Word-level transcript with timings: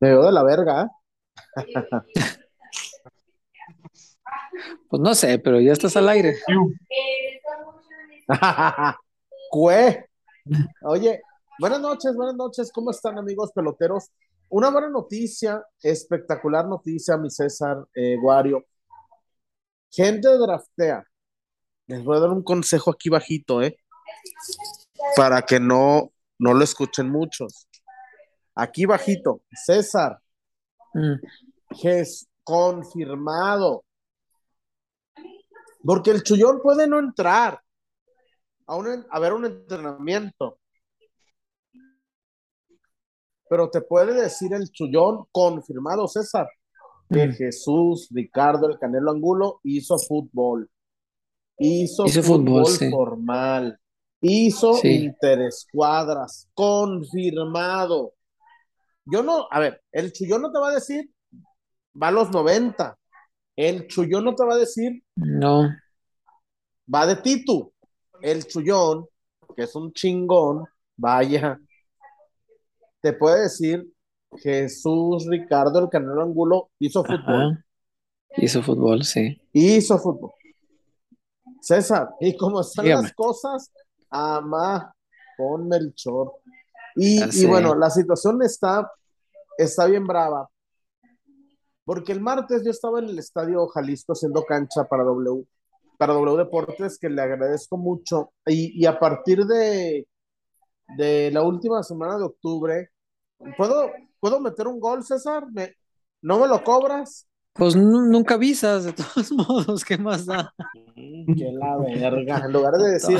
Me 0.00 0.08
veo 0.08 0.24
de 0.24 0.32
la 0.32 0.42
verga. 0.42 0.90
Pues 4.88 5.00
no 5.00 5.14
sé, 5.14 5.38
pero 5.38 5.60
ya 5.60 5.72
estás 5.72 5.96
al 5.96 6.08
aire. 6.10 6.36
Cue. 9.50 10.06
Oye, 10.82 11.22
buenas 11.58 11.80
noches, 11.80 12.14
buenas 12.14 12.34
noches. 12.34 12.70
¿Cómo 12.70 12.90
están, 12.90 13.18
amigos 13.18 13.52
peloteros? 13.54 14.10
Una 14.50 14.70
buena 14.70 14.90
noticia, 14.90 15.64
espectacular 15.82 16.66
noticia, 16.66 17.16
mi 17.16 17.30
César 17.30 17.86
eh, 17.94 18.16
Guario. 18.20 18.66
Gente 19.90 20.28
draftea. 20.28 21.04
Les 21.86 22.04
voy 22.04 22.18
a 22.18 22.20
dar 22.20 22.30
un 22.30 22.42
consejo 22.42 22.90
aquí 22.90 23.08
bajito, 23.08 23.62
¿eh? 23.62 23.78
Para 25.16 25.42
que 25.42 25.58
no, 25.58 26.12
no 26.38 26.52
lo 26.52 26.62
escuchen 26.64 27.08
muchos. 27.08 27.66
Aquí 28.54 28.84
bajito, 28.86 29.42
César. 29.52 30.18
Mm. 30.94 31.14
Es 31.82 32.28
confirmado. 32.44 33.84
Porque 35.84 36.10
el 36.10 36.22
chullón 36.22 36.60
puede 36.62 36.86
no 36.86 36.98
entrar 36.98 37.60
a, 38.66 38.76
un, 38.76 39.04
a 39.10 39.18
ver 39.18 39.32
un 39.32 39.44
entrenamiento. 39.46 40.58
Pero 43.48 43.68
te 43.68 43.80
puede 43.82 44.14
decir 44.14 44.52
el 44.54 44.70
chullón 44.70 45.26
confirmado, 45.30 46.06
César, 46.08 46.48
que 47.10 47.26
Mm. 47.28 47.32
Jesús, 47.32 48.08
Ricardo, 48.10 48.68
el 48.68 48.78
Canelo 48.78 49.10
Angulo 49.10 49.60
hizo 49.64 49.98
fútbol. 49.98 50.70
Hizo, 51.58 52.06
Hizo 52.06 52.22
fútbol, 52.22 52.64
fútbol, 52.64 52.66
sí. 52.66 52.90
formal. 52.90 53.78
Hizo 54.22 54.74
Sí. 54.74 55.04
interescuadras. 55.04 56.48
Confirmado. 56.54 58.14
Yo 59.04 59.22
no, 59.22 59.46
a 59.50 59.58
ver, 59.58 59.82
el 59.92 60.12
chullón 60.12 60.42
no 60.42 60.52
te 60.52 60.58
va 60.58 60.70
a 60.70 60.74
decir, 60.74 61.10
va 62.00 62.08
a 62.08 62.12
los 62.12 62.30
90. 62.30 62.96
El 63.56 63.86
chullón 63.88 64.24
no 64.24 64.34
te 64.34 64.44
va 64.44 64.54
a 64.54 64.58
decir, 64.58 65.02
No, 65.16 65.68
va 66.92 67.06
de 67.06 67.16
Titu. 67.16 67.72
El 68.20 68.46
chullón, 68.46 69.06
que 69.56 69.64
es 69.64 69.74
un 69.74 69.92
chingón, 69.92 70.64
vaya, 70.96 71.58
te 73.00 73.12
puede 73.12 73.42
decir 73.42 73.84
Jesús, 74.38 75.26
Ricardo, 75.28 75.80
el 75.80 75.88
Canelo 75.90 76.22
Angulo 76.22 76.70
hizo 76.78 77.02
fútbol. 77.04 77.20
ajá. 77.52 77.64
Hizo 78.36 78.62
fútbol, 78.62 79.04
sí. 79.04 79.38
Hizo 79.52 79.98
fútbol. 79.98 80.30
César, 81.60 82.08
y 82.20 82.36
como 82.36 82.60
están 82.62 82.84
Dígame. 82.86 83.02
las 83.02 83.12
cosas, 83.12 83.70
ama, 84.08 84.94
ponme 85.36 85.76
el 85.76 85.92
short. 85.94 86.32
Y, 86.96 87.46
bueno, 87.46 87.74
la 87.74 87.90
situación 87.90 88.42
está, 88.42 88.90
está 89.58 89.86
bien 89.86 90.06
brava. 90.06 90.48
Porque 91.84 92.12
el 92.12 92.20
martes 92.20 92.62
yo 92.64 92.70
estaba 92.70 93.00
en 93.00 93.06
el 93.06 93.18
estadio 93.18 93.66
Jalisco 93.68 94.12
haciendo 94.12 94.44
cancha 94.44 94.84
para 94.84 95.02
W, 95.02 95.44
para 95.98 96.12
W 96.14 96.36
Deportes, 96.36 96.98
que 96.98 97.08
le 97.10 97.20
agradezco 97.22 97.76
mucho. 97.76 98.32
Y, 98.46 98.80
y 98.80 98.86
a 98.86 98.98
partir 98.98 99.44
de, 99.44 100.06
de 100.96 101.30
la 101.32 101.42
última 101.42 101.82
semana 101.82 102.18
de 102.18 102.24
octubre, 102.24 102.90
¿puedo, 103.56 103.90
¿puedo 104.20 104.40
meter 104.40 104.68
un 104.68 104.78
gol, 104.78 105.02
César? 105.04 105.44
¿Me- 105.52 105.74
¿No 106.22 106.38
me 106.38 106.46
lo 106.46 106.62
cobras? 106.62 107.26
Pues 107.54 107.74
nu- 107.74 108.06
nunca 108.06 108.34
avisas, 108.34 108.84
de 108.84 108.92
todos 108.92 109.32
modos, 109.48 109.84
¿qué 109.84 109.98
más 109.98 110.24
da? 110.24 110.54
Que 110.94 111.50
la 111.52 111.76
verga. 111.78 112.38
En 112.46 112.52
lugar 112.52 112.74
de 112.74 112.92
decir, 112.92 113.18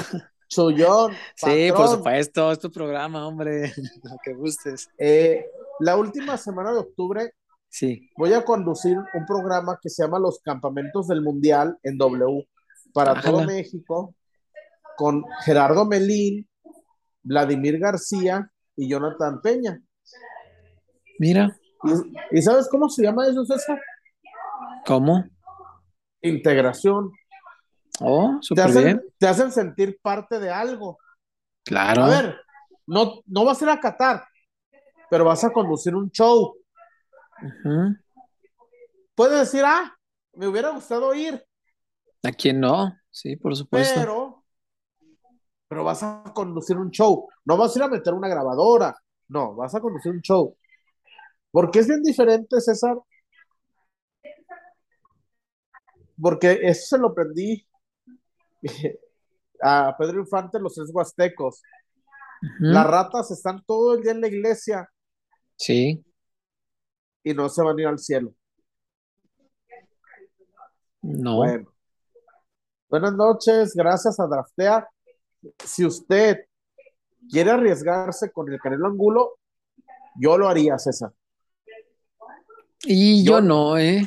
chullón, 0.54 1.12
Sí, 1.34 1.70
por 1.74 1.88
supuesto, 1.88 2.52
es 2.52 2.58
tu 2.58 2.70
programa, 2.70 3.26
hombre, 3.26 3.72
lo 4.02 4.16
que 4.22 4.34
gustes. 4.34 4.88
Eh, 4.98 5.46
la 5.80 5.96
última 5.96 6.36
semana 6.36 6.72
de 6.72 6.78
octubre 6.78 7.32
Sí, 7.68 8.10
voy 8.18 8.34
a 8.34 8.44
conducir 8.44 8.98
un 8.98 9.24
programa 9.24 9.78
que 9.80 9.88
se 9.88 10.02
llama 10.02 10.18
Los 10.18 10.40
Campamentos 10.40 11.08
del 11.08 11.22
Mundial 11.22 11.78
en 11.82 11.96
W 11.96 12.46
para 12.92 13.18
todo. 13.18 13.44
México 13.46 14.14
con 14.94 15.24
Gerardo 15.42 15.86
Melín, 15.86 16.46
Vladimir 17.22 17.78
García 17.78 18.46
y 18.76 18.90
Jonathan 18.90 19.40
Peña. 19.40 19.80
mira, 21.18 21.56
¿Y, 22.30 22.38
y 22.38 22.42
sabes 22.42 22.68
cómo 22.68 22.90
se 22.90 23.02
llama 23.04 23.26
eso, 23.26 23.42
César? 23.46 23.80
¿cómo? 24.84 25.24
Integración. 26.20 27.10
Oh, 28.00 28.40
Te 28.54 28.60
hacen, 28.60 28.84
bien. 28.84 29.02
te 29.18 29.26
hacen 29.28 29.52
sentir 29.52 29.98
parte 30.02 30.38
de 30.40 30.50
algo. 30.50 30.98
Claro. 31.64 32.04
A 32.04 32.08
ver, 32.08 32.40
no, 32.86 33.20
no 33.26 33.44
vas 33.44 33.60
a 33.60 33.64
ir 33.64 33.70
a 33.70 33.80
Qatar, 33.80 34.24
pero 35.10 35.24
vas 35.24 35.44
a 35.44 35.52
conducir 35.52 35.94
un 35.94 36.10
show. 36.10 36.56
Ujú. 37.42 37.96
Puedes 39.14 39.40
decir, 39.40 39.62
ah, 39.64 39.94
me 40.34 40.46
hubiera 40.46 40.70
gustado 40.70 41.14
ir, 41.14 41.44
¿A 42.24 42.30
quién 42.30 42.60
no? 42.60 42.96
Sí, 43.10 43.34
por 43.36 43.54
supuesto. 43.56 43.98
pero, 44.00 44.44
pero 45.66 45.82
vas 45.84 46.02
a 46.04 46.22
conducir 46.32 46.76
un 46.76 46.90
show. 46.90 47.28
No 47.44 47.56
vas 47.56 47.74
a 47.74 47.78
ir 47.80 47.82
a 47.82 47.88
meter 47.88 48.14
una 48.14 48.28
grabadora. 48.28 48.96
No, 49.28 49.54
vas 49.56 49.74
a 49.74 49.80
conducir 49.80 50.12
un 50.12 50.20
show. 50.20 50.56
Porque 51.50 51.80
es 51.80 51.88
bien 51.88 52.00
diferente, 52.02 52.60
César. 52.60 52.96
Porque 56.20 56.60
eso 56.62 56.86
se 56.96 56.98
lo 56.98 57.08
aprendí 57.08 57.66
a 59.62 59.94
Pedro 59.98 60.20
Infante, 60.20 60.58
los 60.58 60.74
tres 60.74 60.90
huastecos. 60.92 61.62
Las 62.58 62.86
ratas 62.86 63.30
están 63.30 63.62
todo 63.64 63.94
el 63.94 64.02
día 64.02 64.10
en 64.12 64.20
la 64.20 64.26
iglesia 64.26 64.88
Sí, 65.56 66.04
y 67.22 67.34
no 67.34 67.48
se 67.48 67.62
van 67.62 67.78
a 67.78 67.80
ir 67.82 67.86
al 67.86 67.98
cielo. 68.00 68.34
no. 71.02 71.36
Bueno. 71.36 71.68
Buenas 72.88 73.14
noches, 73.14 73.74
gracias 73.74 74.18
a 74.20 74.26
Draftea. 74.26 74.86
Si 75.64 75.84
usted 75.86 76.44
quiere 77.30 77.50
arriesgarse 77.52 78.30
con 78.30 78.52
el 78.52 78.60
Canelo 78.60 78.86
Angulo, 78.86 79.38
yo 80.20 80.36
lo 80.36 80.48
haría, 80.48 80.76
César. 80.78 81.10
Y 82.84 83.24
yo 83.24 83.34
Yo- 83.34 83.40
no, 83.40 83.78
¿eh? 83.78 84.06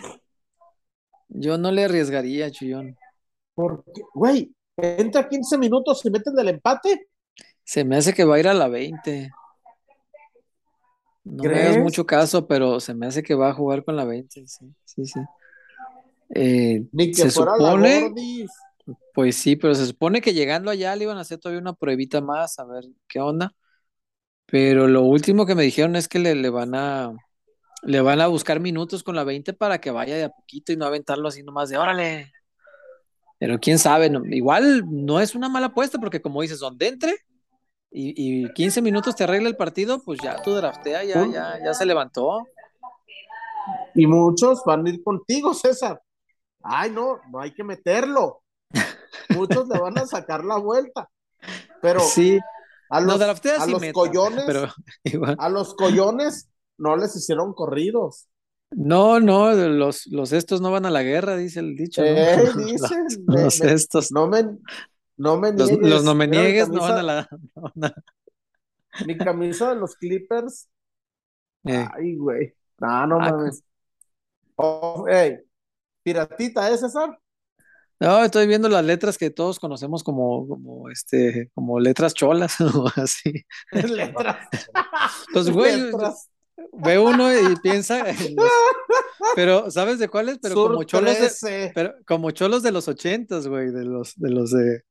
Yo 1.29 1.57
no 1.57 1.71
le 1.71 1.85
arriesgaría, 1.85 2.51
Chuyón. 2.51 2.95
Porque, 3.55 4.01
güey, 4.13 4.53
entra 4.77 5.27
15 5.29 5.57
minutos 5.57 6.05
y 6.05 6.09
meten 6.11 6.35
del 6.35 6.49
empate. 6.49 7.07
Se 7.65 7.83
me 7.83 7.97
hace 7.97 8.13
que 8.13 8.23
va 8.23 8.35
a 8.35 8.39
ir 8.39 8.47
a 8.47 8.53
la 8.53 8.67
20. 8.69 9.35
No 11.25 11.45
me 11.47 11.57
hagas 11.59 11.77
¿Crees? 11.77 11.77
mucho 11.77 12.05
caso, 12.05 12.47
pero 12.47 12.79
se 12.79 12.93
me 12.93 13.07
hace 13.07 13.23
que 13.23 13.35
va 13.35 13.49
a 13.49 13.53
jugar 13.53 13.83
con 13.83 13.95
la 13.95 14.05
20. 14.05 14.47
Sí, 14.47 14.73
sí, 14.85 15.05
sí. 15.05 15.19
Eh, 16.29 16.87
Ni 16.93 17.13
que 17.13 17.25
se 17.25 17.31
fuera 17.31 17.57
supone, 17.57 17.59
la 17.59 17.75
Gordis. 17.75 18.51
pues 19.13 19.35
sí, 19.37 19.55
pero 19.55 19.75
se 19.75 19.85
supone 19.87 20.21
que 20.21 20.33
llegando 20.33 20.71
allá 20.71 20.95
le 20.95 21.03
iban 21.05 21.17
a 21.17 21.21
hacer 21.21 21.39
todavía 21.39 21.61
una 21.61 21.73
pruebita 21.73 22.21
más, 22.21 22.59
a 22.59 22.65
ver 22.65 22.85
qué 23.07 23.19
onda. 23.19 23.53
Pero 24.47 24.87
lo 24.87 25.03
último 25.03 25.45
que 25.45 25.55
me 25.55 25.63
dijeron 25.63 25.95
es 25.95 26.07
que 26.07 26.19
le, 26.19 26.35
le 26.35 26.49
van 26.49 26.75
a 26.75 27.13
le 27.83 28.01
van 28.01 28.21
a 28.21 28.27
buscar 28.27 28.59
minutos 28.61 29.03
con 29.03 29.15
la 29.15 29.23
20 29.25 29.53
para 29.53 29.79
que 29.81 29.91
vaya 29.91 30.17
de 30.17 30.25
a 30.25 30.29
poquito 30.29 30.73
y 30.73 30.77
no 30.77 30.85
aventarlo 30.85 31.29
así 31.29 31.43
nomás 31.43 31.69
de 31.69 31.77
órale. 31.77 32.33
Pero 33.39 33.59
quién 33.59 33.79
sabe, 33.79 34.09
no- 34.09 34.25
igual 34.25 34.83
no 34.89 35.19
es 35.19 35.35
una 35.35 35.49
mala 35.49 35.67
apuesta 35.67 35.97
porque 35.99 36.21
como 36.21 36.41
dices, 36.41 36.59
donde 36.59 36.87
entre 36.87 37.15
y, 37.91 38.43
y 38.45 38.53
15 38.53 38.81
minutos 38.81 39.15
te 39.15 39.23
arregla 39.23 39.47
el 39.49 39.55
partido, 39.55 40.01
pues 40.03 40.19
ya 40.21 40.41
tu 40.41 40.53
draftea, 40.53 41.03
ya, 41.03 41.25
ya, 41.31 41.59
ya 41.63 41.73
se 41.73 41.85
levantó. 41.85 42.45
Y 43.93 44.07
muchos 44.07 44.61
van 44.65 44.85
a 44.85 44.89
ir 44.89 45.03
contigo, 45.03 45.53
César. 45.53 46.01
Ay, 46.61 46.91
no, 46.91 47.19
no 47.31 47.39
hay 47.39 47.53
que 47.53 47.63
meterlo. 47.63 48.41
Muchos 49.29 49.67
le 49.67 49.79
van 49.79 49.97
a 49.97 50.05
sacar 50.05 50.43
la 50.43 50.57
vuelta. 50.57 51.09
Pero 51.81 51.99
Sí, 52.01 52.39
a 52.89 52.99
no 52.99 53.07
los, 53.07 53.19
draftea 53.19 53.61
a 53.61 53.67
los 53.67 53.81
collones, 53.93 54.43
pero 54.45 54.67
igual. 55.03 55.35
a 55.39 55.49
los 55.49 55.73
collones 55.75 56.49
no 56.77 56.97
les 56.97 57.15
hicieron 57.15 57.53
corridos. 57.53 58.27
No, 58.77 59.19
no, 59.21 59.53
los, 59.53 60.05
los 60.07 60.33
estos 60.33 60.59
no 60.59 60.69
van 60.71 60.85
a 60.85 60.89
la 60.89 61.01
guerra, 61.01 61.37
dice 61.37 61.61
el 61.61 61.75
dicho, 61.75 62.01
¿no? 62.01 62.07
Eh, 62.07 62.37
Los- 62.55 62.55
dicen, 62.57 63.05
me- 63.25 63.43
los 63.43 63.61
estos. 63.61 64.11
no 64.11 64.27
me, 64.27 64.43
no 65.17 65.37
me 65.37 65.53
niegues. 65.53 65.77
los 65.89 66.03
no 66.03 66.13
me 66.13 66.27
niegues 66.27 66.67
no 66.69 66.81
van 66.81 66.97
a 66.97 67.03
la. 67.03 67.27
no 67.55 67.61
van 67.75 67.85
a- 67.85 67.95
Mi 69.05 69.17
camisa 69.17 69.69
de 69.73 69.75
los 69.79 69.95
Clippers. 69.95 70.67
Eh, 71.65 71.87
Ay, 71.95 72.15
güey. 72.15 72.53
No, 72.79 73.07
no 73.07 73.17
Ah, 73.21 73.31
mames. 73.31 73.63
Oh, 74.57 75.05
ey, 75.07 75.39
piratita, 76.03 76.69
¿eh, 76.71 76.77
César? 76.77 77.17
No, 77.99 78.23
estoy 78.25 78.45
viendo 78.45 78.67
las 78.67 78.83
letras 78.83 79.17
que 79.17 79.29
todos 79.29 79.57
conocemos 79.57 80.03
como, 80.03 80.47
como 80.49 80.89
este, 80.89 81.49
como 81.53 81.79
letras 81.79 82.13
cholas 82.13 82.59
o 82.61 82.87
así. 82.97 83.45
Letras. 83.71 84.47
Pues, 85.31 85.49
güey, 85.49 85.77
Letras. 85.79 86.29
Ve 86.73 86.99
uno 86.99 87.31
y 87.33 87.55
piensa 87.57 88.09
en 88.09 88.35
los- 88.35 88.49
pero 89.35 89.69
¿sabes 89.71 89.99
de 89.99 90.07
cuáles? 90.07 90.39
Pero 90.41 90.55
Sur 90.55 90.71
como 90.71 90.83
cholos 90.83 91.13
de, 91.13 91.19
13. 91.19 91.71
pero 91.73 91.95
como 92.05 92.31
cholos 92.31 92.63
de 92.63 92.71
los 92.71 92.87
ochentas, 92.87 93.47
güey, 93.47 93.71
de 93.71 93.83
los, 93.85 94.15
de 94.15 94.29
los 94.29 94.51
de, 94.51 94.83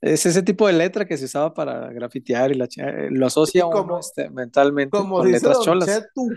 Es 0.00 0.26
ese 0.26 0.42
tipo 0.42 0.66
de 0.66 0.72
letra 0.72 1.04
que 1.04 1.16
se 1.16 1.26
usaba 1.26 1.54
para 1.54 1.92
grafitear 1.92 2.50
y 2.50 2.54
la, 2.54 2.64
eh, 2.76 3.08
lo 3.10 3.26
asocia 3.26 3.66
uno 3.66 3.98
este, 4.00 4.30
mentalmente 4.30 4.90
Como 4.96 5.18
con 5.18 5.26
dice 5.26 5.38
letras 5.38 5.56
Don 5.58 5.64
cholas. 5.64 5.88
Chetu, 5.88 6.28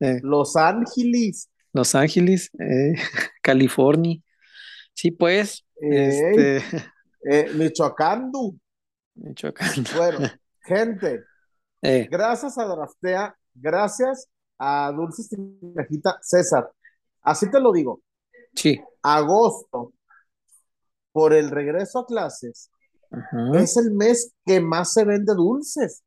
Eh, 0.00 0.20
Los 0.22 0.56
Ángeles. 0.56 1.50
Los 1.72 1.94
Ángeles, 1.94 2.50
eh, 2.58 2.94
California. 3.42 4.18
Sí, 4.94 5.10
pues, 5.10 5.64
este, 5.80 6.62
Eh, 7.28 7.50
Michoacán, 7.54 8.30
du. 8.30 8.56
Michoacán. 9.16 9.84
Bueno, 9.96 10.18
gente, 10.62 11.24
Eh, 11.82 12.06
gracias 12.10 12.56
a 12.56 12.64
Draftea, 12.64 13.36
gracias 13.60 14.28
a 14.58 14.92
Dulces 14.92 15.28
Tinajita 15.28 16.18
César. 16.22 16.70
Así 17.22 17.50
te 17.50 17.60
lo 17.60 17.72
digo, 17.72 18.00
sí. 18.54 18.80
agosto, 19.02 19.92
por 21.12 21.32
el 21.32 21.50
regreso 21.50 22.00
a 22.00 22.06
clases, 22.06 22.70
es 23.54 23.76
el 23.76 23.92
mes 23.92 24.32
que 24.44 24.60
más 24.60 24.92
se 24.92 25.04
vende 25.04 25.34
dulces. 25.34 26.02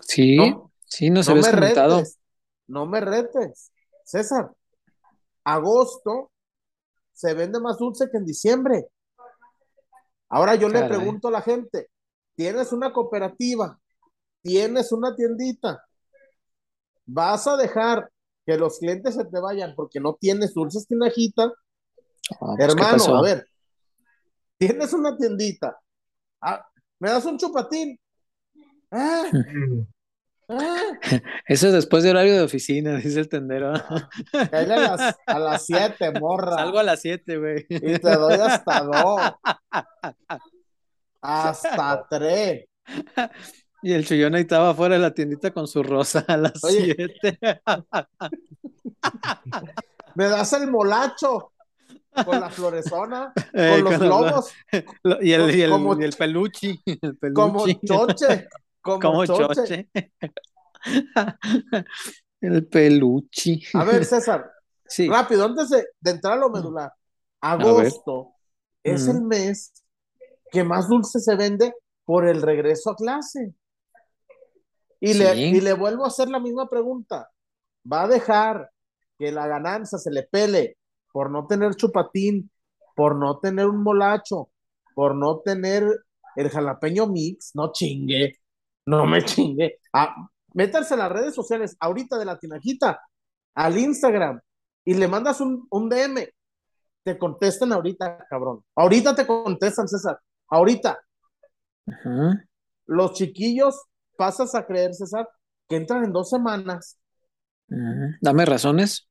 Sí, 0.00 0.36
No, 0.36 0.72
sí, 0.86 1.10
nos 1.10 1.26
no 1.26 1.32
habías 1.32 1.46
me 1.46 1.52
comentado. 1.52 1.96
retes, 1.96 2.18
no 2.66 2.86
me 2.86 3.00
retes. 3.00 3.72
César, 4.04 4.52
agosto 5.44 6.32
se 7.12 7.34
vende 7.34 7.60
más 7.60 7.78
dulce 7.78 8.08
que 8.10 8.18
en 8.18 8.24
diciembre. 8.26 8.88
Ahora 10.28 10.54
yo 10.56 10.68
le 10.68 10.82
pregunto 10.84 11.28
a 11.28 11.30
la 11.30 11.42
gente, 11.42 11.88
¿tienes 12.34 12.72
una 12.72 12.92
cooperativa? 12.92 13.78
¿Tienes 14.44 14.92
una 14.92 15.16
tiendita? 15.16 15.82
¿Vas 17.06 17.46
a 17.46 17.56
dejar 17.56 18.10
que 18.44 18.58
los 18.58 18.78
clientes 18.78 19.14
se 19.14 19.24
te 19.24 19.40
vayan 19.40 19.74
porque 19.74 20.00
no 20.00 20.18
tienes 20.20 20.52
dulces 20.52 20.86
tinajita? 20.86 21.44
Ah, 21.44 21.50
pues, 22.40 22.56
¿qué 22.58 22.64
Hermano, 22.64 23.16
a 23.16 23.22
ver, 23.22 23.48
tienes 24.58 24.92
una 24.92 25.16
tiendita. 25.16 25.78
Ah, 26.42 26.62
¿Me 26.98 27.08
das 27.08 27.24
un 27.24 27.38
chupatín? 27.38 27.98
Ah, 28.90 29.24
ah, 30.50 30.92
Eso 31.46 31.68
es 31.68 31.72
después 31.72 32.04
de 32.04 32.10
horario 32.10 32.34
de 32.34 32.42
oficina, 32.42 32.96
dice 33.02 33.20
el 33.20 33.30
tendero. 33.30 33.72
a 33.72 34.62
las, 34.62 35.16
a 35.24 35.38
las 35.38 35.64
siete, 35.66 36.12
morra. 36.20 36.56
Salgo 36.56 36.80
a 36.80 36.82
las 36.82 37.00
7, 37.00 37.38
güey. 37.38 37.66
Y 37.70 37.98
te 37.98 38.14
doy 38.14 38.34
hasta 38.34 38.80
dos. 38.82 39.20
Hasta 41.22 42.06
tres. 42.10 42.66
Y 43.84 43.92
el 43.92 44.06
chullón 44.06 44.34
ahí 44.34 44.42
estaba 44.42 44.70
afuera 44.70 44.94
de 44.94 45.00
la 45.02 45.12
tiendita 45.12 45.50
con 45.52 45.68
su 45.68 45.82
rosa 45.82 46.24
a 46.26 46.36
las 46.38 46.64
Oye. 46.64 46.94
7. 47.20 47.60
Me 50.14 50.24
das 50.28 50.52
el 50.54 50.70
molacho 50.70 51.52
con 52.24 52.40
la 52.40 52.48
florezona, 52.48 53.32
Eh, 53.52 53.72
con 53.74 53.84
los 53.84 53.98
con 53.98 54.08
la- 54.08 54.16
globos, 54.16 54.52
Y 55.20 55.32
el, 55.32 55.54
y 55.54 55.60
el, 55.62 55.70
Como- 55.70 56.00
y 56.00 56.04
el 56.04 56.12
peluchi. 56.14 56.80
El 57.20 57.32
como 57.34 57.66
choche. 57.66 58.48
Como, 58.80 59.00
Como 59.00 59.26
choche. 59.26 59.54
choche. 59.54 59.88
El 62.40 62.66
peluchi. 62.66 63.62
A 63.74 63.84
ver, 63.84 64.04
César, 64.04 64.50
Sí. 64.86 65.08
rápido, 65.08 65.44
antes 65.46 65.70
de, 65.70 65.86
de 66.00 66.10
entrar 66.10 66.34
a 66.34 66.36
lo 66.36 66.50
medular. 66.50 66.92
Agosto 67.40 68.32
es 68.82 69.06
Mm. 69.08 69.10
el 69.10 69.22
mes 69.22 69.72
que 70.52 70.62
más 70.64 70.88
dulce 70.88 71.20
se 71.20 71.34
vende 71.36 71.72
por 72.04 72.26
el 72.28 72.42
regreso 72.42 72.90
a 72.90 72.96
clase. 72.96 73.54
Y, 75.00 75.14
le, 75.14 75.36
y 75.36 75.60
le 75.60 75.72
vuelvo 75.72 76.04
a 76.04 76.08
hacer 76.08 76.28
la 76.28 76.40
misma 76.40 76.68
pregunta. 76.68 77.30
¿Va 77.90 78.02
a 78.02 78.08
dejar 78.08 78.70
que 79.18 79.30
la 79.32 79.46
ganancia 79.46 79.98
se 79.98 80.10
le 80.10 80.22
pele 80.22 80.78
por 81.12 81.30
no 81.30 81.46
tener 81.46 81.74
chupatín, 81.74 82.50
por 82.96 83.16
no 83.16 83.38
tener 83.38 83.66
un 83.66 83.82
molacho, 83.82 84.50
por 84.94 85.14
no 85.14 85.40
tener 85.40 85.84
el 86.36 86.48
jalapeño 86.48 87.06
mix? 87.06 87.50
No 87.54 87.72
chingue, 87.72 88.38
no 88.86 89.06
me 89.06 89.24
chingue. 89.24 89.78
Ah, 89.92 90.14
métanse 90.54 90.94
a 90.94 90.98
las 90.98 91.12
redes 91.12 91.34
sociales 91.34 91.76
ahorita 91.80 92.18
de 92.18 92.24
la 92.24 92.38
tinajita, 92.38 93.00
al 93.54 93.78
Instagram, 93.78 94.40
y 94.84 94.94
le 94.94 95.08
mandas 95.08 95.40
un, 95.40 95.66
un 95.70 95.88
DM. 95.88 96.28
Te 97.02 97.18
contestan 97.18 97.72
ahorita, 97.72 98.26
cabrón. 98.30 98.64
Ahorita 98.74 99.14
te 99.14 99.26
contestan, 99.26 99.86
César. 99.86 100.18
Ahorita. 100.48 100.98
Los 102.86 103.12
chiquillos, 103.12 103.82
pasas 104.16 104.54
a 104.54 104.66
creer, 104.66 104.94
César, 104.94 105.28
que 105.68 105.76
entran 105.76 106.04
en 106.04 106.12
dos 106.12 106.30
semanas. 106.30 106.98
Dame 108.20 108.44
razones. 108.44 109.08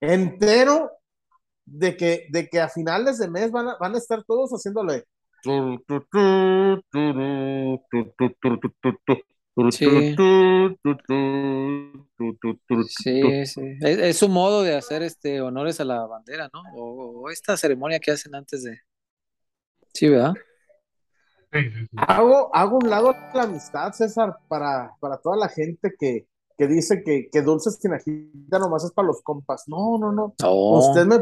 Entero 0.00 0.90
de 1.64 1.96
que, 1.96 2.26
de 2.30 2.48
que 2.48 2.60
a 2.60 2.68
finales 2.68 3.18
de 3.18 3.28
mes 3.28 3.50
van 3.50 3.68
a, 3.68 3.76
van 3.78 3.94
a 3.94 3.98
estar 3.98 4.24
todos 4.24 4.50
haciéndole. 4.50 5.04
Sí. 9.70 9.86
Sí, 12.88 13.46
sí. 13.46 13.78
Es, 13.80 13.98
es 13.98 14.16
su 14.16 14.28
modo 14.28 14.62
de 14.62 14.74
hacer 14.74 15.02
este 15.02 15.40
honores 15.40 15.80
a 15.80 15.84
la 15.84 16.06
bandera, 16.06 16.48
¿no? 16.52 16.62
O, 16.74 17.22
o 17.22 17.30
esta 17.30 17.56
ceremonia 17.56 18.00
que 18.00 18.10
hacen 18.10 18.34
antes 18.34 18.62
de. 18.62 18.80
Sí, 19.92 20.08
¿verdad? 20.08 20.34
Sí, 21.52 21.62
sí, 21.70 21.80
sí. 21.90 21.96
Hago, 21.96 22.54
hago 22.54 22.78
un 22.78 22.88
lado 22.90 23.14
la 23.34 23.42
amistad, 23.42 23.92
César, 23.92 24.36
para, 24.48 24.94
para 25.00 25.18
toda 25.18 25.36
la 25.36 25.48
gente 25.48 25.92
que, 25.98 26.26
que 26.56 26.66
dice 26.68 27.02
que, 27.04 27.28
que 27.30 27.42
dulces 27.42 27.78
tinajita 27.80 28.58
nomás 28.58 28.84
es 28.84 28.92
para 28.92 29.06
los 29.08 29.20
compas. 29.22 29.64
No, 29.66 29.98
no, 29.98 30.12
no. 30.12 30.34
No, 30.40 30.52
Usted 30.78 31.06
me, 31.06 31.16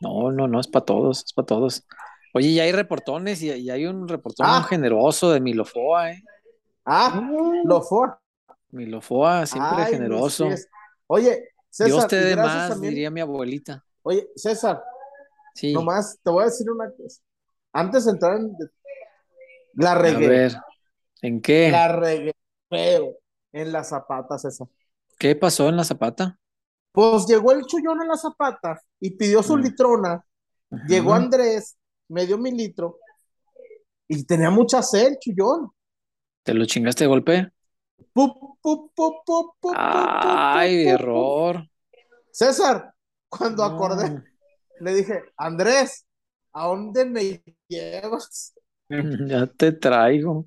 no, 0.00 0.32
no, 0.32 0.48
no, 0.48 0.60
es 0.60 0.68
para 0.68 0.84
todos, 0.84 1.24
es 1.24 1.32
para 1.32 1.46
todos. 1.46 1.86
Oye, 2.34 2.54
ya 2.54 2.62
hay 2.64 2.72
reportones 2.72 3.42
y, 3.42 3.50
y 3.52 3.70
hay 3.70 3.86
un 3.86 4.08
reportón 4.08 4.46
Ah. 4.48 4.64
generoso 4.68 5.30
de 5.30 5.40
Milofoa, 5.40 6.12
¿eh? 6.12 6.22
Ah, 6.84 7.30
lo 7.64 7.82
fue. 7.82 8.08
Milofoa, 8.70 9.46
siempre 9.46 9.82
Ay, 9.84 9.92
generoso. 9.92 10.48
Oye, 11.06 11.50
César, 11.68 11.86
Dios 11.92 12.06
te 12.08 12.16
y 12.16 12.24
dé 12.24 12.36
más, 12.36 12.70
también- 12.70 12.94
diría 12.94 13.10
mi 13.10 13.20
abuelita. 13.20 13.84
Oye, 14.02 14.28
César, 14.34 14.82
Sí, 15.54 15.72
nomás 15.72 16.18
te 16.22 16.30
voy 16.30 16.42
a 16.42 16.46
decir 16.46 16.70
una 16.70 16.90
cosa. 16.90 17.20
Antes 17.72 18.04
de 18.04 18.12
entrar 18.12 18.36
en. 18.36 18.56
La 19.74 19.92
a 19.92 19.94
regué. 19.98 20.28
ver, 20.28 20.56
¿en 21.22 21.40
qué? 21.40 21.70
La 21.70 21.88
regué 21.88 22.32
feo 22.68 23.16
en 23.52 23.72
la 23.72 23.84
zapata, 23.84 24.38
César. 24.38 24.68
¿Qué 25.18 25.34
pasó 25.36 25.68
en 25.68 25.76
la 25.76 25.84
zapata? 25.84 26.38
Pues 26.92 27.26
llegó 27.26 27.52
el 27.52 27.62
chullón 27.64 28.00
a 28.02 28.04
la 28.04 28.16
zapata 28.16 28.80
y 29.00 29.10
pidió 29.16 29.42
su 29.42 29.56
Mm. 29.56 29.62
litrona. 29.62 30.26
Llegó. 30.88 31.14
Andrés, 31.14 31.76
me 32.08 32.26
dio 32.26 32.36
mi 32.38 32.50
litro 32.50 32.98
y 34.08 34.24
tenía 34.24 34.50
mucha 34.50 34.82
sed, 34.82 35.06
el 35.08 35.18
chullón. 35.18 35.70
¿Te 36.42 36.52
lo 36.54 36.64
chingaste 36.66 37.04
de 37.04 37.08
golpe? 37.08 37.50
Pu, 38.12 38.58
pu, 38.60 38.60
pu, 38.60 38.90
pu, 38.94 39.22
pu, 39.24 39.54
pu, 39.60 39.72
Ay, 39.74 40.88
error. 40.88 41.66
César, 42.30 42.92
cuando 43.28 43.66
No. 43.66 43.74
acordé, 43.74 44.22
le 44.80 44.94
dije, 44.94 45.22
Andrés, 45.36 46.06
¿a 46.52 46.66
dónde 46.66 47.04
me 47.04 47.42
llevas? 47.68 48.54
Ya 49.26 49.46
te 49.46 49.72
traigo. 49.72 50.46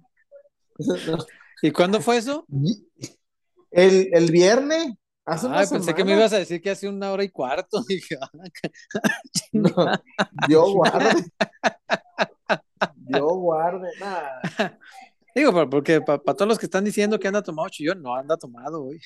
¿Y 1.63 1.71
cuándo 1.71 1.99
fue 1.99 2.17
eso? 2.17 2.45
El, 3.71 4.09
el 4.13 4.31
viernes, 4.31 4.93
hace 5.25 5.47
Ay, 5.49 5.65
pensé 5.67 5.95
que 5.95 6.05
me 6.05 6.13
ibas 6.13 6.31
a 6.33 6.37
decir 6.37 6.61
que 6.61 6.69
hace 6.69 6.87
una 6.87 7.11
hora 7.11 7.23
y 7.23 7.29
cuarto. 7.29 7.83
Dije, 7.87 8.17
ah, 8.21 8.29
No, 9.51 9.69
Dios 10.47 10.73
guarde. 10.73 11.23
Dios 12.97 13.31
guarde. 13.33 13.89
Nah. 13.99 14.69
Digo, 15.33 15.69
porque 15.69 16.01
para 16.01 16.19
todos 16.19 16.47
los 16.47 16.59
que 16.59 16.67
están 16.67 16.85
diciendo 16.85 17.19
que 17.19 17.27
anda 17.27 17.41
tomado 17.41 17.67
chillón, 17.69 18.01
no 18.01 18.15
anda 18.15 18.37
tomado 18.37 18.85
hoy. 18.85 19.01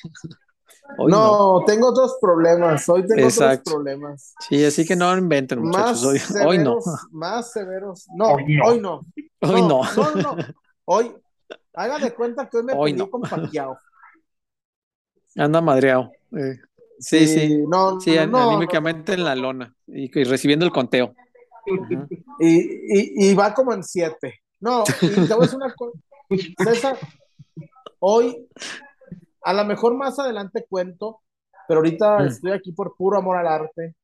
Hoy 0.98 1.12
no. 1.12 1.60
no, 1.60 1.66
tengo 1.66 1.90
otros 1.90 2.18
problemas. 2.20 2.88
Hoy 2.90 3.06
tengo 3.08 3.22
Exacto. 3.28 3.62
otros 3.62 3.76
problemas. 3.76 4.34
Sí, 4.48 4.64
así 4.66 4.86
que 4.86 4.96
no 4.96 5.16
inventen, 5.18 5.62
Más 5.62 6.04
muchachos. 6.04 6.06
Hoy, 6.06 6.20
severos, 6.20 6.48
hoy 6.48 6.58
no. 6.58 6.78
Más 7.12 7.52
severos. 7.52 8.08
No, 8.16 8.34
Hoy 8.34 8.58
no. 8.58 8.66
hoy 8.66 8.80
no. 8.80 9.02
Hoy 9.42 9.62
no. 10.22 10.36
Hoy, 10.86 11.16
haga 11.74 12.00
de 12.00 12.14
cuenta 12.14 12.50
que 12.50 12.58
hoy 12.58 12.64
me 12.64 12.74
Hoy 12.74 12.98
con 13.10 13.22
Pacquiao. 13.22 13.78
Anda 15.36 15.62
madreado. 15.62 16.12
Eh, 16.36 16.60
Sí, 17.00 17.28
sí. 17.28 17.64
No, 17.68 18.00
Sí, 18.02 18.16
no, 18.16 18.28
no, 18.28 18.50
anímicamente 18.50 19.14
en 19.14 19.24
la 19.24 19.34
lona 19.34 19.74
y, 19.88 20.20
y 20.20 20.24
recibiendo 20.26 20.66
el 20.66 20.72
conteo. 20.72 21.16
Y, 22.40 22.48
y, 22.48 23.30
y 23.30 23.34
va 23.36 23.54
como 23.54 23.74
en 23.74 23.84
siete. 23.84 24.42
No, 24.60 24.84
y 25.02 25.08
te 25.08 25.34
voy 25.34 25.38
a 25.38 25.40
decir 25.40 25.56
una 25.56 25.74
cosa. 25.74 25.98
César, 26.64 26.98
hoy, 28.00 28.46
a 29.44 29.54
lo 29.54 29.66
mejor 29.66 29.96
más 29.96 30.20
adelante 30.20 30.66
cuento, 30.70 31.22
pero 31.68 31.80
ahorita 31.80 32.24
Mm. 32.24 32.28
estoy 32.28 32.52
aquí 32.52 32.72
por 32.72 32.96
puro 32.96 33.18
amor 33.18 33.38
al 33.38 33.48
arte. 33.48 33.96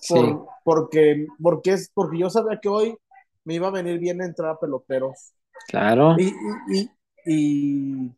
Sí, 0.00 0.14
Por, 0.14 0.46
porque, 0.64 1.26
porque, 1.42 1.72
es, 1.72 1.90
porque 1.94 2.18
yo 2.18 2.30
sabía 2.30 2.58
que 2.60 2.68
hoy 2.68 2.96
me 3.44 3.54
iba 3.54 3.68
a 3.68 3.70
venir 3.70 3.98
bien 3.98 4.22
entrar 4.22 4.50
a 4.52 4.58
peloteros. 4.60 5.32
claro. 5.68 6.16
Y, 6.18 6.28
y, 6.28 6.32
y, 6.78 6.90
y, 8.06 8.16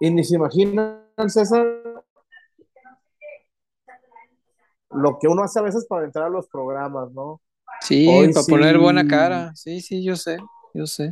y 0.00 0.10
ni 0.10 0.24
se 0.24 0.36
imaginan, 0.36 1.04
César, 1.28 1.66
lo 4.90 5.18
que 5.20 5.28
uno 5.28 5.42
hace 5.42 5.58
a 5.60 5.62
veces 5.62 5.86
para 5.88 6.04
entrar 6.04 6.26
a 6.26 6.30
los 6.30 6.48
programas, 6.48 7.10
¿no? 7.12 7.40
Sí, 7.80 8.06
Hoy 8.08 8.32
para 8.32 8.46
poner 8.46 8.78
buena 8.78 9.06
cara. 9.06 9.52
Sí, 9.54 9.80
sí, 9.80 10.02
yo 10.02 10.16
sé, 10.16 10.38
yo 10.74 10.86
sé. 10.86 11.10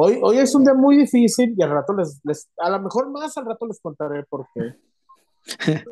Hoy, 0.00 0.16
hoy 0.22 0.38
es 0.38 0.54
un 0.54 0.62
día 0.62 0.74
muy 0.74 0.96
difícil 0.96 1.54
y 1.58 1.62
al 1.62 1.70
rato 1.70 1.92
les, 1.92 2.20
les, 2.22 2.48
a 2.58 2.70
lo 2.70 2.78
mejor 2.80 3.10
más 3.10 3.36
al 3.36 3.46
rato 3.46 3.66
les 3.66 3.80
contaré 3.80 4.22
por 4.24 4.46
qué. 4.54 4.74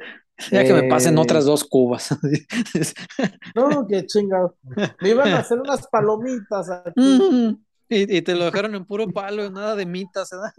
Ya 0.53 0.65
que 0.65 0.73
me 0.75 0.83
pasen 0.85 1.17
Eh, 1.17 1.21
otras 1.21 1.45
dos 1.47 1.65
cubas. 1.65 2.11
No, 3.57 3.85
qué 3.89 4.07
chingado. 4.07 4.55
Me 5.01 5.09
iban 5.09 5.33
a 5.33 5.39
hacer 5.39 5.59
unas 5.59 5.89
palomitas 5.89 6.71
aquí. 6.71 7.01
Mm, 7.01 7.49
y, 7.89 8.17
y 8.19 8.23
te 8.23 8.35
lo 8.37 8.45
dejaron 8.45 8.75
en 8.77 8.85
puro 8.85 9.09
palo, 9.09 9.51
nada 9.51 9.75
de 9.75 9.87
mitas, 9.87 10.29
¿verdad? 10.31 10.53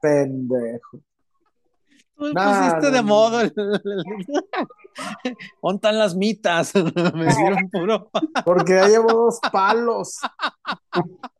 Pendejo. 0.00 1.00
Tú 2.16 2.32
Nah, 2.32 2.44
pusiste 2.76 2.90
de 2.92 3.02
no, 3.02 3.08
modo. 3.08 3.40
el- 3.40 3.52
¿Dónde 5.62 5.76
están 5.76 5.98
las 5.98 6.14
mitas? 6.16 6.72
Me 7.14 7.34
dieron 7.34 7.68
puro. 7.70 8.10
Porque 8.44 8.74
ya 8.74 8.88
llevo 8.88 9.12
dos 9.12 9.40
palos. 9.52 10.18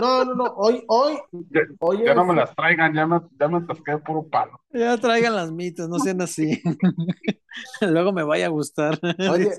No, 0.00 0.24
no, 0.24 0.34
no. 0.34 0.44
Hoy, 0.56 0.82
hoy, 0.88 1.18
Ya, 1.50 1.60
hoy 1.80 2.04
ya 2.04 2.14
no 2.14 2.24
me 2.24 2.34
las 2.34 2.54
traigan, 2.56 2.94
ya 2.94 3.06
me, 3.06 3.20
ya 3.38 3.46
me 3.46 3.58
atasqué 3.58 3.92
de 3.92 3.98
puro 3.98 4.26
palo. 4.26 4.60
Ya 4.72 4.96
traigan 4.96 5.36
las 5.36 5.52
mitas, 5.52 5.88
no 5.88 5.98
sean 5.98 6.20
así. 6.22 6.60
Luego 7.82 8.12
me 8.12 8.22
vaya 8.24 8.46
a 8.46 8.48
gustar. 8.48 8.98
Oye, 9.30 9.56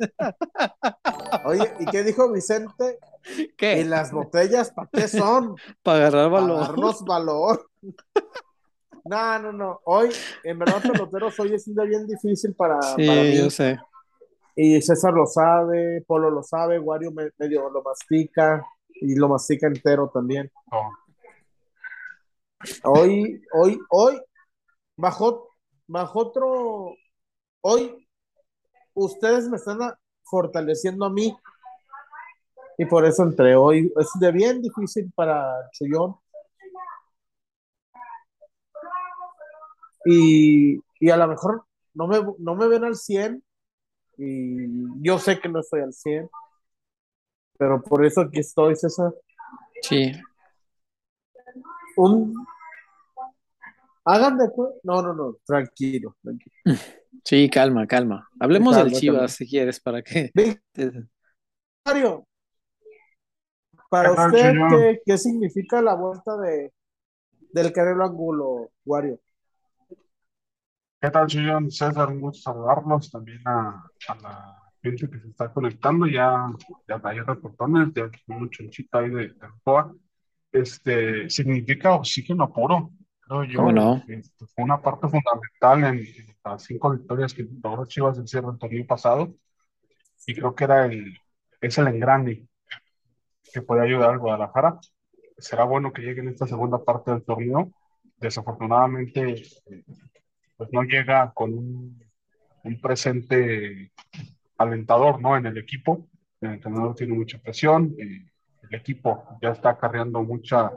oye, 1.45 1.73
¿y 1.79 1.85
qué 1.85 2.03
dijo 2.03 2.31
Vicente? 2.31 2.99
¿Y 3.37 3.49
¿Qué? 3.55 3.85
las 3.85 4.11
botellas 4.11 4.71
para 4.71 4.89
qué 4.91 5.07
son? 5.07 5.55
Para 5.83 6.07
agarrar 6.07 6.31
Para 6.31 6.41
valor. 6.41 6.59
darnos 6.67 7.03
valor. 7.05 7.69
No, 9.09 9.39
no, 9.39 9.51
no. 9.51 9.79
Hoy, 9.85 10.09
en 10.43 10.59
verdad, 10.59 10.83
peloteros, 10.83 11.39
hoy 11.39 11.55
es 11.55 11.67
un 11.67 11.73
día 11.73 11.83
bien 11.85 12.05
difícil 12.05 12.53
para, 12.53 12.79
Sí, 12.95 13.07
para 13.07 13.23
mí. 13.23 13.37
yo 13.39 13.49
sé. 13.49 13.79
Y 14.55 14.79
César 14.83 15.13
lo 15.13 15.25
sabe, 15.25 16.03
Polo 16.05 16.29
lo 16.29 16.43
sabe, 16.43 16.77
Wario 16.77 17.11
me- 17.11 17.31
medio 17.39 17.69
lo 17.71 17.81
mastica 17.81 18.63
y 19.01 19.15
lo 19.15 19.27
mastica 19.29 19.65
entero 19.65 20.11
también. 20.13 20.51
No. 20.71 20.91
Hoy, 22.83 23.41
hoy, 23.53 23.79
hoy, 23.89 24.21
bajo, 24.95 25.55
bajo 25.87 26.19
otro, 26.19 26.93
hoy, 27.61 28.07
ustedes 28.93 29.47
me 29.49 29.57
están 29.57 29.79
fortaleciendo 30.23 31.05
a 31.05 31.09
mí 31.09 31.35
y 32.77 32.85
por 32.85 33.05
eso 33.05 33.23
entré 33.23 33.55
hoy. 33.55 33.91
Es 33.97 34.09
de 34.19 34.31
bien 34.31 34.61
difícil 34.61 35.11
para 35.15 35.51
Chuyón. 35.71 36.15
Y, 40.05 40.79
y 40.99 41.09
a 41.09 41.17
lo 41.17 41.27
mejor 41.27 41.65
no 41.93 42.07
me, 42.07 42.19
no 42.37 42.55
me 42.55 42.67
ven 42.67 42.83
al 42.83 42.95
100 42.95 43.43
y 44.17 44.67
yo 45.01 45.17
sé 45.17 45.39
que 45.39 45.49
no 45.49 45.59
estoy 45.59 45.81
al 45.81 45.93
100, 45.93 46.29
pero 47.57 47.81
por 47.81 48.05
eso 48.05 48.21
aquí 48.21 48.39
estoy, 48.39 48.75
César. 48.75 49.13
Sí. 49.81 50.11
Un... 51.95 52.33
Hagan 54.05 54.37
de. 54.37 54.49
No, 54.83 55.01
no, 55.01 55.13
no, 55.13 55.37
tranquilo, 55.45 56.15
tranquilo. 56.21 56.55
Sí, 57.23 57.49
calma, 57.49 57.85
calma. 57.85 58.29
Hablemos 58.39 58.75
Calma, 58.75 58.89
del 58.89 58.99
Chivas 58.99 59.17
calma. 59.17 59.27
si 59.29 59.47
quieres, 59.47 59.79
para 59.79 60.01
que. 60.01 60.31
Mario, 61.85 62.27
para 63.89 64.09
¿Qué 64.09 64.15
tal, 64.15 64.31
usted? 64.33 64.53
¿qué, 64.69 65.01
qué 65.05 65.17
significa 65.17 65.81
la 65.81 65.95
vuelta 65.95 66.37
de, 66.37 66.73
del 67.51 67.71
Canelo 67.73 68.05
Angulo, 68.05 68.71
Wario? 68.85 69.19
¿Qué 71.01 71.09
tal, 71.11 71.27
Chillón? 71.27 71.71
César, 71.71 72.09
un 72.09 72.19
gusto 72.19 72.51
saludarlos. 72.51 73.09
También 73.09 73.41
a, 73.45 73.85
a 74.09 74.15
la 74.15 74.55
gente 74.83 75.09
que 75.09 75.17
se 75.19 75.29
está 75.29 75.51
conectando. 75.53 76.05
Ya, 76.07 76.45
ya 76.87 76.99
hay 77.03 77.19
reportones, 77.21 77.93
ya 77.93 78.03
hay 78.03 78.11
un 78.27 78.49
chonchito 78.49 78.97
ahí 78.97 79.09
de, 79.09 79.29
de 79.29 79.45
Alcoa. 79.45 79.93
Este, 80.51 81.29
significa 81.29 81.93
oxígeno 81.93 82.51
puro, 82.51 82.91
creo 83.21 83.43
yo. 83.45 83.59
¿Cómo 83.59 83.71
no? 83.71 84.03
Este, 84.09 84.45
fue 84.47 84.65
una 84.65 84.81
parte 84.81 85.07
fundamental 85.07 85.83
en, 85.85 85.99
en 85.99 86.35
las 86.43 86.63
cinco 86.63 86.91
victorias 86.91 87.33
que 87.33 87.47
logró 87.63 87.85
Chivas 87.85 88.17
el 88.17 88.27
cierre 88.27 88.47
del 88.47 88.57
torneo 88.57 88.85
pasado. 88.85 89.33
Y 90.27 90.33
creo 90.33 90.53
que 90.53 90.63
era 90.65 90.85
el, 90.85 91.17
es 91.61 91.77
el 91.77 91.87
engrane 91.87 92.45
que 93.53 93.61
puede 93.61 93.83
ayudar 93.83 94.09
al 94.09 94.19
Guadalajara. 94.19 94.79
Será 95.37 95.63
bueno 95.63 95.93
que 95.93 96.01
llegue 96.01 96.19
en 96.19 96.27
esta 96.27 96.45
segunda 96.45 96.83
parte 96.83 97.11
del 97.11 97.23
torneo. 97.23 97.71
Desafortunadamente, 98.17 99.43
eh, 99.67 99.83
pues 100.59 100.73
no 100.73 100.83
llega 100.83 101.31
con 101.33 101.53
un, 101.53 102.03
un 102.65 102.81
presente 102.81 103.93
alentador, 104.57 105.21
¿no? 105.21 105.37
En 105.37 105.45
el 105.45 105.57
equipo. 105.57 106.09
El 106.41 106.51
entrenador 106.51 106.95
tiene 106.95 107.13
mucha 107.13 107.37
presión, 107.39 107.95
eh, 107.97 108.29
el 108.69 108.75
equipo 108.75 109.37
ya 109.41 109.51
está 109.51 109.69
acarreando 109.69 110.21
mucha, 110.21 110.69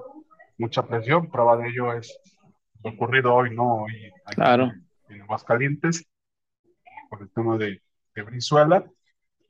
mucha 0.57 0.87
presión. 0.87 1.29
Prueba 1.29 1.57
de 1.57 1.69
ello 1.69 1.93
es 1.95 2.17
lo 2.85 2.91
ocurrido 2.91 3.35
hoy, 3.35 3.55
¿no? 3.57 3.83
Hoy 3.83 4.07
aquí 4.25 4.37
Claro. 4.37 4.71
en 5.09 5.23
Aguascalientes, 5.23 6.07
por 7.11 7.23
el 7.23 7.31
tema 7.31 7.59
de, 7.59 7.83
de 8.15 8.23
Brizuela. 8.23 8.85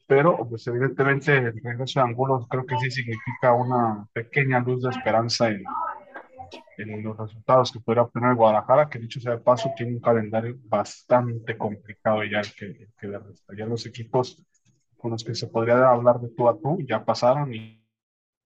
Pero, 0.07 0.49
pues 0.49 0.67
evidentemente, 0.67 1.37
el 1.37 1.61
regreso 1.63 2.01
de 2.01 2.07
Angulo 2.07 2.47
creo 2.49 2.65
que 2.65 2.79
sí 2.79 2.91
significa 2.91 3.53
una 3.53 4.07
pequeña 4.15 4.61
luz 4.61 4.83
de 4.83 4.91
esperanza 4.91 5.51
en, 5.51 5.63
los 6.85 7.17
resultados 7.17 7.73
que 7.73 7.81
podrá 7.81 8.03
obtener 8.03 8.35
Guadalajara, 8.35 8.89
que 8.89 8.99
dicho 8.99 9.21
sea 9.21 9.33
de 9.33 9.39
paso, 9.39 9.73
tiene 9.77 9.93
un 9.93 10.01
calendario 10.01 10.57
bastante 10.65 11.57
complicado 11.57 12.25
ya 12.25 12.41
el 12.41 12.55
que, 12.55 12.67
el 12.67 12.93
que 12.99 13.07
le 13.07 13.19
resta. 13.19 13.55
Ya 13.57 13.67
los 13.67 13.87
equipos 13.87 14.43
con 14.97 15.11
los 15.11 15.25
que 15.25 15.35
se 15.35 15.49
podría 15.49 15.89
hablar 15.89 16.21
de 16.21 16.29
tú 16.31 16.49
a 16.49 16.59
tú 16.59 16.79
ya 16.81 17.05
pasaron 17.05 17.53
y 17.53 17.85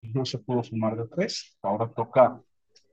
no 0.03 0.25
se 0.25 0.39
pudo 0.39 0.63
sumar 0.63 0.97
de 0.97 1.07
tres. 1.09 1.59
Ahora 1.63 1.89
toca 1.89 2.41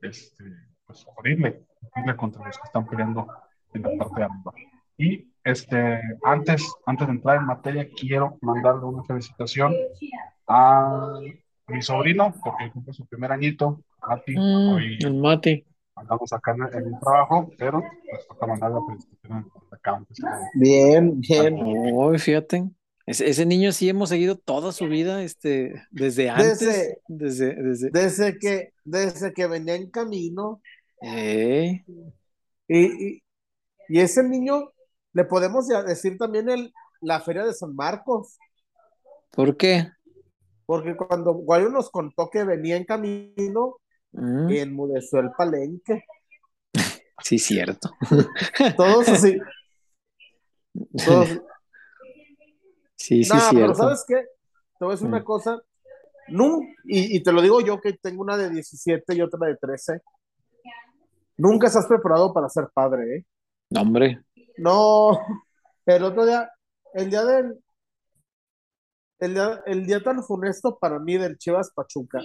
este, 0.02 0.44
pues, 0.86 1.06
abrirle, 1.18 1.66
abrirle 1.92 2.18
contra 2.18 2.46
los 2.46 2.58
que 2.58 2.66
están 2.66 2.86
peleando 2.88 3.28
en 3.74 3.82
la 3.82 3.98
parte 3.98 4.20
de 4.20 4.26
arriba. 4.26 4.54
Y 4.98 5.34
este, 5.44 6.00
antes, 6.24 6.74
antes 6.86 7.08
de 7.08 7.14
entrar 7.14 7.38
en 7.38 7.46
materia, 7.46 7.88
quiero 8.00 8.38
mandarle 8.42 8.86
una 8.86 9.04
felicitación 9.04 9.74
a 10.48 11.20
mi 11.68 11.82
sobrino, 11.82 12.34
porque 12.44 12.72
cumple 12.72 12.94
su 12.94 13.06
primer 13.06 13.32
añito, 13.32 13.82
Mati. 14.08 14.36
Mm, 14.38 14.74
Hoy 14.74 14.98
el 15.00 15.14
mate. 15.16 15.66
andamos 15.96 16.32
acá 16.34 16.52
en, 16.54 16.64
en 16.78 16.94
un 16.94 17.00
trabajo, 17.00 17.50
pero 17.58 17.82
pues 18.10 18.28
toca 18.28 18.48
mandarle 18.48 18.76
la 18.80 18.86
felicitación 18.86 19.52
acá 19.72 19.96
antes 19.96 20.20
nada. 20.20 20.50
Bien, 20.56 21.20
bien. 21.22 21.56
Uy, 21.62 22.20
fíjate. 22.20 22.70
Ese, 23.06 23.30
ese 23.30 23.46
niño 23.46 23.72
sí 23.74 23.90
hemos 23.90 24.10
seguido 24.10 24.38
toda 24.38 24.72
su 24.72 24.88
vida, 24.88 25.24
este, 25.24 25.74
desde 25.92 26.30
antes, 26.30 26.60
Desde- 26.60 26.98
desde, 27.08 27.56
desde, 27.56 27.90
Desde 27.92 28.38
que, 28.40 28.74
desde 28.86 29.34
que 29.34 29.48
venía 29.48 29.76
en 29.76 29.90
camino, 29.90 30.62
Eh, 31.02 31.84
y, 32.68 32.78
y, 33.08 33.24
y 33.90 34.00
ese 34.00 34.24
niño, 34.24 34.72
le 35.12 35.26
podemos 35.26 35.68
decir 35.68 36.18
también 36.18 36.50
el, 36.50 36.74
la 37.02 37.20
Feria 37.20 37.44
de 37.44 37.54
San 37.54 37.76
Marcos, 37.76 38.38
¿por 39.32 39.58
qué? 39.58 39.90
Porque 40.74 40.96
cuando 40.96 41.34
Wario 41.34 41.70
nos 41.70 41.92
contó 41.92 42.32
que 42.32 42.44
venía 42.44 42.76
en 42.78 42.84
camino, 42.84 43.78
Mm, 44.12 44.50
enmudeció 44.52 45.20
el 45.20 45.30
palenque. 45.38 46.04
sí, 47.24 47.38
cierto. 47.38 47.92
Todos 48.76 49.08
así. 49.10 49.38
Todos, 51.06 51.30
Sí, 52.96 53.24
sí, 53.24 53.30
Nah, 53.32 53.40
pero 53.40 53.50
cierto. 53.52 53.76
¿sabes 53.76 54.04
qué? 54.08 54.16
Te 54.16 54.86
voy 54.86 54.90
a 54.90 54.92
decir 54.96 55.08
Mm. 55.08 55.14
una 55.14 55.24
cosa. 55.24 55.62
Nun- 56.30 56.68
y, 56.86 57.18
y 57.18 57.22
te 57.24 57.32
lo 57.32 57.42
digo 57.44 57.62
yo 57.62 57.80
que 57.80 57.94
tengo 57.94 58.22
una 58.24 58.36
de 58.38 58.50
17 58.50 59.14
y 59.16 59.22
otra 59.22 59.48
de 59.48 59.58
13. 59.58 60.02
Nunca 61.38 61.68
estás 61.68 61.86
preparado 61.86 62.34
para 62.34 62.50
ser 62.50 62.70
padre, 62.74 63.18
¿eh? 63.18 63.26
No, 63.70 63.82
hombre. 63.82 64.24
No, 64.58 65.20
el 65.86 66.04
otro 66.04 66.26
día, 66.26 66.50
el 66.96 67.10
día 67.12 67.26
del, 67.26 67.60
el 69.26 69.34
día, 69.34 69.62
el 69.66 69.86
día 69.86 70.02
tan 70.04 70.24
funesto 70.24 70.78
para 70.80 71.00
mí 71.00 71.18
del 71.18 71.38
Chivas 71.38 71.72
Pachuca, 71.74 72.20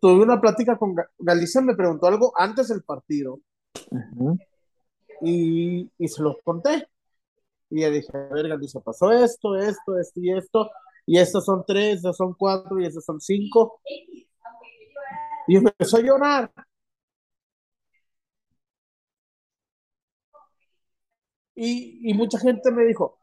tuve 0.00 0.22
una 0.22 0.40
plática 0.40 0.76
con 0.78 0.94
Ga- 0.94 1.08
Galicia, 1.18 1.60
me 1.60 1.74
preguntó 1.74 2.06
algo 2.06 2.32
antes 2.36 2.68
del 2.68 2.82
partido 2.82 3.40
y, 5.22 5.90
y 5.98 6.08
se 6.08 6.22
lo 6.22 6.36
conté. 6.44 6.88
Y 7.70 7.80
le 7.80 7.90
dije, 7.90 8.10
a 8.16 8.34
ver, 8.34 8.48
Galicia, 8.48 8.80
pasó 8.80 9.12
esto, 9.12 9.56
esto, 9.56 9.98
esto 9.98 10.20
y 10.20 10.32
esto, 10.36 10.70
y 11.06 11.18
estos 11.18 11.44
son 11.44 11.64
tres, 11.66 11.96
estos 11.96 12.16
son 12.16 12.34
cuatro 12.34 12.80
y 12.80 12.86
estos 12.86 13.04
son 13.04 13.20
cinco. 13.20 13.80
Y 15.48 15.56
empezó 15.56 15.96
a 15.96 16.00
llorar. 16.00 16.52
Y, 21.54 22.10
y 22.10 22.14
mucha 22.14 22.38
gente 22.38 22.70
me 22.70 22.84
dijo, 22.86 23.18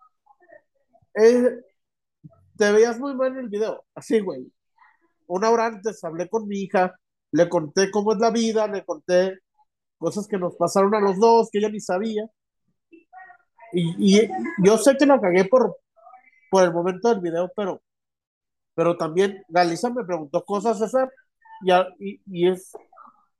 "Eh, 1.15 1.64
te 2.57 2.71
veías 2.71 2.99
muy 2.99 3.15
mal 3.15 3.33
en 3.33 3.39
el 3.39 3.49
video. 3.49 3.83
Así, 3.93 4.19
güey. 4.19 4.51
Una 5.27 5.49
hora 5.49 5.67
antes 5.67 6.03
hablé 6.03 6.29
con 6.29 6.47
mi 6.47 6.59
hija, 6.59 6.95
le 7.31 7.49
conté 7.49 7.91
cómo 7.91 8.13
es 8.13 8.19
la 8.19 8.31
vida, 8.31 8.67
le 8.67 8.85
conté 8.85 9.39
cosas 9.97 10.27
que 10.27 10.37
nos 10.37 10.55
pasaron 10.55 10.93
a 10.95 10.99
los 10.99 11.19
dos, 11.19 11.49
que 11.51 11.59
ella 11.59 11.69
ni 11.69 11.79
sabía. 11.79 12.25
Y, 13.73 13.95
y 13.97 14.29
yo 14.63 14.77
sé 14.77 14.95
que 14.97 15.05
lo 15.05 15.19
cagué 15.19 15.45
por, 15.45 15.77
por 16.49 16.63
el 16.63 16.71
momento 16.71 17.09
del 17.09 17.19
video, 17.19 17.51
pero, 17.55 17.81
pero 18.75 18.95
también 18.97 19.43
Galicia 19.49 19.89
me 19.89 20.05
preguntó 20.05 20.45
cosas, 20.45 20.79
César, 20.79 21.11
y, 21.61 21.71
y, 21.99 22.21
y 22.27 22.47
es 22.49 22.71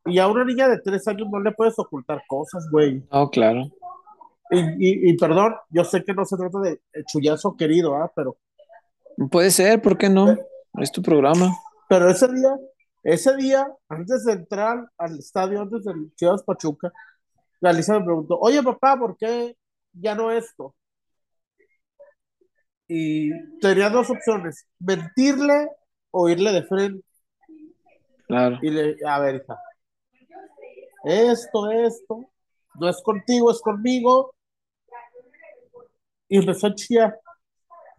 y 0.05 0.19
a 0.19 0.27
una 0.27 0.45
niña 0.45 0.67
de 0.67 0.79
tres 0.79 1.07
años 1.07 1.27
no 1.31 1.39
le 1.39 1.51
puedes 1.51 1.77
ocultar 1.79 2.22
cosas, 2.27 2.67
güey. 2.72 3.03
No, 3.12 3.29
claro. 3.29 3.72
Y, 4.51 5.10
y, 5.10 5.17
perdón, 5.17 5.55
yo 5.69 5.84
sé 5.84 6.03
que 6.03 6.13
no 6.13 6.24
se 6.25 6.38
trata 6.38 6.60
de 6.60 6.79
chullazo 7.07 7.57
querido, 7.57 7.95
¿ah? 7.95 8.12
Pero. 8.15 8.38
Puede 9.31 9.51
ser, 9.51 9.81
¿por 9.81 9.98
qué 9.98 10.10
no? 10.10 10.36
Es 10.81 10.91
tu 10.91 11.01
programa. 11.01 11.55
Pero 11.88 12.10
ese 12.10 12.27
día, 12.27 12.57
ese 13.03 13.36
día, 13.36 13.67
antes 13.88 14.25
de 14.25 14.34
entrar 14.34 14.89
al 14.98 15.19
estadio, 15.19 15.62
antes 15.62 15.84
del 15.84 16.13
Chivas 16.15 16.43
Pachuca, 16.43 16.91
la 17.62 17.72
Lisa 17.72 17.98
me 17.98 18.05
preguntó, 18.05 18.38
oye 18.39 18.62
papá, 18.62 18.98
¿por 18.98 19.15
qué 19.17 19.55
ya 19.93 20.15
no 20.15 20.31
esto? 20.31 20.75
Y 22.88 23.31
tenía 23.60 23.89
dos 23.89 24.10
opciones, 24.10 24.67
mentirle 24.79 25.69
o 26.12 26.29
irle 26.29 26.51
de 26.51 26.63
frente. 26.63 27.05
Claro. 28.27 28.60
Y 28.62 28.69
le, 28.69 28.95
a 29.07 29.19
ver, 29.19 29.36
hija, 29.36 29.57
esto, 31.05 31.72
esto, 31.72 32.29
no 32.79 32.89
es 32.89 33.01
contigo, 33.01 33.51
es 33.51 33.62
conmigo. 33.62 34.34
Y 36.27 36.38
empezó 36.38 36.67
a 36.67 36.75
chillar. 36.75 37.19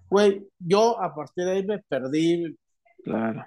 Güey, 0.08 0.46
yo 0.58 1.00
a 1.00 1.14
partir 1.14 1.44
de 1.44 1.52
ahí 1.52 1.66
me 1.66 1.78
perdí. 1.80 2.56
Claro. 3.04 3.44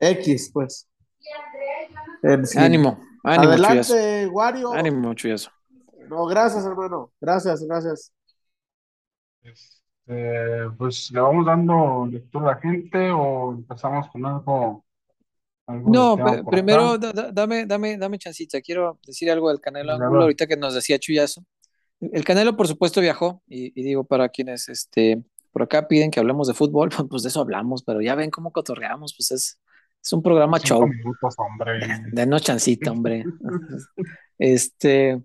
X, 0.00 0.50
pues. 0.52 0.88
Ánimo, 2.56 2.98
ánimo. 3.22 3.52
Adelante, 3.52 4.26
Wario. 4.26 4.72
Ánimo, 4.72 5.14
chuyazo. 5.14 5.50
No, 6.08 6.26
gracias, 6.26 6.64
hermano. 6.64 7.12
Gracias, 7.20 7.62
gracias. 7.64 8.12
Este, 9.42 10.70
pues 10.76 11.10
le 11.12 11.20
vamos 11.20 11.46
dando 11.46 12.06
lectura 12.10 12.52
a 12.52 12.54
la 12.54 12.60
gente 12.60 13.10
o 13.10 13.52
empezamos 13.52 14.08
con 14.10 14.24
algo 14.26 14.86
no, 15.68 16.16
primero 16.48 16.96
dame, 16.96 17.66
dame, 17.66 17.96
dame 17.96 18.18
chancita. 18.18 18.60
Quiero 18.60 19.00
decir 19.04 19.30
algo 19.30 19.48
del 19.48 19.60
Canelo 19.60 19.94
Angulo, 19.94 20.22
ahorita 20.22 20.46
que 20.46 20.56
nos 20.56 20.74
decía 20.74 20.98
Chuyazo. 20.98 21.44
El 22.12 22.24
Canelo, 22.24 22.56
por 22.56 22.68
supuesto, 22.68 23.00
viajó, 23.00 23.42
y, 23.46 23.70
digo 23.82 24.04
para 24.04 24.28
quienes 24.28 24.68
este, 24.68 25.22
por 25.52 25.62
acá 25.62 25.88
piden 25.88 26.10
que 26.10 26.20
hablemos 26.20 26.48
de 26.48 26.54
fútbol, 26.54 26.90
pues 27.10 27.22
de 27.22 27.28
eso 27.28 27.40
hablamos, 27.40 27.82
pero 27.82 28.00
ya 28.00 28.14
ven 28.14 28.30
cómo 28.30 28.52
cotorreamos, 28.52 29.14
pues 29.16 29.30
es, 29.30 29.60
es 30.02 30.12
un 30.12 30.22
programa 30.22 30.58
show. 30.58 30.86
Minutos, 30.86 31.34
hombre. 31.38 31.78
Denos 32.12 32.42
chancita, 32.42 32.92
hombre. 32.92 33.24
este, 34.38 35.22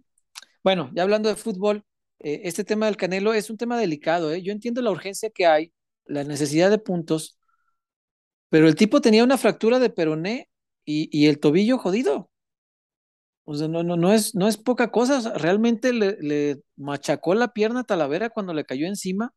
bueno, 0.64 0.90
ya 0.94 1.04
hablando 1.04 1.30
de 1.30 1.36
fútbol, 1.36 1.84
eh, 2.20 2.42
este 2.46 2.64
tema 2.64 2.86
del 2.86 2.98
Canelo 2.98 3.34
es 3.34 3.50
un 3.50 3.58
tema 3.58 3.78
delicado, 3.78 4.32
¿eh? 4.32 4.42
Yo 4.42 4.52
entiendo 4.52 4.82
la 4.82 4.92
urgencia 4.92 5.30
que 5.30 5.46
hay, 5.46 5.74
la 6.06 6.24
necesidad 6.24 6.70
de 6.70 6.78
puntos, 6.78 7.40
pero 8.50 8.68
el 8.68 8.76
tipo 8.76 9.02
tenía 9.02 9.24
una 9.24 9.38
fractura 9.38 9.80
de 9.80 9.90
peroné 9.90 10.50
y, 10.84 11.28
el 11.28 11.40
tobillo 11.40 11.78
jodido. 11.78 12.31
O 13.46 13.56
sea, 13.56 13.68
no, 13.68 13.84
no, 13.84 13.98
no, 13.98 14.14
es, 14.14 14.36
no 14.36 14.48
es 14.48 14.58
poca 14.58 14.92
cosa. 14.92 15.34
Realmente 15.38 15.94
le, 15.94 16.62
machacó 16.76 17.36
la 17.36 17.54
pierna 17.54 17.82
a 17.82 17.84
Talavera 17.84 18.30
cuando 18.30 18.54
le 18.54 18.66
cayó 18.66 18.88
encima. 18.88 19.34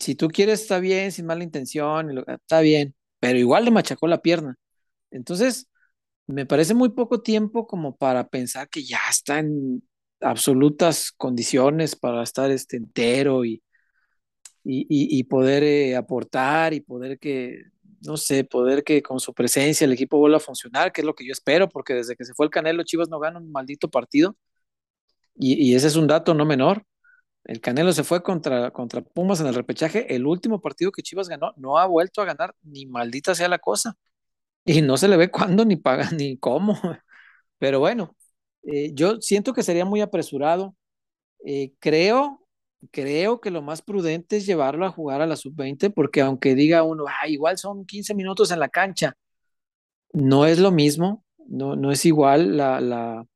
Si 0.00 0.14
tú 0.14 0.28
quieres, 0.28 0.62
está 0.62 0.78
bien, 0.80 1.12
sin 1.12 1.26
mala 1.26 1.44
intención, 1.44 2.24
está 2.26 2.60
bien, 2.60 2.94
pero 3.20 3.38
igual 3.38 3.64
le 3.64 3.70
machacó 3.70 4.06
la 4.06 4.22
pierna. 4.22 4.56
Entonces, 5.10 5.68
me 6.26 6.46
parece 6.46 6.74
muy 6.74 6.90
poco 6.90 7.22
tiempo 7.22 7.66
como 7.66 7.96
para 7.96 8.28
pensar 8.28 8.68
que 8.68 8.84
ya 8.84 9.00
está 9.10 9.38
en 9.40 9.82
absolutas 10.20 11.12
condiciones 11.12 11.96
para 11.96 12.22
estar 12.22 12.50
este 12.50 12.76
entero 12.78 13.44
y, 13.44 13.62
y, 14.64 15.24
poder 15.24 15.62
eh, 15.62 15.96
aportar 15.96 16.74
y 16.74 16.80
poder 16.80 17.18
que, 17.18 17.62
no 18.02 18.16
sé, 18.16 18.44
poder 18.44 18.84
que 18.84 19.02
con 19.02 19.20
su 19.20 19.34
presencia 19.34 19.84
el 19.84 19.92
equipo 19.92 20.18
vuelva 20.18 20.38
a 20.38 20.40
funcionar, 20.40 20.92
que 20.92 21.00
es 21.02 21.04
lo 21.06 21.14
que 21.14 21.26
yo 21.26 21.32
espero, 21.32 21.68
porque 21.68 21.94
desde 21.94 22.16
que 22.16 22.24
se 22.24 22.34
fue 22.34 22.46
el 22.46 22.50
Canelo, 22.50 22.82
Chivas 22.84 23.08
no 23.08 23.18
gana 23.18 23.38
un 23.38 23.50
maldito 23.52 23.90
partido. 23.90 24.36
Y, 25.38 25.74
ese 25.74 25.88
es 25.88 25.96
un 25.96 26.06
dato 26.06 26.34
no 26.34 26.46
menor. 26.46 26.84
El 27.44 27.60
Canelo 27.60 27.92
se 27.92 28.04
fue 28.04 28.22
contra, 28.22 28.70
contra 28.70 29.02
Pumas 29.02 29.40
en 29.40 29.46
el 29.46 29.54
repechaje. 29.54 30.14
El 30.14 30.26
último 30.26 30.60
partido 30.60 30.92
que 30.92 31.02
Chivas 31.02 31.28
ganó 31.28 31.52
no 31.56 31.78
ha 31.78 31.86
vuelto 31.86 32.22
a 32.22 32.24
ganar, 32.24 32.54
ni 32.62 32.86
maldita 32.86 33.34
sea 33.34 33.48
la 33.48 33.58
cosa. 33.58 33.96
Y 34.64 34.82
no 34.82 34.96
se 34.96 35.08
le 35.08 35.16
ve 35.16 35.30
cuándo, 35.30 35.64
ni 35.64 35.76
paga, 35.76 36.10
ni 36.12 36.38
cómo. 36.38 36.78
Pero 37.58 37.80
bueno, 37.80 38.16
eh, 38.64 38.92
yo 38.94 39.20
siento 39.20 39.52
que 39.52 39.62
sería 39.62 39.84
muy 39.84 40.00
apresurado. 40.00 40.74
Eh, 41.44 41.72
creo 41.80 42.45
creo 42.90 43.40
que 43.40 43.50
lo 43.50 43.62
más 43.62 43.82
prudente 43.82 44.36
es 44.36 44.46
llevarlo 44.46 44.86
a 44.86 44.90
jugar 44.90 45.20
a 45.22 45.26
la 45.26 45.36
sub-20, 45.36 45.92
porque 45.92 46.20
aunque 46.20 46.54
diga 46.54 46.82
uno, 46.82 47.04
igual 47.28 47.58
son 47.58 47.86
15 47.86 48.14
minutos 48.14 48.50
en 48.50 48.60
la 48.60 48.68
cancha, 48.68 49.16
no 50.12 50.46
es 50.46 50.58
lo 50.58 50.70
mismo, 50.70 51.24
no, 51.46 51.76
no 51.76 51.92
es 51.92 52.04
igual 52.06 52.56
la, 52.56 52.80
la 52.80 53.26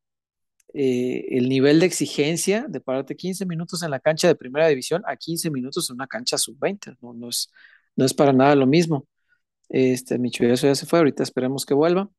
eh, 0.73 1.27
el 1.37 1.49
nivel 1.49 1.81
de 1.81 1.87
exigencia 1.87 2.67
de 2.69 2.81
pararte 2.81 3.17
15 3.17 3.45
minutos 3.47 3.83
en 3.83 3.91
la 3.91 3.99
cancha 3.99 4.29
de 4.29 4.37
primera 4.37 4.69
división 4.69 5.03
a 5.07 5.17
15 5.17 5.51
minutos 5.51 5.91
en 5.91 5.95
una 5.95 6.07
cancha 6.07 6.39
sub-20, 6.39 6.97
no, 7.01 7.13
no, 7.13 7.29
es, 7.29 7.51
no 7.97 8.05
es 8.05 8.15
para 8.15 8.33
nada 8.33 8.55
lo 8.55 8.67
mismo. 8.67 9.07
Este, 9.69 10.19
mi 10.19 10.31
chuyazo 10.31 10.67
ya 10.69 10.75
se 10.75 10.87
fue, 10.87 11.01
ahorita 11.01 11.23
esperemos 11.23 11.67
que 11.67 11.75
vuelva. 11.75 12.11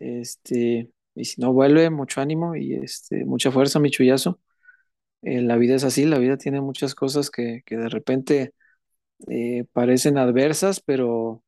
Este, 0.00 0.90
y 1.14 1.24
si 1.24 1.40
no 1.40 1.52
vuelve, 1.52 1.90
mucho 1.90 2.20
ánimo 2.20 2.56
y 2.56 2.74
este, 2.74 3.24
mucha 3.24 3.50
fuerza, 3.50 3.80
mi 3.80 3.90
chuyazo. 3.90 4.40
Eh, 5.24 5.40
la 5.40 5.56
vida 5.56 5.74
es 5.74 5.84
así, 5.84 6.04
la 6.04 6.18
vida 6.18 6.36
tiene 6.36 6.60
muchas 6.60 6.94
cosas 6.94 7.30
que, 7.30 7.62
de 7.66 7.88
repente 7.88 8.52
eh, 9.28 9.64
parecen 9.72 10.18
adversas, 10.18 10.80
pero 10.80 11.42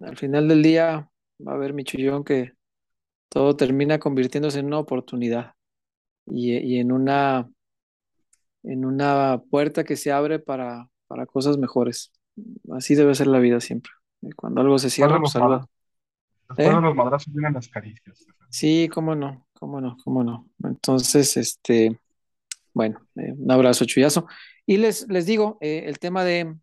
al 0.00 0.16
final 0.16 0.46
del 0.46 0.62
día 0.62 1.10
va 1.46 1.52
a 1.52 1.54
haber 1.56 1.72
mi 1.72 1.82
chullón 1.82 2.22
que 2.22 2.52
todo 3.28 3.56
termina 3.56 3.98
convirtiéndose 3.98 4.60
en 4.60 4.66
una 4.66 4.78
oportunidad 4.78 5.54
y, 6.26 6.78
en 6.78 6.92
una 6.92 7.50
en 8.62 8.84
una 8.84 9.42
puerta 9.50 9.84
que 9.84 9.96
se 9.96 10.12
abre 10.12 10.38
para, 10.38 10.88
para 11.06 11.26
cosas 11.26 11.58
mejores. 11.58 12.12
Así 12.72 12.94
debe 12.94 13.14
ser 13.14 13.26
la 13.26 13.38
vida 13.38 13.60
siempre. 13.60 13.92
cuando 14.36 14.60
algo 14.60 14.78
se 14.78 14.90
cierra, 14.90 15.18
pues 15.18 15.34
algo... 15.36 15.68
Después 16.48 16.68
de 16.68 16.74
¿Eh? 16.74 16.80
los 16.80 16.94
madrazos 16.94 17.32
vienen 17.32 17.54
las 17.54 17.68
caricias. 17.68 18.24
Sí, 18.50 18.88
cómo 18.92 19.14
no, 19.16 19.46
cómo 19.52 19.80
no, 19.80 19.96
cómo 20.04 20.22
no. 20.22 20.48
Entonces, 20.62 21.36
este, 21.36 21.98
bueno, 22.76 23.00
eh, 23.16 23.32
un 23.32 23.50
abrazo, 23.50 23.86
Chuyazo. 23.86 24.26
Y 24.66 24.76
les, 24.76 25.08
les 25.08 25.24
digo, 25.24 25.56
eh, 25.62 25.84
el 25.86 25.98
tema 25.98 26.24
de, 26.24 26.56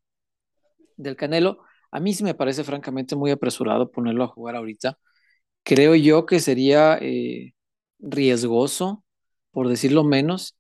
del 0.98 1.16
Canelo, 1.16 1.60
a 1.92 2.00
mí 2.00 2.14
sí 2.14 2.24
me 2.24 2.36
parece 2.36 2.64
francamente 2.64 3.16
muy 3.16 3.32
apresurado 3.32 3.92
ponerlo 3.92 4.24
a 4.24 4.28
jugar 4.28 4.56
ahorita. 4.56 4.98
Creo 5.64 5.96
yo 5.96 6.26
que 6.26 6.40
sería 6.40 6.98
eh, 7.02 7.54
riesgoso, 8.00 9.04
por 9.52 9.70
decirlo 9.70 10.04
menos. 10.06 10.58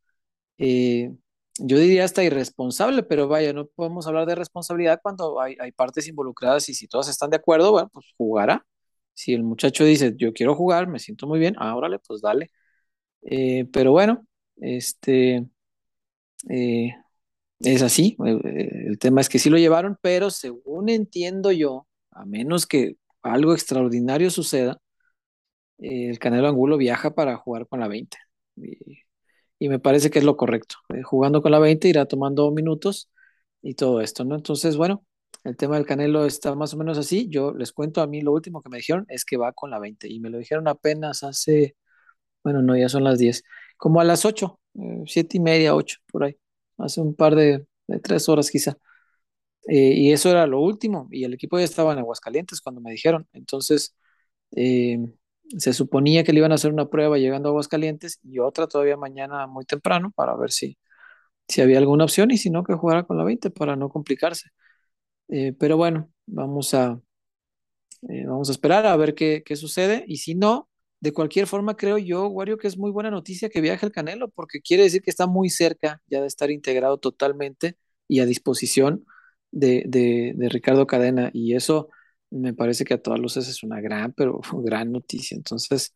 yo 0.58 1.78
diría 1.78 2.04
hasta 2.06 2.24
irresponsable, 2.24 3.04
pero 3.04 3.28
vaya, 3.28 3.54
no 3.54 3.68
podemos 3.68 4.08
hablar 4.08 4.26
de 4.26 4.36
responsabilidad 4.36 5.00
cuando 5.04 5.40
hay, 5.42 5.56
hay 5.60 5.72
partes 5.72 6.08
involucradas 6.08 6.68
y 6.70 6.74
si 6.74 6.88
todas 6.88 7.08
están 7.10 7.30
de 7.30 7.38
acuerdo, 7.38 7.72
bueno, 7.72 7.90
pues 7.94 8.08
jugará. 8.18 8.66
Si 9.14 9.34
el 9.34 9.44
muchacho 9.44 9.86
dice, 9.86 10.14
yo 10.18 10.34
quiero 10.34 10.56
jugar, 10.56 10.88
me 10.88 11.00
siento 11.00 11.28
muy 11.28 11.40
bien, 11.40 11.56
ahora 11.60 12.00
pues 12.00 12.22
dale. 12.22 12.50
pero 13.72 13.92
bueno, 13.92 14.26
este, 14.58 15.48
eh, 16.50 16.96
es 17.60 17.82
así. 17.82 18.18
Eh, 18.26 18.88
el 18.88 19.00
tema 19.00 19.22
es 19.22 19.30
que 19.30 19.40
sí 19.40 19.50
lo 19.50 19.58
llevaron, 19.58 19.98
pero 20.02 20.30
según 20.32 20.90
entiendo 20.90 21.52
yo, 21.52 21.88
a 22.12 22.26
menos 22.26 22.68
que 22.68 22.98
algo 23.22 23.54
extraordinario 23.54 24.30
suceda, 24.30 24.80
eh, 25.80 26.10
el 26.10 26.20
Canelo 26.20 26.48
Angulo 26.48 26.78
viaja 26.78 27.14
para 27.16 27.38
jugar 27.38 27.68
con 27.68 27.80
la 27.80 27.88
20. 27.88 28.18
Y, 28.56 29.70
me 29.70 29.80
parece 29.80 30.10
que 30.12 30.20
es 30.20 30.26
lo 30.26 30.38
correcto. 30.38 30.76
jugando 31.04 31.42
con 31.42 31.52
la 31.52 31.60
20 31.60 31.88
irá 31.88 32.06
tomando 32.06 32.52
minutos 32.52 33.10
y 33.62 33.76
todo 33.76 34.02
esto, 34.02 34.26
¿no? 34.26 34.36
Entonces, 34.36 34.78
bueno, 34.78 35.06
el 35.44 35.58
tema 35.58 35.76
del 35.76 35.86
Canelo 35.86 36.26
está 36.26 36.56
más 36.56 36.74
o 36.74 36.78
menos 36.78 36.98
así. 36.98 37.30
Yo 37.30 37.54
les 37.54 37.72
cuento 37.72 38.02
a 38.02 38.08
mí 38.08 38.22
lo 38.22 38.34
último 38.34 38.62
que 38.62 38.70
me 38.70 38.78
dijeron 38.78 39.06
es 39.10 39.26
que 39.26 39.38
va 39.38 39.54
con 39.54 39.72
la 39.72 39.80
20 39.80 40.08
y 40.10 40.20
me 40.20 40.30
lo 40.30 40.38
dijeron 40.38 40.68
apenas 40.68 41.24
hace, 41.24 41.76
bueno, 42.44 42.62
no, 42.62 42.78
ya 42.78 42.90
son 42.90 43.04
las 43.06 43.20
10 43.20 43.44
como 43.78 44.02
a 44.02 44.04
las 44.04 44.26
8, 44.26 44.60
eh, 44.76 45.04
siete 45.08 45.38
y 45.38 45.40
media, 45.40 45.76
8, 45.76 46.00
por 46.12 46.24
ahí, 46.26 46.38
hace 46.78 47.02
un 47.02 47.16
par 47.16 47.36
de, 47.36 47.66
tres 48.04 48.30
horas 48.30 48.50
quizá. 48.52 48.78
Eh, 49.68 49.94
y 49.96 50.12
eso 50.12 50.30
era 50.30 50.48
lo 50.48 50.60
último, 50.62 51.08
y 51.12 51.24
el 51.24 51.34
equipo 51.34 51.58
ya 51.60 51.66
estaba 51.66 51.94
en 51.94 52.00
Aguascalientes 52.00 52.62
cuando 52.62 52.82
me 52.82 52.92
dijeron. 52.92 53.28
Entonces, 53.34 53.96
eh, 54.56 55.00
se 55.58 55.74
suponía 55.74 56.24
que 56.24 56.34
le 56.34 56.40
iban 56.40 56.52
a 56.52 56.56
hacer 56.56 56.74
una 56.74 56.90
prueba 56.90 57.18
llegando 57.18 57.50
a 57.50 57.52
Aguascalientes 57.52 58.20
y 58.24 58.40
otra 58.40 58.68
todavía 58.68 58.98
mañana 58.98 59.48
muy 59.48 59.66
temprano 59.66 60.12
para 60.16 60.36
ver 60.36 60.52
si, 60.52 60.78
si 61.48 61.62
había 61.62 61.80
alguna 61.80 62.06
opción 62.06 62.32
y 62.32 62.38
si 62.38 62.50
no, 62.50 62.64
que 62.64 62.74
jugara 62.76 63.04
con 63.06 63.18
la 63.18 63.24
20 63.26 63.52
para 63.52 63.76
no 63.76 63.90
complicarse. 63.90 64.50
pero 65.60 65.78
bueno, 65.78 66.12
vamos 66.28 66.74
a, 66.74 67.02
vamos 68.02 68.50
a 68.50 68.52
esperar 68.52 68.86
a 68.86 68.96
ver 68.98 69.16
qué, 69.16 69.44
qué 69.46 69.56
sucede 69.56 70.04
y 70.08 70.18
si 70.18 70.36
no, 70.36 70.70
de 71.04 71.12
cualquier 71.12 71.48
forma, 71.48 71.76
creo 71.76 71.98
yo, 71.98 72.28
Wario, 72.28 72.58
que 72.58 72.68
es 72.68 72.78
muy 72.78 72.90
buena 72.90 73.12
noticia 73.12 73.50
que 73.50 73.60
viaje 73.60 73.86
el 73.86 73.92
Canelo, 73.92 74.30
porque 74.30 74.62
quiere 74.62 74.84
decir 74.84 75.02
que 75.02 75.10
está 75.10 75.28
muy 75.28 75.50
cerca 75.50 76.02
ya 76.08 76.22
de 76.22 76.28
estar 76.28 76.50
integrado 76.50 76.98
totalmente 76.98 77.78
y 78.08 78.22
a 78.22 78.26
disposición 78.26 79.06
de, 79.52 80.34
Ricardo 80.50 80.88
Cadena. 80.88 81.30
Y 81.34 81.56
eso 81.56 81.90
me 82.30 82.54
parece 82.54 82.86
que 82.86 82.94
a 82.94 83.02
todas 83.02 83.20
luces 83.20 83.50
es 83.50 83.64
una 83.64 83.82
gran, 83.82 84.14
pero 84.14 84.40
gran 84.64 84.94
noticia. 84.94 85.36
Entonces, 85.36 85.94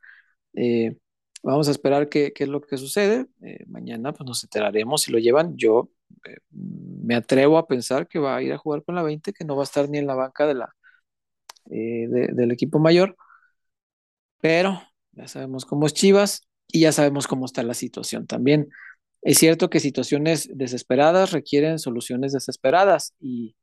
eh, 0.54 0.98
vamos 1.42 1.70
a 1.70 1.72
esperar 1.72 2.10
qué, 2.10 2.34
qué, 2.34 2.44
es 2.44 2.50
lo 2.50 2.60
que 2.60 2.78
sucede. 2.78 3.28
Eh, 3.44 3.64
mañana 3.68 4.12
pues 4.12 4.28
nos 4.28 4.44
enteraremos 4.44 5.04
si 5.04 5.12
lo 5.14 5.20
llevan. 5.20 5.56
Yo 5.56 5.90
eh, 6.26 6.38
me 6.52 7.16
atrevo 7.16 7.58
a 7.58 7.68
pensar 7.68 8.10
que 8.10 8.20
va 8.20 8.36
a 8.36 8.42
ir 8.44 8.52
a 8.52 8.58
jugar 8.58 8.84
con 8.84 8.96
la 8.96 9.04
20, 9.04 9.32
que 9.32 9.46
no 9.46 9.56
va 9.56 9.64
a 9.64 9.66
estar 9.66 9.88
ni 9.90 10.00
en 10.00 10.08
la 10.08 10.16
banca 10.16 10.46
de 10.46 10.56
la, 10.56 10.76
del 11.66 12.52
equipo 12.52 12.80
mayor. 12.80 13.16
Pero 14.42 14.82
ya 15.18 15.28
sabemos 15.28 15.66
cómo 15.66 15.86
es 15.88 15.94
Chivas 15.94 16.48
y 16.68 16.82
ya 16.82 16.92
sabemos 16.92 17.28
cómo 17.28 17.46
está 17.46 17.64
la 17.64 17.74
situación 17.74 18.28
también. 18.28 18.70
Es 19.22 19.40
cierto 19.40 19.70
que 19.70 19.80
situaciones 19.80 20.50
desesperadas 20.54 21.32
requieren 21.32 21.80
soluciones 21.80 22.34
desesperadas 22.34 23.14
y, 23.20 23.56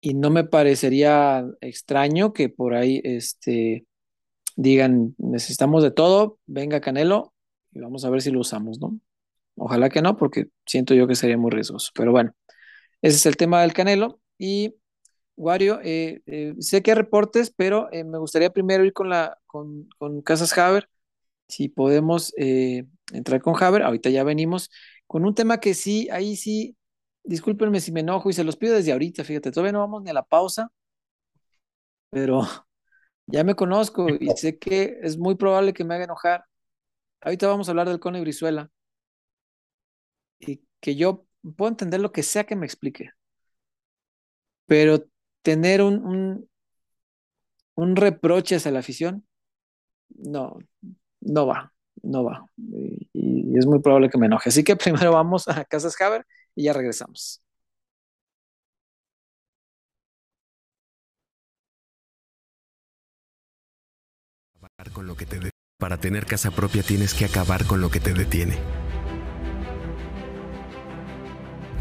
y 0.00 0.14
no 0.14 0.30
me 0.30 0.44
parecería 0.44 1.46
extraño 1.60 2.32
que 2.32 2.48
por 2.50 2.74
ahí 2.74 3.00
este, 3.04 3.86
digan, 4.56 5.14
necesitamos 5.18 5.82
de 5.82 5.90
todo, 5.90 6.38
venga 6.46 6.80
Canelo 6.80 7.32
y 7.72 7.80
vamos 7.80 8.04
a 8.04 8.10
ver 8.10 8.22
si 8.22 8.30
lo 8.30 8.40
usamos, 8.40 8.78
¿no? 8.80 8.98
Ojalá 9.56 9.88
que 9.88 10.02
no, 10.02 10.16
porque 10.16 10.48
siento 10.66 10.94
yo 10.94 11.06
que 11.06 11.14
sería 11.14 11.38
muy 11.38 11.50
riesgoso. 11.50 11.90
Pero 11.94 12.12
bueno, 12.12 12.34
ese 13.02 13.16
es 13.16 13.26
el 13.26 13.36
tema 13.36 13.62
del 13.62 13.72
Canelo. 13.72 14.20
Y 14.38 14.74
Wario, 15.36 15.80
eh, 15.82 16.22
eh, 16.26 16.54
sé 16.60 16.82
que 16.82 16.92
hay 16.92 16.96
reportes, 16.96 17.52
pero 17.56 17.88
eh, 17.92 18.04
me 18.04 18.18
gustaría 18.18 18.50
primero 18.50 18.84
ir 18.84 18.92
con, 18.92 19.08
la, 19.08 19.38
con, 19.46 19.88
con 19.98 20.22
Casas 20.22 20.56
Haber, 20.56 20.88
si 21.48 21.68
podemos 21.68 22.32
entrar 22.36 23.42
con 23.42 23.62
Haber, 23.62 23.82
ahorita 23.82 24.10
ya 24.10 24.24
venimos, 24.24 24.70
con 25.06 25.24
un 25.26 25.34
tema 25.34 25.60
que 25.60 25.74
sí, 25.74 26.08
ahí 26.10 26.36
sí, 26.36 26.76
discúlpenme 27.24 27.80
si 27.80 27.92
me 27.92 28.00
enojo 28.00 28.30
y 28.30 28.32
se 28.32 28.44
los 28.44 28.56
pido 28.56 28.74
desde 28.74 28.92
ahorita, 28.92 29.24
fíjate, 29.24 29.50
todavía 29.50 29.72
no 29.72 29.80
vamos 29.80 30.02
ni 30.02 30.10
a 30.10 30.14
la 30.14 30.24
pausa, 30.24 30.70
pero 32.10 32.40
ya 33.26 33.44
me 33.44 33.54
conozco 33.54 34.08
y 34.08 34.28
sé 34.36 34.58
que 34.58 34.98
es 35.02 35.18
muy 35.18 35.36
probable 35.36 35.74
que 35.74 35.84
me 35.84 35.94
haga 35.94 36.04
enojar. 36.04 36.44
Ahorita 37.20 37.48
vamos 37.48 37.68
a 37.68 37.72
hablar 37.72 37.88
del 37.88 38.00
Cone 38.00 38.20
Brizuela 38.20 38.70
y 40.38 40.62
que 40.80 40.96
yo 40.96 41.26
puedo 41.56 41.70
entender 41.70 42.00
lo 42.00 42.12
que 42.12 42.22
sea 42.22 42.44
que 42.44 42.56
me 42.56 42.66
explique, 42.66 43.10
pero 44.66 45.04
tener 45.44 45.82
un, 45.82 46.48
un, 47.76 47.96
reproche 47.96 48.56
hacia 48.56 48.72
la 48.72 48.80
afición, 48.80 49.24
no, 50.08 50.58
no 51.20 51.46
va, 51.46 51.72
no 52.02 52.24
va. 52.24 52.46
Y, 52.56 53.56
es 53.56 53.66
muy 53.66 53.80
probable 53.80 54.10
que 54.10 54.18
me 54.18 54.26
enoje. 54.26 54.48
Así 54.48 54.64
que 54.64 54.74
primero 54.84 55.12
vamos 55.12 55.46
a 55.46 55.64
Casas 55.64 56.00
Haber 56.00 56.26
y 56.56 56.64
ya 56.64 56.72
regresamos. 56.72 57.40
Para 65.78 65.98
tener 65.98 66.24
casa 66.24 66.50
propia 66.50 66.82
tienes 66.82 67.14
que 67.14 67.26
acabar 67.26 67.66
con 67.66 67.80
lo 67.80 67.90
que 67.90 68.00
te 68.00 68.14
detiene. 68.14 68.56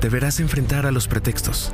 Deberás 0.01 0.41
enfrentar 0.41 0.85
a 0.85 0.91
los 0.91 1.07
pretextos 1.07 1.73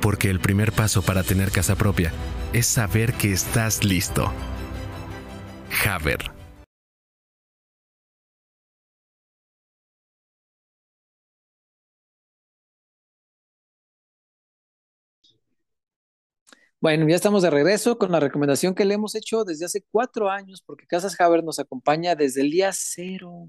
porque 0.00 0.30
el 0.30 0.40
primer 0.40 0.72
paso 0.72 1.02
para 1.02 1.22
tener 1.22 1.50
casa 1.50 1.76
propia 1.76 2.12
es 2.52 2.66
saber 2.66 3.12
que 3.14 3.32
estás 3.32 3.84
listo. 3.84 4.32
Haber. 5.86 6.40
Bueno, 16.80 17.06
ya 17.08 17.14
estamos 17.16 17.42
de 17.42 17.50
regreso 17.50 17.98
con 17.98 18.10
la 18.10 18.20
recomendación 18.20 18.74
que 18.74 18.86
le 18.86 18.94
hemos 18.94 19.14
hecho 19.14 19.44
desde 19.44 19.66
hace 19.66 19.84
cuatro 19.90 20.30
años, 20.30 20.62
porque 20.64 20.86
Casas 20.86 21.20
Haber 21.20 21.44
nos 21.44 21.58
acompaña 21.58 22.14
desde 22.14 22.40
el 22.40 22.50
día 22.50 22.70
cero. 22.72 23.48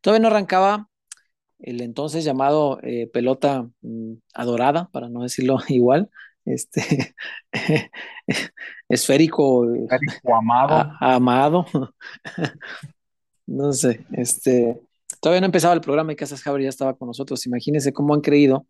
Todavía 0.00 0.22
no 0.22 0.28
arrancaba 0.28 0.88
el 1.58 1.80
entonces 1.80 2.24
llamado 2.24 2.78
eh, 2.82 3.08
pelota 3.12 3.68
mm, 3.82 4.14
adorada, 4.34 4.88
para 4.92 5.08
no 5.08 5.22
decirlo 5.22 5.58
igual, 5.68 6.10
este 6.44 7.14
esférico, 8.88 9.66
amado. 10.32 10.92
amado. 11.00 11.66
no 13.46 13.72
sé, 13.72 14.06
este 14.12 14.80
todavía 15.20 15.40
no 15.40 15.46
empezaba 15.46 15.74
el 15.74 15.80
programa 15.80 16.12
y 16.12 16.16
Casas 16.16 16.42
Javier 16.42 16.64
ya 16.64 16.68
estaba 16.68 16.96
con 16.96 17.08
nosotros. 17.08 17.46
Imagínense 17.46 17.92
cómo 17.92 18.14
han 18.14 18.20
creído 18.20 18.66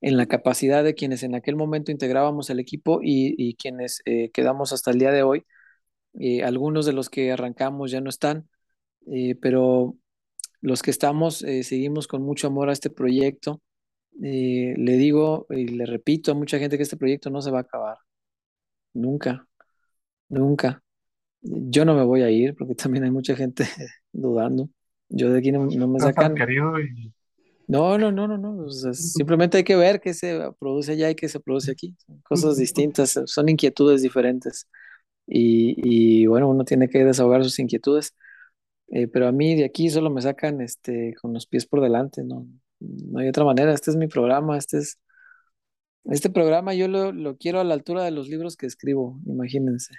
en 0.00 0.16
la 0.16 0.26
capacidad 0.26 0.84
de 0.84 0.94
quienes 0.94 1.22
en 1.22 1.34
aquel 1.34 1.56
momento 1.56 1.90
integrábamos 1.90 2.50
el 2.50 2.60
equipo 2.60 3.00
y, 3.02 3.56
quienes 3.56 4.02
eh, 4.04 4.30
quedamos 4.32 4.72
hasta 4.72 4.90
el 4.92 4.98
día 4.98 5.10
de 5.12 5.22
hoy. 5.22 5.44
Eh, 6.20 6.42
algunos 6.44 6.86
de 6.86 6.92
los 6.92 7.10
que 7.10 7.32
arrancamos 7.32 7.90
ya 7.90 8.00
no 8.00 8.10
están, 8.10 8.48
pero 9.40 9.96
los 10.60 10.82
que 10.82 10.90
estamos 10.90 11.42
eh, 11.42 11.62
seguimos 11.62 12.06
con 12.08 12.22
mucho 12.22 12.46
amor 12.48 12.68
a 12.68 12.72
este 12.72 12.90
proyecto. 12.90 13.60
Eh, 14.22 14.74
le 14.76 14.96
digo 14.96 15.46
y 15.50 15.68
le 15.68 15.86
repito 15.86 16.32
a 16.32 16.34
mucha 16.34 16.58
gente 16.58 16.76
que 16.76 16.82
este 16.82 16.96
proyecto 16.96 17.30
no 17.30 17.40
se 17.40 17.50
va 17.50 17.58
a 17.58 17.62
acabar. 17.62 17.98
Nunca, 18.92 19.46
nunca. 20.28 20.82
Yo 21.40 21.84
no 21.84 21.94
me 21.94 22.02
voy 22.02 22.22
a 22.22 22.30
ir 22.30 22.54
porque 22.56 22.74
también 22.74 23.04
hay 23.04 23.10
mucha 23.10 23.36
gente 23.36 23.64
dudando. 24.12 24.68
Yo 25.08 25.30
de 25.30 25.38
aquí 25.38 25.52
no, 25.52 25.64
me 25.66 26.00
sacan. 26.00 26.34
No, 27.66 27.98
no, 27.98 28.10
no, 28.10 28.26
no, 28.26 28.38
no. 28.38 28.70
simplemente 28.70 29.58
hay 29.58 29.64
que 29.64 29.76
ver 29.76 30.00
qué 30.00 30.14
se 30.14 30.50
produce 30.58 30.92
allá 30.92 31.10
y 31.10 31.14
qué 31.14 31.28
se 31.28 31.38
produce 31.38 31.70
aquí. 31.70 31.94
Son 31.98 32.20
cosas 32.22 32.56
distintas, 32.56 33.20
son 33.26 33.48
inquietudes 33.48 34.02
diferentes. 34.02 34.66
Y, 35.26 35.76
y 35.82 36.26
bueno, 36.26 36.48
uno 36.48 36.64
tiene 36.64 36.88
que 36.88 37.04
desahogar 37.04 37.44
sus 37.44 37.58
inquietudes. 37.58 38.14
Eh, 38.90 39.06
pero 39.08 39.28
a 39.28 39.32
mí 39.32 39.54
de 39.54 39.64
aquí 39.64 39.90
solo 39.90 40.10
me 40.10 40.22
sacan 40.22 40.60
este, 40.60 41.14
con 41.20 41.32
los 41.34 41.46
pies 41.46 41.66
por 41.66 41.80
delante, 41.82 42.24
no, 42.24 42.46
no 42.80 43.18
hay 43.18 43.28
otra 43.28 43.44
manera. 43.44 43.72
Este 43.72 43.90
es 43.90 43.96
mi 43.96 44.08
programa, 44.08 44.56
este 44.56 44.78
es, 44.78 44.98
este 46.04 46.30
programa 46.30 46.74
yo 46.74 46.88
lo, 46.88 47.36
quiero 47.36 47.60
a 47.60 47.64
la 47.64 47.74
altura 47.74 48.04
de 48.04 48.10
los 48.10 48.28
libros 48.28 48.56
que 48.56 48.66
escribo, 48.66 49.20
imagínense, 49.26 49.94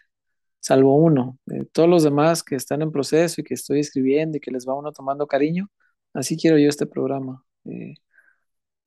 salvo 0.60 0.96
uno. 0.98 1.40
todos 1.72 1.90
los 1.90 2.04
demás 2.04 2.44
que 2.44 2.56
están 2.56 2.82
en 2.82 2.92
proceso 2.92 3.42
y 3.42 3.44
que 3.44 3.54
estoy 3.54 3.80
escribiendo 3.80 4.38
y 4.38 4.40
que 4.42 4.52
les 4.52 4.68
va 4.68 4.76
uno 4.76 4.92
tomando 4.92 5.28
cariño, 5.28 5.70
así 6.14 6.38
quiero 6.38 6.58
yo 6.58 6.70
este 6.70 6.88
programa. 6.88 7.44
Eh, 7.66 7.96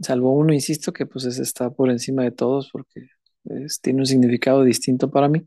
salvo 0.00 0.32
uno, 0.32 0.52
insisto, 0.52 0.92
que 0.92 1.06
pues 1.06 1.24
está 1.26 1.70
por 1.70 1.90
encima 1.90 2.24
de 2.24 2.32
todos 2.32 2.70
porque 2.72 3.08
tiene 3.82 4.00
un 4.00 4.06
significado 4.06 4.64
distinto 4.64 5.10
para 5.10 5.28
mí. 5.28 5.46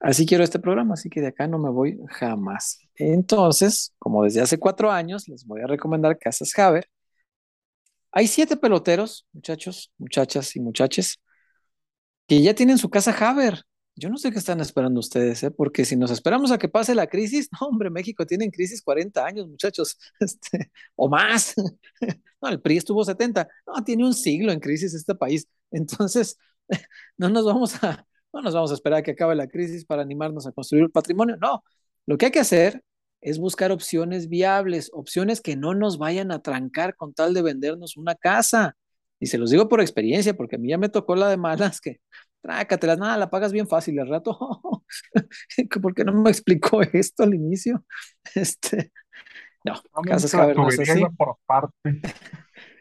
Así 0.00 0.26
quiero 0.26 0.44
este 0.44 0.60
programa, 0.60 0.94
así 0.94 1.10
que 1.10 1.20
de 1.20 1.28
acá 1.28 1.48
no 1.48 1.58
me 1.58 1.70
voy 1.70 1.98
jamás. 2.08 2.78
Entonces, 2.96 3.94
como 3.98 4.24
desde 4.24 4.40
hace 4.40 4.58
cuatro 4.58 4.90
años, 4.92 5.28
les 5.28 5.44
voy 5.44 5.60
a 5.62 5.66
recomendar 5.66 6.18
Casas 6.18 6.56
Haber. 6.58 6.88
Hay 8.12 8.26
siete 8.28 8.56
peloteros, 8.56 9.26
muchachos, 9.32 9.92
muchachas 9.98 10.56
y 10.56 10.60
muchaches, 10.60 11.18
que 12.26 12.42
ya 12.42 12.54
tienen 12.54 12.78
su 12.78 12.90
casa 12.90 13.12
Haber. 13.12 13.62
Yo 13.96 14.08
no 14.10 14.16
sé 14.18 14.30
qué 14.30 14.38
están 14.38 14.60
esperando 14.60 15.00
ustedes, 15.00 15.42
¿eh? 15.42 15.50
porque 15.50 15.84
si 15.84 15.96
nos 15.96 16.10
esperamos 16.12 16.52
a 16.52 16.58
que 16.58 16.68
pase 16.68 16.94
la 16.94 17.08
crisis, 17.08 17.48
hombre, 17.60 17.90
México 17.90 18.26
tiene 18.26 18.44
en 18.44 18.50
crisis 18.52 18.82
40 18.82 19.24
años, 19.26 19.48
muchachos, 19.48 19.98
este, 20.20 20.70
o 20.96 21.08
más. 21.08 21.54
No, 22.40 22.48
el 22.48 22.60
PRI 22.60 22.76
estuvo 22.76 23.04
70, 23.04 23.48
no, 23.66 23.82
tiene 23.84 24.04
un 24.04 24.14
siglo 24.14 24.52
en 24.52 24.60
crisis 24.60 24.94
este 24.94 25.16
país. 25.16 25.48
Entonces, 25.72 26.38
no 27.16 27.28
nos 27.30 27.44
vamos 27.44 27.82
a, 27.82 28.06
no 28.38 28.44
nos 28.44 28.54
vamos 28.54 28.70
a 28.70 28.74
esperar 28.74 29.00
a 29.00 29.02
que 29.02 29.10
acabe 29.10 29.34
la 29.34 29.48
crisis 29.48 29.84
para 29.84 30.02
animarnos 30.02 30.46
a 30.46 30.52
construir 30.52 30.84
el 30.84 30.90
patrimonio. 30.90 31.36
No, 31.40 31.64
lo 32.06 32.16
que 32.16 32.26
hay 32.26 32.32
que 32.32 32.38
hacer 32.38 32.82
es 33.20 33.38
buscar 33.38 33.72
opciones 33.72 34.28
viables, 34.28 34.90
opciones 34.92 35.40
que 35.40 35.56
no 35.56 35.74
nos 35.74 35.98
vayan 35.98 36.30
a 36.30 36.40
trancar 36.40 36.94
con 36.94 37.14
tal 37.14 37.34
de 37.34 37.42
vendernos 37.42 37.96
una 37.96 38.14
casa. 38.14 38.76
Y 39.18 39.26
se 39.26 39.38
los 39.38 39.50
digo 39.50 39.68
por 39.68 39.80
experiencia, 39.80 40.36
porque 40.36 40.54
a 40.54 40.58
mí 40.58 40.68
ya 40.68 40.78
me 40.78 40.88
tocó 40.88 41.16
la 41.16 41.28
de 41.28 41.36
malas 41.36 41.80
que 41.80 42.00
trácatelas, 42.40 42.98
nada, 42.98 43.16
la 43.16 43.28
pagas 43.28 43.52
bien 43.52 43.66
fácil 43.66 43.98
al 43.98 44.08
rato. 44.08 44.38
¿Por 45.82 45.94
qué 45.94 46.04
no 46.04 46.12
me 46.12 46.30
explicó 46.30 46.80
esto 46.82 47.24
al 47.24 47.34
inicio? 47.34 47.84
Este, 48.34 48.92
no, 49.64 49.82
Casas 50.04 50.32
Haber 50.34 50.56
no 50.56 50.68
es 50.68 50.78
así. 50.78 51.02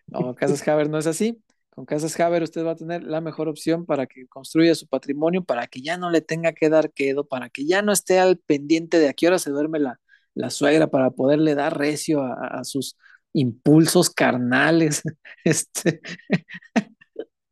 No, 0.06 0.36
Casas 0.36 0.67
Haber 0.67 0.89
no 0.89 1.00
es 1.00 1.08
así. 1.08 1.41
Con 1.78 1.86
Casas 1.86 2.20
Haber 2.20 2.42
usted 2.42 2.66
va 2.66 2.72
a 2.72 2.76
tener 2.76 3.04
la 3.04 3.22
mejor 3.22 3.48
opción 3.48 3.86
para 3.86 4.08
que 4.08 4.26
construya 4.26 4.74
su 4.74 4.88
patrimonio, 4.88 5.44
para 5.44 5.68
que 5.68 5.80
ya 5.80 5.96
no 5.96 6.10
le 6.10 6.22
tenga 6.22 6.54
que 6.54 6.70
dar 6.70 6.92
quedo, 6.92 7.28
para 7.28 7.52
que 7.52 7.68
ya 7.68 7.84
no 7.84 7.92
esté 7.92 8.18
al 8.18 8.40
pendiente 8.40 8.98
de 8.98 9.10
a 9.10 9.13
qué 9.13 9.28
hora 9.28 9.38
se 9.38 9.52
duerme 9.52 9.78
la, 9.78 10.00
la 10.34 10.50
suegra, 10.50 10.88
para 10.88 11.12
poderle 11.12 11.54
dar 11.54 11.78
recio 11.78 12.24
a, 12.24 12.63
sus 12.63 12.98
impulsos 13.32 14.10
carnales. 14.10 15.04
Este, 15.44 16.02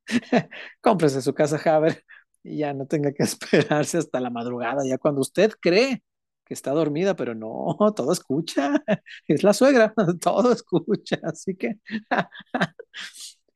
cómprese 0.81 1.21
su 1.21 1.35
casa 1.35 1.61
Haber 1.63 2.03
y 2.41 2.57
ya 2.57 2.73
no 2.73 2.87
tenga 2.87 3.13
que 3.13 3.21
esperarse 3.23 3.99
hasta 3.99 4.19
la 4.19 4.31
madrugada, 4.31 4.81
ya 4.87 4.97
cuando 4.97 5.21
usted 5.21 5.51
cree 5.61 6.01
que 6.45 6.55
está 6.55 6.71
dormida, 6.71 7.15
pero 7.15 7.35
no, 7.35 7.77
todo 7.95 8.11
escucha, 8.11 8.83
es 9.27 9.43
la 9.43 9.53
suegra, 9.53 9.93
todo 10.19 10.51
escucha, 10.51 11.19
así 11.23 11.55
que 11.55 11.75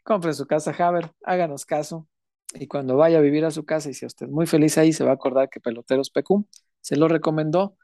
compre 0.10 0.34
su 0.34 0.48
casa 0.48 0.72
Haber, 0.72 1.12
háganos 1.24 1.68
caso, 1.68 2.08
y 2.56 2.66
cuando 2.66 2.98
vaya 2.98 3.20
a 3.20 3.22
vivir 3.22 3.46
a 3.46 3.52
su 3.52 3.64
casa 3.64 3.92
y 3.92 3.94
sea 3.94 4.08
usted 4.08 4.28
muy 4.28 4.48
feliz 4.48 4.76
ahí, 4.80 4.92
se 4.92 5.04
va 5.04 5.12
a 5.12 5.14
acordar 5.14 5.50
que 5.52 5.60
Peloteros 5.60 6.10
PQ 6.10 6.48
se 6.82 6.96
lo 6.96 7.08
recomendó, 7.08 7.78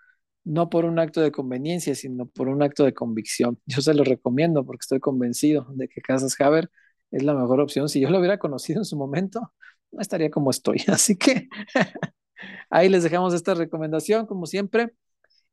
no 0.43 0.71
por 0.71 0.85
un 0.85 0.97
acto 0.97 1.21
de 1.21 1.31
conveniencia, 1.31 1.93
sino 1.93 2.25
por 2.25 2.49
un 2.49 2.63
acto 2.63 2.83
de 2.83 2.95
convicción. 2.95 3.59
Yo 3.67 3.81
se 3.81 3.93
lo 3.93 4.03
recomiendo 4.03 4.65
porque 4.65 4.81
estoy 4.81 4.99
convencido 4.99 5.67
de 5.69 5.88
que 5.88 6.01
Casas 6.01 6.35
Haber 6.41 6.71
es 7.11 7.21
la 7.21 7.35
mejor 7.35 7.61
opción. 7.61 7.89
Si 7.89 8.01
yo 8.01 8.09
lo 8.09 8.17
hubiera 8.19 8.39
conocido 8.39 8.81
en 8.81 8.85
su 8.85 8.97
momento, 8.97 9.53
no 9.91 10.01
estaría 10.01 10.31
como 10.31 10.49
estoy. 10.49 10.77
Así 10.88 11.17
que 11.17 11.47
ahí 12.71 12.89
les 12.89 13.03
dejamos 13.03 13.35
esta 13.35 13.53
recomendación, 13.53 14.25
como 14.25 14.47
siempre. 14.47 14.93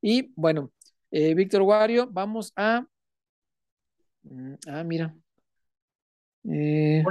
Y 0.00 0.32
bueno, 0.36 0.72
eh, 1.10 1.34
Víctor 1.34 1.62
Wario, 1.62 2.08
vamos 2.10 2.52
a... 2.56 2.86
Mm, 4.24 4.54
ah, 4.68 4.84
mira. 4.84 5.21
Eh, 6.48 7.04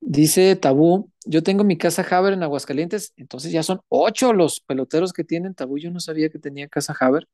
dice 0.00 0.56
Tabú, 0.56 1.10
yo 1.26 1.42
tengo 1.42 1.64
mi 1.64 1.76
casa 1.76 2.06
Haber 2.08 2.32
en 2.32 2.42
Aguascalientes, 2.42 3.12
entonces 3.16 3.52
ya 3.52 3.62
son 3.62 3.80
ocho 3.88 4.32
los 4.32 4.60
peloteros 4.60 5.12
que 5.12 5.24
tienen 5.24 5.54
Tabú, 5.54 5.78
yo 5.78 5.90
no 5.90 6.00
sabía 6.00 6.30
que 6.30 6.38
tenía 6.38 6.68
casa 6.68 6.94
Haber. 6.98 7.28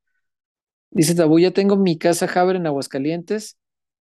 Dice 0.90 1.14
Tabú, 1.14 1.38
ya 1.38 1.50
tengo 1.50 1.76
mi 1.76 1.98
casa 1.98 2.26
Haber 2.26 2.56
en 2.56 2.66
Aguascalientes 2.66 3.58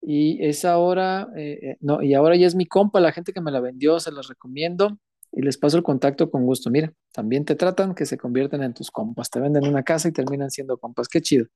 y 0.02 0.44
es 0.44 0.64
ahora, 0.64 1.28
eh, 1.36 1.58
eh, 1.62 1.76
no, 1.80 2.02
y 2.02 2.14
ahora 2.14 2.36
ya 2.36 2.46
es 2.46 2.54
mi 2.54 2.66
compa, 2.66 3.00
la 3.00 3.12
gente 3.12 3.32
que 3.32 3.40
me 3.40 3.50
la 3.50 3.60
vendió, 3.60 4.00
se 4.00 4.12
las 4.12 4.28
recomiendo 4.28 4.98
y 5.32 5.42
les 5.42 5.58
paso 5.58 5.78
el 5.78 5.82
contacto 5.82 6.30
con 6.30 6.44
gusto. 6.46 6.70
Mira, 6.70 6.92
también 7.12 7.44
te 7.44 7.56
tratan 7.56 7.94
que 7.94 8.06
se 8.06 8.18
convierten 8.18 8.62
en 8.62 8.74
tus 8.74 8.90
compas, 8.90 9.30
te 9.30 9.40
venden 9.40 9.66
una 9.66 9.82
casa 9.82 10.08
y 10.08 10.12
terminan 10.12 10.50
siendo 10.50 10.78
compas. 10.78 11.08
Qué 11.08 11.22
chido. 11.22 11.46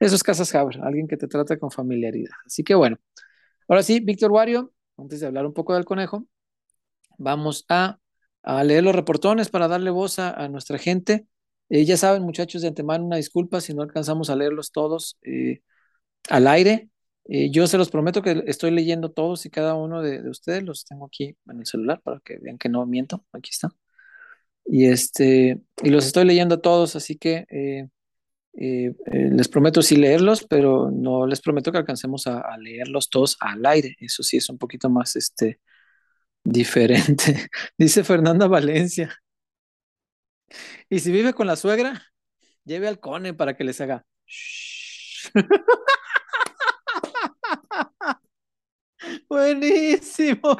Eso 0.00 0.14
es 0.16 0.22
Casas 0.22 0.54
Haber, 0.54 0.80
alguien 0.82 1.06
que 1.08 1.16
te 1.18 1.28
trata 1.28 1.58
con 1.58 1.70
familiaridad. 1.70 2.32
Así 2.46 2.64
que 2.64 2.74
bueno, 2.74 2.98
ahora 3.68 3.82
sí, 3.82 4.00
Víctor 4.00 4.32
Wario, 4.32 4.72
antes 4.96 5.20
de 5.20 5.26
hablar 5.26 5.46
un 5.46 5.54
poco 5.54 5.74
del 5.74 5.84
conejo, 5.84 6.26
vamos 7.18 7.64
a, 7.68 7.98
leer 8.64 8.82
los 8.84 8.94
reportones 8.94 9.50
para 9.50 9.68
darle 9.68 9.90
voz 9.90 10.18
a, 10.18 10.48
nuestra 10.48 10.78
gente. 10.78 11.26
Eh, 11.68 11.84
ya 11.84 11.96
saben, 11.96 12.22
muchachos, 12.22 12.62
de 12.62 12.68
antemano, 12.68 13.04
una 13.04 13.16
disculpa 13.16 13.60
si 13.60 13.74
no 13.74 13.82
alcanzamos 13.82 14.30
a 14.30 14.36
leerlos 14.36 14.72
todos 14.72 15.18
al 16.28 16.46
aire. 16.46 16.88
Eh, 17.24 17.50
yo 17.50 17.66
se 17.66 17.76
los 17.78 17.90
prometo 17.90 18.22
que 18.22 18.42
estoy 18.46 18.70
leyendo 18.70 19.10
todos 19.10 19.44
y 19.44 19.50
cada 19.50 19.74
uno 19.74 20.02
de, 20.02 20.28
ustedes, 20.30 20.62
los 20.64 20.84
tengo 20.84 21.06
aquí 21.06 21.36
en 21.46 21.60
el 21.60 21.66
celular 21.66 22.00
para 22.02 22.20
que 22.20 22.38
vean 22.38 22.58
que 22.58 22.68
no 22.70 22.86
miento, 22.86 23.24
aquí 23.32 23.50
está. 23.50 23.70
Y, 24.64 24.86
este, 24.86 25.60
y 25.82 25.90
los 25.90 26.06
estoy 26.06 26.24
leyendo 26.24 26.60
todos, 26.60 26.96
así 26.96 27.16
que 27.16 27.90
eh, 28.60 28.92
eh, 29.06 29.30
les 29.30 29.48
prometo 29.48 29.82
sí 29.82 29.94
leerlos, 29.94 30.44
pero 30.44 30.90
no 30.90 31.28
les 31.28 31.40
prometo 31.40 31.70
que 31.70 31.78
alcancemos 31.78 32.26
a, 32.26 32.56
leerlos 32.58 33.08
todos 33.08 33.36
al 33.38 33.64
aire. 33.64 33.96
Eso 34.00 34.24
sí 34.24 34.38
es 34.38 34.50
un 34.50 34.58
poquito 34.58 34.90
más 34.90 35.14
este, 35.14 35.60
diferente. 36.42 37.48
Dice 37.78 38.02
Fernanda 38.02 38.48
Valencia. 38.48 39.14
Y 40.88 40.98
si 40.98 41.12
vive 41.12 41.34
con 41.34 41.46
la 41.46 41.54
suegra, 41.54 42.02
lleve 42.64 42.88
al 42.88 42.98
cone 42.98 43.32
para 43.32 43.56
que 43.56 43.62
les 43.62 43.80
haga. 43.80 44.04
Buenísimo. 49.28 50.58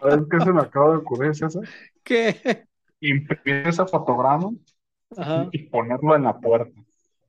¿Sabes 0.00 0.26
qué 0.28 0.40
se 0.44 0.52
me 0.52 0.60
acaba 0.60 0.90
de 0.90 0.96
ocurrir, 0.96 1.36
César? 1.36 1.62
¿Qué? 2.02 2.66
Imprimir 2.98 3.68
ese 3.68 3.86
fotograma 3.86 4.50
y 5.52 5.58
ponerlo 5.68 6.16
en 6.16 6.24
la 6.24 6.38
puerta. 6.38 6.80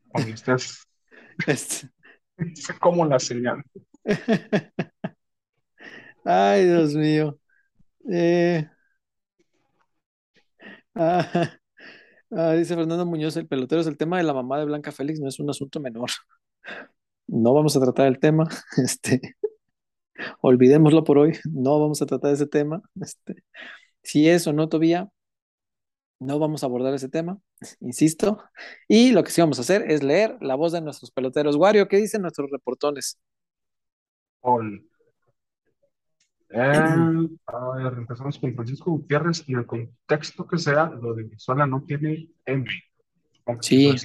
Cuando 0.10 0.34
estés. 0.34 0.88
Es 2.38 2.68
como 2.80 3.06
la 3.06 3.20
señal. 3.20 3.62
Ay, 6.26 6.66
Dios 6.66 6.96
mío. 6.96 7.38
Eh... 8.10 8.68
Ah, 10.96 11.28
ah, 12.32 12.54
dice 12.54 12.76
Fernando 12.76 13.06
Muñoz, 13.06 13.38
el 13.38 13.48
pelotero 13.48 13.82
es 13.82 13.88
el 13.88 13.98
tema 13.98 14.18
de 14.18 14.24
la 14.24 14.34
mamá 14.34 14.60
de 14.60 14.66
Blanca 14.66 14.92
Félix, 14.92 15.20
no 15.20 15.30
es 15.30 15.40
un 15.40 15.50
asunto 15.50 15.80
menor. 15.80 16.10
No 17.28 17.54
vamos 17.54 17.76
a 17.78 17.80
tratar 17.80 18.08
el 18.08 18.20
tema. 18.20 18.48
Este, 18.78 19.36
olvidémoslo 20.42 21.04
por 21.04 21.18
hoy, 21.18 21.38
no 21.50 21.80
vamos 21.80 22.02
a 22.02 22.06
tratar 22.06 22.34
ese 22.34 22.48
tema. 22.48 22.82
Este, 23.00 23.44
si 24.04 24.28
es 24.30 24.48
o 24.48 24.54
no 24.54 24.68
todavía, 24.70 25.10
no 26.22 26.40
vamos 26.40 26.64
a 26.64 26.68
abordar 26.68 26.94
ese 26.94 27.10
tema, 27.10 27.40
insisto. 27.82 28.44
Y 28.88 29.12
lo 29.12 29.24
que 29.24 29.32
sí 29.32 29.42
vamos 29.42 29.58
a 29.58 29.62
hacer 29.62 29.90
es 29.90 30.04
leer 30.04 30.38
la 30.40 30.56
voz 30.56 30.72
de 30.72 30.82
nuestros 30.82 31.12
peloteros. 31.12 31.56
Wario, 31.56 31.88
¿qué 31.88 31.98
dicen 31.98 32.22
nuestros 32.22 32.50
reportones? 32.50 33.20
Eh, 36.54 36.60
a 36.60 37.76
ver, 37.78 37.94
empezamos 37.94 38.38
con 38.38 38.54
Francisco 38.54 38.92
Gutiérrez 38.92 39.42
y 39.48 39.54
el 39.54 39.66
contexto 39.66 40.46
que 40.46 40.58
sea, 40.58 40.90
lo 40.90 41.14
de 41.14 41.24
Venezuela 41.24 41.66
no 41.66 41.82
tiene 41.84 42.28
M. 42.46 42.66
Sí. 43.62 43.96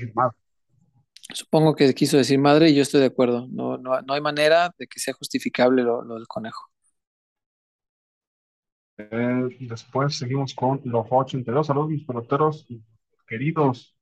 Supongo 1.34 1.74
que 1.74 1.92
quiso 1.92 2.16
decir 2.16 2.38
madre 2.38 2.70
y 2.70 2.76
yo 2.76 2.82
estoy 2.82 3.00
de 3.00 3.06
acuerdo. 3.06 3.48
No, 3.50 3.78
no, 3.78 4.00
no 4.00 4.14
hay 4.14 4.20
manera 4.20 4.72
de 4.78 4.86
que 4.86 5.00
sea 5.00 5.14
justificable 5.14 5.82
lo, 5.82 6.04
del 6.04 6.28
conejo. 6.28 6.70
Eh, 8.98 9.56
después 9.60 10.16
seguimos 10.16 10.54
con 10.54 10.80
los 10.84 11.06
82. 11.08 11.66
Saludos, 11.66 11.90
mis 11.90 12.04
peloteros 12.04 12.66
queridos. 13.26 13.94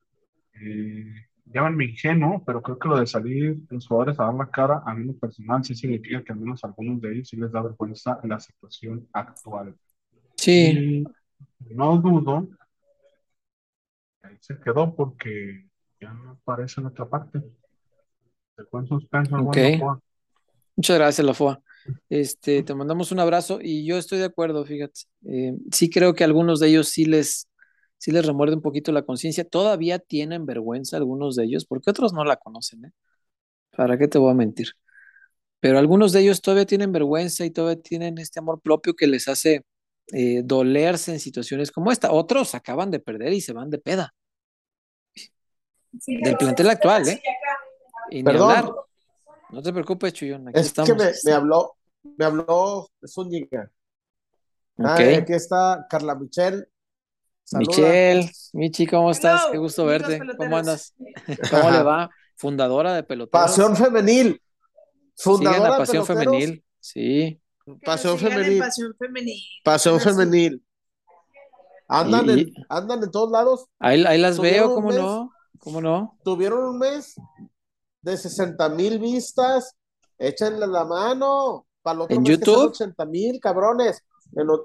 Eh, 0.54 1.12
llámenme 1.46 1.85
ingenuo, 1.87 2.42
pero 2.44 2.62
creo 2.62 2.78
que 2.78 2.88
lo 2.88 2.98
de 2.98 3.07
salir 3.07 3.59
los 3.70 3.87
jugadores 3.87 4.18
a 4.18 4.24
dar 4.24 4.35
la 4.35 4.50
cara, 4.50 4.83
a 4.87 4.94
mí 4.94 5.04
lo 5.04 5.18
personal, 5.18 5.64
sí 5.64 5.74
significa 5.74 6.22
que 6.22 6.33
al 6.33 6.38
menos 6.38 6.62
algunos 6.64 7.00
de 7.00 7.12
ellos 7.12 7.28
sí 7.28 7.37
les 7.37 7.50
da 7.50 7.62
vergüenza 7.62 8.20
en 8.22 8.30
la 8.30 8.40
situación 8.40 9.09
actual. 9.12 9.74
Sí. 10.37 11.04
no 11.70 11.96
dudo. 11.98 12.48
Ahí 14.22 14.37
se 14.40 14.59
quedó 14.59 14.94
porque 14.94 15.66
ya 16.00 16.12
no 16.12 16.33
aparece 16.33 16.80
en 16.80 16.87
otra 16.87 17.09
parte. 17.09 17.40
Muchas 20.76 20.96
gracias, 20.96 21.26
Lafoa. 21.26 21.61
Este, 22.09 22.62
te 22.62 22.75
mandamos 22.75 23.12
un 23.12 23.20
abrazo 23.20 23.59
y 23.61 23.87
yo 23.87 23.99
estoy 23.99 24.18
de 24.18 24.27
acuerdo, 24.27 24.64
fíjate. 24.64 25.01
Eh, 25.27 25.55
sí 25.73 25.90
creo 25.90 26.14
que 26.14 26.25
algunos 26.25 26.61
de 26.61 26.68
ellos 26.68 26.88
sí 26.88 27.05
les, 27.05 27.49
sí 27.99 28.11
les 28.11 28.27
remuerde 28.27 28.57
un 28.57 28.62
poquito 28.62 28.92
la 28.92 29.03
conciencia. 29.03 29.44
Todavía 29.44 29.99
tienen 29.99 30.47
vergüenza 30.47 30.97
algunos 30.97 31.37
de 31.37 31.44
ellos, 31.44 31.66
porque 31.66 31.90
otros 31.90 32.12
no 32.12 32.25
la 32.25 32.37
conocen, 32.37 32.87
¿eh? 32.87 32.92
¿Para 33.77 33.99
qué 33.99 34.07
te 34.09 34.18
voy 34.18 34.31
a 34.31 34.35
mentir? 34.35 34.68
Pero 35.61 35.79
algunos 35.79 36.12
de 36.12 36.20
ellos 36.20 36.40
todavía 36.40 36.66
tienen 36.66 36.92
vergüenza 36.92 37.44
y 37.44 37.51
todavía 37.51 37.83
tienen 37.83 38.18
este 38.18 38.38
amor 38.38 38.61
propio 38.61 38.94
que 38.94 39.07
les 39.07 39.29
hace 39.29 39.64
eh, 40.12 40.42
dolerse 40.44 41.12
en 41.12 41.20
situaciones 41.20 41.73
como 41.73 41.90
esta. 41.90 42.12
Otros 42.12 42.55
acaban 42.55 42.90
de 42.90 43.01
perder 43.01 43.33
y 43.33 43.40
se 43.40 43.53
van 43.53 43.70
de 43.70 43.79
peda 43.79 44.14
del 46.07 46.37
plantel 46.37 46.70
actual, 46.70 47.09
¿eh? 47.09 47.23
Y 48.11 48.23
Perdón. 48.23 48.75
No 49.55 49.62
te 49.62 49.73
preocupes, 49.73 50.12
Chuyón. 50.12 50.51
es 50.53 50.73
que 50.73 50.95
me, 50.95 51.33
habló, 51.33 51.77
me 52.03 52.25
habló 52.25 52.88
Zúñiga. 53.07 53.71
Ah, 54.79 54.97
aquí 54.97 55.33
está 55.33 55.87
Carla 55.88 56.17
Michelle. 56.17 56.67
Michelle, 57.53 58.29
Michi, 58.53 58.85
¿cómo 58.85 59.12
estás? 59.12 59.47
Qué 59.53 59.59
gusto 59.59 59.85
verte. 59.85 60.21
¿Cómo 60.37 60.57
andas? 60.57 60.93
¿Cómo 61.51 61.71
le 61.71 61.83
va? 61.85 62.11
Fundadora 62.35 62.95
de 62.95 63.05
Peloteros. 63.05 63.47
Pasión 63.47 63.77
Femenil. 63.77 64.43
Fundadora 65.17 65.79
Pasión 65.79 66.05
Femenil. 66.05 66.64
Sí. 66.81 67.40
Pasión 67.85 68.19
femenil. 68.19 68.61
Pasión 69.62 70.01
femenil. 70.01 70.62
Andan, 71.87 72.29
en, 72.29 72.53
andan 72.69 73.05
en 73.05 73.11
todos 73.11 73.31
lados. 73.31 73.67
Ahí, 73.79 74.05
ahí 74.05 74.21
las 74.21 74.40
veo, 74.40 74.75
¿cómo 74.75 74.90
no? 74.90 75.33
¿Cómo 75.61 75.81
no? 75.81 76.19
Tuvieron 76.25 76.64
un 76.64 76.79
mes 76.79 77.14
de 78.05 78.17
60 78.17 78.69
mil 78.71 78.99
vistas. 78.99 79.75
Échenle 80.19 80.67
la 80.67 80.85
mano. 80.85 81.67
Para 81.83 82.07
¿En 82.09 82.25
YouTube? 82.25 82.69
80 82.69 83.05
mil 83.07 83.40
cabrones. 83.40 84.03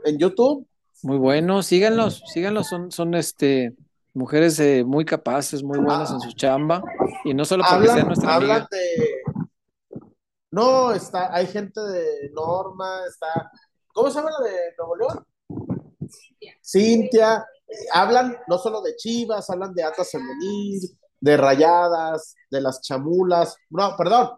En, 0.05 0.17
YouTube. 0.17 0.65
Muy 1.03 1.17
bueno, 1.17 1.63
síganlos, 1.63 2.23
síganlos, 2.33 2.67
son, 2.67 2.91
son 2.91 3.13
este 3.13 3.75
mujeres 4.13 4.59
eh, 4.59 4.83
muy 4.83 5.05
capaces, 5.05 5.63
muy 5.63 5.79
buenas 5.79 6.11
en 6.11 6.19
su 6.19 6.31
chamba, 6.33 6.83
y 7.23 7.33
no 7.33 7.45
solo 7.45 7.63
porque 7.63 7.75
Hablan, 7.75 7.95
sea 7.95 8.05
nuestra 8.05 8.35
hablan 8.35 8.51
amiga. 8.51 8.67
de. 8.71 9.21
No, 10.51 10.91
está, 10.91 11.33
hay 11.33 11.45
gente 11.47 11.79
de 11.79 12.31
Norma, 12.33 13.01
está. 13.07 13.51
¿Cómo 13.93 14.09
se 14.09 14.15
llama 14.17 14.31
la 14.39 14.49
de 14.49 14.57
Nuevo 14.77 14.95
León? 14.95 15.25
Cintia. 16.63 17.45
Hablan 17.93 18.35
no 18.47 18.57
solo 18.57 18.81
de 18.81 18.95
Chivas, 18.95 19.49
hablan 19.49 19.73
de 19.75 19.83
Atlas 19.83 20.09
Femenil, 20.11 20.97
de 21.21 21.37
Rayadas, 21.37 22.35
de 22.49 22.61
las 22.61 22.81
Chamulas. 22.81 23.55
No, 23.69 23.95
perdón. 23.97 24.31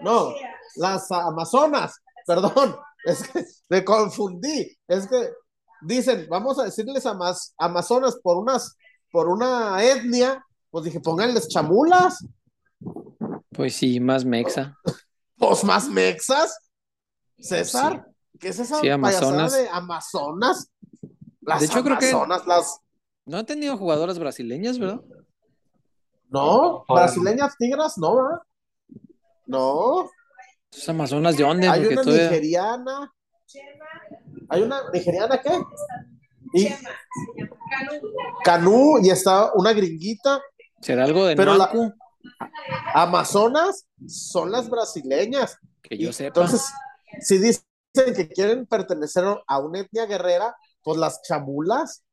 No, 0.00 0.32
las 0.76 1.10
Amazonas. 1.10 1.94
Perdón. 2.26 2.76
Es 3.04 3.26
que 3.26 3.44
me 3.70 3.84
confundí. 3.84 4.76
Es 4.86 5.06
que 5.06 5.30
dicen, 5.80 6.26
vamos 6.28 6.58
a 6.58 6.64
decirles 6.64 7.06
a 7.06 7.14
más 7.14 7.54
Amazonas 7.56 8.18
por 8.22 8.36
unas, 8.36 8.76
por 9.10 9.28
una 9.28 9.82
etnia. 9.82 10.44
Pues 10.70 10.84
dije, 10.84 11.00
pónganles 11.00 11.48
chamulas. 11.48 12.24
Pues 13.50 13.74
sí, 13.76 13.98
más 14.00 14.24
mexa. 14.24 14.76
Pues 15.36 15.62
más 15.62 15.88
mexas. 15.88 16.52
César, 17.38 18.04
¿qué 18.40 18.48
es 18.48 18.58
esa 18.58 18.80
Sí, 18.80 18.88
Amazonas. 18.88 19.52
de 19.52 19.68
Amazonas? 19.68 20.68
Las 21.40 21.60
De 21.60 21.66
hecho, 21.66 21.84
creo 21.84 21.96
que- 21.96 22.10
Amazonas, 22.10 22.44
las. 22.46 22.80
No 23.24 23.38
han 23.38 23.46
tenido 23.46 23.76
jugadoras 23.78 24.18
brasileñas, 24.18 24.80
¿verdad? 24.80 25.00
No, 26.30 26.84
brasileñas 26.88 27.56
tigras, 27.56 27.96
no, 27.98 28.16
¿verdad? 28.16 28.38
No, 29.46 30.10
Esas 30.70 30.90
Amazonas 30.90 31.36
de 31.36 31.42
dónde, 31.44 31.68
hay 31.68 31.80
porque 31.80 31.94
una 31.94 32.02
todavía. 32.02 32.28
nigeriana. 32.30 33.12
¿Hay 34.50 34.62
una 34.62 34.90
nigeriana 34.92 35.40
qué? 35.40 35.58
Y 36.54 36.68
Canú 38.44 38.98
y 39.02 39.10
está 39.10 39.52
una 39.54 39.72
gringuita. 39.72 40.40
¿Será 40.80 41.04
algo 41.04 41.26
de 41.26 41.36
Pero 41.36 41.54
la-? 41.56 41.70
Amazonas 42.94 43.86
son 44.06 44.50
las 44.52 44.68
brasileñas. 44.68 45.56
Que 45.82 45.94
Y 45.96 46.04
yo 46.04 46.12
sepa. 46.12 46.28
Entonces, 46.28 46.70
si 47.20 47.38
dicen 47.38 47.64
que 47.94 48.28
quieren 48.28 48.66
pertenecer 48.66 49.24
a 49.46 49.58
una 49.58 49.80
etnia 49.80 50.06
guerrera, 50.06 50.54
pues 50.82 50.98
las 50.98 51.20
chamulas, 51.22 52.04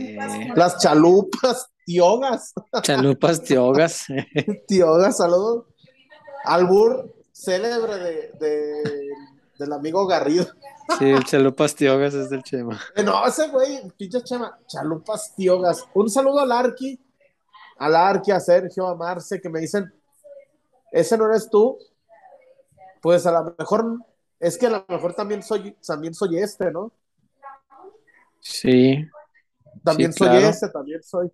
Eh, 0.00 0.16
las 0.56 0.78
chalupas, 0.78 1.66
tiogas, 1.84 2.52
chalupas 2.82 3.42
tiogas. 3.42 4.06
tiogas, 4.68 5.16
saludos. 5.16 5.66
Albur 6.44 7.14
célebre 7.32 7.96
de, 7.98 8.32
de- 8.40 9.08
del 9.58 9.72
amigo 9.72 10.06
Garrido. 10.06 10.46
sí, 10.98 11.12
chalupas 11.24 11.74
tiogas 11.76 12.14
es 12.14 12.30
del 12.30 12.42
Chema. 12.42 12.80
Eh, 12.96 13.02
No, 13.04 13.24
ese 13.26 13.48
güey, 13.48 13.80
pinche 13.96 14.22
chama, 14.22 14.58
chalupas 14.66 15.34
tiogas. 15.36 15.84
Un 15.94 16.10
saludo 16.10 16.40
al 16.40 16.50
Arqui, 16.50 16.98
al 17.78 17.94
Arqui, 17.94 18.32
a 18.32 18.40
Sergio, 18.40 18.88
a 18.88 18.96
Marce, 18.96 19.40
que 19.40 19.48
me 19.48 19.60
dicen, 19.60 19.92
ese 20.90 21.16
no 21.16 21.26
eres 21.26 21.48
tú. 21.48 21.78
Pues 23.00 23.24
a 23.26 23.32
lo 23.32 23.54
mejor, 23.58 23.98
es 24.40 24.58
que 24.58 24.66
a 24.66 24.70
lo 24.70 24.84
mejor 24.88 25.14
también 25.14 25.42
soy, 25.42 25.76
también 25.86 26.14
soy 26.14 26.38
este, 26.38 26.70
¿no? 26.72 26.92
Sí. 28.40 29.06
También 29.84 30.12
Sí, 30.12 30.18
soy 30.18 30.28
claro. 30.28 30.46
este, 30.48 30.68
también 30.70 31.02
soy. 31.02 31.32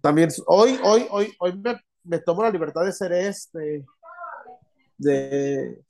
También, 0.00 0.30
hoy, 0.46 0.78
hoy, 0.82 1.06
hoy, 1.10 1.34
hoy 1.38 1.58
me, 1.58 1.80
me 2.04 2.18
tomo 2.20 2.42
la 2.42 2.50
libertad 2.50 2.84
de 2.84 2.92
ser 2.92 3.12
este. 3.12 3.84
De. 4.96 5.82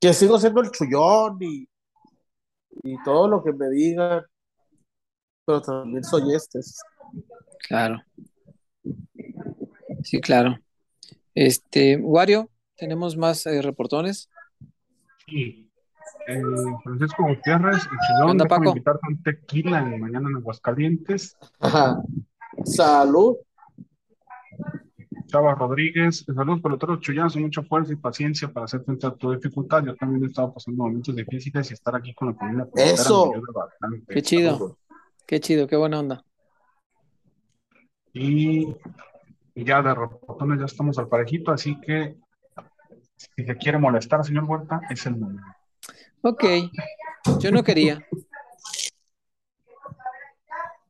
Que 0.00 0.12
sigo 0.12 0.38
siendo 0.38 0.60
el 0.60 0.70
chullón 0.70 1.38
y, 1.40 1.68
y 2.82 3.02
todo 3.04 3.28
lo 3.28 3.42
que 3.42 3.52
me 3.52 3.68
digan. 3.70 4.24
Pero 5.44 5.60
también 5.60 6.04
soy 6.04 6.34
este. 6.34 6.60
Claro. 7.68 8.02
Sí, 10.02 10.20
claro. 10.20 10.58
Este, 11.34 11.96
Wario, 11.96 12.50
tenemos 12.76 13.16
más 13.16 13.46
eh, 13.46 13.62
reportones. 13.62 14.28
Sí. 15.26 15.71
Eh, 16.28 16.42
Francisco 16.84 17.24
Gutiérrez, 17.24 17.76
el 17.76 17.82
¿Qué 17.90 17.96
chillón, 18.06 18.30
onda, 18.30 18.44
déjame 18.44 18.48
Paco? 18.48 18.68
invitarte 18.70 19.00
a 19.02 19.08
un 19.08 19.22
tequila 19.22 19.78
en 19.80 20.00
mañana 20.00 20.28
en 20.30 20.36
Aguascalientes. 20.36 21.36
Ajá. 21.60 22.02
Salud. 22.64 23.36
Chava 25.26 25.54
Rodríguez, 25.54 26.24
saludos 26.26 26.60
peloteros 26.60 27.00
chullanos, 27.00 27.36
mucha 27.36 27.62
fuerza 27.62 27.92
y 27.92 27.96
paciencia 27.96 28.48
para 28.52 28.64
hacer 28.64 28.82
frente 28.84 29.06
a 29.06 29.14
tu 29.14 29.32
dificultad. 29.32 29.82
Yo 29.84 29.96
también 29.96 30.22
he 30.22 30.26
estado 30.26 30.52
pasando 30.52 30.82
momentos 30.84 31.16
difíciles 31.16 31.70
y 31.70 31.74
estar 31.74 31.96
aquí 31.96 32.12
con 32.14 32.28
la 32.28 32.34
familia 32.34 32.68
Eso. 32.74 33.30
me 33.30 33.36
ayuda 33.36 33.52
bastante. 33.54 34.14
Qué 34.14 34.22
chido. 34.22 34.52
Saludos. 34.52 34.76
Qué 35.26 35.40
chido, 35.40 35.66
qué 35.66 35.76
buena 35.76 36.00
onda. 36.00 36.24
Y, 38.12 38.76
y 39.54 39.64
ya 39.64 39.80
de 39.80 39.94
reportones 39.94 40.58
ya 40.58 40.66
estamos 40.66 40.98
al 40.98 41.08
parejito, 41.08 41.50
así 41.50 41.80
que 41.80 42.16
si 43.16 43.44
se 43.44 43.56
quiere 43.56 43.78
molestar, 43.78 44.22
señor 44.24 44.44
Huerta, 44.44 44.80
es 44.90 45.06
el 45.06 45.16
momento. 45.16 45.42
Ok, 46.22 46.44
yo 47.40 47.50
no 47.50 47.64
quería. 47.64 48.06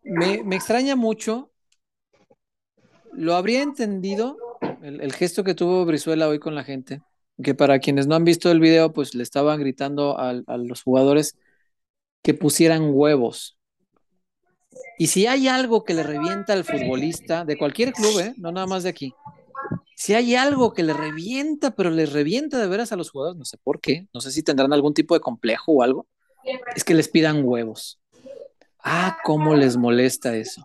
Me, 0.03 0.42
me 0.45 0.57
extraña 0.57 0.95
mucho. 0.95 1.51
Lo 3.12 3.35
habría 3.35 3.62
entendido 3.62 4.37
el, 4.83 5.01
el 5.01 5.12
gesto 5.12 5.45
que 5.45 5.55
tuvo 5.55 5.85
Brizuela 5.85 6.29
hoy 6.29 6.38
con 6.38 6.55
la 6.55 6.64
gente, 6.64 7.01
que 7.42 7.55
para 7.55 7.79
quienes 7.79 8.07
no 8.07 8.14
han 8.14 8.25
visto 8.25 8.51
el 8.51 8.61
video, 8.61 8.92
pues 8.92 9.14
le 9.14 9.23
estaban 9.23 9.59
gritando 9.61 10.18
a, 10.18 10.35
los 10.59 10.83
jugadores 10.83 11.37
que 12.23 12.35
pusieran 12.35 12.90
huevos. 12.92 13.57
Y 14.99 15.09
si 15.09 15.27
hay 15.27 15.49
algo 15.49 15.85
que 15.85 15.95
le 15.95 16.03
revienta 16.03 16.53
al 16.53 16.64
futbolista 16.64 17.45
de 17.45 17.57
cualquier 17.57 17.92
club, 17.92 18.21
¿eh? 18.21 18.35
no 18.37 18.53
nada 18.53 18.66
más 18.66 18.83
de 18.83 18.90
aquí, 18.90 19.14
si 20.03 20.15
hay 20.15 20.35
algo 20.35 20.75
que 20.75 20.83
le 20.83 20.95
revienta, 20.95 21.77
pero 21.77 21.88
le 21.88 22.07
revienta 22.07 22.59
de 22.59 22.67
veras 22.67 22.91
a 22.91 22.97
los 22.97 23.12
jugadores, 23.12 23.38
no 23.38 23.45
sé 23.45 23.57
por 23.57 23.81
qué, 23.81 24.09
no 24.12 24.21
sé 24.21 24.33
si 24.33 24.43
tendrán 24.43 24.73
algún 24.73 24.95
tipo 24.95 25.15
de 25.15 25.21
complejo 25.21 25.71
o 25.71 25.83
algo, 25.85 26.09
es 26.75 26.83
que 26.83 26.93
les 26.93 27.07
pidan 27.07 27.45
huevos. 27.45 28.01
Ah, 28.83 29.17
cómo 29.23 29.55
les 29.55 29.77
molesta 29.77 30.35
eso. 30.35 30.61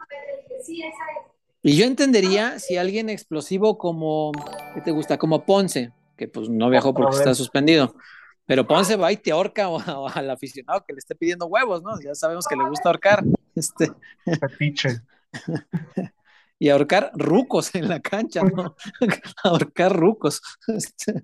Y 1.62 1.78
yo 1.78 1.86
entendería 1.86 2.58
si 2.58 2.78
alguien 2.78 3.12
explosivo 3.12 3.78
como, 3.78 4.32
¿qué 4.73 4.82
te 4.82 4.89
gusta? 4.89 5.19
Como 5.19 5.45
Ponce, 5.45 5.93
que 6.17 6.28
pues 6.28 6.50
no 6.50 6.71
viajó 6.71 6.96
porque 6.96 7.17
está 7.17 7.35
suspendido. 7.35 7.94
Pero 8.48 8.65
Ponce 8.65 8.96
va 8.96 9.12
y 9.12 9.17
te 9.17 9.29
ahorca 9.29 9.69
o, 9.69 9.75
o 9.77 10.10
al 10.10 10.31
aficionado 10.31 10.83
que 10.83 10.94
le 10.94 10.98
esté 10.98 11.13
pidiendo 11.13 11.46
huevos, 11.46 11.83
¿no? 11.83 11.92
Ya 12.02 12.15
sabemos 12.15 12.48
que 12.48 12.56
le 12.56 12.67
gusta 12.67 12.90
ahorcar. 12.90 13.23
Este, 13.54 13.92
Fetiche. 14.40 15.02
y 16.60 16.69
ahorcar 16.69 17.12
rucos 17.13 17.73
en 17.75 17.87
la 17.87 17.99
cancha, 17.99 18.43
¿no? 18.43 18.75
ahorcar 19.43 19.95
rucos. 19.95 20.41
Este, 20.67 21.23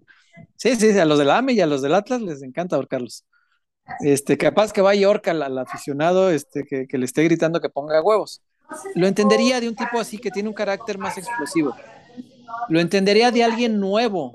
sí, 0.57 0.75
sí, 0.93 0.99
a 0.99 1.05
los 1.05 1.19
del 1.19 1.29
AME 1.29 1.53
y 1.53 1.61
a 1.61 1.67
los 1.67 1.81
del 1.81 1.93
Atlas 1.93 2.21
les 2.21 2.41
encanta 2.41 2.75
ahorcarlos. 2.75 3.25
Este, 3.99 4.37
capaz 4.37 4.73
que 4.73 4.81
vaya 4.81 5.01
y 5.01 5.03
ahorca 5.03 5.31
al, 5.31 5.43
al 5.43 5.57
aficionado 5.57 6.29
este, 6.29 6.63
que, 6.63 6.87
que 6.87 6.97
le 6.97 7.05
esté 7.05 7.23
gritando 7.23 7.59
que 7.61 7.69
ponga 7.69 8.01
huevos. 8.01 8.41
Lo 8.95 9.07
entendería 9.07 9.59
de 9.59 9.67
un 9.67 9.75
tipo 9.75 9.99
así 9.99 10.17
que 10.17 10.31
tiene 10.31 10.49
un 10.49 10.55
carácter 10.55 10.97
más 10.97 11.17
explosivo. 11.17 11.75
Lo 12.69 12.79
entendería 12.79 13.31
de 13.31 13.43
alguien 13.43 13.79
nuevo. 13.79 14.31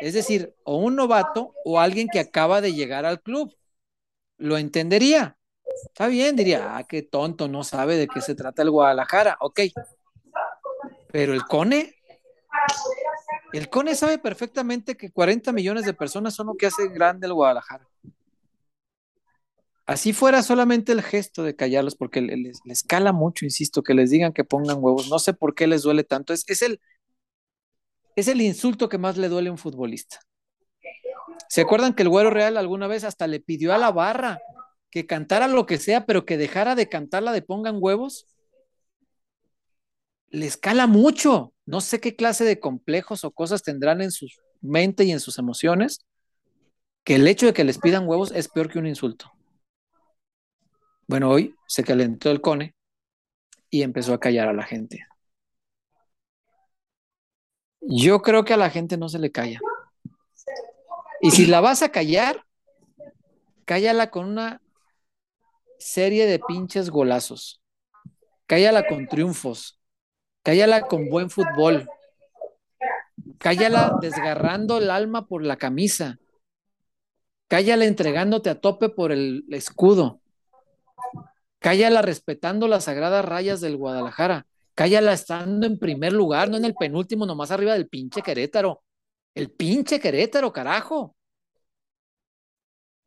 Es 0.00 0.14
decir, 0.14 0.54
o 0.64 0.76
un 0.78 0.96
novato 0.96 1.54
o 1.64 1.80
alguien 1.80 2.08
que 2.12 2.20
acaba 2.20 2.60
de 2.60 2.72
llegar 2.72 3.04
al 3.04 3.20
club. 3.20 3.54
Lo 4.38 4.56
entendería. 4.58 5.36
Está 5.86 6.08
bien, 6.08 6.36
diría, 6.36 6.76
ah, 6.76 6.84
qué 6.84 7.02
tonto, 7.02 7.48
no 7.48 7.64
sabe 7.64 7.96
de 7.96 8.08
qué 8.08 8.20
se 8.20 8.34
trata 8.34 8.62
el 8.62 8.70
Guadalajara. 8.70 9.36
Ok. 9.40 9.60
Pero 11.12 11.34
el 11.34 11.42
Cone, 11.44 11.94
el 13.52 13.68
Cone 13.68 13.94
sabe 13.94 14.18
perfectamente 14.18 14.96
que 14.96 15.10
40 15.10 15.52
millones 15.52 15.84
de 15.84 15.94
personas 15.94 16.34
son 16.34 16.48
lo 16.48 16.54
que 16.54 16.66
hace 16.66 16.88
grande 16.88 17.26
el 17.26 17.34
Guadalajara. 17.34 17.86
Así 19.86 20.12
fuera 20.12 20.42
solamente 20.42 20.92
el 20.92 21.02
gesto 21.02 21.42
de 21.42 21.56
callarlos, 21.56 21.96
porque 21.96 22.20
le- 22.20 22.36
les, 22.36 22.60
les 22.64 22.82
cala 22.84 23.12
mucho, 23.12 23.44
insisto, 23.44 23.82
que 23.82 23.94
les 23.94 24.10
digan 24.10 24.32
que 24.32 24.44
pongan 24.44 24.78
huevos. 24.80 25.08
No 25.10 25.18
sé 25.18 25.34
por 25.34 25.54
qué 25.54 25.66
les 25.66 25.82
duele 25.82 26.04
tanto. 26.04 26.32
Es, 26.32 26.44
es 26.46 26.62
el, 26.62 26.80
es 28.14 28.28
el 28.28 28.40
insulto 28.40 28.88
que 28.88 28.98
más 28.98 29.16
le 29.16 29.28
duele 29.28 29.48
a 29.48 29.52
un 29.52 29.58
futbolista. 29.58 30.20
¿Se 31.48 31.62
acuerdan 31.62 31.94
que 31.94 32.02
el 32.02 32.08
Güero 32.08 32.30
Real 32.30 32.56
alguna 32.56 32.86
vez 32.86 33.04
hasta 33.04 33.26
le 33.26 33.40
pidió 33.40 33.74
a 33.74 33.78
la 33.78 33.90
barra 33.90 34.40
que 34.90 35.06
cantara 35.06 35.48
lo 35.48 35.66
que 35.66 35.78
sea, 35.78 36.06
pero 36.06 36.24
que 36.24 36.36
dejara 36.36 36.74
de 36.74 36.88
cantar 36.88 37.22
la 37.22 37.32
de 37.32 37.42
pongan 37.42 37.76
huevos? 37.80 38.26
Les 40.30 40.56
cala 40.56 40.86
mucho. 40.86 41.52
No 41.66 41.80
sé 41.80 42.00
qué 42.00 42.16
clase 42.16 42.44
de 42.44 42.58
complejos 42.58 43.24
o 43.24 43.30
cosas 43.30 43.62
tendrán 43.62 44.00
en 44.00 44.10
su 44.10 44.26
mente 44.60 45.04
y 45.04 45.12
en 45.12 45.20
sus 45.20 45.38
emociones, 45.38 46.06
que 47.04 47.16
el 47.16 47.26
hecho 47.26 47.46
de 47.46 47.52
que 47.52 47.64
les 47.64 47.78
pidan 47.78 48.06
huevos 48.06 48.32
es 48.32 48.48
peor 48.48 48.70
que 48.70 48.78
un 48.78 48.86
insulto. 48.86 49.32
Bueno, 51.06 51.30
hoy 51.30 51.56
se 51.66 51.82
calentó 51.82 52.30
el 52.30 52.40
cone 52.40 52.74
y 53.68 53.82
empezó 53.82 54.14
a 54.14 54.20
callar 54.20 54.48
a 54.48 54.52
la 54.52 54.62
gente. 54.62 55.06
Yo 57.80 58.20
creo 58.22 58.44
que 58.44 58.54
a 58.54 58.58
la 58.58 58.70
gente 58.70 58.96
no 58.96 59.08
se 59.08 59.18
le 59.18 59.32
calla. 59.32 59.58
Y 61.20 61.30
si 61.32 61.46
la 61.46 61.60
vas 61.60 61.82
a 61.82 61.90
callar, 61.90 62.44
cállala 63.64 64.10
con 64.10 64.26
una 64.26 64.60
serie 65.78 66.26
de 66.26 66.38
pinches 66.38 66.90
golazos. 66.90 67.60
Cállala 68.46 68.86
con 68.86 69.06
triunfos. 69.06 69.79
Cállala 70.42 70.82
con 70.82 71.08
buen 71.08 71.30
fútbol. 71.30 71.88
Cállala 73.38 73.98
desgarrando 74.00 74.78
el 74.78 74.90
alma 74.90 75.26
por 75.26 75.44
la 75.44 75.56
camisa. 75.56 76.18
Cállala 77.48 77.84
entregándote 77.84 78.50
a 78.50 78.60
tope 78.60 78.88
por 78.88 79.12
el 79.12 79.44
escudo. 79.50 80.20
Cállala 81.58 82.00
respetando 82.00 82.68
las 82.68 82.84
sagradas 82.84 83.24
rayas 83.24 83.60
del 83.60 83.76
Guadalajara. 83.76 84.46
Cállala 84.74 85.12
estando 85.12 85.66
en 85.66 85.78
primer 85.78 86.12
lugar, 86.12 86.48
no 86.48 86.56
en 86.56 86.64
el 86.64 86.74
penúltimo, 86.74 87.26
nomás 87.26 87.50
arriba 87.50 87.74
del 87.74 87.88
pinche 87.88 88.22
Querétaro. 88.22 88.82
El 89.34 89.50
pinche 89.50 90.00
Querétaro, 90.00 90.52
carajo. 90.52 91.16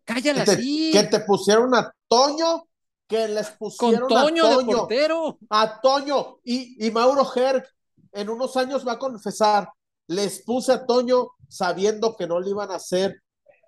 Cállala 0.06 0.44
así. 0.44 0.92
Que 0.92 1.04
te 1.04 1.22
pusieron 1.22 1.74
a 1.74 1.92
Toño, 2.08 2.68
que 3.08 3.28
les 3.28 3.50
pusieron 3.52 4.08
Con 4.08 4.10
Toño, 4.10 4.46
a 4.46 4.58
de 4.58 4.66
portero. 4.66 5.38
A 5.50 5.82
Toño. 5.82 6.40
Y, 6.44 6.86
y 6.86 6.92
Mauro 6.92 7.26
Herc 7.36 7.68
en 8.12 8.30
unos 8.30 8.56
años 8.58 8.88
va 8.88 8.94
a 8.94 9.00
confesar, 9.00 9.70
les 10.08 10.44
puse 10.44 10.72
a 10.72 10.86
Toño 10.86 11.32
sabiendo 11.48 12.16
que 12.16 12.28
no 12.28 12.40
le 12.40 12.50
iban 12.52 12.72
a 12.72 12.76
hacer 12.76 13.22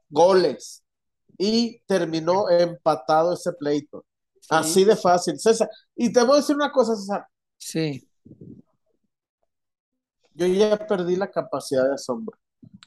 goles. 0.10 0.84
Y 1.38 1.82
terminó 1.86 2.50
empatado 2.50 3.34
ese 3.34 3.52
pleito. 3.54 4.06
Así 4.50 4.86
de 4.86 4.96
fácil, 4.96 5.40
César. 5.40 5.70
Y 5.96 6.14
te 6.14 6.24
voy 6.24 6.34
a 6.34 6.38
decir 6.38 6.56
una 6.56 6.72
cosa, 6.72 6.96
César. 6.96 7.28
Sí. 7.58 8.08
Yo 10.34 10.46
ya 10.48 10.78
perdí 10.88 11.16
la 11.16 11.32
capacidad 11.32 11.86
de 11.88 11.96
asombro. 11.96 12.38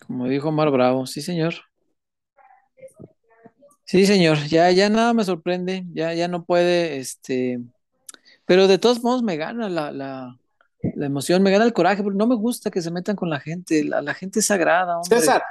Como 0.07 0.27
dijo 0.27 0.53
Mar 0.53 0.71
Bravo, 0.71 1.07
sí, 1.07 1.21
señor. 1.21 1.55
Sí, 3.89 4.05
señor, 4.05 4.37
ya, 4.49 4.71
ya 4.71 4.91
nada 4.91 5.15
me 5.15 5.25
sorprende, 5.25 5.87
ya, 5.95 6.13
ya 6.13 6.29
no 6.29 6.45
puede, 6.45 6.99
este, 6.99 7.59
pero 8.45 8.69
de 8.69 8.77
todos 8.77 9.03
modos 9.03 9.23
me 9.23 9.39
gana 9.39 9.71
la, 9.71 9.91
la, 9.93 10.39
la 10.95 11.07
emoción, 11.07 11.43
me 11.43 11.51
gana 11.51 11.65
el 11.65 11.73
coraje, 11.73 12.03
porque 12.03 12.19
no 12.19 12.27
me 12.27 12.35
gusta 12.35 12.71
que 12.71 12.83
se 12.83 12.91
metan 12.91 13.17
con 13.17 13.31
la 13.31 13.41
gente, 13.41 13.83
la, 13.85 14.03
la 14.03 14.13
gente 14.13 14.41
es 14.41 14.47
sagrada. 14.47 14.99
Hombre. 14.99 15.19
César, 15.19 15.43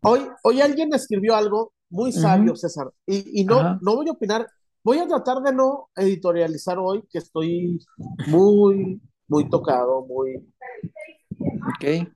hoy, 0.00 0.20
hoy 0.44 0.60
alguien 0.60 0.94
escribió 0.94 1.34
algo 1.34 1.72
muy 1.90 2.12
sabio. 2.12 2.54
César, 2.54 2.86
y, 3.04 3.40
y 3.40 3.44
no, 3.44 3.58
Ajá. 3.58 3.78
no 3.82 3.96
voy 3.96 4.08
a 4.08 4.12
opinar, 4.12 4.48
voy 4.84 4.98
a 4.98 5.08
tratar 5.08 5.42
de 5.42 5.52
no 5.52 5.88
editorializar 5.96 6.78
hoy, 6.78 7.02
que 7.10 7.18
estoy 7.18 7.84
muy, 8.28 9.02
muy 9.26 9.50
tocado, 9.50 10.06
muy... 10.06 10.36
Ok, 11.36 12.08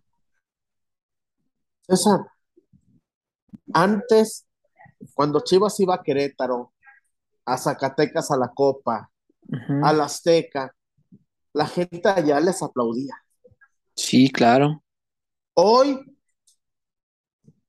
César, 1.89 2.21
antes, 3.73 4.46
cuando 5.15 5.41
Chivas 5.41 5.79
iba 5.81 5.95
a 5.95 6.03
Querétaro, 6.03 6.73
a 7.47 7.59
Zacatecas 7.59 8.31
a 8.31 8.37
la 8.37 8.53
Copa, 8.55 9.11
ujú. 9.53 9.75
a 9.81 9.93
la 9.93 10.05
Azteca, 10.07 10.75
la 11.55 11.67
gente 11.67 12.09
allá 12.09 12.41
les 12.41 12.63
aplaudía. 12.63 13.15
Sí, 13.95 14.31
claro, 14.31 14.83
Hoy 15.55 16.05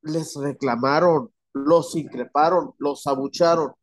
les 0.02 0.36
reclamaron, 0.36 1.32
los 1.54 1.96
increparon, 1.96 2.74
los 2.80 3.06
abucharon. 3.08 3.74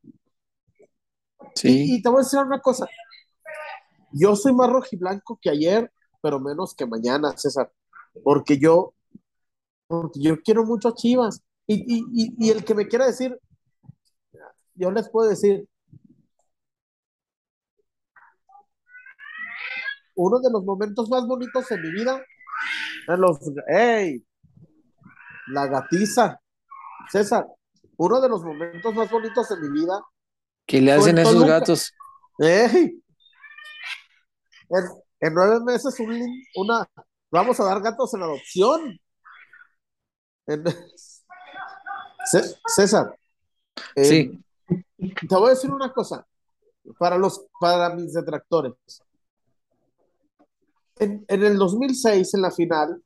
sí, 1.54 1.94
Y, 1.94 1.96
y 1.96 2.02
te 2.02 2.08
voy 2.08 2.20
a 2.20 2.22
decir 2.24 2.38
una 2.40 2.60
cosa. 2.60 2.86
Yo 4.12 4.36
soy 4.36 4.52
más 4.52 4.70
rojiblanco 4.70 5.38
que 5.40 5.50
ayer, 5.50 5.92
pero 6.22 6.40
menos 6.40 6.74
que 6.74 6.86
mañana, 6.86 7.36
César. 7.36 7.72
Porque 8.22 8.58
yo, 8.58 8.94
porque 9.88 10.20
yo 10.20 10.42
quiero 10.42 10.64
mucho 10.64 10.88
a 10.88 10.94
Chivas. 10.94 11.42
Y, 11.66 11.74
y, 11.76 12.04
y, 12.12 12.46
y 12.46 12.50
el 12.50 12.64
que 12.64 12.74
me 12.74 12.86
quiera 12.86 13.06
decir, 13.06 13.38
yo 14.74 14.90
les 14.90 15.08
puedo 15.08 15.28
decir, 15.30 15.66
uno 20.16 20.40
de 20.40 20.50
los 20.50 20.64
momentos 20.64 21.08
más 21.08 21.26
bonitos 21.26 21.70
en 21.70 21.80
mi 21.80 21.90
vida, 21.90 22.22
en 23.08 23.20
los, 23.20 23.38
¡ey! 23.68 24.24
La 25.48 25.66
gatiza, 25.66 26.40
César, 27.10 27.46
uno 27.96 28.20
de 28.20 28.28
los 28.28 28.42
momentos 28.42 28.94
más 28.94 29.10
bonitos 29.10 29.50
en 29.50 29.60
mi 29.60 29.80
vida 29.80 30.02
¿qué 30.66 30.80
le 30.80 30.92
hacen 30.92 31.18
a 31.18 31.22
esos 31.22 31.34
Toluca. 31.34 31.58
gatos? 31.60 31.92
En, 32.38 33.00
en 35.20 35.34
nueve 35.34 35.60
meses 35.64 36.00
un 36.00 36.44
una, 36.56 36.86
vamos 37.30 37.60
a 37.60 37.64
dar 37.64 37.80
gatos 37.82 38.14
en 38.14 38.22
adopción. 38.22 38.98
En- 40.46 40.64
César, 42.66 43.16
eh, 43.96 44.04
Sí, 44.04 44.44
te 44.98 45.34
voy 45.36 45.48
a 45.48 45.50
decir 45.50 45.70
una 45.70 45.92
cosa 45.92 46.26
para 46.98 47.18
los, 47.18 47.46
para 47.60 47.94
mis 47.94 48.12
detractores. 48.12 48.74
En, 50.96 51.24
en 51.28 51.44
el 51.44 51.56
2006, 51.56 52.34
en 52.34 52.42
la 52.42 52.50
final, 52.50 53.02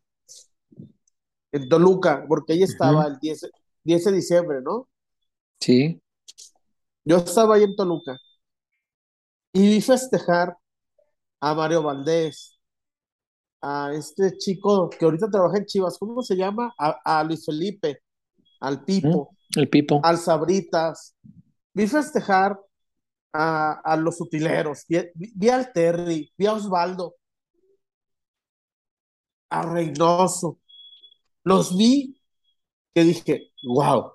en 1.52 1.68
Toluca, 1.68 2.24
porque 2.28 2.52
ahí 2.54 2.62
estaba 2.62 3.06
el 3.06 3.18
10, 3.18 3.50
10 3.84 4.04
de 4.04 4.12
diciembre, 4.12 4.60
¿no? 4.62 4.88
sí, 5.60 6.00
Yo 7.04 7.16
estaba 7.18 7.56
ahí 7.56 7.64
en 7.64 7.74
Toluca 7.74 8.16
y 9.52 9.62
vi 9.68 9.80
festejar 9.80 10.56
a 11.40 11.54
Mario 11.54 11.82
Valdés, 11.82 12.58
a 13.60 13.92
este 13.92 14.36
chico 14.38 14.88
que 14.90 15.04
ahorita 15.04 15.30
trabaja 15.30 15.58
en 15.58 15.66
Chivas, 15.66 15.98
¿cómo 15.98 16.22
se 16.22 16.36
llama? 16.36 16.74
A, 16.78 17.20
a 17.20 17.24
Luis 17.24 17.44
Felipe, 17.44 18.02
al 18.60 18.84
Pipo, 18.84 19.36
el 19.56 19.68
Pipo. 19.68 20.00
al 20.02 20.18
Sabritas. 20.18 21.14
Vi 21.74 21.86
festejar 21.86 22.58
a, 23.32 23.72
a 23.84 23.96
los 23.96 24.20
utileros, 24.20 24.84
vi, 24.88 24.98
vi- 25.14 25.48
al 25.48 25.72
Terry, 25.72 26.32
vi 26.36 26.46
a 26.46 26.54
Osvaldo, 26.54 27.16
a 29.50 29.62
Reynoso. 29.62 30.58
Los 31.44 31.76
vi 31.76 32.20
que 32.94 33.04
dije, 33.04 33.52
wow, 33.64 34.12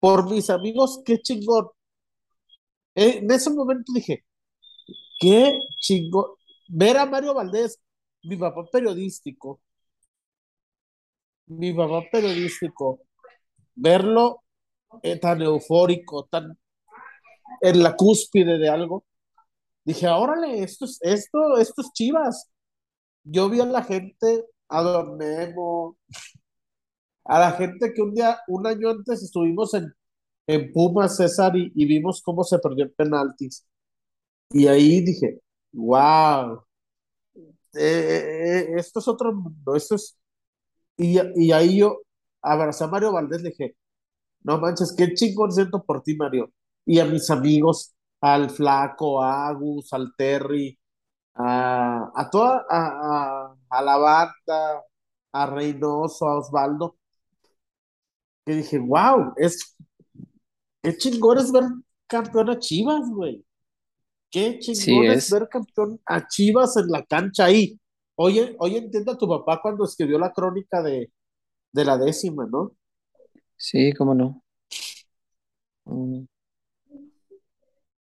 por 0.00 0.28
mis 0.30 0.50
amigos, 0.50 1.00
qué 1.04 1.18
chingón. 1.20 1.68
Eh, 2.94 3.18
En 3.18 3.30
ese 3.30 3.50
momento 3.50 3.92
dije, 3.94 4.24
qué 5.20 5.58
chingón. 5.80 6.26
Ver 6.68 6.96
a 6.98 7.06
Mario 7.06 7.34
Valdés, 7.34 7.80
mi 8.22 8.36
papá 8.36 8.64
periodístico, 8.72 9.60
mi 11.58 11.72
papá 11.72 12.02
periodístico, 12.10 13.00
verlo 13.74 14.42
eh, 15.02 15.18
tan 15.18 15.42
eufórico, 15.42 16.24
tan 16.30 16.58
en 17.60 17.82
la 17.82 17.94
cúspide 17.96 18.58
de 18.58 18.68
algo, 18.68 19.04
dije, 19.84 20.08
órale, 20.08 20.62
esto 20.62 20.84
es, 20.84 20.98
esto, 21.02 21.58
esto 21.58 21.82
es 21.82 21.92
Chivas. 21.92 22.50
Yo 23.24 23.48
vi 23.48 23.60
a 23.60 23.66
la 23.66 23.82
gente, 23.84 24.46
a 24.68 24.82
Don 24.82 25.16
Memo, 25.16 25.96
a 27.24 27.38
la 27.38 27.52
gente 27.52 27.92
que 27.94 28.02
un 28.02 28.14
día, 28.14 28.38
un 28.48 28.66
año 28.66 28.90
antes 28.90 29.22
estuvimos 29.22 29.74
en, 29.74 29.92
en 30.46 30.72
Pumas, 30.72 31.16
César, 31.16 31.52
y, 31.56 31.86
vimos 31.86 32.22
cómo 32.22 32.44
se 32.44 32.58
perdió 32.58 32.84
en 32.84 32.94
penaltis. 32.94 33.66
Y 34.50 34.66
ahí 34.66 35.00
dije, 35.04 35.40
wow, 35.72 36.64
esto 37.72 38.98
es 38.98 39.08
otro 39.08 39.32
mundo, 39.32 39.76
esto 39.76 39.94
es... 39.94 40.18
Y, 41.02 41.18
y 41.36 41.52
ahí 41.52 41.78
yo 41.78 42.00
abracé 42.42 42.84
a 42.84 42.88
Mario 42.88 43.12
Valdés, 43.12 43.42
le 43.42 43.50
dije, 43.50 43.76
no 44.42 44.58
manches, 44.60 44.94
qué 44.96 45.14
chingón 45.14 45.52
siento 45.52 45.84
por 45.84 46.02
ti, 46.02 46.16
Mario. 46.16 46.52
Y 46.86 47.00
a 47.00 47.06
mis 47.06 47.30
amigos, 47.30 47.94
al 48.20 48.50
Flaco, 48.50 49.22
a 49.22 49.48
Agus, 49.48 49.92
al 49.94 50.14
Terry, 50.16 50.78
a, 51.36 52.10
a 52.14 52.30
toda, 52.30 52.66
a, 52.70 53.48
a, 53.50 53.56
a 53.70 53.82
la 53.82 53.98
banda, 53.98 54.82
a 55.32 55.46
Reynoso, 55.46 56.26
a 56.28 56.38
Osvaldo, 56.40 56.96
que 58.44 58.54
dije, 58.54 58.78
wow, 58.78 59.34
es, 59.36 59.76
qué 60.82 60.96
chingón 60.96 61.38
es 61.38 61.52
ver 61.52 61.64
campeón 62.06 62.50
a 62.50 62.58
Chivas, 62.58 63.08
güey. 63.10 63.44
Qué 64.30 64.58
Sí 64.70 64.92
chingón 64.94 65.10
es 65.10 65.28
es. 65.28 65.30
ver 65.30 65.48
campeón 65.50 66.00
a 66.06 66.26
Chivas 66.28 66.76
en 66.78 66.88
la 66.90 67.04
cancha 67.06 67.46
ahí. 67.46 67.78
Oye, 68.24 68.54
oye, 68.60 68.78
entiendo 68.78 69.10
a 69.10 69.18
tu 69.18 69.26
papá 69.26 69.58
cuando 69.60 69.84
escribió 69.84 70.16
la 70.16 70.32
crónica 70.32 70.80
de, 70.80 71.12
de 71.72 71.84
la 71.84 71.98
décima, 71.98 72.46
¿no? 72.46 72.70
Sí, 73.56 73.92
cómo 73.94 74.14
no. 74.14 74.44
Mm. 75.86 76.24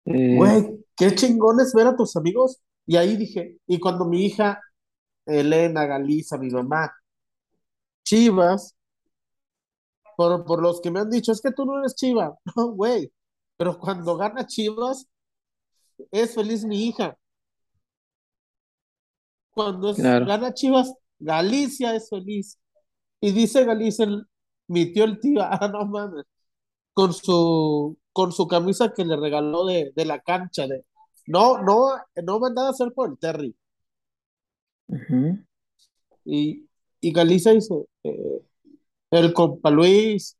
Eh, 0.06 0.36
Güey, 0.38 0.86
qué 0.96 1.16
chingón 1.16 1.60
es 1.62 1.74
ver 1.74 1.88
a 1.88 1.96
tus 1.96 2.16
amigos. 2.16 2.62
Y 2.86 2.98
ahí 2.98 3.18
dije, 3.18 3.58
y 3.66 3.80
cuando 3.80 4.06
mi 4.06 4.24
hija 4.26 4.62
Elena, 5.26 5.88
Galiza, 5.88 6.38
mi 6.38 6.52
mamá, 6.52 6.94
Chivas, 8.06 8.76
por, 10.16 10.46
por 10.46 10.62
los 10.62 10.80
que 10.80 10.92
me 10.92 11.00
han 11.00 11.10
dicho, 11.10 11.32
es 11.32 11.42
que 11.42 11.52
tú 11.52 11.66
no 11.66 11.80
eres 11.80 11.96
Chiva. 11.96 12.38
No, 12.56 12.68
güey. 12.74 13.12
Pero 13.58 13.80
cuando 13.80 14.16
gana 14.16 14.46
Chivas, 14.46 15.08
es 16.12 16.36
feliz 16.36 16.66
mi 16.66 16.86
hija. 16.88 17.18
Cuando 19.54 19.92
es- 19.92 19.98
Claro. 19.98 20.26
gana 20.26 20.54
Chivas, 20.54 20.94
Galicia 21.20 21.96
es 21.96 22.10
feliz. 22.10 22.60
Y 23.22 23.32
dice 23.32 23.64
Galicia 23.66 24.06
mi 24.68 24.92
tío 24.94 25.04
el 25.06 25.20
tío, 25.20 25.42
ah, 25.44 25.68
no 25.72 25.86
mames, 25.86 26.26
con 26.94 27.14
su, 27.14 27.98
con 28.14 28.32
su 28.32 28.48
camisa 28.48 28.94
que 28.94 29.06
le 29.06 29.16
regaló 29.18 29.66
de, 29.66 29.92
de 29.96 30.06
la 30.06 30.20
cancha, 30.22 30.68
de, 30.68 30.86
no, 31.28 31.62
no, 31.62 31.90
no 32.24 32.40
mandaba 32.40 32.70
a 32.70 32.72
hacer 32.72 32.92
por 32.94 33.10
el 33.12 33.18
Terry. 33.18 33.56
Y, 36.26 36.68
y 37.02 37.12
Galicia 37.12 37.52
dice, 37.52 37.74
eh, 38.04 38.42
el 39.12 39.34
compa 39.34 39.70
Luis, 39.70 40.38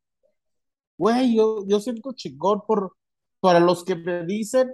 güey, 0.96 1.36
yo, 1.36 1.64
yo 1.66 1.80
siento 1.80 2.12
chingón 2.12 2.62
por, 2.66 2.96
para 3.40 3.60
los 3.60 3.84
que 3.84 3.94
me 3.96 4.24
dicen, 4.24 4.72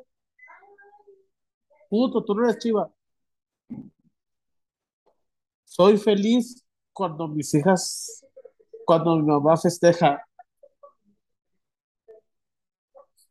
puto, 1.89 2.25
tú 2.25 2.35
no 2.35 2.45
eres 2.45 2.59
chiva. 2.59 2.91
Soy 5.71 5.99
feliz 5.99 6.65
cuando 6.93 7.29
mis 7.29 7.55
hijas, 7.55 8.25
cuando 8.85 9.15
mi 9.15 9.23
mamá 9.23 9.57
festeja. 9.57 10.21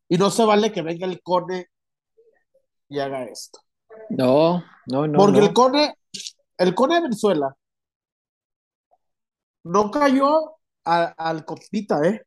Y 0.08 0.18
no 0.18 0.32
se 0.32 0.46
vale 0.46 0.72
que 0.72 0.82
venga 0.82 1.06
el 1.06 1.22
cone 1.22 1.68
y 2.88 3.00
haga 3.00 3.26
esto. 3.26 3.60
No, 4.10 4.64
no, 4.88 5.06
no. 5.06 5.18
Porque 5.20 5.42
no. 5.42 5.48
el 5.48 5.54
cone, 5.54 5.96
el 6.58 6.74
cone 6.74 6.96
de 6.96 7.02
Venezuela 7.02 7.54
no 9.66 9.92
cayó 9.92 10.56
a- 10.86 11.14
al 11.18 11.44
compita, 11.44 12.02
¿eh? 12.08 12.22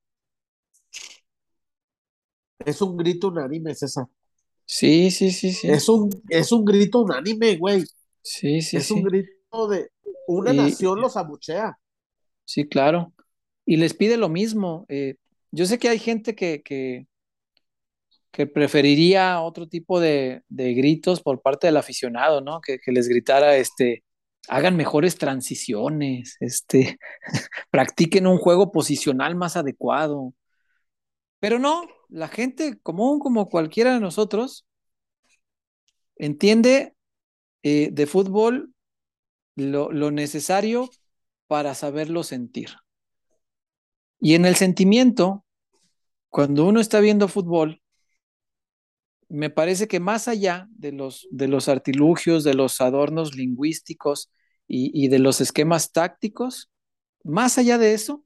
Es 2.58 2.82
un 2.82 2.98
grito 2.98 3.28
unánime, 3.28 3.74
César. 3.74 4.06
Sí, 4.66 5.10
sí, 5.10 5.30
sí, 5.32 5.52
sí. 5.54 5.70
Es 5.70 5.88
un, 5.88 6.10
es 6.28 6.52
un 6.52 6.66
grito 6.66 7.00
unánime, 7.00 7.56
güey. 7.56 7.82
Sí, 8.20 8.60
sí, 8.60 8.76
es 8.76 8.88
sí. 8.88 8.92
un 8.92 9.04
grito 9.04 9.68
de 9.68 9.90
una 10.26 10.52
Y- 10.52 10.56
nación 10.56 11.00
los 11.00 11.16
abuchea. 11.16 11.78
Sí, 12.44 12.68
claro. 12.68 13.12
Y 13.64 13.76
les 13.76 13.94
pide 13.94 14.16
lo 14.16 14.28
mismo. 14.28 14.86
eh, 14.88 15.16
yo 15.52 15.66
sé 15.66 15.78
que 15.78 15.88
hay 15.88 15.98
gente 15.98 16.34
que, 16.34 16.62
que, 16.62 17.06
que 18.30 18.46
preferiría 18.46 19.40
otro 19.42 19.68
tipo 19.68 20.00
de, 20.00 20.42
de 20.48 20.72
gritos 20.74 21.20
por 21.20 21.42
parte 21.42 21.66
del 21.66 21.76
aficionado, 21.76 22.40
¿no? 22.40 22.60
Que, 22.62 22.78
que 22.78 22.90
les 22.92 23.06
gritara, 23.08 23.56
este, 23.56 24.02
hagan 24.48 24.76
mejores 24.76 25.18
transiciones, 25.18 26.36
este, 26.40 26.98
practiquen 27.70 28.26
un 28.26 28.38
juego 28.38 28.72
posicional 28.72 29.36
más 29.36 29.56
adecuado. 29.56 30.32
Pero 31.40 31.58
no, 31.58 31.82
la 32.08 32.28
gente 32.28 32.78
común 32.82 33.18
como 33.18 33.48
cualquiera 33.50 33.92
de 33.94 34.00
nosotros 34.00 34.64
entiende 36.16 36.94
eh, 37.62 37.90
de 37.92 38.06
fútbol 38.06 38.71
lo, 39.57 40.11
necesario 40.11 40.90
para 41.46 41.74
saberlo 41.74 42.22
sentir. 42.22 42.70
Y 44.20 44.34
en 44.34 44.46
el 44.46 44.57
sentimiento, 44.57 45.44
cuando 46.30 46.66
uno 46.66 46.80
está 46.80 47.00
viendo 47.00 47.28
fútbol, 47.28 47.82
me 49.28 49.50
parece 49.50 49.88
que 49.88 50.00
más 50.00 50.28
allá 50.28 50.68
de 50.70 50.92
los, 50.92 51.26
de 51.30 51.48
los 51.48 51.68
artilugios, 51.68 52.44
de 52.44 52.55
los 52.55 52.80
adornos 52.80 53.34
lingüísticos 53.34 54.30
y, 54.68 54.90
y 54.94 55.09
de 55.09 55.18
los 55.18 55.40
esquemas 55.40 55.92
tácticos, 55.92 56.70
más 57.24 57.59
allá 57.59 57.78
de 57.78 57.94
eso, 57.94 58.24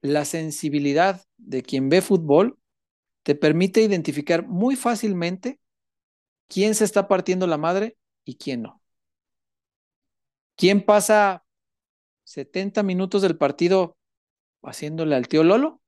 la 0.00 0.24
sensibilidad 0.24 1.22
de 1.38 1.62
quien 1.62 1.88
ve 1.88 2.02
fútbol 2.02 2.58
te 3.24 3.34
permite 3.34 3.82
identificar 3.82 4.46
muy 4.46 4.76
fácilmente 4.76 5.58
quién 6.48 6.74
se 6.74 6.84
está 6.84 7.08
partiendo 7.08 7.46
la 7.46 7.58
madre 7.58 7.96
y 8.24 8.36
quién 8.36 8.62
no. 8.62 8.83
¿Quién 10.56 10.84
pasa 10.84 11.44
70 12.24 12.82
minutos 12.82 13.22
del 13.22 13.36
partido 13.36 13.96
haciéndole 14.62 15.14
al 15.16 15.28
tío 15.28 15.44
Lolo? 15.44 15.80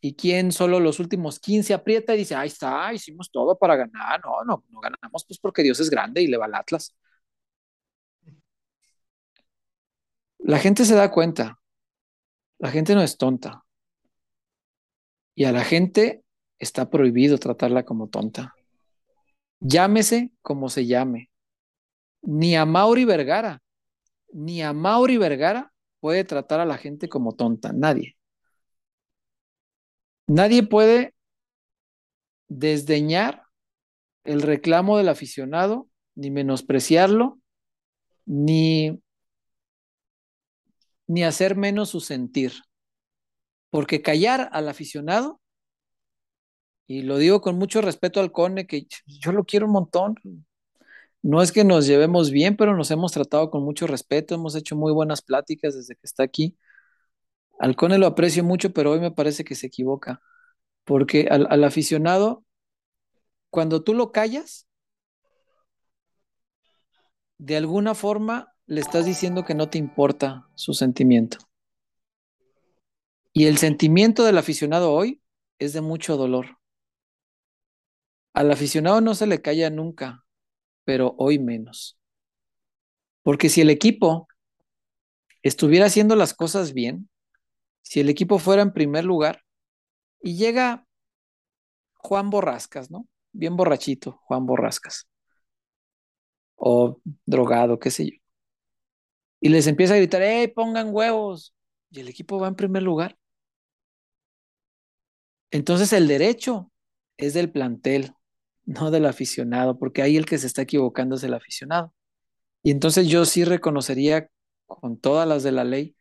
¿Y 0.00 0.14
quién 0.14 0.52
solo 0.52 0.78
los 0.78 1.00
últimos 1.00 1.40
15 1.40 1.74
aprieta 1.74 2.14
y 2.14 2.18
dice, 2.18 2.34
ahí 2.34 2.48
está, 2.48 2.92
hicimos 2.92 3.30
todo 3.30 3.58
para 3.58 3.76
ganar? 3.76 4.20
No, 4.24 4.44
no, 4.44 4.64
no 4.68 4.80
ganamos 4.80 5.24
pues 5.26 5.38
porque 5.38 5.62
Dios 5.62 5.80
es 5.80 5.90
grande 5.90 6.22
y 6.22 6.28
le 6.28 6.36
va 6.36 6.44
al 6.46 6.54
Atlas. 6.54 6.94
La 10.38 10.58
gente 10.58 10.84
se 10.84 10.94
da 10.94 11.10
cuenta, 11.10 11.58
la 12.58 12.70
gente 12.70 12.94
no 12.94 13.02
es 13.02 13.16
tonta. 13.16 13.64
Y 15.34 15.44
a 15.44 15.52
la 15.52 15.64
gente 15.64 16.22
está 16.58 16.88
prohibido 16.88 17.38
tratarla 17.38 17.84
como 17.84 18.08
tonta. 18.08 18.54
Llámese 19.60 20.30
como 20.42 20.68
se 20.68 20.86
llame. 20.86 21.30
Ni 22.26 22.56
a 22.56 22.66
Mauri 22.66 23.04
Vergara, 23.04 23.62
ni 24.32 24.62
a 24.62 24.72
Mauri 24.72 25.16
Vergara 25.16 25.72
puede 26.00 26.24
tratar 26.24 26.60
a 26.60 26.64
la 26.64 26.76
gente 26.76 27.08
como 27.08 27.34
tonta, 27.34 27.72
nadie. 27.72 28.16
Nadie 30.26 30.64
puede 30.64 31.14
desdeñar 32.48 33.44
el 34.24 34.42
reclamo 34.42 34.98
del 34.98 35.08
aficionado, 35.08 35.88
ni 36.16 36.30
menospreciarlo, 36.30 37.38
ni, 38.24 39.00
ni 41.06 41.22
hacer 41.22 41.56
menos 41.56 41.90
su 41.90 42.00
sentir. 42.00 42.52
Porque 43.70 44.02
callar 44.02 44.48
al 44.52 44.68
aficionado, 44.68 45.40
y 46.88 47.02
lo 47.02 47.18
digo 47.18 47.40
con 47.40 47.56
mucho 47.56 47.80
respeto 47.80 48.20
al 48.20 48.32
Cone, 48.32 48.66
que 48.66 48.86
yo 49.06 49.32
lo 49.32 49.44
quiero 49.44 49.66
un 49.66 49.72
montón. 49.72 50.16
No 51.26 51.42
es 51.42 51.50
que 51.50 51.64
nos 51.64 51.88
llevemos 51.88 52.30
bien, 52.30 52.56
pero 52.56 52.76
nos 52.76 52.92
hemos 52.92 53.10
tratado 53.10 53.50
con 53.50 53.64
mucho 53.64 53.88
respeto, 53.88 54.36
hemos 54.36 54.54
hecho 54.54 54.76
muy 54.76 54.92
buenas 54.92 55.22
pláticas 55.22 55.74
desde 55.74 55.96
que 55.96 56.06
está 56.06 56.22
aquí. 56.22 56.56
Al 57.58 57.74
Cone 57.74 57.98
lo 57.98 58.06
aprecio 58.06 58.44
mucho, 58.44 58.72
pero 58.72 58.92
hoy 58.92 59.00
me 59.00 59.10
parece 59.10 59.42
que 59.42 59.56
se 59.56 59.66
equivoca. 59.66 60.22
Porque 60.84 61.26
al, 61.28 61.48
al 61.50 61.64
aficionado, 61.64 62.44
cuando 63.50 63.82
tú 63.82 63.92
lo 63.92 64.12
callas, 64.12 64.68
de 67.38 67.56
alguna 67.56 67.96
forma 67.96 68.54
le 68.66 68.80
estás 68.80 69.04
diciendo 69.04 69.44
que 69.44 69.56
no 69.56 69.68
te 69.68 69.78
importa 69.78 70.48
su 70.54 70.74
sentimiento. 70.74 71.38
Y 73.32 73.46
el 73.46 73.58
sentimiento 73.58 74.22
del 74.22 74.38
aficionado 74.38 74.92
hoy 74.92 75.20
es 75.58 75.72
de 75.72 75.80
mucho 75.80 76.16
dolor. 76.16 76.58
Al 78.32 78.52
aficionado 78.52 79.00
no 79.00 79.16
se 79.16 79.26
le 79.26 79.42
calla 79.42 79.70
nunca, 79.70 80.25
pero 80.86 81.16
hoy 81.18 81.38
menos. 81.38 81.98
Porque 83.22 83.50
si 83.50 83.60
el 83.60 83.70
equipo 83.70 84.28
estuviera 85.42 85.86
haciendo 85.86 86.14
las 86.14 86.32
cosas 86.32 86.72
bien, 86.72 87.10
si 87.82 88.00
el 88.00 88.08
equipo 88.08 88.38
fuera 88.38 88.62
en 88.62 88.72
primer 88.72 89.04
lugar 89.04 89.42
y 90.22 90.36
llega 90.36 90.86
Juan 91.96 92.30
Borrascas, 92.30 92.90
¿no? 92.90 93.08
Bien 93.32 93.56
borrachito, 93.56 94.20
Juan 94.22 94.46
Borrascas. 94.46 95.08
O 96.56 97.00
drogado, 97.26 97.78
qué 97.78 97.90
sé 97.90 98.06
yo. 98.06 98.16
Y 99.40 99.48
les 99.48 99.66
empieza 99.66 99.94
a 99.94 99.98
gritar, 99.98 100.22
¡hey, 100.22 100.48
pongan 100.48 100.94
huevos! 100.94 101.52
Y 101.90 102.00
el 102.00 102.08
equipo 102.08 102.38
va 102.38 102.48
en 102.48 102.54
primer 102.54 102.82
lugar. 102.84 103.18
Entonces 105.50 105.92
el 105.92 106.06
derecho 106.06 106.70
es 107.16 107.34
del 107.34 107.50
plantel, 107.50 108.15
no 108.66 108.90
del 108.90 109.06
aficionado, 109.06 109.78
porque 109.78 110.02
ahí 110.02 110.16
el 110.16 110.26
que 110.26 110.38
se 110.38 110.46
está 110.46 110.62
equivocando 110.62 111.16
es 111.16 111.24
el 111.24 111.34
aficionado. 111.34 111.94
Y 112.62 112.70
entonces 112.72 113.08
yo 113.08 113.24
sí 113.26 113.44
reconocería 113.44 114.28
con 114.66 114.98
todas 115.00 115.28
las 115.28 115.42
de 115.42 115.52
la 115.52 115.64
ley 115.64 115.96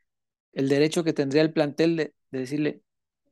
el 0.54 0.70
derecho 0.70 1.04
que 1.04 1.14
tendría 1.14 1.42
el 1.44 1.54
plantel 1.54 1.98
de, 1.98 2.16
de 2.32 2.40
decirle, 2.40 2.82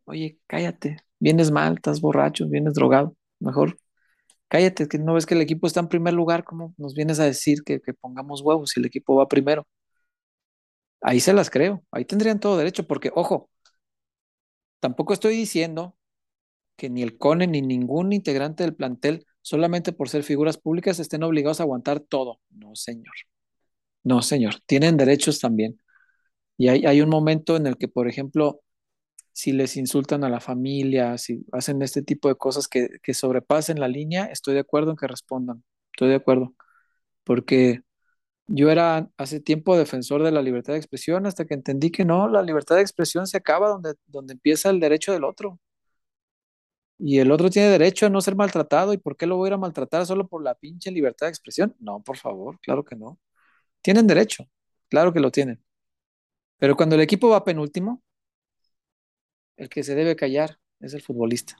oye, 0.05 0.39
cállate, 0.47 0.97
vienes 1.19 1.51
mal, 1.51 1.75
estás 1.75 2.01
borracho, 2.01 2.47
vienes 2.49 2.75
drogado, 2.75 3.15
mejor 3.39 3.77
cállate, 4.49 4.87
que 4.87 4.99
no 4.99 5.13
ves 5.15 5.25
que 5.25 5.33
el 5.35 5.41
equipo 5.41 5.67
está 5.67 5.79
en 5.81 5.89
primer 5.89 6.13
lugar, 6.13 6.43
¿cómo 6.45 6.73
nos 6.77 6.93
vienes 6.93 7.19
a 7.19 7.25
decir 7.25 7.63
que, 7.65 7.81
que 7.81 7.93
pongamos 7.93 8.41
huevos 8.41 8.71
si 8.71 8.79
el 8.79 8.85
equipo 8.85 9.15
va 9.15 9.27
primero? 9.27 9.67
Ahí 11.01 11.19
se 11.19 11.33
las 11.33 11.49
creo, 11.49 11.83
ahí 11.91 12.05
tendrían 12.05 12.39
todo 12.39 12.57
derecho, 12.57 12.87
porque 12.87 13.11
ojo, 13.13 13.49
tampoco 14.79 15.13
estoy 15.13 15.35
diciendo 15.35 15.95
que 16.83 16.89
ni 16.89 17.01
el 17.01 17.17
CONE 17.17 17.47
ni 17.47 17.61
ningún 17.61 18.11
integrante 18.11 18.63
del 18.63 18.75
plantel, 18.75 19.25
solamente 19.41 19.93
por 19.93 20.09
ser 20.09 20.23
figuras 20.23 20.57
públicas, 20.57 20.99
estén 20.99 21.23
obligados 21.23 21.61
a 21.61 21.63
aguantar 21.63 22.01
todo. 22.01 22.41
No, 22.49 22.75
señor. 22.75 23.13
No, 24.03 24.21
señor. 24.21 24.55
Tienen 24.65 24.97
derechos 24.97 25.39
también. 25.39 25.79
Y 26.57 26.67
hay, 26.67 26.85
hay 26.85 26.99
un 27.01 27.07
momento 27.09 27.55
en 27.55 27.67
el 27.67 27.77
que, 27.77 27.87
por 27.87 28.09
ejemplo, 28.09 28.59
si 29.31 29.53
les 29.53 29.77
insultan 29.77 30.25
a 30.25 30.29
la 30.29 30.41
familia, 30.41 31.17
si 31.17 31.45
hacen 31.53 31.81
este 31.81 32.01
tipo 32.01 32.27
de 32.27 32.35
cosas 32.35 32.67
que, 32.67 32.89
que 33.01 33.13
sobrepasen 33.13 33.79
la 33.79 33.87
línea, 33.87 34.25
estoy 34.25 34.53
de 34.55 34.61
acuerdo 34.61 34.91
en 34.91 34.97
que 34.97 35.07
respondan. 35.07 35.63
Estoy 35.93 36.09
de 36.09 36.15
acuerdo. 36.15 36.53
Porque 37.23 37.81
yo 38.47 38.71
era 38.71 39.09
hace 39.17 39.39
tiempo 39.39 39.77
defensor 39.77 40.23
de 40.23 40.31
la 40.33 40.41
libertad 40.41 40.73
de 40.73 40.79
expresión 40.79 41.27
hasta 41.27 41.45
que 41.45 41.53
entendí 41.53 41.91
que 41.91 42.05
no, 42.05 42.27
la 42.29 42.43
libertad 42.43 42.75
de 42.75 42.81
expresión 42.81 43.27
se 43.27 43.37
acaba 43.37 43.69
donde, 43.69 43.95
donde 44.07 44.33
empieza 44.33 44.69
el 44.69 44.81
derecho 44.81 45.13
del 45.13 45.23
otro. 45.23 45.61
Y 47.05 47.19
el 47.19 47.31
otro 47.31 47.49
tiene 47.49 47.67
derecho 47.67 48.05
a 48.05 48.09
no 48.09 48.21
ser 48.21 48.35
maltratado. 48.37 48.93
¿Y 48.93 48.97
por 48.97 49.17
qué 49.17 49.25
lo 49.27 49.35
voy 49.35 49.47
a 49.47 49.49
ir 49.49 49.53
a 49.55 49.57
maltratar 49.57 50.05
solo 50.05 50.25
por 50.25 50.41
la 50.41 50.55
pinche 50.55 50.89
libertad 50.89 51.27
de 51.27 51.31
expresión? 51.31 51.75
No, 51.79 52.01
por 52.01 52.15
favor, 52.17 52.59
claro 52.61 52.85
que 52.85 52.95
no. 52.95 53.19
Tienen 53.81 54.07
derecho, 54.07 54.45
claro 54.89 55.13
que 55.13 55.19
lo 55.19 55.31
tienen. 55.31 55.63
Pero 56.57 56.75
cuando 56.77 56.95
el 56.95 57.01
equipo 57.01 57.29
va 57.29 57.43
penúltimo, 57.43 58.03
el 59.57 59.69
que 59.69 59.83
se 59.83 59.95
debe 59.95 60.15
callar 60.15 60.59
es 60.79 60.93
el 60.93 61.01
futbolista. 61.01 61.57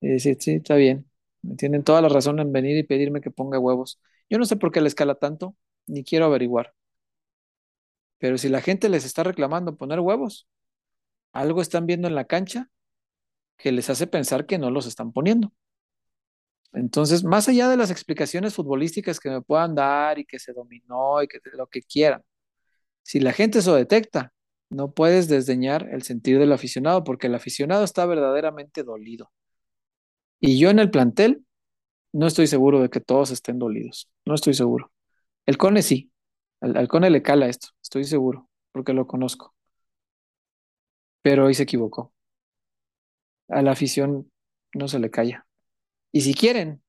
Y 0.00 0.08
decir, 0.08 0.36
sí, 0.40 0.54
está 0.54 0.76
bien. 0.76 1.10
Tienen 1.58 1.84
toda 1.84 2.02
la 2.02 2.08
razón 2.08 2.40
en 2.40 2.52
venir 2.52 2.76
y 2.78 2.82
pedirme 2.84 3.20
que 3.20 3.30
ponga 3.30 3.58
huevos. 3.58 4.00
Yo 4.30 4.38
no 4.38 4.44
sé 4.46 4.56
por 4.56 4.72
qué 4.72 4.80
le 4.80 4.88
escala 4.88 5.14
tanto, 5.16 5.56
ni 5.86 6.04
quiero 6.04 6.26
averiguar. 6.26 6.74
Pero 8.18 8.38
si 8.38 8.48
la 8.48 8.60
gente 8.60 8.88
les 8.88 9.04
está 9.04 9.24
reclamando 9.24 9.76
poner 9.76 10.00
huevos, 10.00 10.48
algo 11.32 11.62
están 11.62 11.86
viendo 11.86 12.08
en 12.08 12.14
la 12.14 12.26
cancha 12.26 12.70
que 13.62 13.72
les 13.72 13.90
hace 13.90 14.06
pensar 14.06 14.46
que 14.46 14.58
no 14.58 14.70
los 14.70 14.86
están 14.86 15.12
poniendo. 15.12 15.52
Entonces, 16.72 17.24
más 17.24 17.48
allá 17.48 17.68
de 17.68 17.76
las 17.76 17.90
explicaciones 17.90 18.54
futbolísticas 18.54 19.18
que 19.20 19.30
me 19.30 19.42
puedan 19.42 19.74
dar 19.74 20.18
y 20.18 20.24
que 20.24 20.38
se 20.38 20.52
dominó 20.52 21.22
y 21.22 21.28
que 21.28 21.40
lo 21.54 21.66
que 21.68 21.82
quieran, 21.82 22.22
si 23.02 23.20
la 23.20 23.32
gente 23.32 23.60
eso 23.60 23.74
detecta, 23.74 24.32
no 24.70 24.92
puedes 24.92 25.28
desdeñar 25.28 25.88
el 25.92 26.02
sentir 26.02 26.38
del 26.38 26.52
aficionado 26.52 27.04
porque 27.04 27.26
el 27.28 27.34
aficionado 27.34 27.84
está 27.84 28.06
verdaderamente 28.06 28.84
dolido. 28.84 29.32
Y 30.40 30.58
yo 30.58 30.70
en 30.70 30.78
el 30.78 30.90
plantel 30.90 31.44
no 32.12 32.26
estoy 32.26 32.46
seguro 32.46 32.80
de 32.80 32.90
que 32.90 33.00
todos 33.00 33.30
estén 33.30 33.58
dolidos. 33.58 34.10
No 34.24 34.34
estoy 34.34 34.54
seguro. 34.54 34.92
El 35.46 35.58
Cone 35.58 35.82
sí. 35.82 36.12
Al, 36.60 36.88
Cone 36.88 37.10
le 37.10 37.22
cala 37.22 37.48
esto. 37.48 37.68
Estoy 37.82 38.04
seguro 38.04 38.48
porque 38.72 38.92
lo 38.92 39.06
conozco. 39.06 39.54
Pero 41.22 41.46
hoy 41.46 41.54
se 41.54 41.62
equivocó. 41.64 42.12
A 43.50 43.62
la 43.62 43.72
afición 43.72 44.30
no 44.74 44.88
se 44.88 44.98
le 44.98 45.10
calla. 45.10 45.46
Y 46.12 46.22
si 46.22 46.34
quieren, 46.34 46.82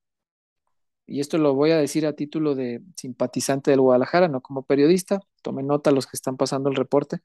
y 1.06 1.20
esto 1.20 1.38
lo 1.38 1.54
voy 1.56 1.72
a 1.72 1.78
decir 1.78 2.06
a 2.06 2.14
título 2.14 2.56
de 2.56 2.82
simpatizante 2.96 3.72
del 3.72 3.82
Guadalajara, 3.82 4.28
no 4.30 4.42
como 4.42 4.64
periodista, 4.64 5.20
tomen 5.42 5.68
nota 5.68 5.92
los 5.92 6.08
que 6.08 6.16
están 6.16 6.38
pasando 6.38 6.70
el 6.70 6.76
reporte. 6.76 7.20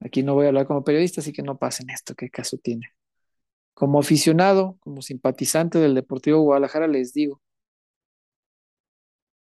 Aquí 0.00 0.22
no 0.22 0.34
voy 0.34 0.46
a 0.46 0.48
hablar 0.48 0.66
como 0.66 0.84
periodista, 0.84 1.20
así 1.20 1.32
que 1.32 1.42
no 1.42 1.58
pasen 1.58 1.90
esto, 1.90 2.14
qué 2.14 2.28
caso 2.30 2.58
tiene. 2.58 2.88
Como 3.74 4.00
aficionado, 4.00 4.78
como 4.80 5.02
simpatizante 5.02 5.78
del 5.78 5.94
Deportivo 5.94 6.40
Guadalajara, 6.42 6.88
les 6.88 7.12
digo, 7.14 7.42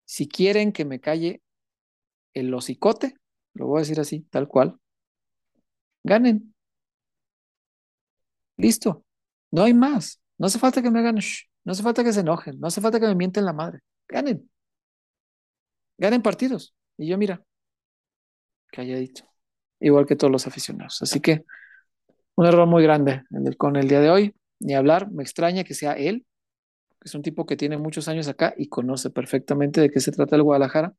si 0.05 0.27
quieren 0.27 0.71
que 0.71 0.85
me 0.85 0.99
calle 0.99 1.41
el 2.33 2.53
hocicote, 2.53 3.15
lo 3.53 3.67
voy 3.67 3.79
a 3.79 3.81
decir 3.81 3.99
así, 3.99 4.21
tal 4.31 4.47
cual, 4.47 4.79
ganen. 6.03 6.52
Listo, 8.57 9.05
no 9.51 9.63
hay 9.63 9.73
más. 9.73 10.19
No 10.37 10.47
hace 10.47 10.59
falta 10.59 10.81
que 10.81 10.91
me 10.91 10.99
hagan, 10.99 11.15
no 11.63 11.71
hace 11.71 11.83
falta 11.83 12.03
que 12.03 12.13
se 12.13 12.21
enojen, 12.21 12.59
no 12.59 12.67
hace 12.67 12.81
falta 12.81 12.99
que 12.99 13.07
me 13.07 13.15
mienten 13.15 13.45
la 13.45 13.53
madre. 13.53 13.79
Ganen. 14.07 14.49
Ganen 15.97 16.21
partidos. 16.21 16.75
Y 16.97 17.07
yo, 17.07 17.17
mira, 17.17 17.43
calladito. 18.71 19.23
Igual 19.79 20.05
que 20.05 20.15
todos 20.15 20.31
los 20.31 20.47
aficionados. 20.47 21.01
Así 21.01 21.19
que 21.19 21.45
un 22.35 22.45
error 22.45 22.67
muy 22.67 22.83
grande 22.83 23.23
con 23.57 23.75
el 23.75 23.87
día 23.87 23.99
de 23.99 24.09
hoy. 24.09 24.35
Ni 24.59 24.73
hablar, 24.75 25.11
me 25.11 25.23
extraña 25.23 25.63
que 25.63 25.73
sea 25.73 25.93
él, 25.93 26.25
que 26.99 27.09
es 27.09 27.15
un 27.15 27.21
tipo 27.21 27.45
que 27.45 27.57
tiene 27.57 27.77
muchos 27.77 28.07
años 28.07 28.27
acá 28.27 28.53
y 28.57 28.69
conoce 28.69 29.09
perfectamente 29.09 29.81
de 29.81 29.89
qué 29.89 29.99
se 29.99 30.11
trata 30.11 30.35
el 30.35 30.43
Guadalajara. 30.43 30.93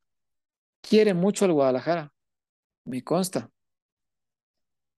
Quiere 0.83 1.15
mucho 1.15 1.47
al 1.47 1.53
Guadalajara, 1.53 2.13
me 2.85 3.03
consta. 3.03 3.51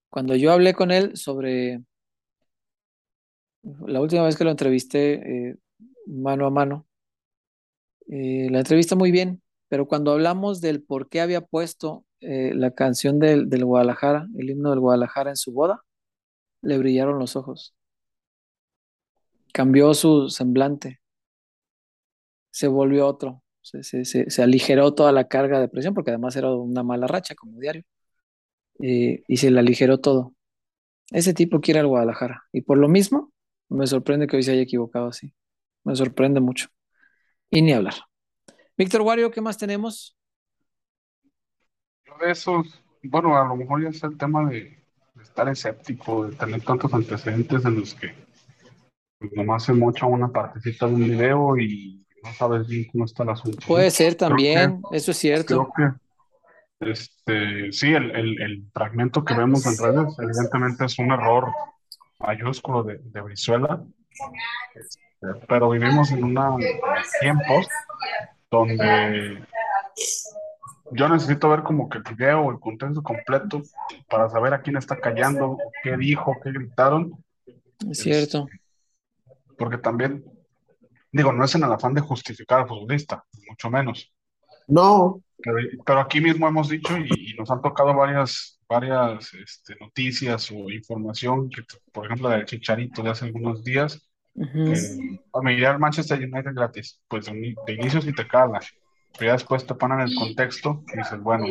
Cuando 0.09 0.35
yo 0.35 0.51
hablé 0.51 0.73
con 0.73 0.91
él 0.91 1.15
sobre 1.15 1.81
la 3.63 4.01
última 4.01 4.23
vez 4.23 4.37
que 4.37 4.43
lo 4.43 4.51
entrevisté 4.51 5.49
eh, 5.49 5.55
mano 6.05 6.45
a 6.45 6.49
mano, 6.49 6.87
eh, 8.07 8.47
la 8.49 8.59
entrevista 8.59 8.95
muy 8.95 9.11
bien, 9.11 9.41
pero 9.67 9.87
cuando 9.87 10.11
hablamos 10.11 10.61
del 10.61 10.83
por 10.83 11.09
qué 11.09 11.21
había 11.21 11.41
puesto 11.41 12.05
eh, 12.21 12.53
la 12.55 12.71
canción 12.71 13.19
del, 13.19 13.47
Guadalajara, 13.65 14.27
el 14.37 14.49
himno 14.49 14.69
del 14.71 14.79
Guadalajara 14.79 15.31
en 15.31 15.37
su 15.37 15.53
boda, 15.53 15.83
le 16.61 16.77
brillaron 16.77 17.19
los 17.19 17.35
ojos. 17.35 17.75
Cambió 19.53 19.93
su 19.93 20.29
semblante. 20.29 20.99
Se 22.51 22.67
volvió 22.67 23.07
otro. 23.07 23.43
Se, 23.61 24.41
aligeró 24.41 24.93
toda 24.93 25.11
la 25.11 25.27
carga 25.27 25.59
de 25.59 25.67
presión, 25.67 25.93
porque 25.93 26.11
además 26.11 26.35
era 26.35 26.53
una 26.53 26.83
mala 26.83 27.07
racha 27.07 27.35
como 27.35 27.59
diario. 27.59 27.83
Y 28.79 29.37
se 29.37 29.51
le 29.51 29.59
aligeró 29.59 29.99
todo. 29.99 30.33
Ese 31.11 31.33
tipo 31.33 31.61
quiere 31.61 31.79
al 31.79 31.87
Guadalajara. 31.87 32.43
Y 32.51 32.61
por 32.61 32.77
lo 32.77 32.87
mismo, 32.89 33.31
me 33.69 33.87
sorprende 33.87 34.27
que 34.27 34.37
hoy 34.37 34.43
se 34.43 34.51
haya 34.51 34.61
equivocado 34.61 35.07
así. 35.07 35.33
Me 35.83 35.95
sorprende 35.95 36.39
mucho. 36.39 36.67
Y 37.49 37.61
ni 37.61 37.73
hablar. 37.73 37.95
Víctor 38.77 39.01
Wario, 39.01 39.31
¿qué 39.31 39.41
más 39.41 39.57
tenemos? 39.57 40.15
De 42.19 42.31
eso, 42.31 42.63
bueno, 43.03 43.37
a 43.37 43.47
lo 43.47 43.55
mejor 43.55 43.83
ya 43.83 43.89
es 43.89 44.03
el 44.03 44.17
tema 44.17 44.49
de, 44.49 44.83
estar 45.21 45.47
escéptico, 45.49 46.27
de 46.27 46.35
tener 46.35 46.61
tantos 46.61 46.93
antecedentes 46.93 47.63
en 47.65 47.79
los 47.79 47.93
que 47.93 48.13
pues, 49.19 49.31
nomás 49.33 49.63
se 49.63 49.73
mocha 49.73 50.05
una 50.05 50.27
partecita 50.29 50.87
de 50.87 50.93
un 50.93 51.03
video 51.03 51.57
y 51.57 52.05
no 52.23 52.33
sabes 52.33 52.67
bien 52.67 52.87
cómo 52.91 53.05
está 53.05 53.23
el 53.23 53.29
asunto. 53.29 53.59
Puede 53.67 53.91
ser 53.91 54.15
también, 54.15 54.81
eso 54.91 55.11
es 55.11 55.17
cierto. 55.17 55.69
Creo 55.75 55.99
que 56.79 56.91
este, 56.91 57.71
sí, 57.71 57.93
el, 57.93 58.11
el, 58.11 58.41
el, 58.41 58.69
fragmento 58.71 59.23
que 59.23 59.33
vemos 59.33 59.65
en 59.65 59.77
redes 59.83 60.15
evidentemente 60.19 60.85
es 60.85 60.99
un 60.99 61.11
error 61.11 61.51
mayúsculo 62.19 62.83
de, 62.83 62.99
de 62.99 63.21
Brizuela, 63.21 63.83
este, 64.75 64.99
pero 65.47 65.69
vivimos 65.69 66.11
en 66.11 66.23
unos 66.23 66.63
tiempos 67.19 67.67
donde 68.49 69.43
yo 70.91 71.09
necesito 71.09 71.49
ver 71.49 71.63
como 71.63 71.89
que 71.89 71.97
el 71.97 72.03
video, 72.03 72.49
el 72.49 72.59
contexto 72.59 73.03
completo 73.03 73.61
para 74.09 74.29
saber 74.29 74.53
a 74.53 74.61
quién 74.61 74.77
está 74.77 74.99
callando, 74.99 75.57
qué 75.83 75.97
dijo, 75.97 76.35
qué 76.43 76.51
gritaron. 76.51 77.23
Es 77.89 77.99
cierto. 77.99 78.47
Porque 79.57 79.77
también, 79.77 80.23
digo, 81.11 81.33
no 81.33 81.43
es 81.43 81.55
en 81.55 81.63
el 81.63 81.71
afán 81.71 81.93
de 81.93 82.01
justificar 82.01 82.61
al 82.61 82.67
futbolista, 82.67 83.25
mucho 83.49 83.69
menos. 83.69 84.13
No. 84.67 85.21
Pero, 85.85 85.99
aquí 85.99 86.19
mismo 86.19 86.47
hemos 86.47 86.69
dicho 86.69 86.97
y, 86.97 87.35
nos 87.37 87.49
han 87.51 87.61
tocado 87.61 87.93
varias, 87.93 88.59
varias 88.67 89.33
este, 89.33 89.75
noticias 89.79 90.51
o 90.51 90.69
información, 90.69 91.49
que, 91.49 91.61
por 91.91 92.05
ejemplo, 92.05 92.29
la 92.29 92.37
del 92.37 92.45
Chicharito 92.45 93.03
de 93.03 93.11
hace 93.11 93.25
algunos 93.25 93.63
días, 93.63 94.09
a 94.35 95.41
mirar 95.41 95.73
al 95.73 95.79
Manchester 95.79 96.19
United 96.19 96.53
gratis, 96.53 97.01
pues 97.07 97.25
de, 97.25 97.55
inicio 97.73 98.01
si 98.01 98.13
te 98.13 98.27
cala, 98.27 98.59
pero 99.13 99.27
ya 99.27 99.33
después 99.33 99.65
te 99.65 99.73
ponen 99.73 99.99
el 100.01 100.13
contexto 100.15 100.83
y 100.93 100.97
dices, 100.97 101.19
bueno, 101.21 101.45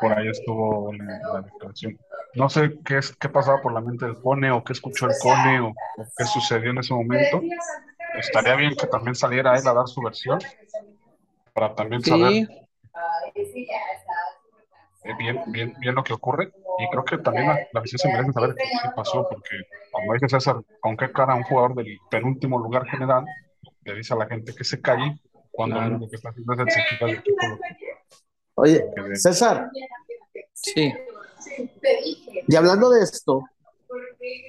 por, 0.00 0.12
ahí 0.12 0.28
estuvo 0.28 0.92
la, 0.92 1.42
declaración. 1.42 1.98
No 2.34 2.48
sé 2.48 2.78
qué, 2.84 2.98
es, 2.98 3.14
qué 3.16 3.28
pasaba 3.28 3.60
por 3.60 3.72
la 3.72 3.80
mente 3.80 4.06
del 4.06 4.20
Cone 4.20 4.50
o 4.50 4.64
qué 4.64 4.72
escuchó 4.72 5.06
el 5.06 5.12
Cone 5.22 5.60
o, 5.60 5.74
qué 6.16 6.24
sucedió 6.24 6.70
en 6.70 6.78
ese 6.78 6.94
momento. 6.94 7.42
Estaría 8.18 8.56
bien 8.56 8.74
que 8.74 8.86
también 8.86 9.14
saliera 9.14 9.58
él 9.58 9.66
a 9.66 9.74
dar 9.74 9.86
su 9.86 10.02
versión 10.02 10.38
para 11.52 11.74
también 11.74 12.02
saber 12.02 12.46
bien, 15.18 15.42
bien, 15.46 15.74
bien 15.78 15.94
lo 15.94 16.04
que 16.04 16.12
ocurre. 16.12 16.52
Y 16.78 16.88
creo 16.90 17.04
que 17.04 17.18
también 17.18 17.48
la, 17.48 17.58
la 17.72 17.82
se 17.84 18.08
merece 18.08 18.32
saber 18.32 18.54
qué, 18.54 18.88
pasó, 18.94 19.26
porque 19.28 19.56
como 19.90 20.14
dice 20.14 20.28
César, 20.28 20.56
con 20.80 20.96
qué 20.96 21.12
cara 21.12 21.34
un 21.34 21.42
jugador 21.42 21.74
del 21.74 21.98
penúltimo 22.10 22.58
lugar 22.58 22.86
general 22.86 23.24
le 23.84 23.94
dice 23.94 24.14
a 24.14 24.16
la 24.16 24.26
gente 24.26 24.54
que 24.54 24.64
se 24.64 24.80
calle 24.80 25.18
cuando 25.50 25.80
lo 25.80 26.08
que 26.08 26.16
está 26.16 26.30
haciendo 26.30 26.54
es 26.54 26.76
el 27.00 27.10
equipo. 27.10 27.46
Oye, 28.54 28.84
César. 29.14 29.70
Sí. 30.54 30.92
Y 32.48 32.56
hablando 32.56 32.90
de 32.90 33.02
esto, 33.02 33.44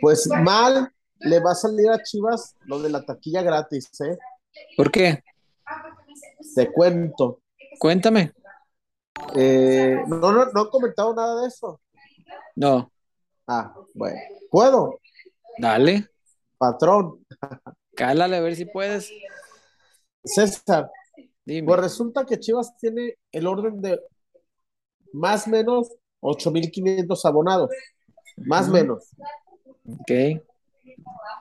pues 0.01 0.27
mal 0.27 0.91
le 1.19 1.39
va 1.39 1.51
a 1.51 1.55
salir 1.55 1.89
a 1.89 2.01
Chivas 2.01 2.55
lo 2.65 2.79
de 2.81 2.89
la 2.89 3.03
taquilla 3.03 3.41
gratis, 3.41 3.89
¿eh? 4.01 4.17
¿Por 4.77 4.91
qué? 4.91 5.23
Te 6.55 6.71
cuento. 6.71 7.41
Cuéntame. 7.79 8.33
Eh, 9.35 9.97
no, 10.07 10.31
no, 10.31 10.45
no 10.45 10.61
he 10.63 10.69
comentado 10.69 11.13
nada 11.13 11.41
de 11.41 11.47
eso. 11.47 11.79
No. 12.55 12.91
Ah, 13.47 13.73
bueno. 13.93 14.19
¿Puedo? 14.49 14.99
Dale. 15.57 16.07
Patrón. 16.57 17.25
Cálale 17.95 18.37
a 18.37 18.41
ver 18.41 18.55
si 18.55 18.65
puedes. 18.65 19.11
César, 20.23 20.89
pues 21.45 21.79
resulta 21.79 22.25
que 22.25 22.39
Chivas 22.39 22.75
tiene 22.77 23.15
el 23.31 23.47
orden 23.47 23.81
de 23.81 23.99
más 25.11 25.47
o 25.47 25.49
menos 25.49 25.89
8.500 26.21 27.25
abonados. 27.25 27.69
Más 28.37 28.69
o 28.69 28.71
menos. 28.71 29.09
Ok. 29.85 30.41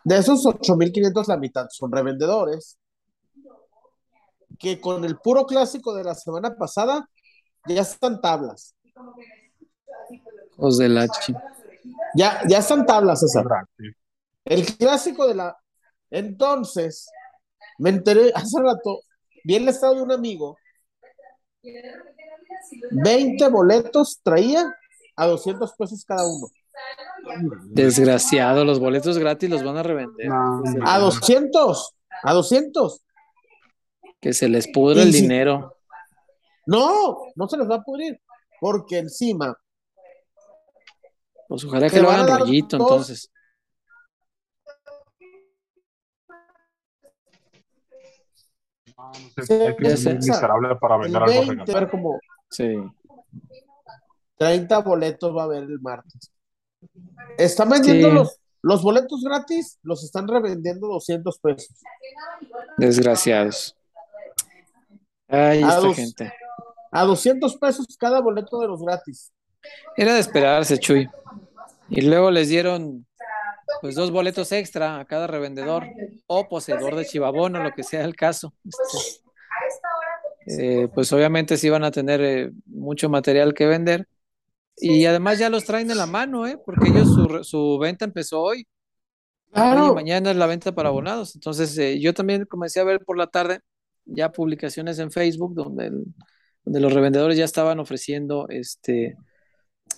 De 0.05 0.19
esos 0.19 0.45
8.500, 0.45 1.29
la 1.29 1.37
mitad 1.37 1.67
son 1.71 1.93
revendedores. 1.93 2.77
Que 4.63 4.81
con 4.81 5.05
el 5.05 5.19
puro 5.19 5.45
clásico 5.45 5.95
de 5.95 6.05
la 6.05 6.15
semana 6.15 6.55
pasada 6.55 7.09
ya 7.67 7.83
están 7.83 8.21
tablas. 8.21 8.75
Os 10.57 10.79
de 10.79 10.89
la 10.89 11.07
Ya, 12.15 12.41
ya 12.49 12.59
están 12.59 12.87
tablas, 12.87 13.21
César. 13.21 13.45
El 14.45 14.65
clásico 14.77 15.27
de 15.27 15.35
la. 15.35 15.57
Entonces, 16.11 17.09
me 17.79 17.91
enteré 17.91 18.33
hace 18.35 18.61
rato, 18.61 19.01
vi 19.45 19.57
el 19.57 19.69
estado 19.69 19.97
de 19.97 20.03
un 20.03 20.13
amigo 20.13 20.57
20 22.91 23.49
boletos 23.49 24.21
traía 24.23 24.75
a 25.17 25.27
200 25.27 25.73
pesos 25.75 26.05
cada 26.05 26.27
uno. 26.27 26.49
Desgraciado, 27.67 28.65
los 28.65 28.81
boletos 28.81 29.19
gratis 29.19 29.49
los 29.49 29.63
van 29.63 29.77
a 29.77 29.83
revender. 29.83 30.29
No, 30.29 30.63
A 30.85 30.99
200, 30.99 31.95
a 32.23 32.33
200. 32.33 33.01
Que 34.23 34.33
se 34.33 34.49
les 34.49 34.69
pudre 34.69 35.01
Y 35.01 35.07
el 35.09 35.13
si- 35.13 35.21
dinero. 35.23 35.77
No, 36.67 37.19
no 37.35 37.49
se 37.49 37.57
les 37.59 37.69
va 37.69 37.75
a 37.77 37.83
pudrir, 37.83 38.19
porque 38.61 38.99
encima 38.99 39.55
Pues 41.49 41.65
ojalá 41.65 41.91
que 41.91 42.01
lo 42.01 42.09
hagan 42.11 42.39
rollito, 42.41 42.79
dos- 42.79 42.91
entonces. 42.91 43.31
no, 48.97 49.13
no 49.13 49.13
sé, 49.13 49.47
Sí, 49.47 49.53
hay 49.55 49.77
que 49.77 49.85
ya 49.85 49.91
ser 49.91 49.99
sé. 49.99 50.09
muy 50.11 50.29
miserable 50.29 50.77
para 50.77 50.97
vender 50.99 51.23
algo 51.23 51.35
20, 51.35 51.51
regalado. 51.51 51.73
va 51.73 51.75
a 51.75 51.77
haber 51.79 51.91
como 51.91 52.21
Sí. 52.51 52.75
30 54.37 54.79
boletos 54.81 55.37
va 55.37 55.43
a 55.43 55.45
haber 55.45 55.63
el 55.65 55.81
martes. 55.81 56.31
Están 57.39 57.69
vendiendo 57.71 58.09
Sí. 58.09 58.15
los, 58.15 58.39
los 58.63 58.83
boletos 58.83 59.23
gratis, 59.23 59.79
los 59.83 60.05
están 60.05 60.29
revendiendo 60.29 60.89
200 60.89 61.39
pesos. 61.39 61.77
Desgraciados. 62.77 63.77
Ay, 65.33 65.63
A 65.63 65.69
esta 65.69 65.81
dos. 65.81 65.97
gente. 65.97 66.33
A 66.91 67.05
200 67.05 67.57
pesos 67.57 67.87
cada 67.99 68.21
boleto 68.21 68.61
de 68.61 68.69
los 68.69 68.83
gratis. 68.83 69.33
Era 69.97 70.15
de 70.15 70.21
esperarse, 70.21 70.79
Chuy. 70.79 71.09
Y 71.89 72.03
luego 72.03 72.31
les 72.31 72.49
dieron 72.49 73.07
pues 73.81 73.95
dos 73.95 74.11
boletos 74.11 74.53
extra 74.53 75.01
a 75.01 75.05
cada 75.07 75.27
revendedor 75.27 75.87
o 76.27 76.49
poseedor 76.49 76.95
de 76.95 77.05
chivabono, 77.07 77.63
lo 77.63 77.73
que 77.73 77.83
sea 77.83 78.05
el 78.05 78.15
caso. 78.15 78.55
Este, 80.47 80.83
eh, 80.83 80.89
pues 80.89 81.13
obviamente 81.13 81.57
sí 81.57 81.71
van 81.71 81.85
a 81.85 81.91
tener 81.91 82.21
eh, 82.21 82.51
mucho 82.67 83.09
material 83.09 83.55
que 83.55 83.67
vender. 83.67 84.07
Y 84.77 85.05
además 85.07 85.39
ya 85.39 85.51
los 85.51 85.65
traen 85.65 85.91
en 85.91 85.99
la 85.99 86.07
mano, 86.07 86.47
¿eh? 86.47 86.59
Porque 86.65 86.89
ellos 86.91 87.09
su, 87.09 87.45
su 87.45 87.79
venta 87.79 88.05
empezó 88.05 88.41
hoy. 88.43 88.67
Claro. 89.53 89.87
Oye, 89.87 89.95
mañana 89.95 90.31
es 90.31 90.37
la 90.37 90.47
venta 90.47 90.73
para 90.73 90.89
abonados. 90.89 91.35
Entonces, 91.35 91.77
eh, 91.79 92.01
yo 92.01 92.15
también 92.15 92.47
comencé 92.47 92.81
a 92.81 92.85
ver 92.85 93.05
por 93.05 93.19
la 93.19 93.27
tarde 93.27 93.61
ya 94.05 94.33
publicaciones 94.33 94.99
en 94.99 95.11
Facebook 95.11 95.55
donde, 95.55 95.87
el- 95.87 96.05
donde 96.65 96.81
los 96.81 96.93
revendedores 96.93 97.37
ya 97.37 97.45
estaban 97.45 97.79
ofreciendo 97.81 98.47
este, 98.49 99.17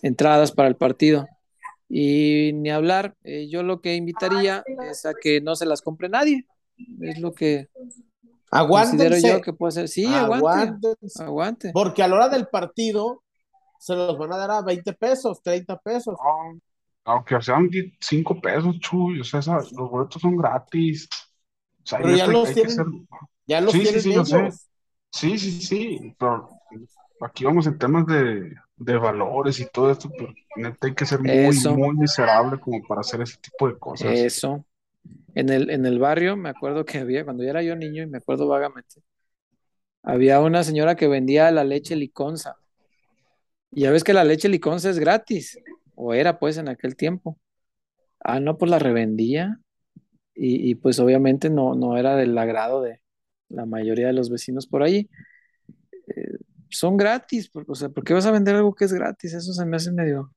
entradas 0.02 0.52
para 0.52 0.68
el 0.68 0.76
partido. 0.76 1.26
Y 1.88 2.52
ni 2.54 2.70
hablar, 2.70 3.14
eh, 3.24 3.48
yo 3.48 3.62
lo 3.62 3.80
que 3.80 3.94
invitaría 3.94 4.64
es 4.90 5.04
a 5.06 5.12
que 5.14 5.40
no 5.40 5.54
se 5.54 5.66
las 5.66 5.82
compre 5.82 6.08
nadie. 6.08 6.46
Es 7.02 7.18
lo 7.20 7.32
que 7.34 7.68
considero 7.74 8.04
Aguántense. 8.50 9.28
yo 9.28 9.40
que 9.42 9.52
puede 9.52 9.72
ser. 9.72 9.88
Sí, 9.88 10.06
aguante, 10.06 10.94
aguante. 11.20 11.70
Porque 11.72 12.02
a 12.02 12.08
la 12.08 12.16
hora 12.16 12.28
del 12.28 12.46
partido 12.48 13.22
se 13.78 13.94
los 13.94 14.16
van 14.16 14.32
a 14.32 14.36
dar 14.38 14.50
a 14.50 14.62
20 14.62 14.92
pesos, 14.94 15.42
30 15.42 15.78
pesos. 15.78 16.16
Aunque 17.04 17.40
sean 17.42 17.68
5 18.00 18.40
pesos, 18.40 18.78
chuy, 18.80 19.20
o 19.20 19.24
sea, 19.24 19.40
esa- 19.40 19.56
los 19.56 19.90
boletos 19.90 20.22
son 20.22 20.36
gratis. 20.36 21.06
O 21.82 21.86
sea, 21.86 21.98
Pero 21.98 22.16
ya 22.16 22.26
los 22.26 22.48
hay 22.48 22.54
que 22.54 22.60
tienen- 22.62 22.76
ser- 22.76 22.86
Ya 23.46 23.60
los 23.60 23.74
Sí, 23.74 23.86
sí, 23.86 24.00
sí, 24.00 24.14
yo 24.14 24.24
sé. 24.24 24.36
ellos. 24.36 24.68
Sí, 25.10 25.38
sí, 25.38 25.52
sí, 25.60 26.14
pero 26.18 26.48
aquí 27.20 27.44
vamos 27.44 27.66
en 27.66 27.78
temas 27.78 28.06
de, 28.06 28.54
de 28.76 28.96
valores 28.98 29.60
y 29.60 29.66
todo 29.66 29.90
esto, 29.92 30.10
pero 30.10 30.32
neta 30.56 30.88
hay 30.88 30.94
que 30.94 31.06
ser 31.06 31.20
muy, 31.20 31.34
Eso. 31.34 31.70
muy 31.76 31.96
miserable 31.96 32.58
como 32.58 32.82
para 32.86 33.00
hacer 33.00 33.20
ese 33.22 33.38
tipo 33.38 33.68
de 33.68 33.78
cosas. 33.78 34.10
Eso. 34.10 34.64
En 35.34 35.48
el, 35.50 35.70
en 35.70 35.86
el 35.86 35.98
barrio, 35.98 36.36
me 36.36 36.48
acuerdo 36.48 36.84
que 36.84 36.98
había, 36.98 37.24
cuando 37.24 37.44
yo 37.44 37.50
era 37.50 37.62
yo 37.62 37.76
niño, 37.76 38.02
y 38.02 38.06
me 38.06 38.18
acuerdo 38.18 38.48
vagamente, 38.48 39.02
había 40.02 40.40
una 40.40 40.62
señora 40.62 40.96
que 40.96 41.08
vendía 41.08 41.50
la 41.50 41.64
leche 41.64 41.96
liconza. 41.96 42.56
Y 43.72 43.82
ya 43.82 43.90
ves 43.90 44.04
que 44.04 44.12
la 44.14 44.24
leche 44.24 44.48
liconza 44.48 44.90
es 44.90 44.98
gratis, 44.98 45.58
o 45.94 46.14
era 46.14 46.38
pues 46.38 46.56
en 46.58 46.68
aquel 46.68 46.96
tiempo. 46.96 47.38
Ah, 48.20 48.40
no, 48.40 48.58
pues 48.58 48.70
la 48.70 48.78
revendía. 48.78 49.60
Y, 50.34 50.70
y, 50.70 50.74
pues 50.76 50.98
obviamente 51.00 51.50
no, 51.50 51.74
no 51.76 51.96
era 51.96 52.16
del 52.16 52.36
agrado 52.38 52.82
de 52.82 53.00
la 53.54 53.66
mayoría 53.66 54.08
de 54.08 54.12
los 54.12 54.30
vecinos 54.30 54.66
por 54.66 54.82
ahí. 54.82 55.08
Eh, 56.08 56.36
son 56.70 56.96
gratis, 56.96 57.50
o 57.66 57.74
sea, 57.74 57.88
¿por 57.88 58.02
qué 58.04 58.14
vas 58.14 58.26
a 58.26 58.30
vender 58.32 58.54
algo 58.56 58.74
que 58.74 58.84
es 58.84 58.92
gratis? 58.92 59.32
Eso 59.34 59.52
se 59.52 59.64
me 59.64 59.76
hace 59.76 59.92
medio. 59.92 60.32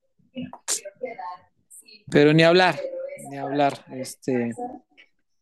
Pero 2.09 2.33
ni 2.33 2.43
hablar, 2.43 2.79
ni 3.29 3.37
hablar. 3.37 3.83
Este, 3.91 4.51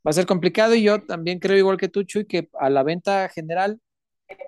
va 0.05 0.09
a 0.09 0.13
ser 0.13 0.25
complicado 0.25 0.73
y 0.75 0.83
yo 0.83 1.01
también 1.01 1.39
creo, 1.39 1.57
igual 1.57 1.77
que 1.77 1.89
tú, 1.89 2.03
Chuy, 2.03 2.25
que 2.25 2.49
a 2.59 2.69
la 2.69 2.83
venta 2.83 3.29
general, 3.29 3.79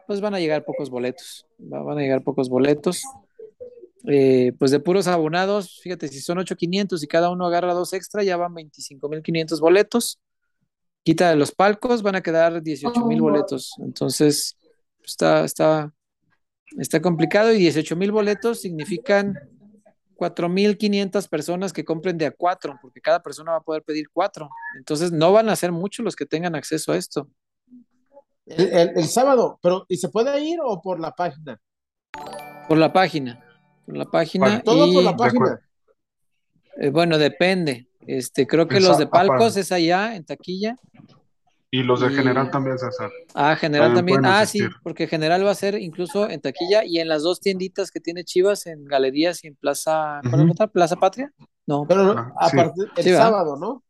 pues 0.07 0.21
van 0.21 0.33
a 0.33 0.39
llegar 0.39 0.63
pocos 0.65 0.89
boletos. 0.89 1.45
Va- 1.61 1.83
Van 1.83 1.97
a 1.97 2.01
llegar 2.01 2.23
pocos 2.23 2.49
boletos. 2.49 3.03
Eh, 4.09 4.53
pues 4.57 4.71
de 4.71 4.79
puros 4.79 5.07
abonados, 5.07 5.79
fíjate, 5.83 6.07
si 6.07 6.21
son 6.21 6.37
8,500 6.37 7.03
y 7.03 7.07
cada 7.07 7.29
uno 7.29 7.45
agarra 7.45 7.73
dos 7.73 7.91
extra, 7.93 8.23
ya 8.23 8.37
van 8.37 8.53
25,500 8.53 9.59
boletos. 9.59 10.19
Quita 11.07 11.29
de 11.29 11.37
los 11.37 11.53
palcos, 11.53 12.01
van 12.03 12.15
a 12.17 12.21
quedar 12.21 12.61
18,000 12.61 13.21
boletos. 13.21 13.75
Entonces, 13.79 14.57
está, 15.05 15.45
está, 15.45 15.93
está 16.77 17.01
complicado 17.01 17.53
y 17.53 17.59
18,000 17.59 18.11
boletos 18.11 18.59
significan 18.59 19.33
4.500 20.17 21.29
personas 21.29 21.71
que 21.71 21.85
compren 21.85 22.17
de 22.17 22.25
a 22.25 22.31
cuatro, 22.31 22.77
porque 22.81 22.99
cada 22.99 23.23
persona 23.23 23.51
va 23.53 23.59
a 23.59 23.61
poder 23.61 23.83
pedir 23.83 24.09
cuatro. 24.11 24.49
Entonces, 24.77 25.13
no 25.13 25.31
van 25.31 25.47
a 25.47 25.55
ser 25.55 25.71
muchos 25.71 26.03
los 26.03 26.13
que 26.13 26.25
tengan 26.25 26.55
acceso 26.55 26.91
a 26.91 26.97
esto. 26.97 27.29
El, 28.45 28.67
el- 28.73 28.97
el 28.97 29.05
sábado, 29.07 29.59
pero 29.61 29.85
¿y 29.87 29.95
se 29.95 30.09
puede 30.09 30.37
ir 30.43 30.59
o 30.61 30.81
por 30.81 30.99
la 30.99 31.11
página? 31.11 31.57
Por 32.67 32.77
la 32.77 32.91
página. 32.91 33.41
Por 33.85 33.95
la 33.95 34.03
página. 34.11 34.61
Todo 34.61 34.85
y, 34.87 34.93
por 34.93 35.03
la 35.05 35.15
página. 35.15 35.61
eh, 36.81 36.89
bueno, 36.89 37.17
depende. 37.17 37.86
Este, 38.07 38.47
creo 38.47 38.67
que 38.67 38.79
los 38.79 38.97
de 38.97 39.07
palcos 39.07 39.35
aparte. 39.35 39.59
es 39.59 39.71
allá, 39.71 40.15
en 40.15 40.25
taquilla. 40.25 40.75
Y 41.69 41.83
los 41.83 41.99
de 41.99 42.07
Y- 42.07 42.15
general 42.15 42.49
también, 42.49 42.79
César. 42.79 43.11
Ah, 43.33 43.55
general 43.57 43.93
También 43.93 44.25
Ah, 44.25 44.45
sí, 44.45 44.61
porque 44.83 45.05
general 45.07 45.45
va 45.45 45.51
a 45.51 45.55
ser 45.55 45.75
incluso 45.75 46.29
en 46.29 46.39
taquilla 46.39 46.85
y 46.85 46.99
en 46.99 47.09
las 47.09 47.23
dos 47.23 47.41
tienditas 47.41 47.91
que 47.91 47.99
tiene 47.99 48.23
Chivas, 48.23 48.65
en 48.67 48.85
galerías 48.85 49.43
y 49.43 49.47
en 49.47 49.55
Plaza. 49.55 50.19
¿Cuál 50.21 50.33
es 50.33 50.39
Ujú. 50.39 50.45
la 50.47 50.51
otra? 50.53 50.67
¿Plaza 50.67 50.95
Patria? 50.95 51.31
No, 51.65 51.85
Pero 51.85 52.11
Ah, 52.17 52.33
a 52.39 52.49
sí. 52.49 52.55
partir 52.55 52.85
el 52.95 53.03
Sí, 53.03 53.11
¿verdad? 53.11 53.25
sábado, 53.25 53.57
¿no? 53.57 53.83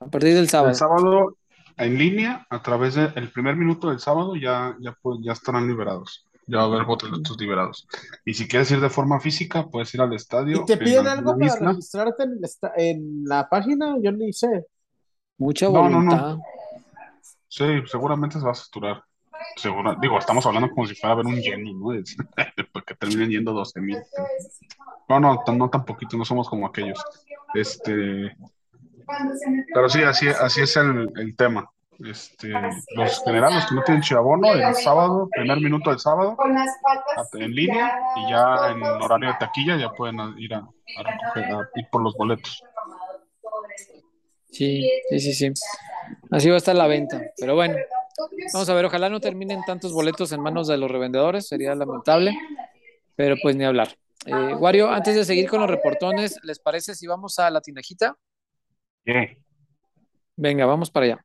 a 0.00 0.06
partir 0.06 0.32
del 0.34 0.48
sábado. 0.48 0.70
El 0.70 0.76
sábado 0.76 1.36
en 1.76 1.98
línea, 1.98 2.46
a 2.50 2.62
través 2.62 2.94
del 2.94 3.30
primer 3.32 3.56
minuto 3.56 3.88
del 3.90 3.98
sábado, 3.98 4.36
ya, 4.36 4.76
ya, 4.80 4.96
pues, 5.02 5.18
ya 5.24 5.32
estarán 5.32 5.66
liberados. 5.66 6.24
Ya 6.48 6.58
va 6.58 6.62
a 6.64 6.66
haber 6.66 6.84
boletos 6.84 7.36
liberados. 7.38 7.86
Y 8.24 8.32
si 8.34 8.48
quieres 8.48 8.70
ir 8.70 8.80
de 8.80 8.88
forma 8.90 9.20
física, 9.20 9.66
puedes 9.68 9.94
ir 9.94 10.00
al 10.00 10.12
estadio. 10.14 10.62
¿Y 10.62 10.64
te 10.64 10.72
en 10.72 10.78
piden 10.78 11.06
algo 11.06 11.34
para 11.34 11.46
isla. 11.46 11.68
registrarte 11.70 12.22
en, 12.24 12.38
esta- 12.42 12.72
en 12.76 13.24
la 13.24 13.48
página? 13.48 13.96
Yo 14.00 14.10
ni 14.12 14.32
sé. 14.32 14.66
Mucha 15.36 15.66
No, 15.66 15.88
no, 15.88 16.02
no. 16.02 16.10
voluntad. 16.10 16.36
Sí, 17.48 17.64
seguramente 17.86 18.38
se 18.38 18.44
va 18.44 18.52
a 18.52 18.54
saturar. 18.54 19.02
Seguro, 19.56 19.94
digo, 20.00 20.18
estamos 20.18 20.44
hablando 20.46 20.68
como 20.70 20.86
si 20.86 20.94
fuera 20.94 21.12
a 21.12 21.16
ver 21.16 21.26
un 21.26 21.36
lleno, 21.36 21.72
¿no? 21.74 21.92
Es- 21.92 22.16
Porque 22.72 22.94
terminen 22.94 23.30
yendo 23.30 23.52
12 23.52 23.80
mil. 23.80 23.98
No, 25.08 25.20
no, 25.20 25.42
no 25.54 25.70
tan 25.70 25.84
poquito, 25.84 26.16
no 26.16 26.24
somos 26.24 26.48
como 26.48 26.66
aquellos. 26.66 26.98
Este, 27.54 28.36
pero 29.74 29.88
sí, 29.88 30.02
así, 30.02 30.28
así 30.28 30.60
es 30.62 30.76
el, 30.76 31.10
el 31.16 31.36
tema. 31.36 31.70
Este, 32.00 32.48
los 32.94 33.24
generales 33.24 33.66
que 33.66 33.74
no 33.74 33.82
tienen 33.82 34.02
chiabono, 34.02 34.52
el 34.52 34.74
sábado, 34.76 35.28
primer 35.32 35.58
minuto 35.58 35.90
del 35.90 35.98
sábado, 35.98 36.36
en 37.32 37.52
línea, 37.52 38.00
y 38.16 38.30
ya 38.30 38.70
en 38.70 38.82
horario 38.82 39.30
de 39.30 39.34
taquilla 39.40 39.76
ya 39.76 39.90
pueden 39.90 40.16
ir 40.38 40.54
a, 40.54 40.58
a 40.58 41.02
recoger, 41.02 41.44
a 41.52 41.68
ir 41.74 41.88
por 41.90 42.02
los 42.02 42.14
boletos. 42.16 42.62
Sí, 44.50 44.88
sí, 45.10 45.18
sí, 45.18 45.32
sí. 45.34 45.52
Así 46.30 46.48
va 46.48 46.54
a 46.54 46.58
estar 46.58 46.76
la 46.76 46.86
venta. 46.86 47.20
Pero 47.36 47.56
bueno, 47.56 47.76
vamos 48.52 48.68
a 48.68 48.74
ver, 48.74 48.84
ojalá 48.84 49.10
no 49.10 49.20
terminen 49.20 49.62
tantos 49.66 49.92
boletos 49.92 50.30
en 50.30 50.40
manos 50.40 50.68
de 50.68 50.78
los 50.78 50.90
revendedores, 50.90 51.48
sería 51.48 51.74
lamentable, 51.74 52.38
pero 53.16 53.34
pues 53.42 53.56
ni 53.56 53.64
hablar. 53.64 53.88
Eh, 54.24 54.54
Wario, 54.54 54.88
antes 54.88 55.16
de 55.16 55.24
seguir 55.24 55.48
con 55.48 55.60
los 55.60 55.70
reportones, 55.70 56.38
¿les 56.44 56.60
parece 56.60 56.94
si 56.94 57.08
vamos 57.08 57.38
a 57.40 57.50
la 57.50 57.60
tinajita? 57.60 58.16
Yeah. 59.04 59.36
Venga, 60.36 60.64
vamos 60.64 60.90
para 60.90 61.06
allá. 61.06 61.24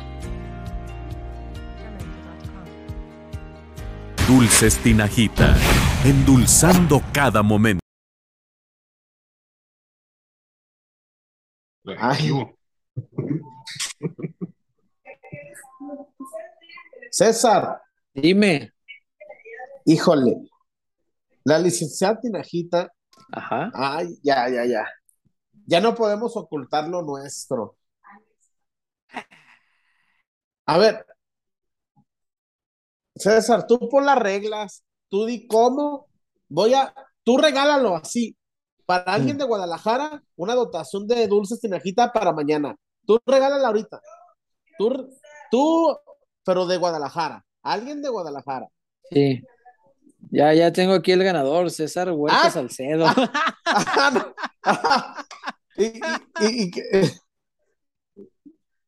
Dulces 4.31 4.77
Tinajita, 4.81 5.57
endulzando 6.05 7.01
cada 7.13 7.43
momento. 7.43 7.81
Ay. 11.99 12.31
César, 17.11 17.81
Dime. 18.13 18.71
híjole, 19.83 20.49
la 21.43 21.59
licenciada 21.59 22.21
Tinajita, 22.21 22.89
Ajá. 23.33 23.69
ay, 23.73 24.17
ya, 24.23 24.47
ya, 24.47 24.65
ya. 24.65 24.87
Ya 25.65 25.81
no 25.81 25.93
podemos 25.93 26.37
ocultar 26.37 26.87
lo 26.87 27.01
nuestro. 27.01 27.75
A 30.65 30.77
ver, 30.77 31.05
César, 33.21 33.65
tú 33.67 33.77
pon 33.89 34.05
las 34.05 34.17
reglas, 34.17 34.83
tú 35.09 35.25
di 35.25 35.47
cómo, 35.47 36.07
voy 36.49 36.73
a, 36.73 36.93
tú 37.23 37.37
regálalo 37.37 37.95
así. 37.95 38.35
Para 38.85 39.03
alguien 39.13 39.37
de 39.37 39.45
Guadalajara, 39.45 40.21
una 40.35 40.53
dotación 40.55 41.07
de 41.07 41.27
dulces 41.27 41.61
tinajita 41.61 42.11
para 42.11 42.33
mañana. 42.33 42.75
Tú 43.05 43.19
regálala 43.25 43.67
ahorita. 43.67 44.01
Tú, 44.77 45.07
tú, 45.49 45.97
pero 46.43 46.65
de 46.65 46.77
Guadalajara. 46.77 47.45
Alguien 47.63 48.01
de 48.01 48.09
Guadalajara. 48.09 48.67
Sí. 49.09 49.41
Ya, 50.29 50.53
ya 50.53 50.71
tengo 50.73 50.93
aquí 50.93 51.11
el 51.13 51.23
ganador, 51.23 51.71
César 51.71 52.11
Huerta 52.11 52.41
Ah. 52.45 52.51
Salcedo. 52.51 53.05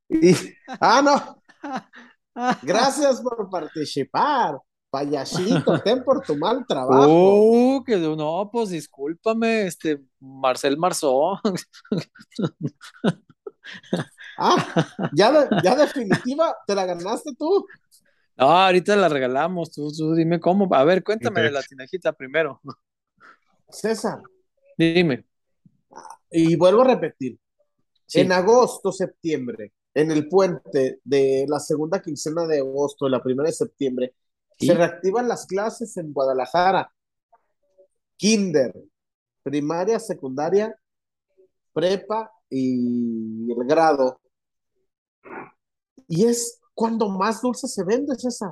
Y- 0.09 0.35
ah, 0.79 1.01
no. 1.03 1.41
Gracias 2.61 3.21
por 3.21 3.49
participar. 3.49 4.57
Payasito, 4.89 5.79
ten 5.83 6.03
por 6.03 6.21
tu 6.21 6.35
mal 6.37 6.65
trabajo. 6.67 7.05
Oh, 7.07 7.83
que 7.83 7.97
no, 7.97 8.49
pues 8.51 8.69
discúlpame, 8.69 9.65
este, 9.65 9.99
Marcel 10.19 10.77
Marzó. 10.77 11.39
Ah, 14.37 14.85
ya, 15.13 15.31
de- 15.31 15.47
ya 15.63 15.75
definitiva, 15.75 16.55
te 16.67 16.75
la 16.75 16.85
ganaste 16.85 17.31
tú. 17.37 17.65
No, 18.35 18.45
ahorita 18.51 18.95
la 18.95 19.07
regalamos, 19.07 19.71
tú, 19.71 19.91
tú 19.95 20.15
dime 20.15 20.39
cómo. 20.39 20.67
A 20.73 20.83
ver, 20.83 21.03
cuéntame 21.03 21.41
de 21.41 21.51
la 21.51 21.61
tinajita 21.61 22.11
primero. 22.13 22.59
César, 23.69 24.21
Dime. 24.77 25.25
y 26.31 26.55
vuelvo 26.55 26.81
a 26.81 26.85
repetir, 26.85 27.39
Sí. 28.05 28.19
en 28.21 28.31
agosto, 28.31 28.91
septiembre, 28.91 29.71
en 29.95 30.11
el 30.11 30.27
puente 30.27 30.99
de 31.03 31.45
la 31.47 31.59
segunda 31.59 32.01
quincena 32.01 32.45
de 32.47 32.59
agosto, 32.59 33.07
la 33.09 33.21
primera 33.21 33.47
de 33.49 33.53
septiembre, 33.53 34.15
Sí. 34.59 34.67
se 34.67 34.73
reactivan 34.75 35.27
las 35.27 35.45
clases 35.47 35.97
en 35.97 36.13
Guadalajara. 36.13 36.93
Kinder, 38.17 38.73
primaria, 39.41 39.99
secundaria, 39.99 40.77
prepa 41.73 42.31
y 42.49 43.51
el 43.51 43.65
grado. 43.67 44.19
Y 46.07 46.25
es 46.25 46.59
cuando 46.73 47.09
más 47.09 47.41
dulce 47.41 47.67
se 47.67 47.83
vende, 47.83 48.15
César. 48.15 48.51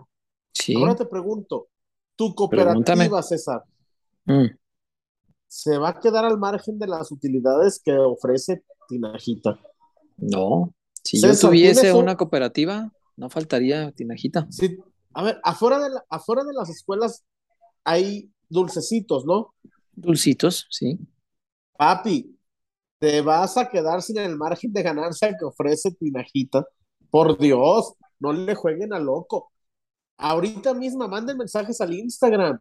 Sí. 0.54 0.76
Ahora 0.76 0.96
te 0.96 1.06
pregunto, 1.06 1.68
tu 2.16 2.34
Pregúntame. 2.36 2.76
cooperativa, 3.08 3.24
César, 3.24 3.64
Mm. 4.26 4.48
¿se 5.48 5.78
va 5.78 5.90
a 5.90 6.00
quedar 6.00 6.26
al 6.26 6.38
margen 6.38 6.78
de 6.80 6.88
las 6.88 7.12
utilidades 7.12 7.80
que 7.84 7.98
ofrece 7.98 8.64
Tinajita? 8.88 9.60
No. 10.18 10.74
Si 11.04 11.22
yo 11.22 11.28
tuviese 11.38 11.82
¿tienes 11.82 11.96
un- 11.96 12.04
una 12.04 12.18
cooperativa, 12.18 12.92
no 13.18 13.30
faltaría 13.30 13.92
tinajita. 13.92 14.48
Sí, 14.50 14.78
a 15.14 15.24
ver, 15.24 15.40
afuera 15.44 15.80
de, 15.80 15.90
la- 15.90 16.06
afuera 16.10 16.44
de 16.44 16.54
las 16.54 16.70
escuelas 16.70 17.24
hay 17.84 18.32
dulcecitos, 18.50 19.26
¿no? 19.26 19.54
Dulcitos, 19.94 20.68
sí. 20.70 21.00
Papi, 21.78 22.38
te 23.00 23.22
vas 23.22 23.58
a 23.58 23.70
quedar 23.70 24.02
sin 24.02 24.18
el 24.20 24.36
margen 24.38 24.72
de 24.72 24.84
ganancia 24.84 25.36
que 25.38 25.46
ofrece 25.46 25.92
Tinajita. 25.92 26.66
Por 27.10 27.38
Dios, 27.38 27.94
no 28.20 28.32
le 28.32 28.56
jueguen 28.56 28.94
a 28.94 29.00
loco. 29.00 29.52
Ahorita 30.18 30.74
misma 30.74 31.08
manden 31.08 31.38
mensajes 31.38 31.82
al 31.82 31.94
Instagram. 31.94 32.60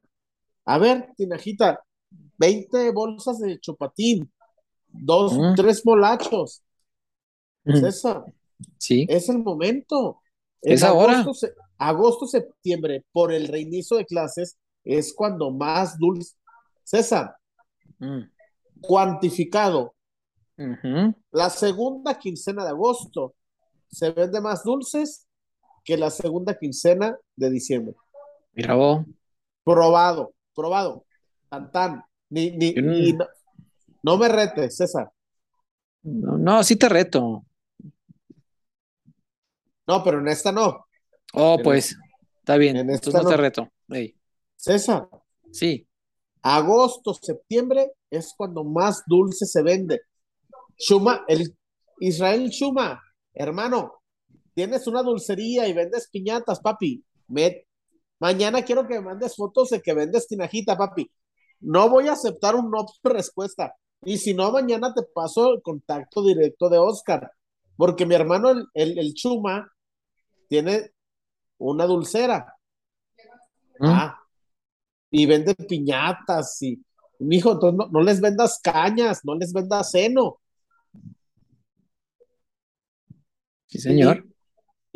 A 0.65 0.79
ver, 0.79 1.11
Tinajita, 1.17 1.81
20 2.39 2.91
bolsas 2.91 3.39
de 3.39 3.59
chupatín, 3.61 4.33
dos, 4.89 5.35
Mm. 5.37 5.55
tres 5.57 5.85
molachos. 5.85 6.63
César, 7.65 8.25
Sí. 8.79 9.07
es 9.09 9.29
el 9.29 9.39
momento. 9.39 10.21
Es 10.63 10.83
ahora. 10.83 11.21
agosto, 11.21 11.35
se- 11.35 11.55
agosto, 11.79 12.27
septiembre, 12.27 13.05
por 13.13 13.33
el 13.33 13.49
reinicio 13.49 13.97
de 13.97 14.05
clases, 14.05 14.59
es 14.85 15.13
cuando 15.15 15.51
más 15.51 15.99
dulce. 15.99 16.37
César, 16.85 17.37
Mm. 17.99 18.23
cuantificado, 18.81 19.95
la 21.31 21.49
segunda 21.51 22.19
quincena 22.19 22.65
de 22.65 22.71
agosto 22.71 23.35
se 23.91 24.11
vende 24.11 24.41
más 24.43 24.63
dulces 24.63 25.27
que 25.85 25.97
la 25.97 26.11
segunda 26.11 26.59
quincena 26.59 27.17
de 27.37 27.51
diciembre. 27.51 27.95
Mira 28.53 28.75
vos. 28.75 29.07
Probado, 29.65 30.35
probado. 30.55 31.05
Tan, 31.49 31.71
tan. 31.73 32.05
Ni, 32.29 32.51
ni, 32.51 32.73
ni- 32.75 33.13
no, 33.15 33.27
no 34.03 34.17
me 34.19 34.29
retes, 34.29 34.77
César. 34.77 35.11
No, 36.03 36.37
no, 36.39 36.63
sí 36.63 36.77
te 36.77 36.89
reto. 36.89 37.45
No, 39.91 40.05
pero 40.05 40.21
en 40.21 40.29
esta 40.29 40.53
no. 40.53 40.87
Oh, 41.35 41.57
En 41.59 41.65
pues, 41.65 41.97
está 42.39 42.57
bien. 42.57 42.77
en 42.77 42.91
Entonces 42.91 43.09
esta 43.09 43.23
no 43.23 43.29
te 43.29 43.37
no. 43.37 43.43
reto. 43.43 43.69
César, 44.55 45.09
Sí. 45.51 45.85
agosto, 46.43 47.13
septiembre 47.15 47.93
es 48.09 48.33
cuando 48.37 48.63
más 48.63 49.03
dulce 49.07 49.47
se 49.47 49.63
vende. 49.63 50.03
Shuma, 50.79 51.25
el 51.27 51.57
Israel 51.99 52.49
Shuma, 52.51 53.03
hermano, 53.35 54.03
tienes 54.55 54.87
una 54.87 55.03
dulcería 55.03 55.67
y 55.67 55.73
vendes 55.73 56.09
piñatas, 56.09 56.61
papi. 56.61 57.05
Mañana 58.21 58.63
quiero 58.63 58.87
que 58.87 58.95
me 58.95 59.07
mandes 59.07 59.35
fotos 59.35 59.71
de 59.71 59.81
que 59.81 59.93
vendes 59.93 60.29
tinajita, 60.29 60.77
papi. 60.77 61.11
No 61.61 61.89
voy 61.91 62.07
a 62.07 62.13
aceptar 62.13 62.55
un 62.55 62.71
no 62.71 62.87
por 63.03 63.13
respuesta. 63.15 63.75
Y 64.05 64.19
si 64.19 64.35
no, 64.35 64.53
mañana 64.53 64.95
te 64.95 65.03
paso 65.03 65.53
el 65.55 65.63
contacto 65.63 66.23
directo 66.25 66.69
de 66.69 66.79
Oscar. 66.79 67.33
Porque 67.77 68.07
mi 68.07 68.15
hermano, 68.15 68.51
el, 68.51 68.67
el, 68.75 68.99
el 68.99 69.15
Chuma, 69.15 69.71
tiene 70.51 70.91
una 71.59 71.87
dulcera. 71.87 72.57
Mm. 73.79 73.87
Ah, 73.87 74.19
y 75.13 75.25
vende 75.27 75.55
piñatas 75.55 76.61
y, 76.63 76.85
mijo, 77.21 77.53
entonces 77.53 77.79
no, 77.79 77.89
no 77.89 78.01
les 78.03 78.21
vendas 78.21 78.59
cañas, 78.63 79.21
no 79.25 79.37
les 79.37 79.53
vendas 79.53 79.93
seno. 79.93 80.41
Sí, 83.67 83.79
señor. 83.79 84.27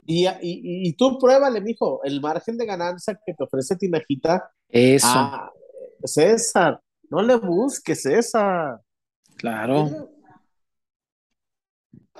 Y, 0.05 0.27
y, 0.27 0.29
y, 0.43 0.89
y 0.89 0.93
tú 0.95 1.19
pruébale, 1.19 1.61
mijo, 1.61 2.03
el 2.03 2.21
margen 2.21 2.59
de 2.59 2.67
ganancia 2.67 3.19
que 3.25 3.33
te 3.33 3.45
ofrece 3.45 3.77
Tinajita. 3.77 4.51
Eso, 4.69 5.07
Ah, 5.09 5.53
César, 6.03 6.81
no 7.09 7.23
le 7.23 7.37
busques, 7.37 8.03
César. 8.03 8.81
claro. 9.37 10.11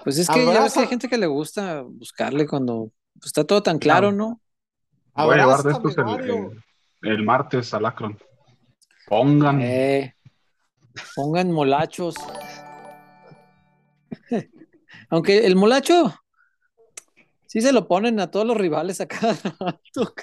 Pues 0.05 0.19
es 0.19 0.29
que 0.29 0.45
ya 0.45 0.63
ves 0.63 0.75
que 0.75 0.81
hay 0.81 0.87
gente 0.87 1.09
que 1.09 1.17
le 1.17 1.27
gusta 1.27 1.83
buscarle 1.83 2.47
cuando 2.47 2.91
pues, 3.25 3.31
está 3.31 3.45
todo 3.45 3.63
tan 3.63 3.79
claro, 3.79 4.13
¿no? 4.13 4.43
Voy 5.15 5.35
a 5.35 5.39
llevar 5.39 5.63
de 5.63 5.73
estos 5.73 5.97
el, 5.97 6.31
el- 6.31 6.63
el 7.03 7.23
martes 7.25 7.73
al 7.73 7.87
Akron. 7.87 8.19
Pongan. 9.07 9.61
Eh, 9.63 10.15
pongan 11.17 11.51
molachos. 11.51 12.15
Aunque 15.11 15.47
el 15.47 15.57
molacho 15.57 16.15
sí 17.47 17.61
se 17.63 17.73
lo 17.73 17.87
ponen 17.89 18.21
a 18.21 18.31
todos 18.31 18.47
los 18.47 18.57
rivales 18.57 19.01
a 19.01 19.07
cada 19.07 19.33
rato. 19.59 20.15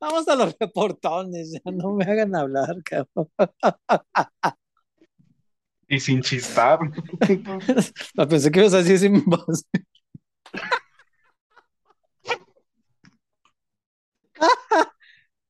Vamos 0.00 0.26
a 0.28 0.34
los 0.36 0.56
reportones, 0.58 1.52
ya 1.52 1.70
no 1.70 1.92
me 1.94 2.04
hagan 2.04 2.34
hablar, 2.34 2.74
cabrón. 2.84 3.28
Y 5.88 6.00
sin 6.00 6.20
chistar. 6.22 6.78
No, 8.14 8.28
pensé 8.28 8.50
que 8.50 8.60
ibas 8.60 8.74
a 8.74 8.78
decir 8.78 8.98
sin 8.98 9.24
voz. 9.24 9.64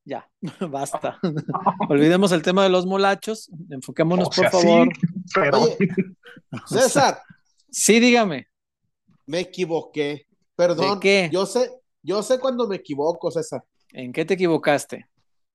Ya, 0.04 0.28
basta. 0.70 1.18
Olvidemos 1.90 2.32
el 2.32 2.42
tema 2.42 2.62
de 2.64 2.70
los 2.70 2.86
molachos. 2.86 3.50
Enfoquémonos, 3.70 4.28
O 4.28 4.32
sea, 4.32 4.50
por 4.50 4.60
favor. 4.60 4.88
sí, 4.94 5.00
pero 5.34 5.60
Oye, 5.60 5.76
César, 6.66 7.20
Sí, 7.70 8.00
dígame. 8.00 8.48
me 9.26 9.40
equivoqué. 9.40 10.26
Perdón. 10.56 10.94
¿De 10.98 11.00
qué? 11.00 11.30
Yo 11.32 11.46
sé, 11.46 11.70
yo 12.02 12.22
sé 12.22 12.40
cuando 12.40 12.66
me 12.66 12.76
equivoco, 12.76 13.30
César. 13.30 13.62
¿En 13.92 14.12
qué 14.12 14.24
te 14.24 14.34
equivocaste? 14.34 15.06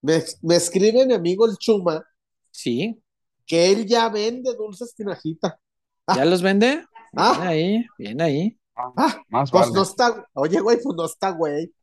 Me, 0.02 0.24
me 0.44 0.56
escribe 0.56 1.06
mi 1.06 1.14
amigo 1.14 1.46
el 1.48 1.58
Chuma 1.58 2.04
Sí, 2.52 3.02
que 3.46 3.72
él 3.72 3.86
ya 3.86 4.08
vende 4.10 4.56
dulces 4.56 4.94
tinajita. 4.96 5.60
¿ya 6.16 6.24
los 6.24 6.42
vende? 6.44 6.68
Bien 6.68 6.88
Ah, 7.18 7.48
ahí, 7.48 7.86
bien 7.98 8.22
ahí. 8.22 8.58
Ah, 8.76 9.22
más 9.30 9.52
pues 9.52 9.64
vale. 9.68 9.74
no 9.74 9.82
está, 9.84 10.26
oye, 10.34 10.60
güey, 10.60 10.78
pues 10.82 10.96
no 10.96 11.06
está, 11.06 11.32
güey. 11.32 11.74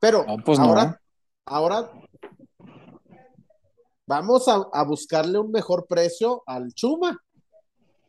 Pero 0.00 0.24
No, 0.26 0.36
pues 0.44 0.58
no. 0.58 0.64
ahora, 0.66 1.00
ahora 1.46 1.90
vamos 4.06 4.48
a, 4.48 4.62
a 4.72 4.84
buscarle 4.84 5.38
un 5.38 5.50
mejor 5.50 5.86
precio 5.86 6.42
al 6.46 6.72
Chuma. 6.74 7.18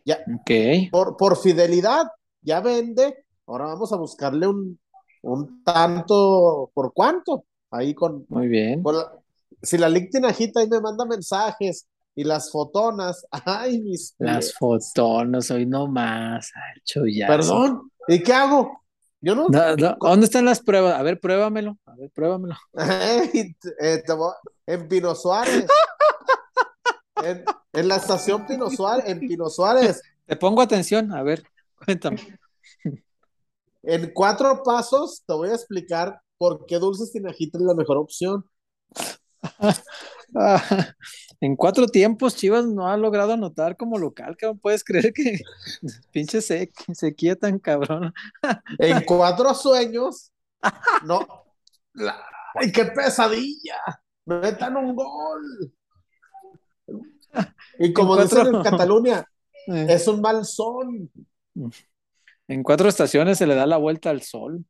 Ya, 0.05 0.19
Ok, 0.41 0.89
por, 0.91 1.15
por 1.15 1.37
fidelidad, 1.37 2.07
ya 2.41 2.59
vende. 2.59 3.25
Ahora 3.47 3.65
vamos 3.65 3.93
a 3.93 3.97
buscarle 3.97 4.47
un, 4.47 4.79
un 5.21 5.63
tanto, 5.63 6.71
¿por 6.73 6.93
cuánto? 6.93 7.45
Ahí 7.71 7.93
con, 7.93 8.25
muy 8.29 8.47
bien. 8.47 8.83
con 8.83 8.97
la- 8.97 9.11
si 9.61 9.77
la 9.77 9.87
Lic 9.87 10.11
Tinajita 10.11 10.59
ahí 10.59 10.67
me 10.67 10.81
manda 10.81 11.05
mensajes 11.05 11.87
y 12.15 12.25
las 12.25 12.51
fotonas, 12.51 13.25
ay, 13.31 13.81
mis 13.81 14.13
Las 14.19 14.53
fotonas, 14.53 15.49
hoy 15.51 15.65
no 15.65 15.87
más. 15.87 16.51
Ay, 16.53 16.81
chullazo. 16.83 17.31
Perdón, 17.31 17.91
¿y 18.07 18.21
qué 18.23 18.33
hago? 18.33 18.83
Yo 19.21 19.35
no. 19.35 19.47
No, 19.47 19.75
no, 19.75 19.95
¿Dónde 20.01 20.25
están 20.25 20.45
las 20.45 20.61
pruebas? 20.61 20.95
A 20.95 21.03
ver, 21.03 21.19
pruébamelo. 21.19 21.77
A 21.85 21.95
ver, 21.95 22.11
pruébamelo. 22.11 22.55
Eh, 23.79 24.03
en 24.67 24.87
Pino 24.87 25.15
Suárez. 25.15 25.65
En, 27.23 27.45
en 27.71 27.87
la 27.87 27.97
estación 27.97 28.45
Pino 28.45 28.69
Suárez, 28.69 29.05
en 29.07 29.19
Pino 29.19 29.49
Suárez, 29.49 30.01
Te 30.25 30.35
pongo 30.35 30.61
atención. 30.61 31.13
A 31.13 31.23
ver, 31.23 31.43
cuéntame. 31.85 32.17
en 33.83 34.11
cuatro 34.13 34.61
pasos 34.61 35.23
te 35.25 35.33
voy 35.33 35.49
a 35.49 35.53
explicar 35.53 36.19
por 36.37 36.65
qué 36.65 36.79
Dulces 36.79 37.13
Tinajita 37.13 37.57
es 37.59 37.63
la 37.63 37.75
mejor 37.75 37.97
opción. 37.97 38.43
Ah, 40.35 40.61
en 41.41 41.55
cuatro 41.55 41.87
tiempos, 41.87 42.35
Chivas 42.35 42.65
no 42.65 42.87
ha 42.89 42.97
logrado 42.97 43.33
anotar 43.33 43.77
como 43.77 43.97
local. 43.97 44.35
¿Cómo 44.39 44.57
puedes 44.57 44.83
creer 44.83 45.13
que 45.13 45.39
pinche 46.11 46.41
se- 46.41 46.71
sequía 46.93 47.35
tan 47.35 47.59
cabrón? 47.59 48.13
En 48.79 49.03
cuatro 49.05 49.53
sueños, 49.53 50.31
no. 51.05 51.27
la- 51.93 52.21
¡Ay, 52.55 52.71
qué 52.71 52.85
pesadilla! 52.85 53.77
Metan 54.25 54.77
un 54.77 54.95
gol. 54.95 55.73
Y 57.79 57.91
como 57.93 58.15
En 58.15 58.23
dicen 58.23 58.41
cuatro- 58.43 58.57
en 58.59 58.63
Cataluña, 58.63 59.25
Eh, 59.67 59.87
es 59.89 60.07
un 60.07 60.19
mal 60.21 60.45
son. 60.45 61.09
En 62.47 62.63
cuatro 62.63 62.89
estaciones 62.89 63.37
se 63.37 63.47
le 63.47 63.55
da 63.55 63.65
la 63.65 63.77
vuelta 63.77 64.09
al 64.09 64.21
sol. 64.21 64.65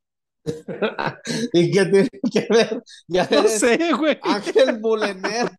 ¿Y 1.54 1.72
qué 1.72 1.86
tiene 1.86 2.10
que 2.32 2.48
ver? 2.50 2.84
Ya 3.08 3.28
No 3.32 3.48
sé, 3.48 3.94
güey. 3.94 4.20
Ángel 4.22 4.80
Bulener. 4.80 5.50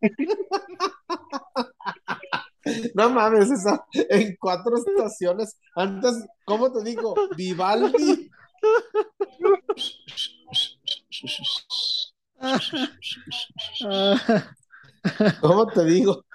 No 2.95 3.09
mames, 3.11 3.51
esa, 3.51 3.85
en 3.93 4.35
cuatro 4.39 4.75
estaciones. 4.77 5.55
Antes, 5.75 6.25
¿cómo 6.45 6.71
te 6.71 6.83
digo? 6.83 7.13
Vivaldi. 7.37 8.31
¿Cómo 15.41 15.67
te 15.67 15.85
digo? 15.85 16.25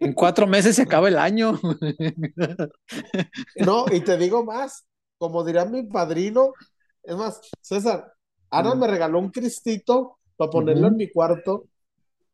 En 0.00 0.12
cuatro 0.14 0.46
meses 0.46 0.76
se 0.76 0.82
acaba 0.82 1.08
el 1.08 1.18
año. 1.18 1.60
No, 3.56 3.86
y 3.90 4.00
te 4.00 4.16
digo 4.16 4.44
más, 4.44 4.84
como 5.18 5.44
diría 5.44 5.64
mi 5.64 5.84
padrino, 5.84 6.52
es 7.06 7.16
más, 7.16 7.40
César, 7.60 8.12
Ana 8.50 8.74
me 8.74 8.86
regaló 8.86 9.18
un 9.18 9.30
cristito 9.30 10.18
para 10.36 10.50
ponerlo 10.50 10.88
en 10.88 10.96
mi 10.96 11.10
cuarto. 11.10 11.66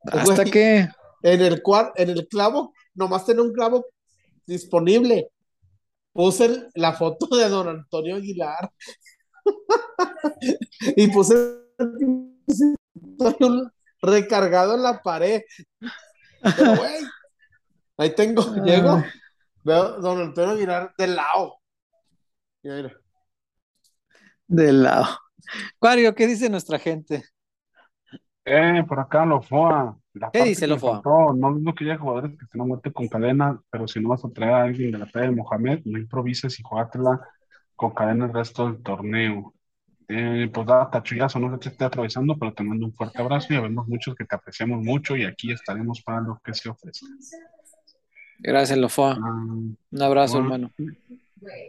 Hasta 0.05 0.45
que 0.45 0.89
En 1.23 1.41
el, 1.41 1.63
en 1.97 2.11
el 2.11 2.27
clavo, 2.29 2.75
nomás 2.95 3.25
tenía 3.25 3.43
un 3.43 3.53
clavo 3.53 3.87
disponible. 4.47 5.31
Puse 6.13 6.45
el- 6.47 6.69
la 6.75 6.93
foto 6.93 7.35
de 7.37 7.49
don 7.49 7.69
Antonio 7.69 8.17
Aguilar 8.17 8.71
y 10.97 11.07
puse 11.09 11.35
recargado 14.01 14.75
en 14.75 14.83
la 14.83 15.01
pared. 15.03 15.43
Pero, 16.57 16.77
güey, 16.77 17.05
ahí 17.99 18.15
tengo, 18.15 18.43
Ah. 18.43 18.63
llego, 18.65 19.05
veo 19.65 20.01
don 20.01 20.21
Antonio 20.21 20.55
Aguilar 20.55 20.93
del 20.99 21.15
lado. 21.17 21.55
Y 22.63 22.69
mira, 22.69 22.93
de 24.47 24.73
lado. 24.73 25.07
Cuario, 25.79 26.15
¿qué 26.15 26.27
dice 26.27 26.49
nuestra 26.51 26.79
gente? 26.79 27.25
Eh, 28.45 28.83
por 28.89 28.99
acá 29.01 29.25
lo 29.25 29.41
FOA. 29.41 29.97
La 30.15 30.31
¿Qué 30.31 30.45
dice 30.45 30.63
que 30.63 30.67
lo 30.67 30.75
me 30.75 30.81
FOA? 30.81 31.03
faltó, 31.03 31.33
no 31.35 31.55
digo 31.55 31.75
que 31.75 31.85
haya 31.85 31.99
jugadores 31.99 32.37
que 32.37 32.45
estén 32.45 32.61
a 32.61 32.65
muerte 32.65 32.93
con 32.93 33.09
cadena, 33.09 33.61
pero 33.71 33.87
si 33.89 34.01
no 34.01 34.11
vas 34.11 34.25
a 34.25 34.31
traer 34.31 34.53
a 34.53 34.63
alguien 34.65 34.91
de 34.91 34.99
la 34.99 35.07
talla 35.07 35.27
de 35.27 35.37
Mohamed, 35.37 35.81
no 35.85 35.99
improvises 35.99 36.59
y 36.59 36.63
jugátela 36.63 37.21
con 37.77 37.93
cadena 37.95 38.27
el 38.27 38.33
resto 38.33 38.67
del 38.71 38.83
torneo. 38.83 39.55
Eh, 40.09 40.51
pues 40.53 40.67
da 40.67 40.91
tachuyazo, 40.91 41.39
no 41.39 41.53
sé 41.55 41.61
qué 41.61 41.69
esté 41.71 41.85
atravesando, 41.85 42.37
pero 42.39 42.53
te 42.53 42.63
mando 42.65 42.85
un 42.85 42.93
fuerte 42.93 43.23
abrazo 43.23 43.55
y 43.55 43.59
vemos 43.61 43.87
muchos 43.89 44.15
que 44.15 44.25
te 44.25 44.35
apreciamos 44.35 44.85
mucho 44.85 45.17
y 45.17 45.25
aquí 45.25 45.53
estaremos 45.53 46.03
para 46.03 46.21
lo 46.21 46.39
que 46.45 46.53
se 46.53 46.69
ofrezca. 46.69 47.07
Gracias, 48.41 48.79
Lofoa. 48.79 49.19
Ah, 49.23 49.45
Un 49.93 50.03
abrazo, 50.03 50.43
bueno. 50.43 50.69
hermano. 50.75 50.75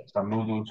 Saludos. 0.07 0.69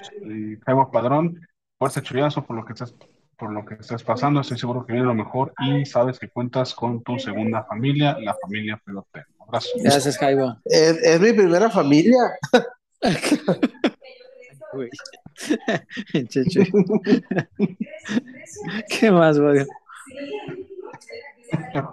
Jaime 0.65 0.85
Padrón, 0.91 1.39
fuerte 1.83 2.01
chullazo 2.01 2.45
por 2.45 2.55
lo 2.55 2.63
que 2.63 2.71
estás, 2.71 2.95
por 3.37 3.51
lo 3.51 3.65
que 3.65 3.73
estás 3.75 4.01
pasando. 4.03 4.39
Estoy 4.39 4.57
seguro 4.57 4.85
que 4.85 4.93
viene 4.93 5.05
lo 5.05 5.13
mejor 5.13 5.53
y 5.59 5.85
sabes 5.85 6.17
que 6.17 6.29
cuentas 6.29 6.73
con 6.73 7.03
tu 7.03 7.19
segunda 7.19 7.65
familia, 7.65 8.15
la 8.21 8.33
familia 8.41 8.81
pelotera. 8.85 9.27
Abrazo. 9.39 9.67
Gracias, 9.81 10.17
Jaibo. 10.17 10.55
es, 10.63 10.95
es 11.03 11.19
mi 11.19 11.33
primera 11.33 11.69
familia. 11.69 12.21
¿Qué 18.89 19.11
más, 19.11 19.37
güey? 19.37 19.65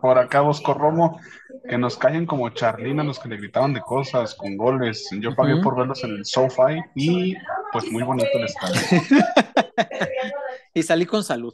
Por 0.00 0.18
acá 0.18 0.42
Bosco 0.42 0.72
Romo, 0.72 1.20
que 1.68 1.78
nos 1.78 1.96
callen 1.96 2.26
como 2.26 2.48
Charlina, 2.50 3.04
los 3.04 3.18
que 3.18 3.28
le 3.28 3.36
gritaban 3.36 3.74
de 3.74 3.80
cosas 3.80 4.34
con 4.34 4.56
goles. 4.56 5.08
Yo 5.20 5.34
pagué 5.34 5.56
por 5.62 5.76
verlos 5.76 6.02
en 6.04 6.10
el 6.10 6.24
SoFi 6.24 6.82
y 6.94 7.36
pues 7.72 7.90
muy 7.90 8.02
bonito 8.02 8.28
el 8.34 8.44
estadio. 8.44 8.80
Y 10.72 10.82
salí 10.82 11.04
con 11.04 11.24
salud. 11.24 11.52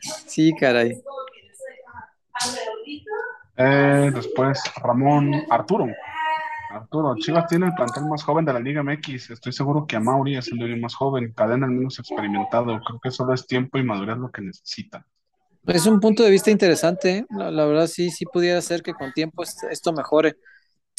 Sí, 0.00 0.54
caray. 0.58 1.02
Eh, 3.56 4.10
después 4.14 4.62
Ramón 4.82 5.34
Arturo. 5.50 5.86
Arturo, 6.70 7.16
Chivas 7.16 7.46
tiene 7.48 7.66
el 7.66 7.74
plantel 7.74 8.04
más 8.04 8.22
joven 8.22 8.44
de 8.44 8.52
la 8.52 8.60
Liga 8.60 8.82
MX. 8.82 9.30
Estoy 9.30 9.52
seguro 9.52 9.86
que 9.86 9.96
a 9.96 10.00
Mauri 10.00 10.36
es 10.36 10.48
el 10.48 10.58
dueño 10.58 10.76
más 10.76 10.94
joven, 10.94 11.32
Cadena 11.32 11.66
el 11.66 11.72
menos 11.72 11.98
experimentado. 11.98 12.80
Creo 12.80 13.00
que 13.02 13.10
solo 13.10 13.34
es 13.34 13.46
tiempo 13.46 13.78
y 13.78 13.82
madurez 13.82 14.16
lo 14.16 14.30
que 14.30 14.42
necesita. 14.42 15.04
Es 15.66 15.86
un 15.86 16.00
punto 16.00 16.22
de 16.22 16.30
vista 16.30 16.50
interesante. 16.50 17.18
¿eh? 17.18 17.26
La, 17.30 17.50
la 17.50 17.66
verdad, 17.66 17.86
sí, 17.86 18.10
sí 18.10 18.24
pudiera 18.24 18.60
ser 18.62 18.82
que 18.82 18.94
con 18.94 19.12
tiempo 19.12 19.42
est- 19.42 19.64
esto 19.70 19.92
mejore. 19.92 20.36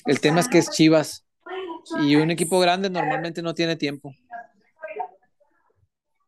El 0.05 0.19
tema 0.19 0.39
es 0.41 0.47
que 0.47 0.59
es 0.59 0.69
Chivas. 0.69 1.25
Y 2.01 2.15
un 2.15 2.29
equipo 2.29 2.59
grande 2.59 2.89
normalmente 2.89 3.41
no 3.41 3.53
tiene 3.53 3.75
tiempo. 3.75 4.13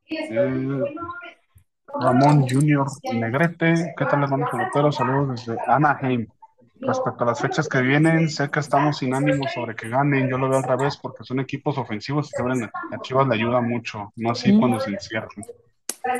Eh, 0.10 0.82
Ramón 2.00 2.48
Junior 2.50 2.88
Negrete, 3.14 3.94
¿qué 3.98 4.06
tal 4.06 4.24
hermanos 4.24 4.50
peloteros? 4.50 4.96
Saludos 4.96 5.46
desde 5.46 5.62
Anaheim. 5.68 6.28
Respecto 6.80 7.24
a 7.24 7.28
las 7.28 7.40
fechas 7.40 7.70
que 7.70 7.80
vienen, 7.82 8.28
sé 8.28 8.50
que 8.50 8.60
estamos 8.60 8.98
sin 8.98 9.14
ánimo 9.14 9.44
sobre 9.54 9.76
que 9.76 9.88
ganen. 9.88 10.28
Yo 10.30 10.38
lo 10.40 10.50
veo 10.50 10.58
al 10.60 10.64
revés 10.64 10.98
porque 10.98 11.24
son 11.24 11.40
equipos 11.40 11.78
ofensivos 11.78 12.32
y 12.32 12.64
a 12.96 13.02
Chivas 13.02 13.28
le 13.28 13.36
ayuda 13.36 13.62
mucho, 13.62 14.12
no 14.16 14.32
así 14.32 14.52
Mm. 14.52 14.60
cuando 14.60 14.80
se 14.80 14.90
encierran. 14.90 15.30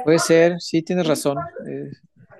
Puede 0.04 0.20
ser, 0.20 0.62
sí, 0.62 0.82
tienes 0.82 1.08
razón. 1.08 1.38
Eh, 1.68 1.92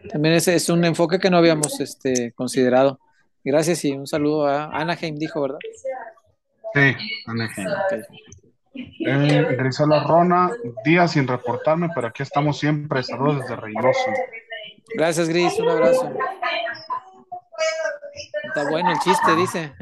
También 0.10 0.36
ese 0.36 0.56
es 0.56 0.70
un 0.70 0.84
enfoque 0.86 1.20
que 1.20 1.30
no 1.30 1.38
habíamos 1.38 1.80
este, 1.80 2.32
considerado. 2.34 3.00
Gracias 3.44 3.84
y 3.86 3.92
un 3.94 4.08
saludo 4.08 4.48
a 4.48 4.66
Anaheim, 4.66 5.16
dijo, 5.16 5.42
¿verdad? 5.42 5.60
Sí, 6.74 6.96
Anaheim. 7.26 7.68
Eh, 8.74 9.56
Grisela 9.58 10.04
Rona, 10.04 10.52
días 10.86 11.12
sin 11.12 11.28
reportarme, 11.28 11.90
pero 11.94 12.08
aquí 12.08 12.24
estamos 12.24 12.60
siempre. 12.60 13.04
Saludos 13.04 13.42
desde 13.42 13.56
Reynoso. 13.56 14.12
Gracias, 14.96 15.28
Gris, 15.28 15.60
un 15.60 15.70
abrazo. 15.70 16.14
Está 18.44 18.70
bueno 18.70 18.92
el 18.92 19.00
chiste, 19.00 19.36
dice. 19.36 19.74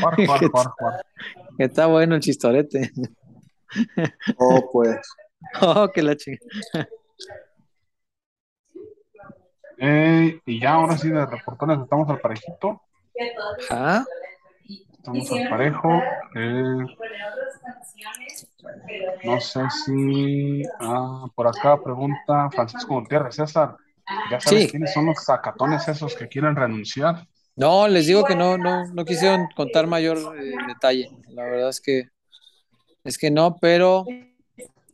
Juar, 0.00 0.26
juar, 0.26 0.50
juar, 0.50 0.66
juar. 0.78 1.06
Está 1.58 1.86
bueno 1.86 2.14
el 2.14 2.20
chistorete. 2.20 2.90
Oh, 4.38 4.68
pues. 4.72 4.96
Oh, 5.60 5.88
que 5.92 6.02
la 6.02 6.16
chica. 6.16 6.44
Eh, 9.78 10.40
y 10.46 10.60
ya 10.60 10.74
ahora 10.74 10.96
sí 10.96 11.08
de 11.10 11.26
reportones 11.26 11.78
estamos 11.80 12.08
al 12.08 12.20
parejito. 12.20 12.82
Ajá. 13.68 14.04
Estamos 14.92 15.32
al 15.32 15.48
parejo. 15.48 15.88
Eh, 16.36 16.86
no 19.24 19.40
sé 19.40 19.60
si 19.84 20.62
ah, 20.80 21.26
por 21.34 21.48
acá 21.48 21.82
pregunta 21.82 22.48
Francisco 22.50 23.00
Gutiérrez, 23.00 23.34
César. 23.34 23.76
¿Ya 24.30 24.40
sabes 24.40 24.64
Sí. 24.64 24.70
quiénes 24.70 24.92
son 24.92 25.06
los 25.06 25.24
sacatones 25.24 25.86
esos 25.88 26.14
que 26.14 26.28
quieren 26.28 26.54
renunciar? 26.54 27.26
No, 27.56 27.86
les 27.88 28.06
digo 28.06 28.24
que 28.24 28.34
no, 28.36 28.56
no, 28.56 28.86
no 28.92 29.04
quisieron 29.04 29.48
contar 29.56 29.86
mayor 29.86 30.18
eh, 30.38 30.52
detalle. 30.68 31.10
La 31.28 31.44
verdad 31.44 31.68
es 31.70 31.80
que 31.80 32.04
es 33.04 33.18
que 33.18 33.30
no, 33.30 33.56
pero 33.60 34.04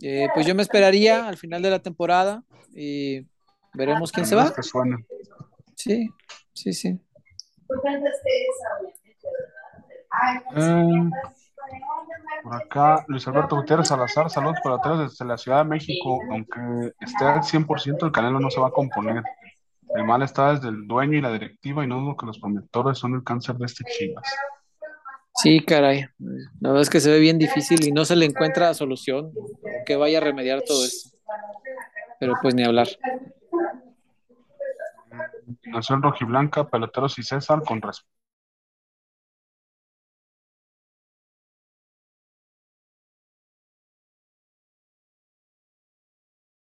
eh, 0.00 0.28
pues 0.34 0.46
yo 0.46 0.54
me 0.54 0.62
esperaría 0.62 1.26
al 1.26 1.36
final 1.36 1.62
de 1.62 1.70
la 1.70 1.80
temporada 1.80 2.44
y 2.74 3.26
veremos 3.74 4.12
quién 4.12 4.26
se 4.26 4.34
va. 4.34 4.52
Sí, 5.74 6.08
sí, 6.52 6.72
sí. 6.72 6.98
Eh, 10.56 11.10
por 12.42 12.54
acá, 12.54 13.04
Luis 13.08 13.26
Alberto 13.28 13.56
Gutiérrez 13.56 13.88
Salazar, 13.88 14.30
saludos 14.30 14.58
peloteros 14.62 15.10
desde 15.10 15.24
la 15.24 15.36
Ciudad 15.36 15.58
de 15.58 15.70
México. 15.70 16.20
Aunque 16.30 16.94
esté 17.00 17.24
al 17.24 17.42
100%, 17.42 18.06
el 18.06 18.12
Canelo 18.12 18.40
no 18.40 18.50
se 18.50 18.60
va 18.60 18.68
a 18.68 18.72
componer. 18.72 19.22
El 19.94 20.04
mal 20.04 20.22
está 20.22 20.54
desde 20.54 20.68
el 20.68 20.86
dueño 20.86 21.18
y 21.18 21.20
la 21.20 21.32
directiva, 21.32 21.82
y 21.84 21.86
no 21.86 22.00
dudo 22.00 22.16
que 22.16 22.26
los 22.26 22.38
promotores 22.38 22.98
son 22.98 23.14
el 23.14 23.24
cáncer 23.24 23.56
de 23.56 23.66
este 23.66 23.84
Chivas. 23.84 24.24
Sí, 25.42 25.60
caray. 25.60 26.06
La 26.60 26.70
verdad 26.70 26.82
es 26.82 26.90
que 26.90 27.00
se 27.00 27.10
ve 27.10 27.20
bien 27.20 27.38
difícil 27.38 27.84
y 27.86 27.92
no 27.92 28.04
se 28.04 28.16
le 28.16 28.26
encuentra 28.26 28.74
solución 28.74 29.32
que 29.86 29.96
vaya 29.96 30.18
a 30.18 30.20
remediar 30.20 30.62
todo 30.62 30.84
esto. 30.84 31.16
Pero 32.18 32.34
pues 32.42 32.54
ni 32.54 32.64
hablar. 32.64 32.88
Nación 35.66 36.02
Rojiblanca, 36.02 36.68
Peloteros 36.68 37.18
y 37.18 37.22
César, 37.22 37.62
con 37.62 37.80
respeto. 37.80 38.10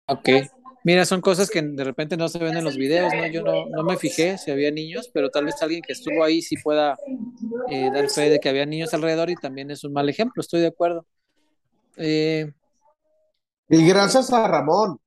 Ok. 0.06 0.51
Mira, 0.84 1.04
son 1.04 1.20
cosas 1.20 1.48
que 1.50 1.62
de 1.62 1.84
repente 1.84 2.16
no 2.16 2.28
se 2.28 2.38
ven 2.38 2.56
en 2.56 2.64
los 2.64 2.76
videos, 2.76 3.14
¿no? 3.14 3.26
Yo 3.26 3.42
no, 3.42 3.66
no 3.70 3.84
me 3.84 3.96
fijé 3.96 4.38
si 4.38 4.50
había 4.50 4.70
niños, 4.72 5.10
pero 5.12 5.30
tal 5.30 5.44
vez 5.46 5.62
alguien 5.62 5.82
que 5.86 5.92
estuvo 5.92 6.24
ahí 6.24 6.42
sí 6.42 6.56
pueda 6.56 7.00
eh, 7.68 7.90
dar 7.92 8.08
fe 8.10 8.30
de 8.30 8.40
que 8.40 8.48
había 8.48 8.66
niños 8.66 8.94
alrededor 8.94 9.30
y 9.30 9.36
también 9.36 9.70
es 9.70 9.84
un 9.84 9.92
mal 9.92 10.08
ejemplo, 10.08 10.40
estoy 10.40 10.60
de 10.62 10.68
acuerdo. 10.68 11.06
Eh, 11.96 12.52
Y 13.68 13.84
gracias 13.88 14.32
a 14.32 14.46
Ramón 14.46 15.00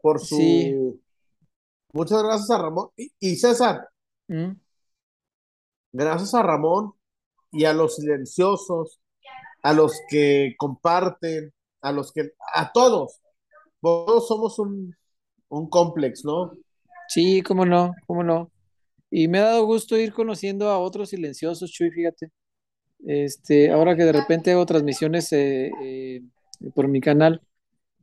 por 0.00 0.20
su. 0.20 0.36
Sí. 0.36 1.00
Muchas 1.92 2.22
gracias 2.22 2.50
a 2.50 2.58
Ramón. 2.58 2.90
Y, 2.96 3.12
y 3.20 3.36
César, 3.36 3.88
mm, 4.28 4.52
gracias 5.92 6.34
a 6.34 6.42
Ramón 6.42 6.92
y 7.52 7.64
a 7.66 7.72
los 7.74 7.96
silenciosos, 7.96 9.00
a 9.62 9.72
los 9.74 9.94
que 10.10 10.54
comparten, 10.58 11.52
a 11.82 11.92
los 11.92 12.12
que. 12.12 12.32
A 12.54 12.72
todos. 12.72 13.20
Todos 13.80 14.28
somos 14.28 14.58
un, 14.58 14.96
un 15.52 15.68
complex, 15.68 16.24
¿no? 16.24 16.52
sí, 17.08 17.42
cómo 17.42 17.66
no, 17.66 17.94
cómo 18.06 18.24
no. 18.24 18.50
Y 19.10 19.28
me 19.28 19.38
ha 19.38 19.42
dado 19.42 19.66
gusto 19.66 19.98
ir 19.98 20.12
conociendo 20.12 20.70
a 20.70 20.78
otros 20.78 21.10
silenciosos, 21.10 21.70
Chuy, 21.70 21.90
fíjate. 21.90 22.30
Este, 23.04 23.70
ahora 23.70 23.94
que 23.94 24.04
de 24.04 24.12
repente 24.12 24.52
hago 24.52 24.64
transmisiones 24.64 25.30
eh, 25.32 25.70
eh, 25.82 26.22
por 26.74 26.88
mi 26.88 27.00
canal, 27.00 27.42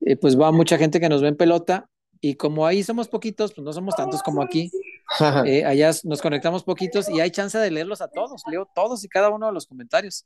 eh, 0.02 0.16
pues 0.16 0.40
va 0.40 0.52
mucha 0.52 0.78
gente 0.78 1.00
que 1.00 1.10
nos 1.10 1.22
ve 1.22 1.30
en 1.30 1.38
pelota 1.38 1.90
y 2.22 2.36
como 2.36 2.68
ahí 2.68 2.84
somos 2.84 3.08
poquitos, 3.08 3.54
pues 3.54 3.66
no 3.66 3.74
somos 3.74 3.96
tantos 3.96 4.22
como 4.22 4.44
aquí, 4.44 4.70
allá 5.66 5.92
nos 6.04 6.22
conectamos 6.22 6.64
poquitos 6.64 7.10
y 7.10 7.20
hay 7.22 7.32
chance 7.32 7.58
de 7.58 7.72
leerlos 7.72 8.02
a 8.02 8.10
todos, 8.10 8.44
leo 8.52 8.70
todos 8.76 9.04
y 9.04 9.08
cada 9.08 9.30
uno 9.30 9.48
de 9.48 9.54
los 9.54 9.66
comentarios. 9.66 10.26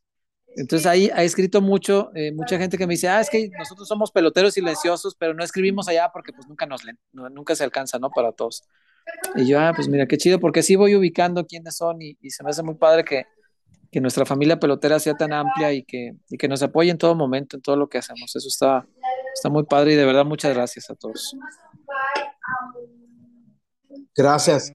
Entonces 0.55 0.85
ahí 0.85 1.09
ha 1.13 1.23
escrito 1.23 1.61
mucho, 1.61 2.11
eh, 2.15 2.31
mucha 2.31 2.57
gente 2.57 2.77
que 2.77 2.85
me 2.85 2.93
dice, 2.93 3.09
ah, 3.09 3.19
es 3.21 3.29
que 3.29 3.49
nosotros 3.57 3.87
somos 3.87 4.11
peloteros 4.11 4.53
silenciosos, 4.53 5.15
pero 5.15 5.33
no 5.33 5.43
escribimos 5.43 5.87
allá 5.87 6.09
porque 6.13 6.31
pues 6.31 6.47
nunca 6.47 6.65
nos 6.65 6.83
leen, 6.83 6.99
no- 7.11 7.29
nunca 7.29 7.55
se 7.55 7.63
alcanza, 7.63 7.97
¿no? 7.99 8.11
Para 8.11 8.31
todos. 8.31 8.63
Y 9.35 9.45
yo, 9.47 9.59
ah, 9.59 9.73
pues 9.75 9.87
mira, 9.87 10.05
qué 10.05 10.17
chido, 10.17 10.39
porque 10.39 10.61
sí 10.61 10.75
voy 10.75 10.95
ubicando 10.95 11.45
quiénes 11.45 11.75
son 11.75 12.01
y, 12.01 12.17
y 12.21 12.29
se 12.29 12.43
me 12.43 12.51
hace 12.51 12.61
muy 12.63 12.75
padre 12.75 13.03
que, 13.03 13.25
que 13.91 13.99
nuestra 13.99 14.25
familia 14.25 14.59
pelotera 14.59 14.99
sea 14.99 15.15
tan 15.15 15.33
amplia 15.33 15.73
y 15.73 15.83
que, 15.83 16.13
y 16.29 16.37
que 16.37 16.47
nos 16.47 16.61
apoye 16.63 16.91
en 16.91 16.97
todo 16.97 17.15
momento, 17.15 17.55
en 17.57 17.61
todo 17.61 17.75
lo 17.75 17.89
que 17.89 17.97
hacemos. 17.97 18.35
Eso 18.35 18.47
está, 18.47 18.85
está 19.33 19.49
muy 19.49 19.63
padre 19.63 19.93
y 19.93 19.95
de 19.95 20.05
verdad 20.05 20.23
muchas 20.25 20.53
gracias 20.53 20.89
a 20.89 20.95
todos. 20.95 21.35
Gracias. 24.15 24.71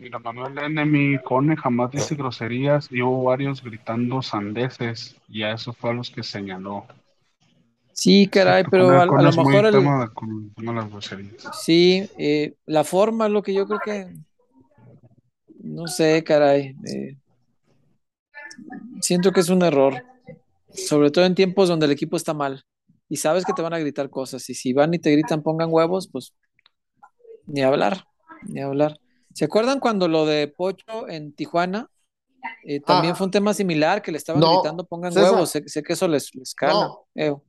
Mira, 0.00 0.18
Manuel 0.18 0.58
Enemy 0.58 1.18
Cone 1.24 1.56
jamás 1.56 1.90
dice 1.90 2.14
groserías 2.14 2.88
y 2.90 3.02
hubo 3.02 3.24
varios 3.24 3.62
gritando 3.62 4.22
sandeces, 4.22 5.16
y 5.28 5.42
a 5.42 5.52
eso 5.52 5.72
fue 5.72 5.90
a 5.90 5.94
los 5.94 6.10
que 6.10 6.22
señaló. 6.22 6.86
Sí, 7.92 8.28
caray, 8.28 8.64
pero 8.70 8.90
a, 8.90 9.06
lo 9.06 9.28
es 9.28 9.36
mejor 9.36 9.66
el- 9.66 9.72
tema 9.72 10.00
de- 10.04 10.12
con 10.12 10.44
el 10.44 10.54
tema 10.54 10.72
de 10.72 10.78
las 10.80 10.90
groserías. 10.90 11.50
sí, 11.62 12.08
eh, 12.18 12.54
la 12.66 12.84
forma, 12.84 13.28
lo 13.28 13.42
que 13.42 13.54
yo 13.54 13.66
creo 13.66 13.80
que, 13.80 14.06
no 15.62 15.86
sé, 15.86 16.22
caray, 16.24 16.74
eh, 16.86 17.16
siento 19.00 19.32
que 19.32 19.40
es 19.40 19.48
un 19.48 19.62
error, 19.62 20.02
sobre 20.74 21.10
todo 21.10 21.24
en 21.24 21.34
tiempos 21.34 21.68
donde 21.68 21.86
el 21.86 21.92
equipo 21.92 22.16
está 22.16 22.34
mal 22.34 22.62
y 23.08 23.16
sabes 23.16 23.44
que 23.44 23.52
te 23.52 23.62
van 23.62 23.74
a 23.74 23.78
gritar 23.78 24.10
cosas 24.10 24.48
y 24.50 24.54
si 24.54 24.72
van 24.72 24.92
y 24.94 24.98
te 24.98 25.10
gritan 25.12 25.42
pongan 25.42 25.68
huevos, 25.70 26.08
pues 26.10 26.34
ni 27.46 27.62
hablar, 27.62 28.04
ni 28.48 28.60
hablar. 28.60 28.98
¿Se 29.34 29.44
acuerdan 29.44 29.80
cuando 29.80 30.08
lo 30.08 30.24
de 30.26 30.48
Pocho 30.48 31.08
en 31.08 31.34
Tijuana? 31.34 31.90
Eh, 32.64 32.80
también 32.80 33.12
Ah. 33.14 33.16
fue 33.16 33.26
un 33.26 33.30
tema 33.30 33.52
similar 33.54 34.00
que 34.02 34.12
le 34.12 34.18
estaban 34.18 34.40
No, 34.40 34.54
gritando 34.60 34.84
pongan 34.86 35.12
César. 35.12 35.32
huevos, 35.32 35.50
sé, 35.50 35.66
sé 35.66 35.82
que 35.82 35.94
eso 35.94 36.06
les, 36.08 36.34
les 36.34 36.54
cala. 36.54 36.90
No. 37.14 37.42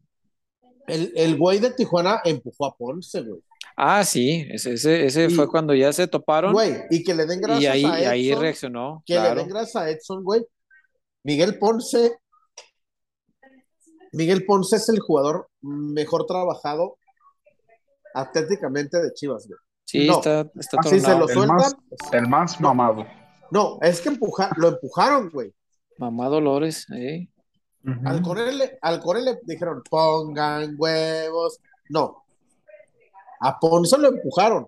El, 0.87 1.11
el 1.15 1.37
güey 1.37 1.59
de 1.59 1.71
Tijuana 1.71 2.21
empujó 2.23 2.65
a 2.65 2.75
Ponce, 2.77 3.21
güey. 3.21 3.41
Ah, 3.75 4.05
sí, 4.05 4.45
ese, 4.49 4.73
ese, 4.73 5.05
ese 5.05 5.25
Y- 5.25 5.33
fue 5.33 5.49
cuando 5.49 5.73
ya 5.73 5.91
se 5.91 6.07
toparon 6.07 6.53
Güey, 6.53 6.75
y 6.91 7.03
que 7.03 7.13
le 7.13 7.25
den 7.25 7.41
gracias 7.41 7.61
y 7.61 7.67
ahí, 7.67 7.85
a 7.85 7.99
y 8.01 8.05
ahí 8.05 8.29
Edson, 8.29 8.41
reaccionó, 8.41 9.03
que 9.05 9.19
le 9.19 9.35
den 9.35 9.47
gracias 9.49 9.75
a 9.75 9.89
Edson, 9.89 10.23
güey. 10.23 10.45
Miguel 11.23 11.57
Ponce, 11.59 12.17
Miguel 14.13 14.45
Ponce 14.45 14.77
es 14.77 14.87
el 14.89 14.99
jugador 14.99 15.49
mejor 15.61 16.25
trabajado 16.25 16.97
atléticamente 18.13 19.01
de 19.01 19.11
Chivas, 19.13 19.47
güey. 19.47 19.59
Sí, 19.85 20.07
No. 20.07 20.15
está, 20.15 20.41
está 20.59 20.77
Así 20.79 20.99
se 20.99 21.11
El 21.11 21.47
más, 21.47 21.75
el 22.11 22.27
más 22.27 22.59
mamado. 22.59 23.05
No, 23.51 23.77
es 23.81 24.01
que 24.01 24.09
empuja, 24.09 24.49
lo 24.57 24.69
empujaron, 24.69 25.29
güey. 25.29 25.53
Mamá 25.97 26.27
Dolores, 26.27 26.87
eh. 26.91 27.29
Al 28.03 28.21
Corele, 28.23 28.79
al 28.81 28.99
Corele 28.99 29.39
dijeron, 29.43 29.83
pongan 29.89 30.75
huevos. 30.77 31.59
No. 31.89 32.23
A 33.39 33.59
Ponce 33.59 33.97
lo 33.99 34.07
empujaron. 34.07 34.67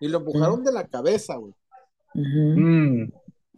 Y 0.00 0.08
lo 0.08 0.18
empujaron 0.18 0.62
de 0.62 0.72
la 0.72 0.86
cabeza, 0.86 1.36
güey. 1.36 1.54
Mm, 2.14 3.10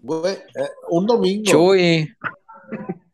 Güey, 0.02 0.34
eh, 0.34 0.70
un 0.90 1.06
domingo. 1.06 1.44
Chuy, 1.44 2.08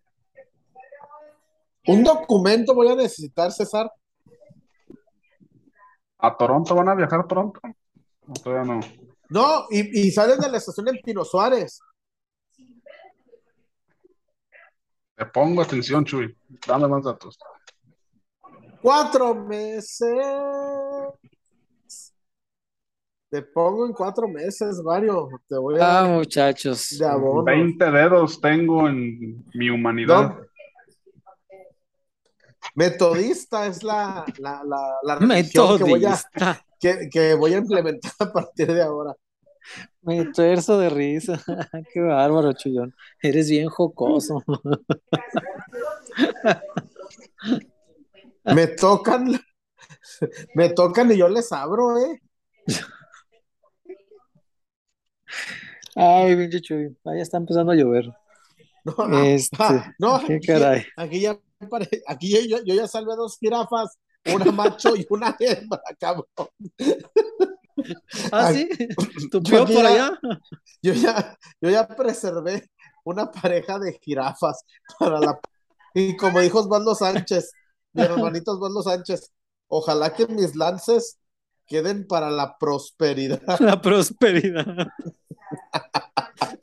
Un 1.89 2.03
documento 2.03 2.75
voy 2.75 2.89
a 2.89 2.95
necesitar, 2.97 3.51
César. 3.53 3.91
¿A 6.19 6.37
Toronto 6.37 6.75
van 6.75 6.89
a 6.89 6.95
viajar 6.95 7.21
a 7.21 7.27
Toronto? 7.27 7.61
No, 8.27 8.35
todavía 8.35 8.75
no. 8.75 8.81
No, 9.29 9.67
y, 9.71 10.07
y 10.07 10.11
salen 10.11 10.39
de 10.39 10.51
la 10.51 10.59
estación 10.59 10.89
en 10.89 11.01
Pino 11.03 11.25
Suárez. 11.25 11.81
Te 15.17 15.25
pongo 15.27 15.63
atención, 15.63 16.05
Chuy. 16.05 16.37
Dame 16.67 16.87
más 16.89 17.05
datos. 17.05 17.39
Cuatro 18.83 19.35
meses. 19.35 20.17
Te 23.31 23.43
pongo 23.43 23.87
en 23.87 23.93
cuatro 23.93 24.29
meses, 24.29 24.81
Mario. 24.85 25.29
Te 25.49 25.57
voy 25.57 25.81
a 25.81 26.01
ah, 26.01 26.05
muchachos. 26.09 26.99
de 26.99 27.07
abono. 27.07 27.45
20 27.45 27.91
dedos 27.91 28.41
tengo 28.41 28.89
en 28.89 29.45
mi 29.55 29.71
humanidad. 29.71 30.37
No. 30.39 30.47
Metodista 32.75 33.67
es 33.67 33.83
la, 33.83 34.25
la, 34.39 34.63
la, 34.65 34.99
la 35.03 35.15
religión 35.17 35.79
que 35.79 35.85
voy, 35.85 36.05
a, 36.05 36.11
Metodista. 36.11 36.66
Que, 36.81 37.09
que 37.11 37.35
voy 37.35 37.55
a 37.55 37.59
implementar 37.59 38.13
a 38.21 38.33
partir 38.33 38.73
de 38.73 38.83
ahora. 38.83 39.15
Me 40.03 40.27
tuerzo 40.27 40.79
de 40.79 40.89
risa. 40.91 41.41
Qué 41.93 42.01
bárbaro, 42.01 42.53
Chuyón. 42.53 42.95
Eres 43.21 43.51
bien 43.51 43.69
jocoso. 43.69 44.43
Me 48.45 48.69
tocan, 48.69 49.41
me 50.55 50.69
tocan 50.71 51.11
y 51.11 51.17
yo 51.17 51.29
les 51.29 51.51
abro, 51.53 51.99
¿eh? 51.99 52.23
Ay, 55.95 56.37
pinche 56.37 56.61
Chuy. 56.61 56.97
Ah, 57.05 57.15
ya 57.17 57.23
está 57.23 57.39
empezando 57.39 57.73
a 57.73 57.75
llover. 57.75 58.07
No, 58.85 58.95
ah, 58.99 59.27
Este, 59.27 59.57
no, 59.99 60.21
qué 60.25 60.37
aquí, 60.37 60.47
caray. 60.47 60.85
aquí 60.97 61.21
ya, 61.21 61.37
aquí 62.07 62.31
ya- 62.31 62.47
yo, 62.59 62.65
yo 62.65 62.75
ya 62.75 62.87
salvé 62.87 63.17
dos 63.17 63.37
jirafas, 63.39 63.99
una 64.35 64.53
macho 64.53 64.97
y 64.97 65.07
una 65.11 65.37
hembra, 65.39 65.81
cabrón. 65.99 66.27
Ah, 68.33 68.53
sí. 68.53 68.69
¿Tu 69.31 69.41
yo 69.43 69.65
por 69.65 69.69
ya- 69.69 69.89
allá? 69.89 70.19
Yo 70.83 70.93
ya, 70.95 71.37
yo 71.61 71.71
ya 71.71 71.87
preservé 71.87 72.71
una 73.05 73.31
pareja 73.31 73.79
de 73.79 73.99
jirafas 74.03 74.63
para 74.99 75.21
la... 75.21 75.39
Y 75.95 76.17
como 76.17 76.41
dijo 76.41 76.61
Osvaldo 76.61 76.95
Sánchez, 76.95 77.53
mi 77.93 78.03
hermanito 78.03 78.53
Osvaldo 78.53 78.83
Sánchez, 78.83 79.33
ojalá 79.69 80.13
que 80.15 80.27
mis 80.27 80.55
lances 80.57 81.19
queden 81.67 82.07
para 82.07 82.31
la 82.31 82.57
prosperidad. 82.59 83.43
La 83.61 83.81
prosperidad. 83.81 84.89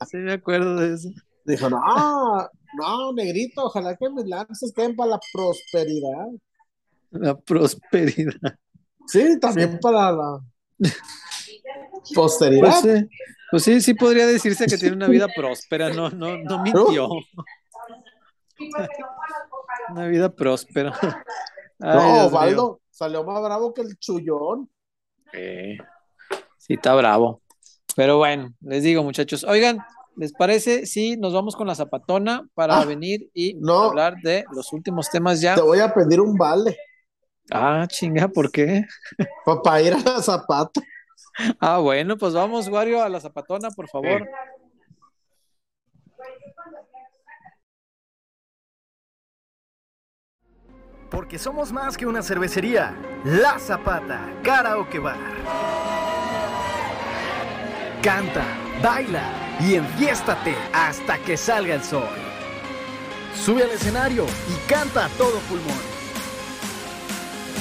Sí, 0.00 0.16
me 0.18 0.32
acuerdo 0.34 0.76
de 0.76 0.94
eso. 0.94 1.08
Dijo, 1.44 1.68
no, 1.68 2.48
no, 2.78 3.12
negrito, 3.12 3.64
ojalá 3.64 3.96
que 3.96 4.08
mis 4.10 4.26
lances 4.26 4.72
queden 4.74 4.96
para 4.96 5.10
la 5.12 5.20
prosperidad. 5.32 6.26
La 7.14 7.34
prosperidad. 7.36 8.56
Sí, 9.06 9.38
también 9.40 9.72
Sí. 9.72 9.78
para 9.80 10.12
la 10.12 10.40
posteridad. 12.14 12.80
Pues, 12.82 12.98
sí, 13.00 13.08
pues 13.50 13.62
sí, 13.64 13.80
sí 13.80 13.94
podría 13.94 14.26
decirse 14.26 14.66
que 14.66 14.76
tiene 14.78 14.96
una 14.96 15.08
vida 15.08 15.28
próspera, 15.34 15.90
no, 15.90 16.10
no, 16.10 16.36
no 16.38 16.62
mintió. 16.62 17.08
Una 19.90 20.06
vida 20.06 20.34
próspera. 20.34 20.92
Ay, 21.80 21.98
no. 22.12 22.26
Osvaldo 22.26 22.80
salió 22.90 23.24
más 23.24 23.42
bravo 23.42 23.74
que 23.74 23.82
el 23.82 23.98
chullón. 23.98 24.70
Sí, 25.32 25.76
sí, 26.58 26.74
está 26.74 26.94
bravo. 26.94 27.42
Pero 27.96 28.18
bueno, 28.18 28.52
les 28.60 28.82
digo, 28.82 29.02
muchachos, 29.02 29.44
oigan, 29.44 29.78
¿les 30.16 30.32
parece 30.32 30.86
si 30.86 31.16
nos 31.16 31.32
vamos 31.32 31.54
con 31.56 31.66
la 31.66 31.74
zapatona 31.74 32.48
para 32.54 32.80
Ah, 32.80 32.84
venir 32.84 33.30
y 33.34 33.54
no. 33.54 33.82
hablar 33.84 34.16
de 34.22 34.44
los 34.52 34.72
últimos 34.72 35.10
temas 35.10 35.40
ya? 35.40 35.54
Te 35.54 35.60
voy 35.60 35.78
a 35.80 35.92
pedir 35.92 36.20
un 36.20 36.34
vale 36.36 36.76
Ah, 37.50 37.86
chinga, 37.88 38.28
¿por 38.28 38.50
qué? 38.50 38.86
para 39.62 39.82
ir 39.82 39.94
a 39.94 39.98
la 39.98 40.22
zapata. 40.22 40.80
Ah, 41.60 41.78
bueno, 41.78 42.16
pues 42.16 42.32
vamos, 42.32 42.68
Wario, 42.68 43.02
a 43.02 43.08
la 43.08 43.20
zapatona, 43.20 43.70
por 43.70 43.88
favor. 43.88 44.28
Porque 51.10 51.38
somos 51.38 51.70
más 51.72 51.96
que 51.96 52.06
una 52.06 52.22
cervecería. 52.22 52.94
La 53.24 53.58
Zapata, 53.58 54.28
Karaoke 54.42 54.98
Bar. 54.98 55.16
Canta, 58.02 58.44
baila 58.82 59.22
y 59.60 59.74
enfiéstate 59.74 60.54
hasta 60.72 61.18
que 61.18 61.36
salga 61.36 61.74
el 61.74 61.82
sol. 61.82 62.08
Sube 63.34 63.62
al 63.62 63.70
escenario 63.70 64.26
y 64.26 64.68
canta 64.68 65.06
a 65.06 65.08
todo 65.10 65.38
pulmón. 65.48 65.93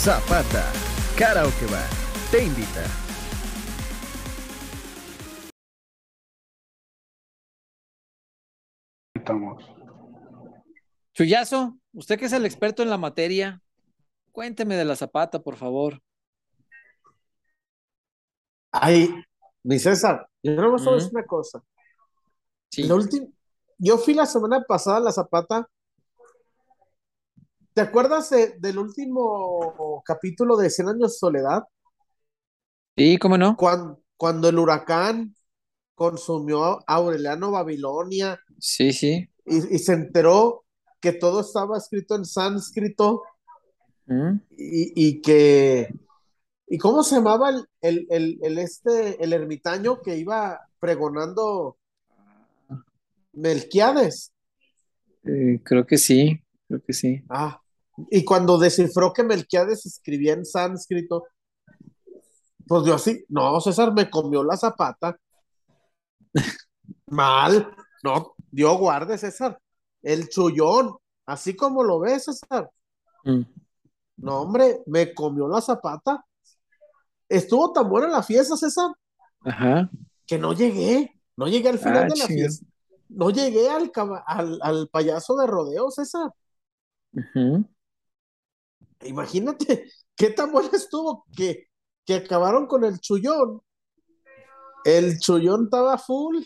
Zapata, 0.00 0.64
Karaoke 1.14 1.66
Bar, 1.66 1.86
te 2.30 2.42
invita. 2.42 2.84
Estamos. 9.14 9.62
Chuyazo, 11.12 11.78
usted 11.92 12.18
que 12.18 12.24
es 12.24 12.32
el 12.32 12.46
experto 12.46 12.82
en 12.82 12.88
la 12.88 12.96
materia, 12.96 13.60
cuénteme 14.32 14.74
de 14.76 14.86
la 14.86 14.96
zapata, 14.96 15.42
por 15.42 15.56
favor. 15.56 16.00
Ay, 18.72 19.10
mi 19.62 19.78
César, 19.78 20.26
yo 20.42 20.54
no 20.54 20.76
a 20.76 20.76
Ujú. 20.76 20.94
decir 20.94 21.10
una 21.12 21.26
cosa. 21.26 21.62
Sí. 22.70 22.84
La 22.84 22.94
última, 22.94 23.26
yo 23.76 23.98
fui 23.98 24.14
la 24.14 24.24
semana 24.24 24.64
pasada 24.66 24.96
a 24.96 25.00
la 25.00 25.12
Zapata. 25.12 25.68
¿Te 27.80 27.86
acuerdas 27.86 28.28
de- 28.28 28.56
del 28.58 28.76
último 28.78 30.02
capítulo 30.04 30.58
de 30.58 30.68
Cien 30.68 30.88
años 30.88 31.12
de 31.12 31.18
soledad? 31.18 31.62
Sí, 32.96 33.18
¿cómo 33.18 33.38
no? 33.38 33.56
Cuando, 33.56 34.02
cuando 34.18 34.48
el 34.50 34.58
huracán 34.58 35.34
consumió 35.94 36.80
a 36.80 36.94
Aureliano 36.96 37.50
Babilonia 37.52 38.38
Sí, 38.58 38.92
sí. 38.92 39.28
y, 39.44 39.76
y 39.76 39.78
se 39.78 39.92
enteró 39.94 40.64
que 41.00 41.12
todo 41.12 41.40
estaba 41.40 41.78
escrito 41.78 42.14
en 42.16 42.24
sánscrito 42.24 43.22
Mm. 44.08 44.40
y, 44.50 44.92
y 45.08 45.22
que 45.22 45.94
¿y 46.68 46.78
cómo 46.78 47.02
se 47.02 47.16
llamaba 47.16 47.50
el, 47.50 47.66
el, 47.80 48.06
el, 48.10 48.38
el 48.42 48.58
este 48.58 49.22
el 49.22 49.32
ermitaño 49.32 50.02
que 50.02 50.16
iba 50.18 50.60
pregonando 50.80 51.78
Melquiades? 53.34 54.30
Eh, 55.24 55.60
creo 55.64 55.86
que 55.86 55.98
sí, 55.98 56.42
creo 56.68 56.82
que 56.82 56.92
sí. 56.92 57.22
Ah, 57.30 57.59
y 58.10 58.24
cuando 58.24 58.58
descifró 58.58 59.12
que 59.12 59.22
Melquiades 59.24 59.84
escribía 59.86 60.34
en 60.34 60.44
sánscrito, 60.44 61.24
pues 62.66 62.84
yo 62.84 62.94
así, 62.94 63.24
no, 63.28 63.60
César 63.60 63.92
me 63.92 64.08
comió 64.08 64.44
la 64.44 64.56
zapata. 64.56 65.16
Mal, 67.06 67.74
no, 68.02 68.34
Dios 68.50 68.78
guarde, 68.78 69.18
César. 69.18 69.58
El 70.02 70.28
chullón, 70.28 70.96
así 71.26 71.54
como 71.56 71.82
lo 71.82 71.98
ves, 72.00 72.24
César. 72.24 72.70
Mm. 73.24 73.42
No, 74.18 74.42
hombre, 74.42 74.82
me 74.86 75.12
comió 75.14 75.48
la 75.48 75.60
zapata. 75.60 76.24
Estuvo 77.28 77.72
tan 77.72 77.88
buena 77.88 78.08
la 78.08 78.22
fiesta, 78.22 78.56
César, 78.56 78.90
Ajá. 79.44 79.90
que 80.26 80.38
no 80.38 80.52
llegué. 80.52 81.12
No 81.36 81.46
llegué 81.48 81.68
al 81.70 81.78
final 81.78 82.04
Ah, 82.04 82.06
de 82.12 82.18
la 82.18 82.26
fiesta. 82.26 82.66
No 83.08 83.30
llegué 83.30 83.68
al, 83.68 83.90
al, 84.26 84.58
al 84.62 84.88
payaso 84.88 85.36
de 85.36 85.46
rodeo, 85.46 85.90
César. 85.90 86.30
Ujú. 87.12 87.64
Imagínate 89.02 89.84
qué 90.16 90.30
tan 90.30 90.52
bueno 90.52 90.70
estuvo 90.72 91.24
que, 91.36 91.68
que 92.04 92.14
acabaron 92.14 92.66
con 92.66 92.84
el 92.84 93.00
chullón. 93.00 93.62
El 94.84 95.18
chullón 95.18 95.64
estaba 95.64 95.98
full. 95.98 96.38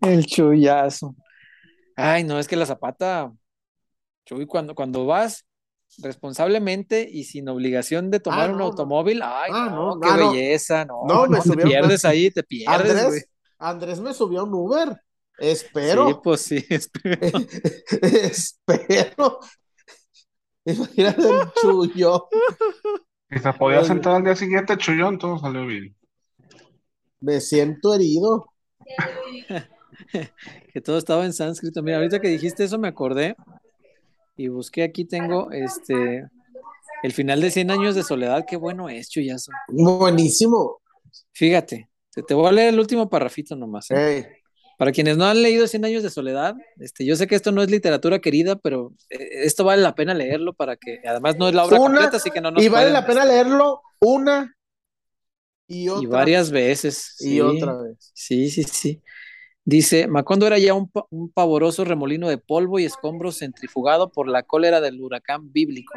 El 0.00 0.26
chullazo. 0.26 1.14
Ay, 1.96 2.24
no, 2.24 2.38
es 2.38 2.48
que 2.48 2.56
la 2.56 2.66
zapata, 2.66 3.32
Chuy, 4.24 4.46
cuando, 4.46 4.74
cuando 4.74 5.06
vas 5.06 5.46
responsablemente 5.98 7.08
y 7.10 7.24
sin 7.24 7.48
obligación 7.48 8.10
de 8.10 8.20
tomar 8.20 8.50
Ah, 8.50 8.52
un 8.52 8.58
no, 8.58 8.64
automóvil, 8.64 9.22
ay, 9.22 9.50
Ah, 9.54 9.70
no, 9.70 9.94
no, 9.94 10.00
qué 10.00 10.08
ah, 10.10 10.16
belleza, 10.16 10.84
no, 10.84 11.04
No, 11.06 11.26
me 11.26 11.40
te 11.40 11.56
pierdes 11.56 12.04
ahí, 12.04 12.30
te 12.30 12.42
pierdes, 12.42 12.92
güey. 12.92 13.20
Andrés, 13.20 13.28
Andrés 13.58 14.00
me 14.00 14.12
subió 14.14 14.40
a 14.40 14.44
un 14.44 14.54
Uber. 14.54 15.00
Espero, 15.38 16.08
Sí, 16.08 16.14
pues 16.22 16.40
sí, 16.40 16.64
espero. 16.68 17.38
espero. 18.02 19.38
Imagínate 20.66 21.22
el 21.22 21.52
chullón. 21.60 22.22
Si 23.28 23.40
se 23.40 23.52
podía 23.54 23.82
sentar 23.82 24.14
al 24.14 24.22
día 24.22 24.36
siguiente, 24.36 24.76
Chullón, 24.76 25.18
todo 25.18 25.36
salió 25.36 25.66
bien. 25.66 25.96
Me 27.18 27.40
siento 27.40 27.92
herido. 27.92 28.46
que 30.72 30.80
todo 30.80 30.96
estaba 30.96 31.24
en 31.24 31.32
sánscrito. 31.32 31.82
Mira, 31.82 31.96
ahorita 31.96 32.20
que 32.20 32.28
dijiste 32.28 32.62
eso 32.62 32.78
me 32.78 32.86
acordé 32.86 33.34
y 34.36 34.46
busqué 34.46 34.84
aquí 34.84 35.04
tengo 35.04 35.50
este 35.50 36.28
el 37.02 37.12
final 37.12 37.40
de 37.40 37.50
100 37.50 37.70
años 37.72 37.94
de 37.94 38.02
soledad, 38.02 38.44
qué 38.46 38.56
bueno 38.56 38.88
es, 38.88 39.08
Chuyazo. 39.10 39.50
Buenísimo. 39.68 40.80
Fíjate, 41.32 41.88
te, 42.12 42.22
te 42.22 42.34
voy 42.34 42.46
a 42.46 42.52
leer 42.52 42.74
el 42.74 42.80
último 42.80 43.08
parrafito 43.08 43.56
nomás. 43.56 43.90
¿eh? 43.90 44.16
Ey, 44.16 44.26
Para 44.76 44.92
quienes 44.92 45.16
no 45.16 45.24
han 45.24 45.42
leído 45.42 45.66
Cien 45.66 45.84
años 45.84 46.02
de 46.02 46.10
soledad, 46.10 46.54
este, 46.78 47.06
yo 47.06 47.16
sé 47.16 47.26
que 47.26 47.34
esto 47.34 47.50
no 47.52 47.62
es 47.62 47.70
literatura 47.70 48.18
querida, 48.18 48.56
pero 48.56 48.92
eh, 49.10 49.28
esto 49.44 49.64
vale 49.64 49.82
la 49.82 49.94
pena 49.94 50.12
leerlo 50.12 50.52
para 50.52 50.76
que, 50.76 51.00
además 51.06 51.36
no 51.38 51.48
es 51.48 51.54
la 51.54 51.64
obra 51.64 51.80
Una, 51.80 51.94
completa, 51.94 52.16
así 52.18 52.30
que 52.30 52.40
no 52.40 52.50
nos 52.50 52.62
y 52.62 52.68
vale 52.68 52.90
la 52.90 53.06
pena 53.06 53.24
leerlo 53.24 53.80
una 54.00 54.54
y 55.66 55.88
otra. 55.88 56.02
Y 56.02 56.06
varias 56.06 56.50
veces. 56.50 57.16
y 57.20 57.24
sí. 57.24 57.40
otra 57.40 57.74
vez. 57.76 58.12
Sí, 58.14 58.50
sí, 58.50 58.64
sí. 58.64 59.02
Dice, 59.64 60.06
Macondo 60.06 60.46
era 60.46 60.58
ya 60.58 60.74
un, 60.74 60.90
un 61.10 61.32
pavoroso 61.32 61.84
remolino 61.84 62.28
de 62.28 62.38
polvo 62.38 62.78
y 62.78 62.84
escombros 62.84 63.38
centrifugado 63.38 64.12
por 64.12 64.28
la 64.28 64.44
cólera 64.44 64.80
del 64.80 65.00
huracán 65.00 65.52
bíblico, 65.52 65.94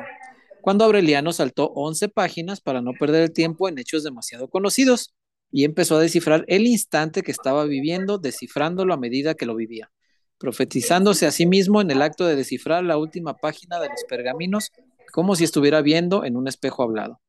cuando 0.61 0.85
Aureliano 0.85 1.34
saltó 1.34 1.72
11 1.76 2.10
páginas 2.10 2.61
para 2.61 2.81
no 2.81 2.93
perder 2.93 3.23
el 3.23 3.34
tiempo 3.34 3.69
en 3.69 3.77
hechos 3.77 4.03
demasiado 4.03 4.49
conocidos 4.49 5.14
y 5.51 5.63
empezó 5.63 5.97
a 5.97 6.01
descifrar 6.01 6.45
el 6.47 6.67
instante 6.67 7.23
que 7.23 7.31
estaba 7.31 7.65
viviendo, 7.65 8.17
descifrándolo 8.17 8.93
a 8.93 8.97
medida 8.97 9.34
que 9.34 9.45
lo 9.45 9.55
vivía, 9.55 9.91
profetizándose 10.38 11.26
a 11.26 11.31
sí 11.31 11.45
mismo 11.45 11.81
en 11.81 11.91
el 11.91 12.01
acto 12.01 12.26
de 12.26 12.35
descifrar 12.35 12.84
la 12.84 12.97
última 12.97 13.35
página 13.35 13.80
de 13.80 13.89
los 13.89 14.03
pergaminos 14.07 14.71
como 15.11 15.35
si 15.35 15.43
estuviera 15.43 15.81
viendo 15.81 16.23
en 16.23 16.35
un 16.38 16.47
espejo 16.47 16.84
hablado. 16.84 17.19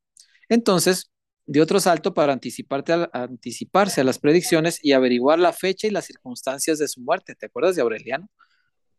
Entonces, 0.49 1.09
dio 1.45 1.63
otro 1.63 1.79
salto 1.79 2.13
para 2.13 2.33
anticiparte 2.33 2.93
a- 2.93 3.09
anticiparse 3.11 4.01
a 4.01 4.03
las 4.03 4.19
predicciones 4.19 4.79
y 4.83 4.91
averiguar 4.93 5.39
la 5.39 5.53
fecha 5.53 5.87
y 5.87 5.91
las 5.91 6.05
circunstancias 6.05 6.77
de 6.77 6.87
su 6.87 7.01
muerte. 7.01 7.35
¿Te 7.35 7.47
acuerdas 7.47 7.75
de 7.75 7.81
Aureliano? 7.81 8.29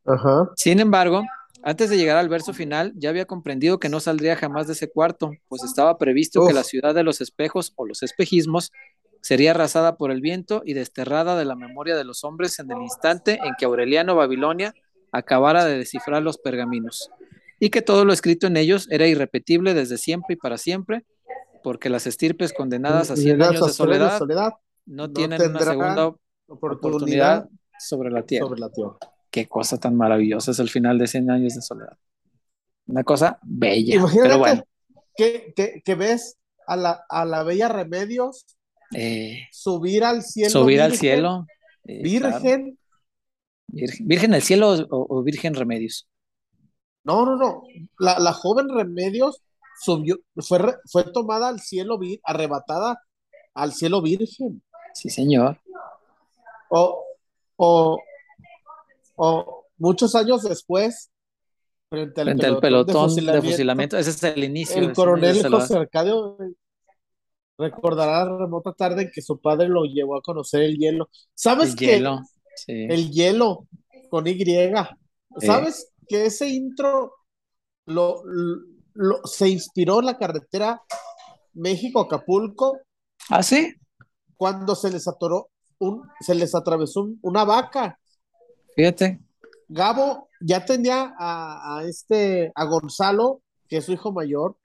Ajá. 0.04 0.50
Sin 0.56 0.80
embargo, 0.80 1.22
antes 1.62 1.90
de 1.90 1.96
llegar 1.96 2.16
al 2.16 2.28
verso 2.28 2.52
final, 2.52 2.92
ya 2.96 3.10
había 3.10 3.24
comprendido 3.24 3.78
que 3.78 3.88
no 3.88 4.00
saldría 4.00 4.34
jamás 4.34 4.66
de 4.66 4.72
ese 4.72 4.90
cuarto, 4.90 5.30
pues 5.46 5.62
estaba 5.62 5.96
previsto 5.96 6.44
que 6.46 6.52
la 6.52 6.64
ciudad 6.64 6.92
de 6.94 7.04
los 7.04 7.20
espejos 7.20 7.72
o 7.76 7.86
los 7.86 8.02
espejismos 8.02 8.72
sería 9.22 9.52
arrasada 9.52 9.96
por 9.96 10.10
el 10.10 10.20
viento 10.20 10.62
y 10.64 10.74
desterrada 10.74 11.38
de 11.38 11.44
la 11.44 11.56
memoria 11.56 11.96
de 11.96 12.04
los 12.04 12.24
hombres 12.24 12.58
en 12.58 12.70
el 12.70 12.82
instante 12.82 13.38
en 13.42 13.54
que 13.56 13.64
Aureliano 13.64 14.16
Babilonia 14.16 14.74
acabara 15.12 15.64
de 15.64 15.78
descifrar 15.78 16.22
los 16.22 16.38
pergaminos, 16.38 17.10
y 17.60 17.70
que 17.70 17.80
todo 17.80 18.04
lo 18.04 18.12
escrito 18.12 18.48
en 18.48 18.56
ellos 18.56 18.88
era 18.90 19.06
irrepetible 19.06 19.72
desde 19.72 19.96
siempre 19.96 20.34
y 20.34 20.36
para 20.36 20.58
siempre, 20.58 21.04
porque 21.62 21.88
las 21.88 22.06
estirpes 22.06 22.52
condenadas 22.52 23.10
a 23.10 23.16
cien 23.16 23.40
años 23.40 23.64
de 23.64 23.72
soledad 23.72 24.18
no 24.86 25.06
no 25.06 25.12
tienen 25.12 25.40
una 25.40 25.60
segunda 25.60 26.06
oportunidad 26.08 26.18
oportunidad 26.48 27.48
sobre 27.78 28.10
la 28.10 28.24
tierra. 28.24 28.46
sobre 28.46 28.60
la 28.60 28.70
tierra. 28.70 28.96
Qué 29.30 29.46
cosa 29.46 29.78
tan 29.78 29.96
maravillosa 29.96 30.50
es 30.50 30.58
el 30.58 30.68
final 30.68 30.98
de 30.98 31.06
100 31.06 31.30
años 31.30 31.54
de 31.54 31.62
soledad. 31.62 31.96
Una 32.86 33.04
cosa 33.04 33.38
bella. 33.42 33.94
Imagínate 33.94 34.28
pero 34.28 34.38
bueno, 34.38 34.64
que, 35.16 35.52
que, 35.54 35.82
que 35.84 35.94
ves 35.94 36.38
a 36.66 36.76
la, 36.76 37.04
a 37.08 37.24
la 37.24 37.44
bella 37.44 37.68
Remedios 37.68 38.44
eh, 38.94 39.48
subir 39.52 40.04
al 40.04 40.22
cielo. 40.22 40.50
subir 40.50 40.80
al 40.80 40.90
virgen, 40.90 41.00
cielo. 41.00 41.46
eh, 41.84 42.02
claro. 42.18 42.40
Virgen. 42.40 42.78
Virgen. 43.68 44.06
¿Virgen 44.08 44.34
al 44.34 44.42
cielo 44.42 44.70
o, 44.90 45.06
o 45.18 45.22
Virgen 45.22 45.54
Remedios? 45.54 46.08
No, 47.04 47.24
no, 47.26 47.36
no. 47.36 47.62
La, 47.98 48.18
la 48.18 48.32
joven 48.32 48.68
Remedios 48.68 49.42
subió, 49.82 50.18
fue, 50.36 50.58
fue 50.90 51.04
tomada 51.04 51.48
al 51.48 51.60
cielo, 51.60 51.98
vir- 51.98 52.20
arrebatada 52.24 53.02
al 53.54 53.72
cielo 53.72 54.00
virgen. 54.02 54.62
Sí, 54.94 55.08
señor. 55.10 55.58
O, 56.70 57.02
o, 57.56 57.98
o 59.16 59.66
muchos 59.78 60.14
años 60.14 60.42
después, 60.42 61.10
frente 61.90 62.20
al 62.20 62.26
Frente 62.28 62.46
al 62.46 62.60
pelotón 62.60 63.14
de 63.14 63.40
fusilamiento. 63.42 63.98
Ese 63.98 64.10
es 64.10 64.22
el 64.22 64.44
inicio. 64.44 64.76
el 64.76 64.88
de 64.88 64.94
100 64.94 65.08
años 65.08 65.36
de 65.36 65.42
coronel. 65.42 65.60
José 65.60 65.76
Arcadio 65.76 66.36
recordará 67.62 68.24
la 68.24 68.38
remota 68.38 68.72
tarde 68.72 69.02
en 69.02 69.10
que 69.14 69.22
su 69.22 69.40
padre 69.40 69.68
lo 69.68 69.84
llevó 69.84 70.16
a 70.16 70.22
conocer 70.22 70.62
el 70.62 70.76
hielo. 70.76 71.08
¿Sabes 71.34 71.70
El 71.72 71.76
hielo. 71.78 72.20
Sí. 72.56 72.72
el 72.90 73.10
hielo 73.10 73.66
con 74.10 74.26
Y? 74.26 74.44
¿Sabes 75.40 75.92
que 76.06 76.26
ese 76.26 76.48
intro 76.48 77.14
lo, 77.86 78.22
lo- 78.94 79.20
se 79.24 79.48
inspiró 79.48 80.00
en 80.00 80.06
la 80.06 80.18
carretera 80.18 80.82
México-Acapulco 81.54 82.78
¿Ah, 83.30 83.42
sí? 83.42 83.74
cuando 84.36 84.74
se 84.74 84.90
les 84.90 85.06
atoró 85.08 85.50
un, 85.78 86.02
se 86.20 86.34
les 86.34 86.54
atravesó 86.54 87.02
un- 87.02 87.18
una 87.22 87.44
vaca? 87.44 87.98
Fíjate. 88.76 89.20
Gabo 89.68 90.28
ya 90.40 90.64
tenía 90.64 91.14
a, 91.18 91.78
a 91.78 91.84
este, 91.84 92.52
a 92.54 92.64
Gonzalo, 92.64 93.40
que 93.68 93.78
es 93.78 93.84
su 93.86 93.92
hijo 93.92 94.12
mayor, 94.12 94.56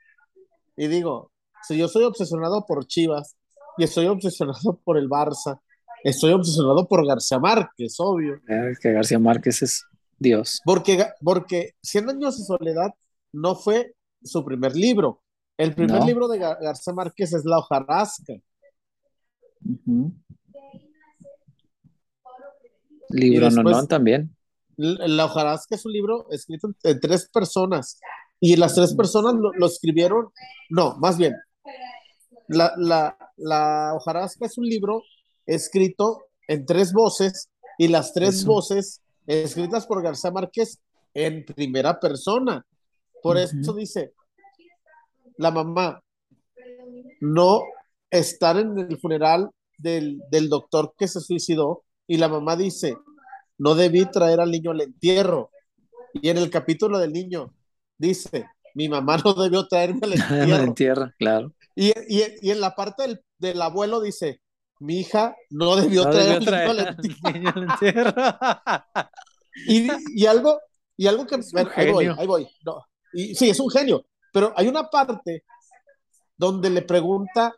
y 0.76 0.88
digo, 0.88 1.32
si 1.64 1.78
yo 1.78 1.88
soy 1.88 2.04
obsesionado 2.04 2.66
por 2.66 2.86
Chivas 2.88 3.36
y 3.78 3.84
estoy 3.84 4.08
obsesionado 4.08 4.80
por 4.84 4.98
el 4.98 5.10
Barça, 5.10 5.60
estoy 6.04 6.32
obsesionado 6.34 6.88
por 6.88 7.06
García 7.06 7.40
Márquez, 7.40 7.96
obvio, 8.00 8.36
Eh, 8.48 8.74
que 8.82 8.92
García 8.94 9.20
Márquez 9.20 9.62
es 9.62 9.84
Dios. 10.20 10.62
porque, 10.66 11.06
porque 11.24 11.72
Cien 11.82 12.10
años 12.10 12.38
de 12.38 12.46
soledad 12.46 12.92
no 13.34 13.56
fue 13.56 13.94
su 14.24 14.44
primer 14.44 14.76
libro. 14.76 15.22
El 15.58 15.74
primer 15.74 16.00
No. 16.02 16.06
libro 16.06 16.28
de 16.28 16.40
Gar- 16.40 16.58
García 16.62 16.94
Márquez 16.94 17.34
es 17.34 17.44
La 17.46 17.60
hojarasca. 17.60 18.34
Libro 23.10 23.46
después- 23.50 23.76
no, 23.78 23.88
también. 23.88 24.36
L- 24.78 25.08
La 25.08 25.26
hojarasca 25.26 25.76
es 25.76 25.86
un 25.86 25.94
libro 25.94 26.28
escrito 26.30 26.68
en, 26.68 26.76
en 26.84 27.00
tres 27.00 27.30
personas 27.30 28.00
y 28.40 28.56
las 28.56 28.76
tres 28.76 28.94
personas 28.94 29.34
lo, 29.36 29.52
lo 29.54 29.66
escribieron, 29.66 30.28
no, 30.70 30.96
más 30.98 31.18
bien, 31.18 31.34
la, 32.48 32.74
la, 32.78 33.18
la 33.36 33.94
hojarasca 33.96 34.46
es 34.46 34.58
un 34.58 34.66
libro 34.66 35.04
escrito 35.46 36.26
en 36.48 36.66
tres 36.66 36.94
voces 36.94 37.50
y 37.78 37.88
las 37.88 38.14
tres 38.14 38.36
Eso. 38.36 38.48
voces 38.48 39.02
escritas 39.26 39.86
por 39.86 40.02
García 40.02 40.32
Márquez 40.32 40.80
en 41.14 41.46
primera 41.46 42.00
persona. 42.00 42.66
Por 43.22 43.38
Ujú. 43.38 43.60
eso 43.62 43.74
dice, 43.74 44.14
la 45.38 45.52
mamá, 45.52 46.02
no 47.20 47.64
estar 48.10 48.58
en 48.58 48.78
el 48.78 48.98
funeral 49.00 49.50
del, 49.78 50.22
del 50.32 50.48
doctor 50.50 50.94
que 50.98 51.08
se 51.08 51.20
suicidó 51.20 51.84
y 52.08 52.18
la 52.18 52.30
mamá 52.30 52.56
dice, 52.56 52.96
no 53.58 53.76
debí 53.76 54.06
traer 54.06 54.40
al 54.40 54.52
niño 54.52 54.72
al 54.72 54.82
entierro. 54.82 55.50
Y 56.14 56.30
en 56.30 56.38
el 56.38 56.50
capítulo 56.50 57.00
del 57.00 57.12
niño 57.12 57.54
dice, 57.98 58.48
mi 58.74 58.90
mamá 58.90 59.18
no 59.24 59.34
debió 59.34 59.68
traerme 59.68 60.00
al 60.04 60.14
En 60.14 60.22
entierro. 60.22 60.64
entierra, 60.64 61.16
claro. 61.18 61.54
Y, 61.76 61.90
y, 62.08 62.24
y 62.42 62.52
en 62.52 62.62
la 62.62 62.76
parte 62.76 63.04
del, 63.04 63.22
del 63.38 63.62
abuelo 63.62 64.02
dice, 64.02 64.42
mi 64.80 65.00
hija 65.00 65.36
no 65.50 65.76
debió 65.76 66.04
No 66.06 66.12
traer 66.12 66.32
al 66.38 66.46
traer 66.46 66.96
entierro. 67.00 67.62
entierro. 67.72 68.14
Y, 69.68 69.88
y 70.22 70.26
algo, 70.26 70.60
y 70.96 71.08
algo 71.08 71.26
que 71.26 71.38
bueno, 71.52 71.70
ahí 71.76 71.92
voy, 71.92 72.06
ahí 72.18 72.28
voy. 72.28 72.48
No. 72.66 72.84
Y, 73.14 73.34
sí, 73.36 73.50
es 73.50 73.60
un 73.60 73.70
genio, 73.72 74.06
pero 74.32 74.54
hay 74.56 74.68
una 74.68 74.84
parte 74.90 75.44
donde 76.38 76.70
le 76.70 76.84
pregunta 76.84 77.56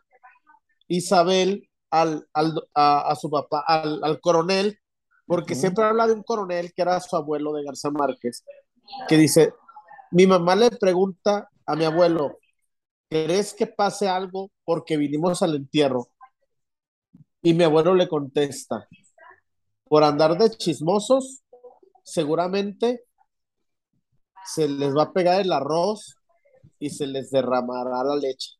Isabel 0.88 1.68
al, 1.90 2.26
al- 2.32 2.62
a, 2.74 3.10
a 3.10 3.16
su 3.16 3.30
papá, 3.30 3.62
al, 3.66 4.00
al 4.02 4.20
coronel, 4.20 4.78
porque 5.26 5.54
siempre 5.54 5.84
habla 5.84 6.06
de 6.06 6.12
un 6.14 6.22
coronel 6.22 6.72
que 6.74 6.82
era 6.82 6.98
su 7.00 7.14
abuelo 7.16 7.52
de 7.52 7.64
García 7.64 7.90
Márquez, 7.90 8.44
que 9.08 9.16
dice, 9.16 9.52
mi 10.10 10.26
mamá 10.26 10.56
le 10.56 10.70
pregunta 10.70 11.48
a 11.66 11.76
mi 11.76 11.84
abuelo, 11.84 12.38
¿crees 13.08 13.54
que 13.54 13.66
pase 13.66 14.08
algo 14.08 14.50
porque 14.64 14.96
vinimos 14.96 15.42
al 15.42 15.54
entierro? 15.54 16.08
Y 17.42 17.54
mi 17.54 17.64
abuelo 17.64 17.94
le 17.94 18.08
contesta, 18.08 18.86
por 19.84 20.04
andar 20.04 20.36
de 20.36 20.50
chismosos, 20.50 21.42
seguramente 22.04 23.04
se 24.44 24.68
les 24.68 24.94
va 24.96 25.04
a 25.04 25.12
pegar 25.12 25.40
el 25.40 25.52
arroz 25.52 26.16
y 26.78 26.90
se 26.90 27.06
les 27.06 27.30
derramará 27.30 28.04
la 28.04 28.16
leche. 28.16 28.56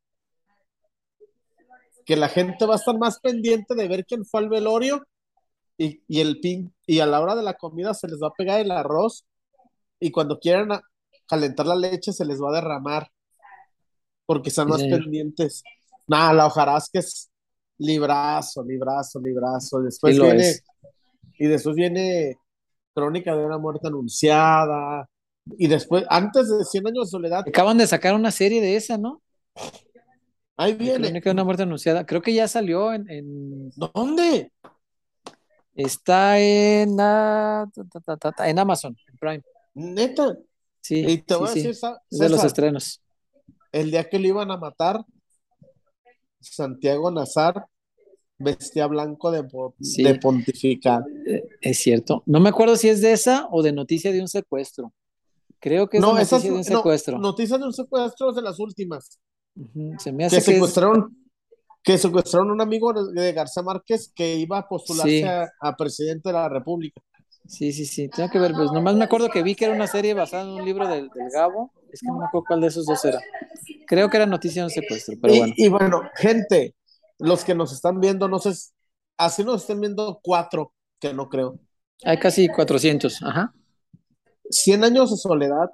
Que 2.04 2.16
la 2.16 2.28
gente 2.28 2.64
va 2.64 2.74
a 2.74 2.76
estar 2.78 2.96
más 2.98 3.20
pendiente 3.20 3.74
de 3.74 3.88
ver 3.88 4.04
quién 4.06 4.24
fue 4.24 4.40
al 4.40 4.48
velorio 4.48 5.06
y, 5.76 6.02
y 6.08 6.20
el 6.20 6.40
pin, 6.40 6.74
y 6.86 7.00
a 7.00 7.06
la 7.06 7.20
hora 7.20 7.34
de 7.34 7.42
la 7.42 7.54
comida 7.54 7.94
se 7.94 8.08
les 8.08 8.18
va 8.22 8.28
a 8.28 8.34
pegar 8.34 8.60
el 8.60 8.70
arroz 8.70 9.26
y 9.98 10.10
cuando 10.10 10.38
quieran 10.38 10.80
calentar 11.30 11.66
la 11.66 11.76
leche 11.76 12.12
se 12.12 12.24
les 12.24 12.40
va 12.42 12.50
a 12.50 12.54
derramar 12.60 13.08
porque 14.26 14.48
están 14.50 14.68
más 14.68 14.82
pendientes. 14.82 15.62
Nada, 16.06 16.32
la 16.32 16.46
hojarasca 16.46 16.98
es 16.98 17.30
librazo, 17.78 18.62
librazo, 18.64 19.20
librazo. 19.20 19.80
Después 19.80 20.14
Sí 20.14 20.18
lo 20.18 20.26
viene, 20.26 20.48
es. 20.48 20.64
y 21.38 21.46
después 21.46 21.74
viene 21.76 22.36
Crónica 22.94 23.34
de 23.34 23.46
una 23.46 23.58
muerte 23.58 23.88
anunciada. 23.88 25.08
Y 25.58 25.66
después, 25.68 26.04
antes 26.08 26.48
de 26.48 26.64
100 26.64 26.86
años 26.88 27.06
de 27.06 27.10
soledad, 27.10 27.44
Acaban 27.48 27.78
de 27.78 27.86
sacar 27.86 28.14
una 28.14 28.30
serie 28.30 28.60
de 28.60 28.76
esa, 28.76 28.98
¿no? 28.98 29.22
ahí 30.56 30.74
viene. 30.74 30.98
Crónica 30.98 31.30
de 31.30 31.34
una 31.34 31.44
muerte 31.44 31.62
anunciada. 31.62 32.04
Creo 32.04 32.20
que 32.22 32.34
ya 32.34 32.46
salió 32.46 32.92
en, 32.92 33.08
en- 33.10 33.70
¿Dónde? 33.76 34.52
está 35.74 36.38
en, 36.38 36.96
ah, 37.00 37.66
en 38.44 38.58
Amazon, 38.58 38.96
en 39.08 39.18
Prime. 39.18 39.42
Neta. 39.74 40.36
Sí, 40.82 41.00
Y 41.06 41.18
te 41.18 41.34
sí, 41.34 41.40
voy 41.40 41.48
a 41.48 41.54
decir, 41.54 41.76
de 42.10 42.28
los 42.28 42.44
estrenos. 42.44 43.02
el 43.72 43.90
día 43.90 44.08
que 44.08 44.18
lo 44.18 44.26
iban 44.28 44.50
a 44.50 44.56
matar, 44.56 45.04
Santiago 46.40 47.10
Nazar 47.10 47.66
vestía 48.38 48.86
blanco 48.86 49.30
de, 49.30 49.46
Sí. 49.80 50.02
de. 50.02 50.18
Eh, 51.26 51.42
Es 51.60 51.78
cierto. 51.78 52.22
No 52.26 52.40
me 52.40 52.48
acuerdo 52.48 52.76
si 52.76 52.88
es 52.88 53.00
de 53.02 53.12
esa 53.12 53.46
o 53.50 53.62
de 53.62 53.72
noticia 53.72 54.12
de 54.12 54.20
un 54.20 54.28
secuestro. 54.28 54.92
Creo 55.58 55.88
que 55.88 55.98
es 55.98 56.00
No, 56.00 56.14
de 56.14 56.22
esas 56.22 56.42
noticia 56.44 56.50
de 56.50 56.56
un 56.56 56.60
no, 56.72 56.78
secuestro. 56.78 57.18
noticias 57.18 57.60
de 57.60 57.66
un 57.66 57.72
secuestro 57.74 58.30
es 58.30 58.36
de 58.36 58.42
las 58.42 58.58
últimas. 58.58 59.20
Se 59.98 60.10
me 60.12 60.18
Que 60.20 60.24
hace 60.24 60.36
que 60.36 60.40
es- 60.40 60.46
secuestraron, 60.46 61.16
que 61.82 61.98
secuestraron 61.98 62.48
a 62.50 62.52
un 62.54 62.60
amigo 62.62 62.92
de 62.94 63.20
de 63.20 63.32
García 63.34 63.62
Márquez 63.62 64.10
que 64.14 64.36
iba 64.36 64.58
a 64.58 64.66
postularse 64.68 65.18
Sí. 65.18 65.22
a, 65.22 65.50
a 65.60 65.76
presidente 65.76 66.30
de 66.30 66.32
la 66.32 66.48
República. 66.48 67.02
Sí, 67.46 67.72
sí, 67.72 67.84
sí. 67.84 68.08
Tengo 68.08 68.30
que 68.30 68.38
ver. 68.38 68.52
Pues 68.52 68.70
nomás 68.72 68.94
me 68.94 69.04
acuerdo 69.04 69.28
que 69.28 69.42
vi 69.42 69.54
que 69.54 69.64
era 69.64 69.74
una 69.74 69.86
serie 69.86 70.14
basada 70.14 70.44
en 70.44 70.50
un 70.50 70.64
libro 70.64 70.86
del, 70.86 71.08
del 71.10 71.30
Gabo. 71.32 71.72
Es 71.92 72.00
que 72.00 72.06
no 72.06 72.18
me 72.18 72.26
acuerdo 72.26 72.44
cuál 72.46 72.60
de 72.60 72.68
esos 72.68 72.86
dos 72.86 73.04
era. 73.04 73.20
Creo 73.86 74.08
que 74.08 74.16
era 74.16 74.26
noticia 74.26 74.62
de 74.62 74.66
un 74.66 74.70
secuestro, 74.70 75.16
pero 75.20 75.34
y, 75.34 75.38
bueno. 75.38 75.54
y 75.56 75.68
bueno, 75.68 76.02
gente, 76.14 76.74
los 77.18 77.44
que 77.44 77.54
nos 77.54 77.72
están 77.72 77.98
viendo, 78.00 78.28
no 78.28 78.38
sé, 78.38 78.52
así 79.16 79.44
nos 79.44 79.62
estén 79.62 79.80
viendo 79.80 80.20
cuatro, 80.22 80.72
que 81.00 81.12
no 81.12 81.28
creo. 81.28 81.58
Hay 82.04 82.18
casi 82.18 82.48
400. 82.48 83.22
Ajá. 83.22 83.52
Cien 84.48 84.84
años 84.84 85.10
de 85.10 85.16
soledad 85.16 85.70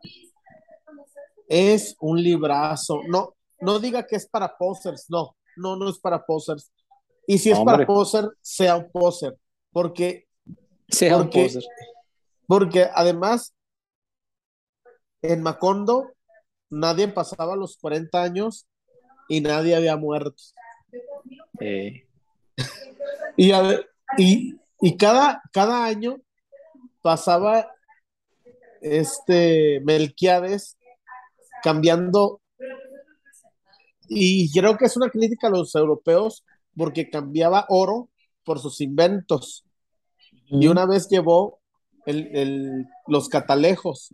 es 1.49 1.97
un 2.01 2.23
librazo. 2.23 3.01
No, 3.09 3.37
no 3.61 3.79
diga 3.79 4.07
que 4.07 4.17
es 4.17 4.27
para 4.27 4.57
posers, 4.57 5.07
no, 5.09 5.37
no, 5.57 5.77
no 5.77 5.89
es 5.89 5.99
para 5.99 6.25
posers. 6.25 6.73
Y 7.27 7.39
si 7.39 7.51
es 7.51 7.59
para 7.61 7.85
poser, 7.87 8.29
sea 8.41 8.77
un 8.77 8.91
poser, 8.91 9.37
porque, 9.73 10.26
Sea 10.89 11.17
un 11.17 11.23
Porque- 11.25 11.43
poser. 11.45 11.65
porque 12.47 12.87
además 12.95 13.55
en 15.23 15.43
Macondo 15.43 16.13
nadie 16.71 17.09
pasaba 17.09 17.57
los 17.57 17.77
40 17.79 18.23
años 18.23 18.67
y 19.29 19.41
nadie 19.41 19.75
había 19.77 19.97
muerto. 19.97 20.43
Eh, 21.61 22.03
Y, 23.39 23.53
a 23.53 23.61
ver, 23.61 23.91
y, 24.17 24.57
y 24.81 24.97
cada, 24.97 25.43
cada 25.53 25.85
año 25.85 26.17
pasaba 27.03 27.71
este 28.81 29.81
Melquiades 29.85 30.79
cambiando. 31.63 32.41
Y 34.09 34.51
creo 34.53 34.79
que 34.79 34.87
es 34.87 34.97
una 34.97 35.11
crítica 35.11 35.49
a 35.49 35.51
los 35.51 35.75
europeos 35.75 36.45
porque 36.77 37.11
cambiaba 37.11 37.67
oro 37.69 38.09
por 38.45 38.59
sus 38.61 38.81
inventos. 38.81 39.65
Y 40.49 40.67
una 40.69 40.87
vez 40.87 41.09
llevó 41.09 41.61
el, 42.07 42.35
el- 42.37 42.87
los 43.07 43.29
catalejos. 43.29 44.11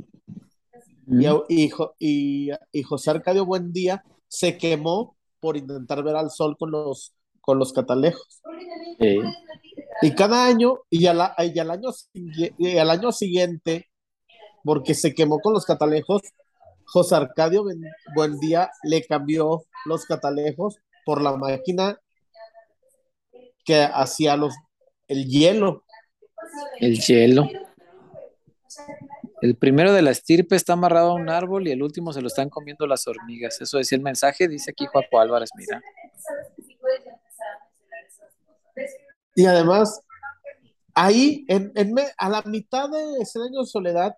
Y, 1.06 1.26
y, 1.48 1.70
y- 1.98 2.50
y 2.72 2.82
José 2.82 3.10
Arcadio 3.10 3.44
Buendía 3.44 4.04
se 4.28 4.56
quemó 4.56 5.16
por 5.40 5.56
intentar 5.56 6.02
ver 6.02 6.16
al 6.16 6.30
sol 6.30 6.56
con 6.58 6.70
los, 6.70 7.12
con 7.40 7.58
los 7.58 7.72
catalejos. 7.72 8.40
Y 10.00 10.14
cada 10.14 10.46
año, 10.46 10.78
y 10.90 11.06
al, 11.06 11.20
y 11.38 11.58
al 11.58 11.70
año, 11.70 11.90
y 12.14 12.78
al 12.78 12.90
año 12.90 13.12
siguiente, 13.12 13.88
porque 14.64 14.94
se 14.94 15.12
quemó 15.14 15.40
con 15.40 15.52
los 15.52 15.64
catalejos, 15.64 16.22
José 16.84 17.14
Arcadio 17.16 17.64
Buendía 18.14 18.70
le 18.84 19.04
cambió 19.04 19.64
los 19.86 20.04
catalejos 20.04 20.76
por 21.04 21.20
la 21.20 21.36
máquina 21.36 21.98
que 23.64 23.82
hacía 23.82 24.36
los, 24.36 24.54
el 25.08 25.26
hielo. 25.26 25.84
El 26.80 26.98
hielo. 27.00 27.48
El 29.40 29.56
primero 29.56 29.92
de 29.92 30.02
la 30.02 30.12
estirpe 30.12 30.54
está 30.54 30.74
amarrado 30.74 31.10
a 31.10 31.14
un 31.14 31.28
árbol 31.28 31.66
y 31.66 31.72
el 31.72 31.82
último 31.82 32.12
se 32.12 32.20
lo 32.20 32.28
están 32.28 32.48
comiendo 32.48 32.86
las 32.86 33.06
hormigas. 33.08 33.60
Eso 33.60 33.78
decía 33.78 33.96
el 33.96 34.02
mensaje, 34.02 34.46
dice 34.46 34.70
aquí 34.70 34.86
Juaco 34.86 35.18
Álvarez, 35.18 35.50
mira. 35.56 35.82
Y 39.34 39.46
además, 39.46 40.00
ahí, 40.94 41.44
en, 41.48 41.72
en 41.74 41.94
a 42.16 42.28
la 42.28 42.42
mitad 42.42 42.88
de 42.88 43.24
Cien 43.24 43.44
años 43.44 43.66
de 43.66 43.70
soledad, 43.72 44.16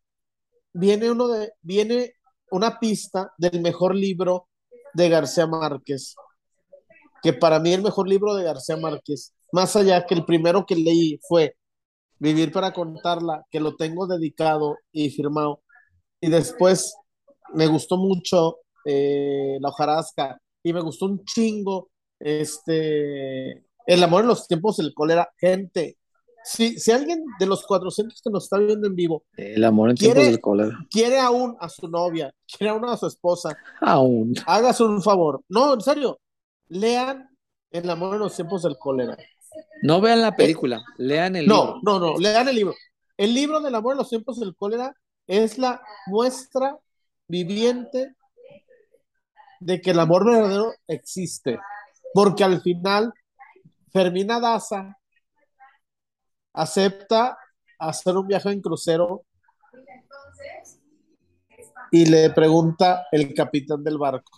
viene, 0.75 1.11
uno 1.11 1.29
de, 1.29 1.53
viene 1.63 2.15
una 2.51 2.79
pista 2.79 3.33
del 3.39 3.63
mejor 3.63 3.95
libro 3.95 4.49
de 4.93 5.09
García 5.09 5.47
Márquez, 5.47 6.17
que 7.23 7.33
para 7.33 7.59
mí 7.59 7.73
el 7.73 7.83
mejor 7.83 8.09
libro 8.09 8.35
de 8.35 8.45
García 8.45 8.77
Márquez, 8.77 9.33
más 9.53 9.75
allá 9.77 10.05
que 10.05 10.15
el 10.15 10.25
primero 10.25 10.67
que 10.67 10.77
leí 10.77 11.19
fue 11.27 11.57
Vivir 12.25 12.51
para 12.53 12.73
contarla, 12.73 13.45
que 13.51 13.61
lo 13.61 13.77
tengo 13.77 14.07
dedicado 14.07 14.79
y 14.93 15.11
firmado, 15.11 15.61
y 16.21 16.29
después 16.31 16.95
me 17.53 17.67
gustó 17.67 17.97
mucho 17.99 18.59
eh, 18.87 19.59
La 19.61 19.69
hojarasca, 19.69 20.41
y 20.63 20.73
me 20.73 20.81
gustó 20.81 21.05
un 21.07 21.23
chingo 21.25 21.91
este, 22.19 23.65
El 23.87 24.03
amor 24.03 24.23
en 24.23 24.29
los 24.29 24.47
tiempos 24.49 24.77
del 24.79 24.95
cólera. 24.95 25.29
Gente, 25.37 25.99
si, 26.43 26.79
si 26.79 26.91
alguien 26.93 27.23
de 27.39 27.47
los 27.47 27.65
400 27.67 28.21
que 28.23 28.31
nos 28.31 28.45
está 28.45 28.59
viendo 28.59 28.87
en 28.87 28.95
vivo 28.95 29.25
El 29.37 29.65
amor 29.65 29.91
en 29.91 29.97
¿Quiere- 29.97 30.15
tiempos 30.15 30.33
del 30.33 30.41
cólera. 30.41 30.79
quiere 30.91 31.19
aún 31.21 31.57
a 31.61 31.69
su 31.69 31.89
novia, 31.89 32.33
quiere 32.57 32.71
aún 32.71 32.85
a 32.87 32.97
su 32.97 33.07
esposa, 33.07 33.57
Aún. 33.81 34.35
hágase 34.47 34.83
un 34.85 35.03
favor. 35.03 35.43
No, 35.49 35.75
en 35.75 35.81
serio, 35.81 36.21
lean 36.69 37.29
El 37.71 37.91
amor 37.91 38.15
en 38.15 38.21
los 38.21 38.35
tiempos 38.37 38.63
del 38.63 38.79
cólera. 38.79 39.17
No 39.83 40.01
vean 40.01 40.21
la 40.23 40.35
película, 40.35 40.83
lean 40.97 41.37
el 41.37 41.47
No, 41.47 41.75
libro. 41.77 41.81
no, 41.83 41.99
no, 41.99 42.19
lean 42.19 42.49
el 42.49 42.55
libro. 42.57 42.75
El 43.17 43.35
libro 43.35 43.61
del 43.61 43.75
amor 43.75 43.93
en 43.93 43.99
los 43.99 44.09
tiempos 44.09 44.41
del 44.41 44.57
cólera 44.57 44.95
es 45.27 45.59
la 45.59 45.81
muestra 46.07 46.77
viviente 47.29 48.15
de 49.61 49.81
que 49.81 49.91
el 49.93 50.01
amor 50.01 50.25
verdadero 50.27 50.73
existe. 50.87 51.59
Porque 52.13 52.45
al 52.45 52.61
final, 52.61 53.13
Fermina 53.93 54.41
Daza 54.41 54.97
acepta 56.53 57.37
hacer 57.79 58.17
un 58.17 58.27
viaje 58.27 58.51
en 58.51 58.61
crucero 58.61 59.23
y 61.91 62.07
le 62.07 62.31
pregunta 62.31 63.07
el 63.13 63.33
capitán 63.35 63.83
del 63.85 63.99
barco. 63.99 64.37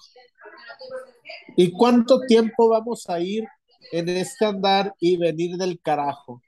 ¿Y 1.56 1.72
cuánto 1.72 2.20
tiempo 2.20 2.68
vamos 2.68 3.08
a 3.08 3.18
ir 3.20 3.46
en 3.92 4.08
este 4.08 4.46
andar 4.46 4.94
y 4.98 5.16
venir 5.16 5.56
del 5.56 5.80
carajo? 5.80 6.42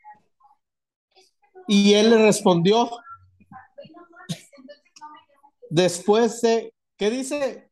Y 1.66 1.94
él 1.94 2.10
le 2.10 2.16
respondió, 2.18 2.88
después 5.68 6.40
de, 6.40 6.72
¿qué 6.96 7.10
dice? 7.10 7.70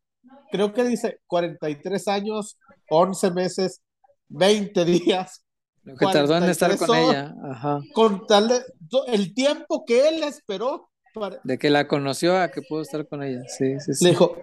Creo 0.51 0.73
que 0.73 0.85
dice 0.85 1.21
43 1.27 2.09
años, 2.09 2.59
11 2.91 3.31
meses, 3.31 3.83
20 4.29 4.85
días, 4.85 5.45
Lo 5.83 5.97
que 5.97 6.07
tardó 6.07 6.37
en 6.37 6.45
estar 6.45 6.77
con 6.77 6.89
43 6.89 7.11
ella. 7.11 7.35
Ajá. 7.51 7.81
con 7.95 8.27
tal 8.27 8.49
de, 8.49 8.61
el 9.07 9.35
tiempo 9.35 9.85
que 9.87 10.09
él 10.09 10.23
esperó, 10.25 10.91
para, 11.15 11.41
De 11.43 11.57
que 11.57 11.71
la 11.71 11.89
conoció 11.89 12.39
a 12.39 12.51
que 12.51 12.61
pudo 12.61 12.83
estar 12.83 13.09
con 13.09 13.23
ella. 13.23 13.43
Sí, 13.49 13.81
sí, 13.81 13.95
sí. 13.95 14.05
le 14.05 14.11
dijo, 14.11 14.37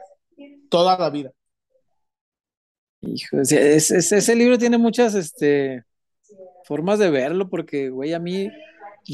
toda 0.70 0.98
la 0.98 1.12
vida. 1.12 1.32
Hijo, 3.06 3.42
es- 3.42 3.52
es- 3.52 4.12
ese 4.12 4.36
libro 4.36 4.58
tiene 4.58 4.78
muchas 4.78 5.14
este, 5.16 5.84
formas 6.66 7.00
de 7.00 7.10
verlo, 7.10 7.50
porque, 7.50 7.90
güey, 7.90 8.14
a 8.14 8.20
mí 8.20 8.50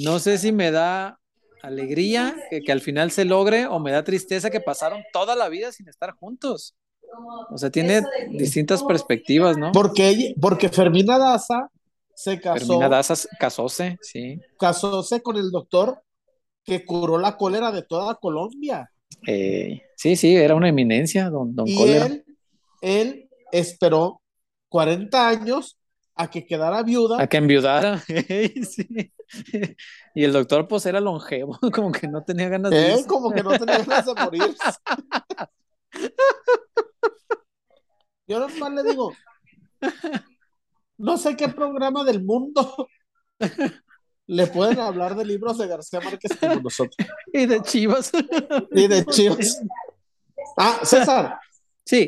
no 0.04 0.20
sé 0.20 0.38
si 0.38 0.52
me 0.52 0.72
da 0.72 1.20
alegría 1.64 2.36
que, 2.50 2.62
que 2.62 2.72
al 2.72 2.82
final 2.82 3.12
se 3.12 3.26
logre 3.26 3.66
o 3.68 3.80
me 3.80 3.92
da 3.92 4.04
tristeza 4.04 4.50
que 4.50 4.62
pasaron 4.62 5.02
toda 5.12 5.36
la 5.36 5.50
vida 5.50 5.72
sin 5.72 5.88
estar 5.90 6.12
juntos. 6.14 6.76
O 7.50 7.58
sea, 7.58 7.72
tiene 7.72 8.04
distintas 8.32 8.84
perspectivas, 8.84 9.58
¿no? 9.58 9.72
Porque, 9.72 10.36
porque 10.40 10.70
Fermina 10.70 11.18
Daza 11.18 11.70
se 12.14 12.40
casó, 12.40 12.60
Fermina 12.68 12.88
Daza 12.88 13.16
casóse, 13.40 13.98
sí. 14.02 14.40
casóse 14.60 15.22
con 15.22 15.36
el 15.38 15.50
doctor 15.50 16.02
que 16.64 16.86
curó 16.86 17.18
la 17.18 17.36
cólera 17.36 17.72
de 17.72 17.82
toda 17.82 18.14
Colombia. 18.16 18.92
Eh, 19.26 19.82
sí, 19.96 20.16
sí, 20.16 20.36
era 20.36 20.54
una 20.54 20.70
eminencia, 20.70 21.30
don, 21.32 21.56
don 21.56 21.68
Y 21.68 21.76
Cólera. 21.76 22.06
él, 22.06 22.26
él 22.82 23.29
esperó 23.52 24.22
40 24.70 25.28
años 25.28 25.80
a 26.16 26.30
que 26.30 26.46
quedara 26.46 26.84
viuda 26.84 27.22
A 27.22 27.28
que 27.28 27.38
enviudara. 27.38 28.00
sí. 28.08 29.14
Y 30.14 30.24
el 30.24 30.34
doctor, 30.34 30.68
pues, 30.68 30.86
era 30.86 31.00
longevo, 31.00 31.58
como 31.74 31.92
que 31.92 32.08
no 32.08 32.24
tenía 32.24 32.50
ganas 32.50 32.72
de 32.72 32.88
Él 32.88 32.98
irse. 32.98 33.08
como 33.08 33.32
que 33.32 33.42
no 33.42 33.52
tenía 33.58 33.78
ganas 33.78 34.06
de 34.06 34.14
morir. 34.16 34.44
Yo 38.28 38.40
nomás 38.40 38.72
le 38.74 38.84
digo, 38.84 39.14
no 40.98 41.18
sé 41.18 41.36
qué 41.36 41.48
programa 41.48 42.04
del 42.04 42.24
mundo 42.24 42.88
le 44.28 44.46
pueden 44.46 44.80
hablar 44.80 45.16
de 45.16 45.26
libros 45.26 45.58
de 45.58 45.66
García 45.66 46.00
Márquez 46.00 46.38
como 46.40 46.56
nosotros. 46.56 46.96
Y 47.34 47.48
de 47.48 47.62
Chivas. 47.62 48.12
Y 48.72 48.88
de 48.88 49.04
Chivas. 49.06 49.60
Ah, 50.58 50.80
César, 50.84 51.40
Sí, 51.84 52.08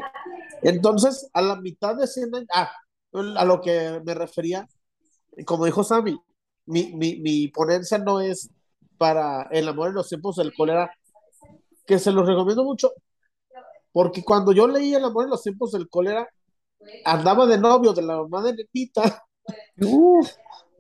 entonces 0.62 1.30
a 1.34 1.42
la 1.42 1.56
mitad 1.56 1.96
de 1.96 2.08
100 2.08 2.36
años, 2.36 2.48
ah, 2.54 2.72
a 3.14 3.46
lo 3.46 3.62
que 3.62 4.02
me 4.06 4.14
refería, 4.14 4.68
como 5.46 5.66
dijo 5.66 5.84
Sammy, 5.84 6.18
mi, 6.66 6.94
mi, 6.94 7.18
mi 7.18 7.48
ponencia 7.48 7.98
no 7.98 8.20
es 8.22 8.50
para 8.98 9.44
el 9.52 9.68
amor 9.68 9.90
en 9.90 9.96
los 9.96 10.10
tiempos 10.10 10.36
del 10.36 10.54
cólera, 10.54 10.92
que 11.86 12.00
se 12.00 12.12
los 12.12 12.28
recomiendo 12.28 12.64
mucho, 12.64 12.92
porque 13.92 14.24
cuando 14.24 14.52
yo 14.52 14.68
leí 14.68 14.94
el 14.94 15.04
amor 15.04 15.26
en 15.26 15.32
los 15.32 15.44
tiempos 15.44 15.72
del 15.72 15.90
cólera, 15.90 16.28
andaba 17.06 17.46
de 17.46 17.58
novio 17.58 17.94
de 17.94 18.02
la 18.02 18.18
mamá 18.18 18.42
de 18.44 18.54
Nenita, 18.54 19.24
Uh, 19.82 20.26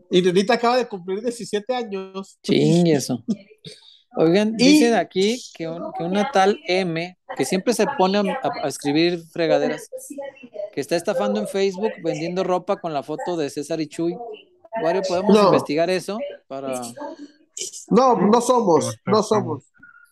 Y 0.09 0.21
Nenita 0.21 0.53
acaba 0.53 0.77
de 0.77 0.87
cumplir 0.87 1.21
17 1.21 1.73
años. 1.73 2.37
chingue 2.43 2.93
eso. 2.93 3.23
Oigan, 4.15 4.55
Y- 4.57 4.63
dicen 4.73 4.93
aquí 4.95 5.41
que, 5.53 5.67
un- 5.67 5.91
que 5.97 6.03
una 6.03 6.31
tal 6.31 6.59
M, 6.67 7.17
que 7.37 7.45
siempre 7.45 7.73
se 7.73 7.85
pone 7.97 8.17
a, 8.17 8.21
a- 8.21 8.65
a 8.65 8.67
escribir 8.67 9.23
fregaderas, 9.31 9.89
que 10.73 10.81
está 10.81 10.95
estafando 10.95 11.39
en 11.39 11.47
Facebook 11.47 11.91
vendiendo 12.03 12.43
ropa 12.43 12.75
con 12.77 12.93
la 12.93 13.03
foto 13.03 13.37
de 13.37 13.49
César 13.49 13.79
y 13.81 13.87
Chuy. 13.87 14.17
Wario, 14.83 15.01
¿podemos 15.07 15.33
No. 15.35 15.47
investigar 15.47 15.89
eso? 15.89 16.17
Para... 16.47 16.81
No, 17.89 18.15
no 18.15 18.41
somos, 18.41 18.95
no 19.05 19.21
somos. 19.23 19.63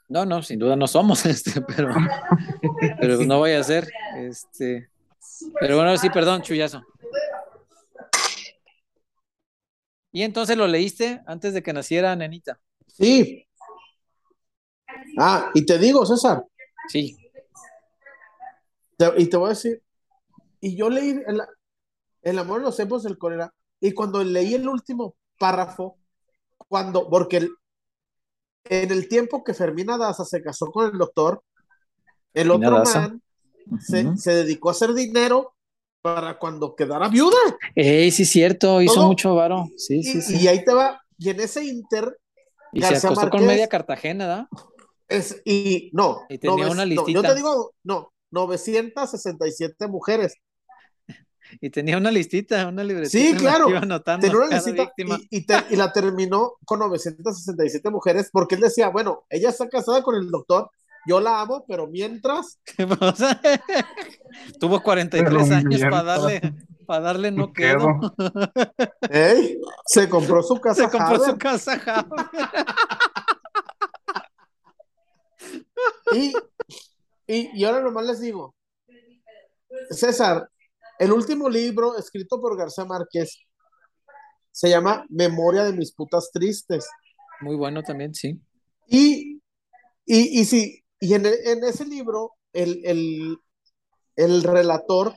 No, 0.07 0.25
no, 0.25 0.41
sin 0.43 0.59
duda 0.59 0.75
no 0.75 0.87
somos, 0.87 1.25
este, 1.25 1.61
pero, 1.61 1.93
pero 2.99 3.17
no 3.25 3.39
vaya 3.41 3.59
a 3.59 3.63
ser. 3.63 3.87
Este, 4.17 4.89
pero 5.59 5.75
bueno, 5.75 5.95
sí, 5.97 6.09
perdón, 6.09 6.41
Chuyazo. 6.41 6.81
Y 10.11 10.23
entonces 10.23 10.57
lo 10.57 10.67
leíste 10.67 11.21
antes 11.27 11.53
de 11.53 11.61
que 11.61 11.73
naciera 11.73 12.15
Nenita. 12.15 12.59
Sí. 12.87 13.45
Ah, 15.19 15.51
y 15.53 15.65
te 15.65 15.77
digo, 15.77 16.05
César, 16.05 16.45
Sí. 16.87 17.17
te- 18.97 19.13
y 19.17 19.25
te 19.27 19.37
voy 19.37 19.47
a 19.47 19.49
decir, 19.49 19.81
y 20.61 20.75
yo 20.75 20.89
leí 20.89 21.09
el, 21.25 21.41
el 22.21 22.39
amor 22.39 22.59
en 22.59 22.65
los 22.65 22.75
tiempos 22.75 23.03
del 23.03 23.17
cólera, 23.17 23.53
y 23.79 23.91
cuando 23.93 24.23
leí 24.23 24.53
el 24.55 24.67
último 24.67 25.15
párrafo, 25.37 25.97
cuando, 26.57 27.09
porque 27.09 27.37
el- 27.37 27.51
en 28.65 28.91
el 28.91 29.07
tiempo 29.07 29.43
que 29.43 29.53
Fermina 29.53 29.97
Daza 29.97 30.25
se 30.25 30.41
casó 30.41 30.67
con 30.71 30.91
el 30.91 30.97
doctor, 30.97 31.41
el 32.33 32.47
Fermina 32.47 32.67
otro 32.67 32.79
Daza. 32.79 32.99
man 33.01 33.21
se, 33.79 34.05
Ujú. 34.05 34.17
se 34.17 34.33
dedicó 34.33 34.69
a 34.69 34.71
hacer 34.71 34.93
dinero 34.93 35.53
para 36.01 36.37
cuando 36.39 36.75
quedara 36.75 37.07
viuda. 37.09 37.37
Ey, 37.75 38.09
sí, 38.11 38.25
cierto, 38.25 38.81
hizo 38.81 38.95
Todo- 38.95 39.07
mucho 39.07 39.35
varo. 39.35 39.67
Sí, 39.77 39.99
Y, 39.99 40.03
sí, 40.03 40.21
sí. 40.21 40.37
y 40.39 40.47
ahí 40.47 40.63
te 40.63 40.73
va, 40.73 41.01
y 41.17 41.29
en 41.29 41.39
ese 41.39 41.63
inter, 41.65 42.17
Y 42.71 42.81
se 42.81 42.89
García 42.91 43.09
acostó 43.09 43.29
con 43.31 43.41
Márquez- 43.41 43.47
media 43.47 43.67
Cartagena, 43.67 44.27
¿verdad? 44.27 44.47
Es, 45.09 45.41
y 45.45 45.89
no, 45.93 46.21
Y 46.29 46.37
tenía 46.37 46.55
noves- 46.65 46.71
una 46.71 46.85
no, 46.85 46.93
yo 46.95 47.03
listita. 47.05 47.21
te 47.29 47.35
digo, 47.35 47.73
no, 47.83 48.13
967 48.31 49.87
mujeres. 49.87 50.35
Y 51.61 51.71
tenía 51.71 51.97
una 51.97 52.11
listita, 52.11 52.67
una 52.67 52.83
libretita. 52.83 53.09
Sí, 53.17 53.33
claro. 53.35 53.65
Tenía 53.65 53.79
una 54.37 54.47
listita 54.55 54.93
y, 54.97 55.37
y 55.37 55.45
te- 55.47 55.65
y 55.71 55.75
la 55.75 55.91
terminó 55.91 56.53
con 56.63 56.77
967 56.79 57.89
mujeres 57.89 58.29
porque 58.31 58.53
él 58.53 58.61
decía, 58.61 58.89
bueno, 58.89 59.25
ella 59.31 59.49
está 59.49 59.67
casada 59.67 60.03
con 60.03 60.13
el 60.15 60.29
doctor, 60.29 60.69
yo 61.07 61.19
la 61.19 61.41
amo, 61.41 61.65
pero 61.67 61.87
mientras, 61.87 62.59
Tuvo 64.59 64.83
43 64.83 65.27
Pero 65.27 65.55
años 65.55 65.81
para 65.81 66.03
darle, 66.03 66.41
para 66.85 67.01
darle 67.01 67.31
no 67.31 67.51
quedo. 67.51 67.87
Quedo. 68.15 68.15
ey, 69.09 69.59
se 69.87 70.07
compró 70.07 70.43
su 70.43 70.59
casa. 70.61 70.83
Se 70.87 70.95
compró 70.95 71.25
su 71.25 71.35
casa. 71.37 72.05
Y, 76.13 76.33
y, 77.27 77.59
y 77.59 77.63
ahora 77.65 77.81
nomás 77.81 78.05
les 78.05 78.19
digo, 78.19 78.55
César, 79.91 80.49
el 80.97 81.11
último 81.11 81.49
libro 81.49 81.97
escrito 81.97 82.41
por 82.41 82.57
García 82.57 82.85
Márquez 82.85 83.39
se 84.51 84.69
llama 84.69 85.05
Memoria 85.09 85.63
de 85.63 85.73
mis 85.73 85.93
putas 85.93 86.31
tristes. 86.31 86.87
Muy 87.41 87.55
bueno 87.55 87.83
también, 87.83 88.13
sí. 88.13 88.39
Y, 88.87 89.41
y, 90.05 90.39
y 90.41 90.45
sí, 90.45 90.83
y 90.99 91.13
en, 91.13 91.25
en 91.25 91.63
ese 91.63 91.85
libro, 91.85 92.33
el, 92.51 92.81
el, 92.83 93.37
el 94.15 94.43
relator 94.43 95.13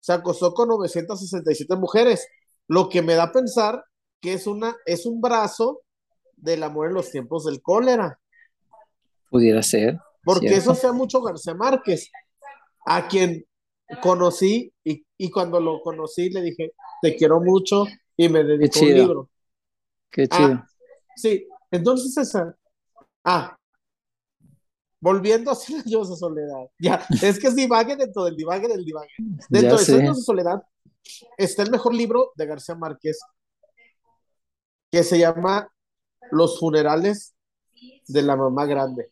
se 0.00 0.12
acostó 0.12 0.54
con 0.54 0.68
967 0.68 1.74
mujeres, 1.76 2.26
lo 2.68 2.88
que 2.88 3.02
me 3.02 3.14
da 3.14 3.24
a 3.24 3.32
pensar 3.32 3.84
que 4.20 4.34
es, 4.34 4.46
una, 4.46 4.76
es 4.86 5.04
un 5.04 5.20
brazo 5.20 5.82
del 6.36 6.62
amor 6.62 6.86
en 6.88 6.94
los 6.94 7.10
tiempos 7.10 7.44
del 7.44 7.60
cólera, 7.60 8.18
Pudiera 9.30 9.62
ser. 9.62 9.98
Porque 10.26 10.48
Cierto. 10.48 10.72
eso 10.72 10.74
sea 10.74 10.92
mucho 10.92 11.22
García 11.22 11.54
Márquez, 11.54 12.10
a 12.84 13.08
quien 13.08 13.46
conocí 14.02 14.72
y, 14.84 15.06
y 15.16 15.30
cuando 15.30 15.60
lo 15.60 15.80
conocí 15.80 16.30
le 16.30 16.42
dije, 16.42 16.72
te 17.00 17.16
quiero 17.16 17.40
mucho 17.40 17.84
y 18.16 18.28
me 18.28 18.44
dedicó 18.44 18.80
un 18.80 18.94
libro. 18.94 19.30
Qué 20.10 20.28
Ah, 20.30 20.36
chido. 20.36 20.64
Sí, 21.16 21.46
entonces 21.70 22.12
César. 22.14 22.56
Ah, 23.24 23.56
volviendo 25.00 25.50
a 25.50 25.54
Cien 25.54 25.82
años 25.86 26.10
de 26.10 26.16
soledad. 26.16 26.66
Ya, 26.78 27.06
es 27.22 27.38
que 27.38 27.46
es 27.48 27.54
divague 27.56 27.96
dentro 27.96 28.24
del 28.24 28.36
divague 28.36 28.68
del 28.68 28.84
divague. 28.84 29.10
Dentro 29.48 29.78
Ya 29.78 29.94
de 29.94 30.02
de 30.02 30.14
soledad 30.14 30.62
está 31.38 31.62
el 31.62 31.70
mejor 31.70 31.94
libro 31.94 32.32
de 32.34 32.46
García 32.46 32.74
Márquez 32.74 33.20
que 34.90 35.02
se 35.04 35.18
llama 35.18 35.72
Los 36.30 36.58
funerales 36.58 37.34
de 38.08 38.22
la 38.22 38.36
mamá 38.36 38.66
grande. 38.66 39.10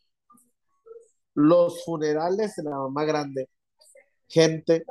Los 1.34 1.84
funerales 1.84 2.56
de 2.56 2.62
la 2.62 2.76
mamá 2.76 3.04
grande. 3.04 3.48
Gente, 4.28 4.84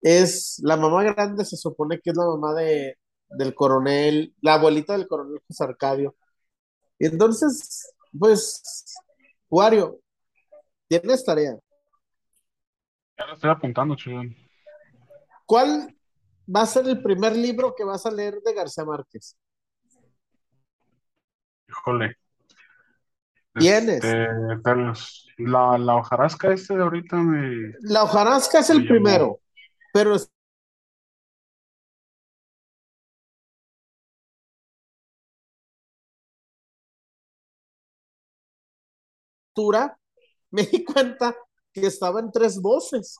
es 0.00 0.60
la 0.62 0.76
mamá 0.76 1.02
grande, 1.02 1.44
se 1.44 1.56
supone 1.56 2.00
que 2.00 2.10
es 2.10 2.16
la 2.16 2.26
mamá 2.26 2.54
de, 2.54 2.98
del 3.28 3.54
coronel, 3.54 4.34
la 4.40 4.54
abuelita 4.54 4.96
del 4.96 5.08
coronel 5.08 5.40
José 5.46 5.64
Arcadio. 5.64 6.14
Y 6.98 7.06
entonces, 7.06 7.92
pues, 8.18 8.94
Wario, 9.50 10.00
tienes 10.88 11.24
tarea. 11.24 11.58
Ya 13.18 13.26
lo 13.26 13.34
estoy 13.34 13.50
apuntando, 13.50 13.96
chillón. 13.96 14.34
¿Cuál 15.46 15.94
va 16.54 16.62
a 16.62 16.66
ser 16.66 16.86
el 16.88 17.02
primer 17.02 17.34
libro 17.36 17.74
que 17.74 17.84
vas 17.84 18.04
a 18.06 18.10
leer 18.10 18.40
de 18.44 18.54
García 18.54 18.84
Márquez? 18.84 19.36
Híjole. 21.68 22.16
Tienes. 23.58 24.04
Este, 24.04 24.28
la, 25.38 25.78
la 25.78 25.96
hojarasca 25.96 26.52
este 26.52 26.76
de 26.76 26.82
ahorita 26.82 27.16
me... 27.16 27.74
La 27.80 28.04
hojarasca 28.04 28.60
es 28.60 28.70
el 28.70 28.86
primero, 28.86 29.40
pero 29.92 30.16
me 40.50 40.62
di 40.62 40.84
cuenta 40.84 41.34
que 41.72 41.86
estaba 41.86 42.20
en 42.20 42.30
tres 42.30 42.60
voces. 42.60 43.18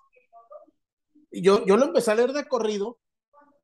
Yo, 1.30 1.64
yo 1.66 1.76
lo 1.76 1.86
empecé 1.86 2.10
a 2.12 2.14
leer 2.14 2.32
de 2.32 2.46
corrido. 2.46 2.98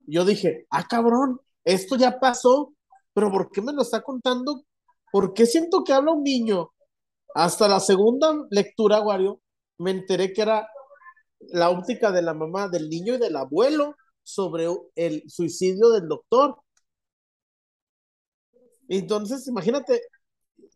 y 0.06 0.14
Yo 0.16 0.24
dije, 0.24 0.66
ah, 0.70 0.86
cabrón, 0.88 1.40
esto 1.64 1.96
ya 1.96 2.20
pasó, 2.20 2.74
pero 3.14 3.30
¿por 3.30 3.50
qué 3.50 3.62
me 3.62 3.72
lo 3.72 3.82
está 3.82 4.02
contando? 4.02 4.64
¿Por 5.12 5.34
qué 5.34 5.46
siento 5.46 5.84
que 5.84 5.92
habla 5.92 6.12
un 6.12 6.24
niño? 6.24 6.72
Hasta 7.34 7.68
la 7.68 7.80
segunda 7.80 8.34
lectura, 8.50 9.02
Wario, 9.02 9.40
me 9.78 9.90
enteré 9.92 10.32
que 10.32 10.42
era 10.42 10.68
la 11.40 11.70
óptica 11.70 12.10
de 12.12 12.22
la 12.22 12.34
mamá 12.34 12.68
del 12.68 12.88
niño 12.88 13.14
y 13.14 13.18
del 13.18 13.36
abuelo 13.36 13.94
sobre 14.22 14.68
el 14.96 15.22
suicidio 15.28 15.90
del 15.90 16.08
doctor. 16.08 16.56
Entonces, 18.88 19.46
imagínate, 19.48 20.00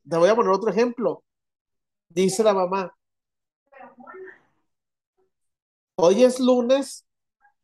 te 0.08 0.16
voy 0.18 0.28
a 0.28 0.36
poner 0.36 0.52
otro 0.52 0.70
ejemplo. 0.70 1.24
Dice 2.08 2.44
la 2.44 2.54
mamá, 2.54 2.94
hoy 5.96 6.24
es 6.24 6.40
lunes, 6.40 7.06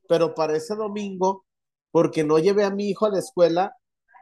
pero 0.09 0.35
parece 0.35 0.75
domingo 0.75 1.45
porque 1.91 2.25
no 2.25 2.39
llevé 2.39 2.65
a 2.65 2.71
mi 2.71 2.89
hijo 2.89 3.07
a 3.07 3.11
la 3.11 3.19
escuela, 3.19 3.77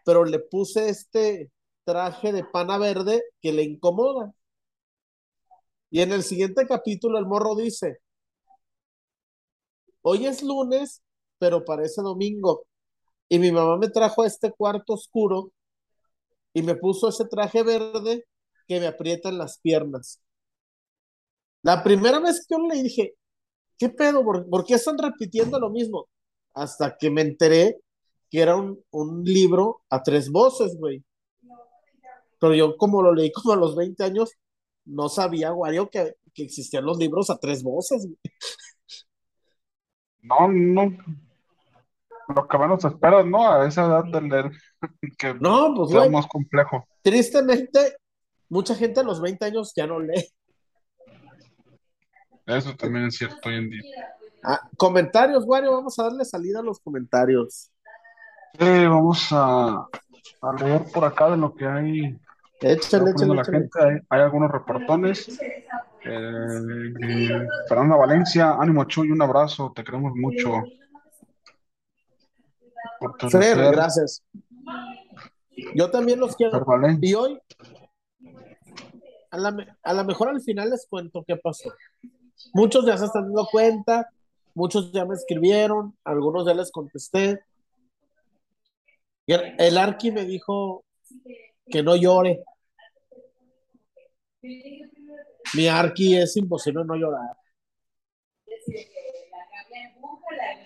pero 0.05 0.25
le 0.25 0.41
puse 0.41 0.89
este 0.89 1.53
traje 1.85 2.33
de 2.33 2.45
pana 2.45 2.79
verde 2.79 3.23
que 3.41 3.53
le 3.53 3.63
incomoda. 3.65 4.33
Y 5.91 6.01
en 6.03 6.13
el 6.13 6.23
siguiente 6.23 6.67
capítulo 6.67 7.19
el 7.19 7.27
morro 7.27 7.57
dice, 7.57 7.99
hoy 10.03 10.27
es 10.27 10.43
lunes, 10.43 11.03
pero 11.39 11.65
parece 11.65 12.03
domingo. 12.03 12.65
Y 13.29 13.39
mi 13.39 13.53
mamá 13.53 13.77
me 13.79 13.89
trajo 13.89 14.23
a 14.23 14.27
este 14.27 14.53
cuarto 14.53 14.95
oscuro 14.95 15.53
y 16.53 16.63
me 16.63 16.75
puso 16.75 17.09
ese 17.09 17.25
traje 17.27 17.63
verde 17.63 18.27
que 18.67 18.81
me 18.81 18.87
aprieta 18.87 19.29
en 19.29 19.39
las 19.39 19.59
piernas. 19.61 20.21
La 21.63 21.83
primera 21.83 22.21
vez 22.21 22.47
que 22.47 22.57
le 22.57 22.83
dije, 22.83 23.15
¿qué 23.79 23.89
pedo? 23.91 24.25
¿Por, 24.25 24.49
por 24.49 24.65
qué 24.65 24.75
están 24.75 24.99
repitiendo 24.99 25.59
lo 25.59 25.71
mismo? 25.71 26.09
Hasta 26.55 26.97
que 26.97 27.11
me 27.11 27.23
enteré 27.23 27.81
que 28.31 28.41
era 28.41 28.57
un, 28.57 28.83
un 28.91 29.25
libro 29.25 29.83
a 29.91 30.03
tres 30.03 30.31
voces, 30.31 30.77
güey. 30.79 31.05
Pero 32.41 32.55
yo 32.55 32.77
como 32.77 33.03
lo 33.03 33.15
leí 33.15 33.31
como 33.31 33.53
a 33.53 33.57
los 33.57 33.77
20 33.77 34.03
años, 34.03 34.33
no 34.85 35.09
sabía, 35.09 35.53
Wario, 35.53 35.89
que, 35.91 36.17
que 36.35 36.43
existían 36.43 36.85
los 36.85 36.99
libros 36.99 37.31
a 37.31 37.39
tres 37.39 37.63
voces. 37.63 38.09
No, 40.23 40.49
no. 40.49 40.97
Lo 42.35 42.47
que 42.47 42.59
menos 42.59 42.85
esperas, 42.85 43.27
¿no? 43.27 43.51
A 43.51 43.67
esa 43.67 43.87
edad 43.87 44.05
de 44.05 44.21
leer 44.21 44.51
que 45.19 45.35
No, 45.35 45.75
pues, 45.75 45.91
sea 45.91 46.09
más 46.09 46.27
complejo. 46.27 46.87
tristemente, 47.03 47.97
mucha 48.49 48.75
gente 48.75 49.01
a 49.01 49.03
los 49.03 49.21
20 49.21 49.45
años 49.47 49.73
ya 49.75 49.87
no 49.87 50.01
lee. 50.01 50.29
Eso 52.47 52.75
también 52.77 53.07
es 53.07 53.17
cierto 53.17 53.49
hoy 53.49 53.57
en 53.57 53.71
día. 53.71 53.83
Ah, 54.43 54.61
comentarios, 54.77 55.45
Wario, 55.47 55.73
vamos 55.73 55.99
a 55.99 56.05
darle 56.05 56.25
salida 56.25 56.61
a 56.61 56.63
los 56.63 56.81
comentarios. 56.81 57.71
Eh, 58.59 58.87
vamos 58.89 59.29
a, 59.33 59.87
a 60.43 60.53
leer 60.59 60.85
por 60.93 61.05
acá 61.05 61.31
de 61.31 61.37
lo 61.37 61.55
que 61.55 61.67
hay. 61.67 62.19
Échale, 62.61 63.11
échale, 63.11 63.35
la 63.35 63.43
échale. 63.43 63.59
gente. 63.59 63.83
Hay, 63.83 63.97
hay 64.11 64.21
algunos 64.21 64.51
reportones. 64.51 65.41
Eh, 66.05 66.93
eh, 67.03 67.47
Fernanda 67.69 67.97
Valencia, 67.97 68.57
ánimo 68.59 68.85
Chuy, 68.85 69.11
un 69.11 69.23
abrazo, 69.23 69.73
te 69.75 69.83
queremos 69.85 70.13
mucho. 70.15 70.63
Fer, 73.31 73.57
gracias. 73.73 74.23
Yo 75.75 75.91
también 75.91 76.21
los 76.21 76.37
quiero. 76.37 76.65
Y 77.01 77.15
hoy, 77.15 77.39
a 79.31 79.39
la, 79.39 79.51
me- 79.53 79.69
a 79.83 79.95
lo 79.95 80.05
mejor 80.05 80.29
al 80.29 80.41
final 80.41 80.71
les 80.71 80.87
cuento 80.87 81.25
qué 81.27 81.37
pasó. 81.37 81.73
Muchos 82.55 82.85
ya 82.87 82.97
se 82.97 83.05
están 83.07 83.25
dando 83.25 83.47
cuenta, 83.51 84.09
muchos 84.55 84.93
ya 84.93 85.05
me 85.05 85.15
escribieron, 85.15 85.97
algunos 86.05 86.47
ya 86.47 86.55
les 86.55 86.71
contesté. 86.71 87.43
El 89.27 89.79
Arqui 89.79 90.11
me 90.11 90.25
dijo 90.25 90.85
que 91.71 91.83
no 91.83 91.95
llore. 91.97 92.43
Mi 94.43 95.69
Arqui 95.69 96.17
es 96.17 96.37
imposible 96.37 96.85
no 96.85 96.95
llorar. 96.95 97.37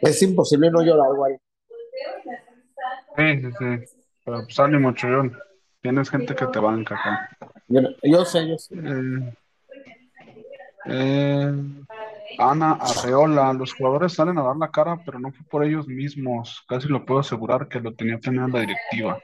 Es 0.01 0.23
imposible 0.23 0.71
no 0.71 0.83
llorar, 0.83 1.15
güey. 1.17 1.37
Sí, 3.17 3.41
sí, 3.41 3.51
sí. 3.59 4.03
Pero 4.25 4.45
pues 4.45 4.59
ánimo, 4.59 4.93
Chuyón. 4.93 5.37
Tienes 5.81 6.09
gente 6.11 6.35
que 6.35 6.47
te 6.47 6.59
banca 6.59 6.95
acá. 6.95 7.29
Yo, 7.69 7.81
yo 8.03 8.25
sé, 8.25 8.49
yo 8.49 8.57
sé. 8.57 8.75
Eh, 8.75 9.35
eh, 10.87 11.53
Ana 12.39 12.73
Arreola, 12.81 13.53
los 13.53 13.75
jugadores 13.75 14.15
salen 14.15 14.39
a 14.39 14.43
dar 14.43 14.57
la 14.57 14.71
cara, 14.71 15.01
pero 15.05 15.19
no 15.19 15.31
fue 15.31 15.47
por 15.47 15.65
ellos 15.65 15.87
mismos. 15.87 16.65
Casi 16.69 16.89
lo 16.89 17.05
puedo 17.05 17.21
asegurar 17.21 17.69
que 17.69 17.81
lo 17.81 17.95
tenía 17.95 18.19
planeado 18.19 18.49
la 18.49 18.61
directiva. 18.61 19.19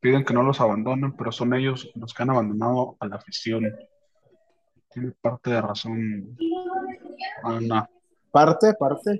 Piden 0.00 0.24
que 0.24 0.34
no 0.34 0.42
los 0.42 0.60
abandonen, 0.60 1.12
pero 1.12 1.32
son 1.32 1.54
ellos 1.54 1.90
los 1.94 2.14
que 2.14 2.22
han 2.22 2.30
abandonado 2.30 2.96
a 3.00 3.06
la 3.06 3.16
afición. 3.16 3.64
Tiene 4.96 5.12
parte 5.20 5.50
de 5.50 5.60
razón, 5.60 6.38
Ana. 7.42 7.86
Parte, 8.30 8.72
parte. 8.72 9.18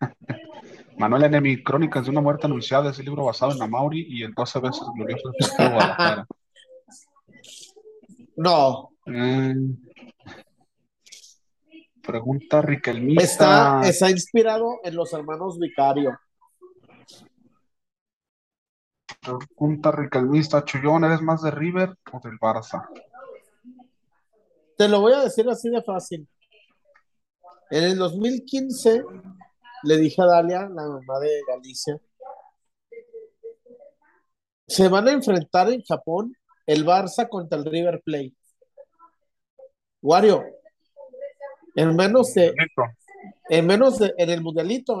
Manuel 0.96 1.24
Enemi, 1.24 1.62
Crónicas 1.62 2.06
de 2.06 2.10
una 2.10 2.22
muerte 2.22 2.46
anunciada, 2.46 2.90
es 2.90 2.98
el 2.98 3.04
libro 3.04 3.26
basado 3.26 3.52
en 3.52 3.60
Amauri 3.60 4.06
y 4.08 4.22
el 4.22 4.32
12 4.32 4.60
veces 4.60 4.80
glorioso 4.94 5.28
de 5.28 5.46
Guadalajara. 5.68 6.26
No, 8.38 8.88
Eh, 9.04 9.54
pregunta 12.02 12.44
está, 12.60 12.62
Riquelmista. 12.62 13.82
está 13.84 14.10
inspirado 14.10 14.80
en 14.84 14.96
los 14.96 15.12
hermanos 15.12 15.58
Vicario. 15.58 16.18
Pregunta 19.26 19.90
Riquelmista. 19.90 20.64
Chullón, 20.64 21.04
¿eres 21.04 21.20
más 21.20 21.42
de 21.42 21.50
River 21.50 21.96
o 22.12 22.20
del 22.20 22.38
Barça? 22.38 22.88
Te 24.76 24.88
lo 24.88 25.00
voy 25.00 25.14
a 25.14 25.20
decir 25.24 25.48
así 25.48 25.68
de 25.68 25.82
fácil. 25.82 26.28
En 27.70 27.82
el 27.84 27.98
2015 27.98 29.02
le 29.82 29.96
dije 29.96 30.22
a 30.22 30.26
Dalia, 30.26 30.60
la 30.68 30.86
mamá 30.86 31.18
de 31.20 31.40
Galicia, 31.48 31.98
se 34.68 34.88
van 34.88 35.08
a 35.08 35.12
enfrentar 35.12 35.70
en 35.70 35.82
Japón 35.82 36.32
el 36.66 36.84
Barça 36.86 37.28
contra 37.28 37.58
el 37.58 37.64
River 37.64 38.00
Plate. 38.04 38.34
Wario, 40.02 40.44
en 41.74 41.96
menos 41.96 42.32
de, 42.34 42.54
en 43.48 43.66
menos 43.66 43.98
de, 43.98 44.14
en 44.18 44.30
el 44.30 44.40
mundialito, 44.40 44.94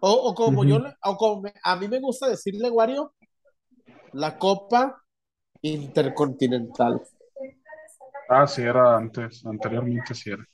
o, 0.00 0.10
o 0.12 0.34
como 0.34 0.60
Ujú. 0.60 0.68
yo, 0.68 0.78
le- 0.78 0.94
o 1.02 1.16
como 1.16 1.42
me- 1.42 1.54
a 1.64 1.74
mí 1.76 1.88
me 1.88 1.98
gusta 2.00 2.28
decirle, 2.28 2.70
Wario, 2.70 3.12
la 4.16 4.38
Copa 4.38 5.02
Intercontinental. 5.62 7.02
Ah, 8.28 8.46
sí, 8.46 8.62
era 8.62 8.96
antes, 8.96 9.44
anteriormente 9.44 10.14
sí 10.14 10.30
era. 10.30 10.44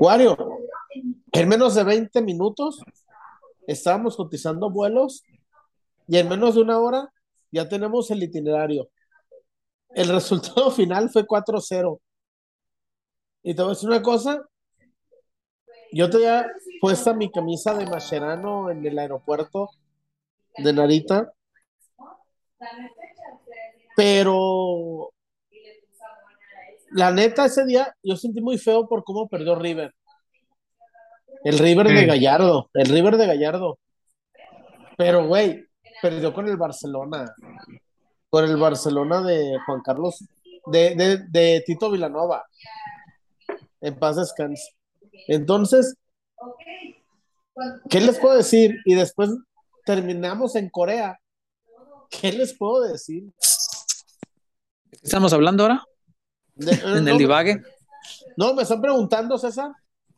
Wario, 0.00 0.36
en 1.32 1.48
menos 1.48 1.74
de 1.74 1.84
20 1.84 2.22
minutos 2.22 2.82
estábamos 3.66 4.16
cotizando 4.16 4.70
vuelos 4.70 5.24
y 6.06 6.18
en 6.18 6.28
menos 6.28 6.54
de 6.54 6.62
una 6.62 6.78
hora 6.78 7.12
ya 7.50 7.68
tenemos 7.68 8.10
el 8.10 8.22
itinerario. 8.22 8.90
El 9.90 10.08
resultado 10.12 10.70
final 10.70 11.10
fue 11.10 11.26
4-0. 11.26 12.00
Y 13.44 13.54
te 13.54 13.62
voy 13.62 13.70
a 13.70 13.74
decir 13.74 13.88
una 13.88 14.02
cosa, 14.02 14.42
yo 15.92 16.08
tenía 16.10 16.46
puesta 16.80 17.12
mi 17.12 17.30
camisa 17.30 17.74
de 17.74 17.86
Mascherano 17.86 18.70
en 18.70 18.86
el 18.86 18.98
aeropuerto 18.98 19.70
de 20.58 20.72
Narita, 20.72 21.32
pero 23.96 25.12
la 26.92 27.10
neta 27.10 27.46
ese 27.46 27.64
día 27.64 27.94
yo 28.02 28.16
sentí 28.16 28.40
muy 28.40 28.58
feo 28.58 28.86
por 28.86 29.04
cómo 29.04 29.28
perdió 29.28 29.54
River. 29.54 29.94
El 31.44 31.58
River 31.58 31.88
de. 31.88 32.06
Gallardo, 32.06 32.70
el 32.74 32.86
River 32.86 33.16
de 33.16 33.26
Gallardo. 33.26 33.78
Pero, 34.96 35.26
güey, 35.26 35.66
perdió 36.00 36.32
con 36.32 36.46
el 36.48 36.56
Barcelona. 36.56 37.34
Con 38.30 38.44
el 38.44 38.56
Barcelona 38.56 39.22
de 39.22 39.58
Juan 39.66 39.80
Carlos, 39.82 40.24
de, 40.66 40.94
de, 40.94 41.18
de 41.28 41.62
Tito 41.66 41.90
Vilanova. 41.90 42.44
En 43.80 43.98
paz 43.98 44.16
descanse. 44.16 44.72
Entonces, 45.26 45.96
¿qué 47.90 48.00
les 48.00 48.18
puedo 48.18 48.36
decir? 48.36 48.76
Y 48.84 48.94
después 48.94 49.30
terminamos 49.84 50.54
en 50.54 50.70
Corea. 50.70 51.18
¿Qué 52.20 52.32
les 52.32 52.54
puedo 52.56 52.82
decir? 52.82 53.24
¿De 53.24 54.98
qué 54.98 55.00
estamos 55.04 55.32
hablando 55.32 55.64
ahora? 55.64 55.84
De- 56.54 56.72
En 56.72 57.04
no, 57.04 57.10
el 57.12 57.18
divague. 57.18 57.62
No, 58.36 58.54
me 58.54 58.62
están 58.62 58.80
preguntando, 58.80 59.38
César, 59.38 59.72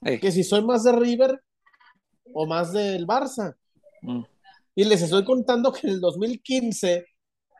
Eh, 0.04 0.20
que 0.20 0.30
si 0.32 0.44
soy 0.44 0.62
más 0.64 0.82
de 0.84 0.92
River 0.92 1.40
o 2.34 2.46
más 2.46 2.72
del 2.72 3.06
Barça. 3.06 3.54
mm. 4.02 4.22
Y 4.76 4.84
les 4.84 5.02
estoy 5.02 5.24
contando 5.24 5.72
que 5.72 5.86
en 5.86 5.94
el 5.94 6.00
2015, 6.00 7.06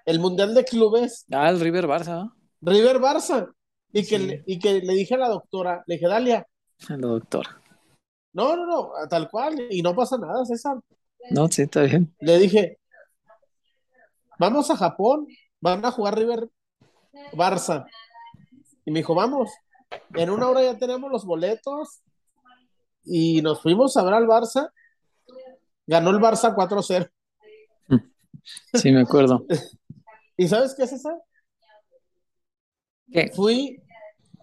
el 0.05 0.19
Mundial 0.19 0.53
de 0.55 0.65
Clubes, 0.65 1.25
Ah, 1.33 1.49
el 1.49 1.61
River 1.61 1.87
Barça, 1.87 2.25
¿no? 2.25 2.37
River 2.61 2.99
Barça. 2.99 3.53
Y 3.93 4.05
que, 4.05 4.19
Sí. 4.19 4.43
y 4.47 4.59
que 4.59 4.81
le 4.81 4.95
dije 4.95 5.15
a 5.15 5.19
la 5.19 5.29
doctora, 5.29 5.85
le 5.87 5.95
dije, 5.95 6.09
Dalia, 6.09 6.47
El 6.91 7.01
doctor. 7.03 7.47
no, 8.33 8.57
no, 8.57 8.67
no, 8.67 8.91
tal 9.09 9.31
cual, 9.31 9.55
y 9.71 9.81
no 9.81 9.95
pasa 9.95 10.19
nada, 10.19 10.45
César. 10.45 10.77
No, 11.31 11.47
sí, 11.49 11.63
está 11.63 11.83
bien. 11.83 12.13
Le 12.19 12.39
dije, 12.39 12.79
vamos 14.39 14.71
a 14.71 14.77
Japón, 14.77 15.27
van 15.61 15.85
a 15.85 15.91
jugar 15.91 16.19
River 16.19 16.49
Barça. 17.33 17.87
Y 18.85 18.91
me 18.91 19.01
dijo, 19.01 19.15
vamos, 19.15 19.51
en 20.15 20.31
una 20.31 20.49
hora 20.49 20.63
ya 20.63 20.79
tenemos 20.79 21.11
los 21.11 21.25
boletos. 21.25 22.03
Y 23.05 23.43
nos 23.43 23.61
fuimos 23.61 23.97
a 23.97 24.03
ver 24.03 24.15
al 24.15 24.27
Barça. 24.27 24.71
Ganó 25.87 26.11
el 26.11 26.19
Barça 26.19 26.55
4-0. 26.55 27.11
Sí, 28.75 28.93
me 28.93 29.01
acuerdo. 29.01 29.47
¿Y 30.37 30.49
sabes 30.49 30.75
qué, 30.75 30.87
César? 30.87 31.15
¿Qué? 33.11 33.31
Fui 33.35 33.83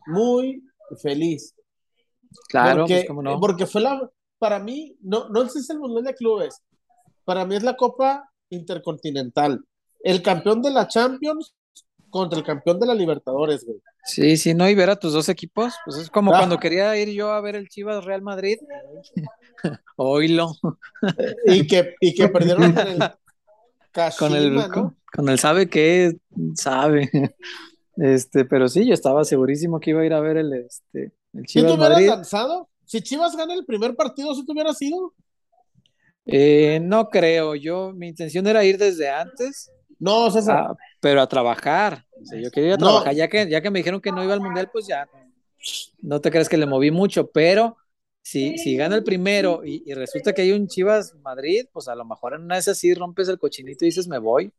muy 0.08 0.64
feliz. 1.02 1.54
Claro, 2.50 2.82
porque, 2.82 2.96
pues 2.96 3.08
cómo 3.08 3.22
no. 3.22 3.40
porque 3.40 3.68
fue 3.68 3.82
la, 3.82 4.10
para 4.40 4.58
mí, 4.60 4.98
no, 5.02 5.30
no 5.30 5.44
es 5.44 5.70
el 5.70 5.80
Mundial 5.80 6.04
de 6.04 6.16
Clubes, 6.16 6.64
para 7.26 7.46
mí 7.46 7.56
es 7.56 7.64
la 7.64 7.76
Copa 7.76 8.32
Intercontinental. 8.50 9.64
El 10.04 10.22
campeón 10.22 10.62
de 10.62 10.72
la 10.72 10.88
Champions 10.88 11.54
contra 12.10 12.38
el 12.38 12.46
campeón 12.46 12.80
de 12.80 12.88
la 12.88 12.94
Libertadores, 12.94 13.64
güey. 13.66 13.80
Sí, 14.04 14.36
sí, 14.36 14.54
no, 14.54 14.68
y 14.68 14.76
ver 14.76 14.90
a 14.90 14.96
tus 14.98 15.14
dos 15.14 15.30
equipos, 15.30 15.74
pues 15.86 15.98
es 15.98 16.10
como 16.10 16.34
Ah. 16.34 16.40
cuando 16.40 16.58
quería 16.60 16.98
ir 16.98 17.10
yo 17.10 17.32
a 17.32 17.40
ver 17.42 17.56
el 17.56 17.70
Chivas 17.70 18.04
Real 18.04 18.22
Madrid. 18.22 18.58
Oílo, 19.96 20.54
Y 21.46 21.68
que, 21.68 21.94
y 22.02 22.14
que 22.14 22.28
perdieron 22.28 22.74
con 22.74 22.88
el 22.88 23.00
con 24.18 24.36
el, 24.36 24.56
Kashima, 24.56 24.68
¿no? 24.68 24.74
con, 24.74 24.98
con 25.14 25.30
el 25.30 25.40
sabe 25.40 25.70
que 25.70 26.18
sabe. 26.56 27.10
Este, 27.98 28.46
pero 28.46 28.68
sí, 28.70 28.88
yo 28.88 28.94
estaba 28.94 29.24
segurísimo 29.26 29.80
que 29.80 29.92
iba 29.92 30.02
a 30.02 30.06
ir 30.06 30.14
a 30.14 30.22
ver 30.22 30.38
el, 30.38 30.54
este, 30.54 31.12
el 31.34 31.46
Si 31.48 31.62
te 31.62 31.68
Chivas 31.68 31.76
hubieras 31.78 32.02
lanzado, 32.02 32.70
si 32.86 33.02
Chivas 33.02 33.36
gana 33.36 33.54
el 33.54 33.66
primer 33.66 33.96
partido, 33.96 34.34
si 34.34 34.46
te 34.46 34.52
hubieras 34.52 34.82
ido. 34.82 35.14
Eh, 36.26 36.80
no 36.82 37.10
creo, 37.10 37.56
yo, 37.56 37.92
mi 37.94 38.08
intención 38.08 38.48
era 38.48 38.64
ir 38.64 38.78
desde 38.78 39.10
antes, 39.10 39.72
No, 40.02 40.30
César. 40.32 40.58
ah, 40.72 40.76
pero 41.00 41.22
a 41.22 41.28
trabajar. 41.28 42.06
O 42.22 42.26
sea, 42.26 42.40
yo 42.42 42.52
quería 42.52 42.70
ir 42.70 42.74
a 42.74 42.78
No. 42.78 42.88
trabajar, 42.88 43.14
ya 43.16 43.28
que, 43.30 43.48
ya 43.50 43.62
que 43.62 43.70
me 43.72 43.80
dijeron 43.80 44.02
que 44.02 44.12
no 44.12 44.24
iba 44.24 44.34
al 44.34 44.42
mundial, 44.42 44.70
pues 44.72 44.88
ya, 44.88 45.08
no 46.02 46.20
te 46.20 46.30
creas 46.32 46.50
que 46.50 46.58
le 46.58 46.66
moví 46.66 46.92
mucho, 46.92 47.30
pero 47.32 47.78
si, 48.24 48.58
si 48.58 48.76
gana 48.76 48.96
el 48.96 49.04
primero 49.04 49.62
y, 49.64 49.84
y 49.86 49.94
resulta 49.94 50.34
que 50.34 50.42
hay 50.42 50.52
un 50.52 50.68
Chivas 50.68 51.14
Madrid, 51.22 51.66
pues 51.72 51.88
a 51.88 51.96
lo 51.96 52.04
mejor 52.04 52.34
en 52.34 52.42
una 52.42 52.56
de 52.56 52.62
esas 52.62 52.78
sí 52.78 52.94
rompes 52.94 53.30
el 53.30 53.40
cochinito 53.40 53.86
y 53.86 53.90
dices, 53.90 54.08
me 54.08 54.18
voy. 54.18 54.52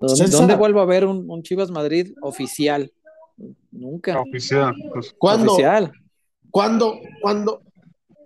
¿Dónde, 0.00 0.56
vuelvo 0.56 0.80
a 0.80 0.86
ver 0.86 1.04
un, 1.06 1.30
un 1.30 1.42
Chivas 1.42 1.70
Madrid 1.70 2.12
oficial? 2.22 2.92
Nunca. 3.70 4.20
Oficial. 4.20 4.74
Pues, 4.92 5.14
¿Cuándo? 5.18 5.52
Oficial. 5.52 5.92
Cuando, 6.50 6.98
cuando, 7.22 7.62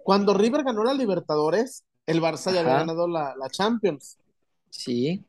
cuando 0.02 0.34
River 0.34 0.64
ganó 0.64 0.82
la 0.84 0.94
Libertadores, 0.94 1.84
el 2.06 2.20
Barça 2.22 2.52
ya 2.52 2.60
había 2.60 2.78
ganado 2.78 3.06
la, 3.06 3.34
la 3.36 3.48
Champions. 3.50 4.18
Sí. 4.70 5.22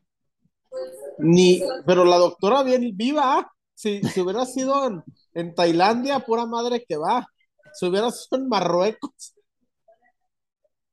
Ni, 1.18 1.62
pero 1.86 2.04
la 2.04 2.16
doctora 2.16 2.62
bien 2.62 2.96
viva, 2.96 3.50
si, 3.74 4.02
si 4.02 4.20
hubiera 4.20 4.44
sido 4.46 4.86
en, 4.86 5.02
en 5.34 5.54
Tailandia, 5.54 6.20
pura 6.20 6.46
madre 6.46 6.84
que 6.86 6.96
va. 6.96 7.26
Si 7.72 7.86
hubiera 7.86 8.10
sido 8.10 8.38
en 8.42 8.48
Marruecos. 8.48 9.34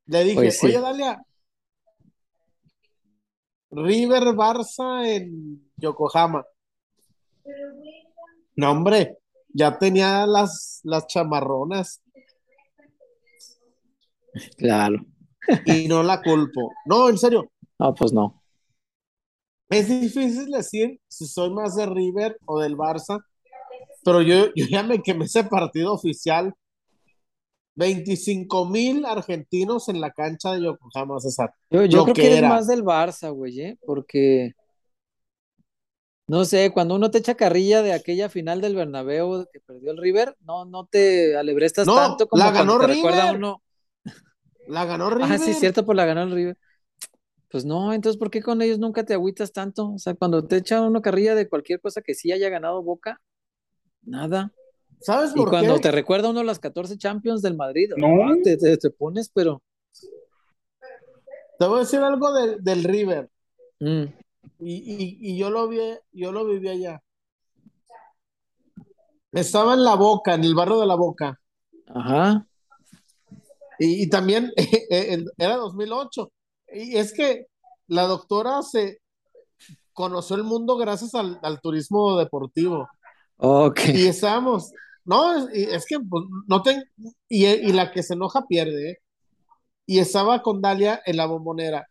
Le 0.05 0.23
dije, 0.23 0.51
sí. 0.51 0.67
oye, 0.67 0.79
Dalia, 0.81 1.23
River 3.71 4.23
Barça 4.35 5.05
en 5.05 5.71
Yokohama. 5.77 6.43
No, 8.55 8.71
hombre, 8.71 9.17
ya 9.49 9.77
tenía 9.77 10.25
las, 10.27 10.81
las 10.83 11.07
chamarronas 11.07 12.01
Claro. 14.57 15.05
y 15.65 15.87
no 15.87 16.03
la 16.03 16.21
culpo. 16.21 16.71
No, 16.85 17.09
en 17.09 17.17
serio, 17.17 17.49
No, 17.79 17.93
pues 17.93 18.13
no. 18.13 18.42
Es 19.79 19.87
difícil 19.87 20.51
decir 20.51 20.99
si 21.07 21.25
soy 21.27 21.49
más 21.51 21.75
de 21.75 21.85
River 21.85 22.37
o 22.45 22.59
del 22.59 22.75
Barça, 22.75 23.23
pero 24.03 24.21
yo, 24.21 24.47
yo 24.55 24.65
ya 24.69 24.83
me 24.83 25.01
quemé 25.01 25.25
ese 25.25 25.43
partido 25.43 25.93
oficial. 25.93 26.53
25 27.75 28.65
mil 28.67 29.03
argentinos 29.05 29.89
en 29.89 29.99
la 29.99 30.11
cancha 30.11 30.51
de 30.51 30.61
Yokohama, 30.61 31.19
César. 31.19 31.53
Yo, 31.71 31.85
yo 31.85 32.03
creo 32.03 32.13
que, 32.13 32.25
eres 32.27 32.37
era. 32.39 32.49
más 32.49 32.67
del 32.67 32.83
Barça, 32.83 33.31
güey, 33.33 33.59
¿eh? 33.61 33.77
Porque, 33.83 34.53
no 36.27 36.45
sé, 36.45 36.71
cuando 36.71 36.95
uno 36.95 37.09
te 37.09 37.17
echa 37.17 37.35
carrilla 37.35 37.81
de 37.81 37.93
aquella 37.93 38.29
final 38.29 38.61
del 38.61 38.75
Bernabéu 38.75 39.47
que 39.51 39.59
perdió 39.59 39.91
el 39.91 39.97
River, 39.97 40.37
no, 40.41 40.65
no 40.65 40.85
te 40.85 41.35
alebrestas 41.35 41.87
No, 41.87 41.95
tanto 41.95 42.27
como 42.27 42.43
la 42.43 42.51
cuando 42.51 42.73
ganó 42.73 42.77
te 42.77 42.87
recuerda 42.87 43.31
River. 43.31 43.35
uno. 43.37 43.63
La 44.67 44.85
ganó 44.85 45.09
River. 45.09 45.31
Ah, 45.31 45.37
sí, 45.37 45.53
cierto, 45.53 45.85
pues 45.85 45.95
la 45.95 46.05
ganó 46.05 46.23
el 46.23 46.31
River. 46.31 46.57
Pues 47.53 47.65
no, 47.65 47.93
entonces, 47.93 48.17
¿por 48.17 48.31
qué 48.31 48.41
con 48.41 48.63
ellos 48.63 48.79
nunca 48.79 49.05
te 49.05 49.13
agüitas 49.13 49.53
tanto? 49.53 49.91
O 49.93 49.99
sea, 49.99 50.15
cuando 50.15 50.43
te 50.43 50.57
echa 50.57 50.81
uno 50.81 51.03
carrilla 51.03 51.35
de 51.35 51.47
cualquier 51.47 51.79
cosa 51.79 52.01
que 52.01 52.15
sí 52.15 52.31
haya 52.31 52.49
ganado 52.49 52.81
Boca, 52.81 53.21
nada. 54.01 54.51
¿Sabes 54.99 55.33
Y 55.33 55.35
por 55.35 55.51
cuando 55.51 55.75
qué? 55.75 55.81
te 55.81 55.91
recuerda 55.91 56.31
uno 56.31 56.41
las 56.41 56.57
14 56.57 56.97
Champions 56.97 57.43
del 57.43 57.55
Madrid, 57.55 57.91
No. 57.95 58.07
ah, 58.07 58.33
te, 58.43 58.57
te- 58.57 58.75
te 58.77 58.89
pones, 58.89 59.29
pero... 59.29 59.61
Te 61.59 61.67
voy 61.67 61.77
a 61.77 61.79
decir 61.81 61.99
algo 61.99 62.33
del, 62.33 62.63
del 62.63 62.83
River. 62.83 63.29
mm, 63.79 64.05
Y, 64.59 64.73
y- 64.73 65.17
y 65.21 65.37
yo 65.37 65.51
lo 65.51 65.67
vi, 65.67 65.77
yo 66.11 66.31
lo 66.31 66.45
viví 66.47 66.69
allá. 66.69 67.03
Estaba 69.31 69.75
en 69.75 69.83
La 69.83 69.93
Boca, 69.93 70.33
en 70.33 70.43
el 70.43 70.55
barrio 70.55 70.79
de 70.79 70.87
La 70.87 70.95
Boca. 70.95 71.39
ajá, 71.85 72.47
Y, 73.77 74.03
y 74.05 74.09
también 74.09 74.51
eh, 74.57 74.87
eh, 74.89 75.25
era 75.37 75.57
2008. 75.57 76.31
Y 76.73 76.97
es 76.97 77.13
que 77.13 77.47
la 77.87 78.07
doctora 78.07 78.61
se 78.61 78.99
conoció 79.93 80.35
el 80.35 80.43
mundo 80.43 80.75
gracias 80.77 81.13
al, 81.15 81.39
al 81.43 81.61
turismo 81.61 82.17
deportivo. 82.17 82.87
ok. 83.37 83.79
Y 83.93 84.07
estábamos, 84.07 84.71
no, 85.05 85.35
es, 85.35 85.47
es 85.53 85.85
que 85.85 85.99
pues, 85.99 86.23
no 86.47 86.61
ten, 86.61 86.83
y, 87.29 87.45
y 87.45 87.71
la 87.73 87.91
que 87.91 88.03
se 88.03 88.13
enoja 88.13 88.45
pierde. 88.47 88.91
¿eh? 88.91 88.97
Y 89.85 89.99
estaba 89.99 90.41
con 90.41 90.61
Dalia 90.61 91.01
en 91.05 91.17
la 91.17 91.25
bombonera 91.25 91.87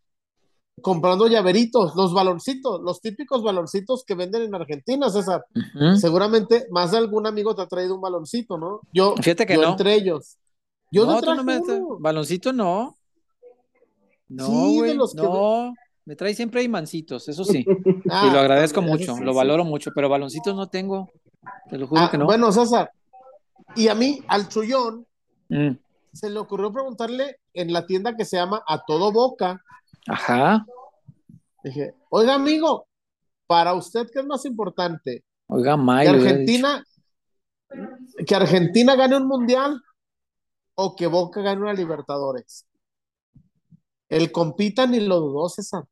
comprando 0.80 1.28
llaveritos, 1.28 1.94
los 1.94 2.14
baloncitos, 2.14 2.80
los 2.82 3.00
típicos 3.00 3.42
baloncitos 3.42 4.04
que 4.04 4.14
venden 4.14 4.42
en 4.42 4.54
Argentina, 4.54 5.10
César. 5.10 5.44
Ujú. 5.54 5.96
Seguramente 5.96 6.66
más 6.70 6.90
de 6.92 6.98
algún 6.98 7.26
amigo 7.26 7.54
te 7.54 7.62
ha 7.62 7.66
traído 7.66 7.94
un 7.94 8.00
baloncito, 8.00 8.56
¿no? 8.56 8.80
Yo, 8.92 9.14
Fíjate 9.16 9.46
que 9.46 9.54
yo 9.54 9.62
no. 9.62 9.70
entre 9.70 9.94
ellos. 9.94 10.38
Yo 10.90 11.06
no, 11.06 11.20
te 11.20 11.26
no 11.26 11.34
traje 11.34 11.44
me 11.44 11.58
uno. 11.58 11.98
baloncito 12.00 12.52
no. 12.52 12.98
No, 14.34 14.46
Sí, 14.46 14.72
de 14.74 14.78
güey, 14.78 14.94
los 14.94 15.14
que- 15.14 15.22
no. 15.22 15.74
Me 16.04 16.16
trae 16.16 16.34
siempre 16.34 16.62
imancitos, 16.64 17.28
eso 17.28 17.44
sí. 17.44 17.64
Ah, 18.10 18.26
y 18.28 18.32
lo 18.32 18.40
agradezco 18.40 18.80
también, 18.80 18.98
mucho, 18.98 19.14
sí, 19.14 19.22
lo 19.22 19.30
sí. 19.32 19.36
valoro 19.36 19.64
mucho, 19.64 19.90
pero 19.94 20.08
baloncitos 20.08 20.56
no 20.56 20.68
tengo. 20.68 21.08
Te 21.70 21.78
lo 21.78 21.86
juro 21.86 22.00
Ah, 22.02 22.10
que 22.10 22.18
no. 22.18 22.24
Bueno, 22.24 22.50
César, 22.50 22.90
y 23.76 23.88
a 23.88 23.94
mí, 23.94 24.20
al 24.28 24.48
chullón, 24.48 25.06
Mm, 25.48 25.76
se 26.12 26.30
le 26.30 26.38
ocurrió 26.38 26.72
preguntarle 26.72 27.36
en 27.52 27.72
la 27.72 27.84
tienda 27.86 28.16
que 28.16 28.24
se 28.24 28.36
llama 28.36 28.62
A 28.66 28.82
Todo 28.84 29.12
Boca. 29.12 29.62
Ajá. 30.08 30.64
Dije, 31.62 31.94
oiga, 32.10 32.34
amigo, 32.34 32.86
para 33.46 33.74
usted, 33.74 34.08
¿qué 34.12 34.20
es 34.20 34.26
más 34.26 34.44
importante? 34.46 35.24
Oiga, 35.48 35.72
¿Que 35.76 35.82
May, 35.82 36.08
hubiera 36.08 36.30
Argentina, 36.30 36.84
que 38.26 38.34
Argentina 38.34 38.96
gane 38.96 39.16
un 39.18 39.26
mundial 39.28 39.80
o 40.74 40.96
que 40.96 41.06
Boca 41.06 41.42
gane 41.42 41.60
una 41.60 41.74
Libertadores? 41.74 42.66
El 44.12 44.30
compita 44.30 44.86
ni 44.86 45.00
lo 45.00 45.20
dudó, 45.20 45.48
César. 45.48 45.84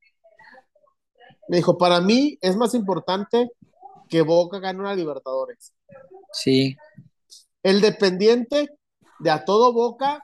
Me 1.49 1.57
dijo, 1.57 1.79
para 1.79 2.03
mí 2.03 2.37
es 2.43 2.55
más 2.55 2.75
importante 2.75 3.51
que 4.11 4.21
Boca 4.21 4.59
gane 4.59 4.79
una 4.79 4.95
Libertadores. 4.95 5.73
Sí, 6.33 6.77
El 7.63 7.81
dependiente 7.81 8.77
de 9.21 9.31
a 9.31 9.45
todo 9.47 9.73
Boca 9.73 10.23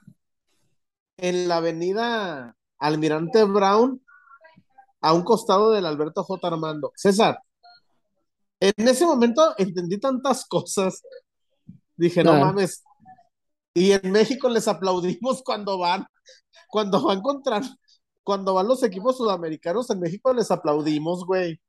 en 1.17 1.49
la 1.49 1.57
avenida 1.57 2.55
Almirante 2.79 3.45
Brown, 3.45 4.05
a 5.01 5.15
un 5.15 5.23
costado 5.23 5.71
del 5.71 5.87
Alberto 5.87 6.23
J. 6.23 6.47
Armando. 6.49 6.93
César, 6.97 7.41
en 8.61 8.87
ese 8.89 9.07
momento 9.07 9.55
entendí 9.57 9.99
tantas 9.99 10.45
cosas. 10.45 11.03
Dije, 11.97 12.23
no 12.23 12.33
Claro. 12.33 12.47
mames. 12.47 12.85
Y 13.73 13.93
en 13.93 14.13
México 14.13 14.51
les 14.51 14.69
aplaudimos 14.69 15.43
cuando 15.43 15.79
van, 15.79 16.07
cuando 16.69 17.03
van 17.03 17.23
contra, 17.23 17.61
cuando 18.27 18.55
van 18.55 18.67
los 18.67 18.83
equipos 18.83 19.17
sudamericanos 19.17 19.89
en 19.91 20.01
México 20.01 20.35
les 20.35 20.51
aplaudimos, 20.51 21.25
güey. 21.25 21.61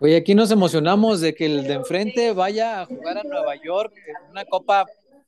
Oye, 0.00 0.16
aquí 0.16 0.34
nos 0.34 0.50
emocionamos 0.50 1.22
de 1.22 1.34
que 1.34 1.46
el 1.46 1.64
de 1.64 1.72
enfrente 1.72 2.32
vaya 2.34 2.82
a 2.82 2.86
jugar 2.86 3.16
a 3.16 3.22
Nueva 3.22 3.54
York, 3.56 3.94
una 4.30 4.44
copa 4.44 4.84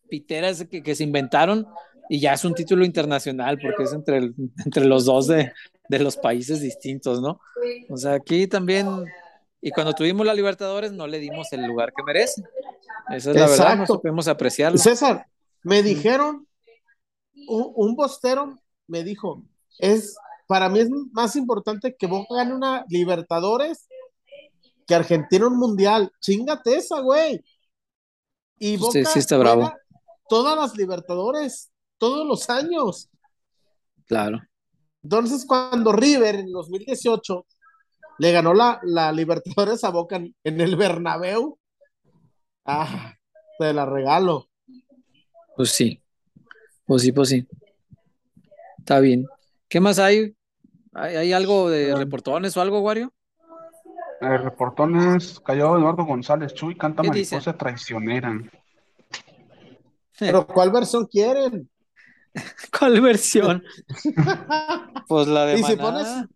pitera 0.07 0.53
que, 0.71 0.83
que 0.83 0.95
se 0.95 1.03
inventaron 1.03 1.67
y 2.11 2.21
ya 2.21 2.35
es 2.35 2.45
un 2.45 2.53
título 2.55 2.85
internacional 2.85 3.59
porque 3.59 3.85
es 3.85 3.93
entre, 3.95 4.19
el- 4.19 4.35
entre 4.67 4.85
los 4.85 5.07
dos 5.07 5.29
de, 5.29 5.51
de 5.89 5.99
los 5.99 6.19
países 6.19 6.61
distintos, 6.61 7.23
¿no? 7.23 7.41
O 7.89 7.97
sea, 7.97 8.13
aquí 8.13 8.47
también, 8.47 8.87
y 9.63 9.71
cuando 9.71 9.95
tuvimos 9.95 10.27
la 10.27 10.35
Libertadores 10.35 10.93
no 10.93 11.07
le 11.07 11.21
dimos 11.21 11.51
el 11.55 11.65
lugar 11.65 11.95
que 11.97 12.03
merece. 12.03 12.43
Esa 13.09 13.31
es 13.31 13.37
la 13.37 13.47
verdad, 13.47 13.77
no 13.77 13.83
Exacto. 13.85 13.95
supimos 13.95 14.29
apreciarlo. 14.29 14.77
César, 14.77 15.27
me 15.63 15.83
dijeron, 15.83 16.47
un, 17.49 17.73
un 17.75 17.97
bostero 17.97 18.59
me 18.89 19.03
dijo, 19.03 19.43
es, 19.79 20.17
para 20.47 20.69
mí 20.69 20.81
es 20.81 20.91
más 21.13 21.37
importante 21.37 21.97
que 21.97 22.07
Boca 22.07 22.35
gane 22.35 22.55
una 22.55 22.85
Libertadores 22.89 23.89
que 24.87 24.95
Argentina 24.95 25.47
un 25.47 25.59
Mundial. 25.59 26.13
Chingate 26.21 26.77
esa, 26.77 27.01
güey. 27.01 27.45
Y 28.59 28.77
Boca 28.77 28.93
Sí, 28.93 29.05
sí 29.05 29.19
está 29.19 29.37
bravo. 29.37 29.73
todas 30.29 30.57
las 30.57 30.77
Libertadores, 30.77 31.71
todos 31.99 32.27
los 32.27 32.49
años. 32.49 33.11
Claro. 34.07 34.41
Entonces, 35.03 35.45
cuando 35.45 35.93
River 35.93 36.37
en 36.37 36.53
2018 36.53 37.47
le 38.19 38.33
ganó 38.33 38.55
la, 38.55 38.81
la 38.83 39.13
Libertadores 39.13 39.85
a 39.85 39.91
Boca 39.91 40.17
en, 40.17 40.35
en 40.45 40.61
el 40.61 40.77
Bernabéu, 40.77 41.59
ah, 42.65 43.15
te 43.59 43.73
la 43.73 43.85
regalo. 43.85 44.49
Pues 45.57 45.71
sí. 45.71 46.03
Pues 46.87 47.03
sí, 47.03 47.13
pues 47.13 47.29
sí. 47.29 47.47
Está 48.79 49.01
bien. 49.01 49.27
¿Qué 49.69 49.81
más 49.81 49.99
hay? 49.99 50.35
¿Hay, 50.95 51.17
hay 51.17 51.33
algo 51.33 51.69
de 51.71 51.95
reportones 51.95 52.57
o 52.57 52.61
algo, 52.61 52.81
Wario? 52.81 53.13
Eh, 54.21 54.39
reportones, 54.39 55.41
cayó 55.41 55.77
Eduardo 55.77 56.05
González, 56.05 56.55
Chuy 56.55 56.77
canta 56.77 57.03
¿Qué 57.03 57.11
dice? 57.11 57.35
mariposa 57.37 57.57
traicionera. 57.59 58.33
Pero 60.19 60.47
¿cuál 60.47 60.71
versión 60.71 61.07
quieren? 61.07 61.69
¿Cuál 62.79 63.01
versión? 63.01 63.63
Pues 65.09 65.29
la 65.29 65.45
de 65.47 65.59
Y 65.61 65.63
si 65.63 65.77
Maná. 65.77 65.83
pones- 65.83 66.29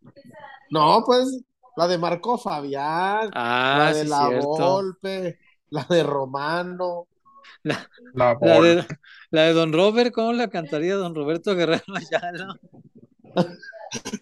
No, 0.70 1.02
pues 1.04 1.42
la 1.76 1.88
de 1.88 1.98
Marco 1.98 2.38
Fabián, 2.38 3.30
Ah, 3.34 3.76
la 3.78 3.92
de 3.94 4.04
sí, 4.04 4.08
La 4.10 4.26
cierto. 4.28 4.46
Volpe, 4.48 5.38
la 5.70 5.84
de 5.88 6.02
Romano. 6.04 7.08
La 7.62 7.88
de, 8.40 8.86
la 9.30 9.42
de 9.42 9.52
Don 9.52 9.72
Robert, 9.72 10.12
¿cómo 10.14 10.32
la 10.32 10.48
cantaría 10.48 10.94
Don 10.94 11.14
Roberto 11.14 11.54
Guerrero 11.56 11.82
Ayala? 11.96 12.58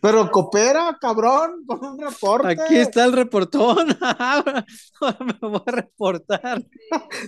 Pero 0.01 0.31
coopera, 0.31 0.97
cabrón, 1.01 1.65
con 1.67 1.85
un 1.85 1.99
reporte. 1.99 2.49
Aquí 2.49 2.77
está 2.77 3.05
el 3.05 3.13
reportón. 3.13 3.89
Me 5.21 5.49
voy 5.49 5.63
a 5.67 5.71
reportar. 5.71 6.63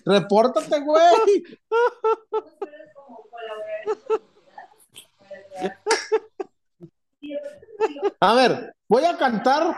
Repórtate, 0.07 0.81
güey. 0.81 1.45
A 8.21 8.35
ver, 8.35 8.75
voy 8.89 9.05
a 9.05 9.17
cantar 9.17 9.77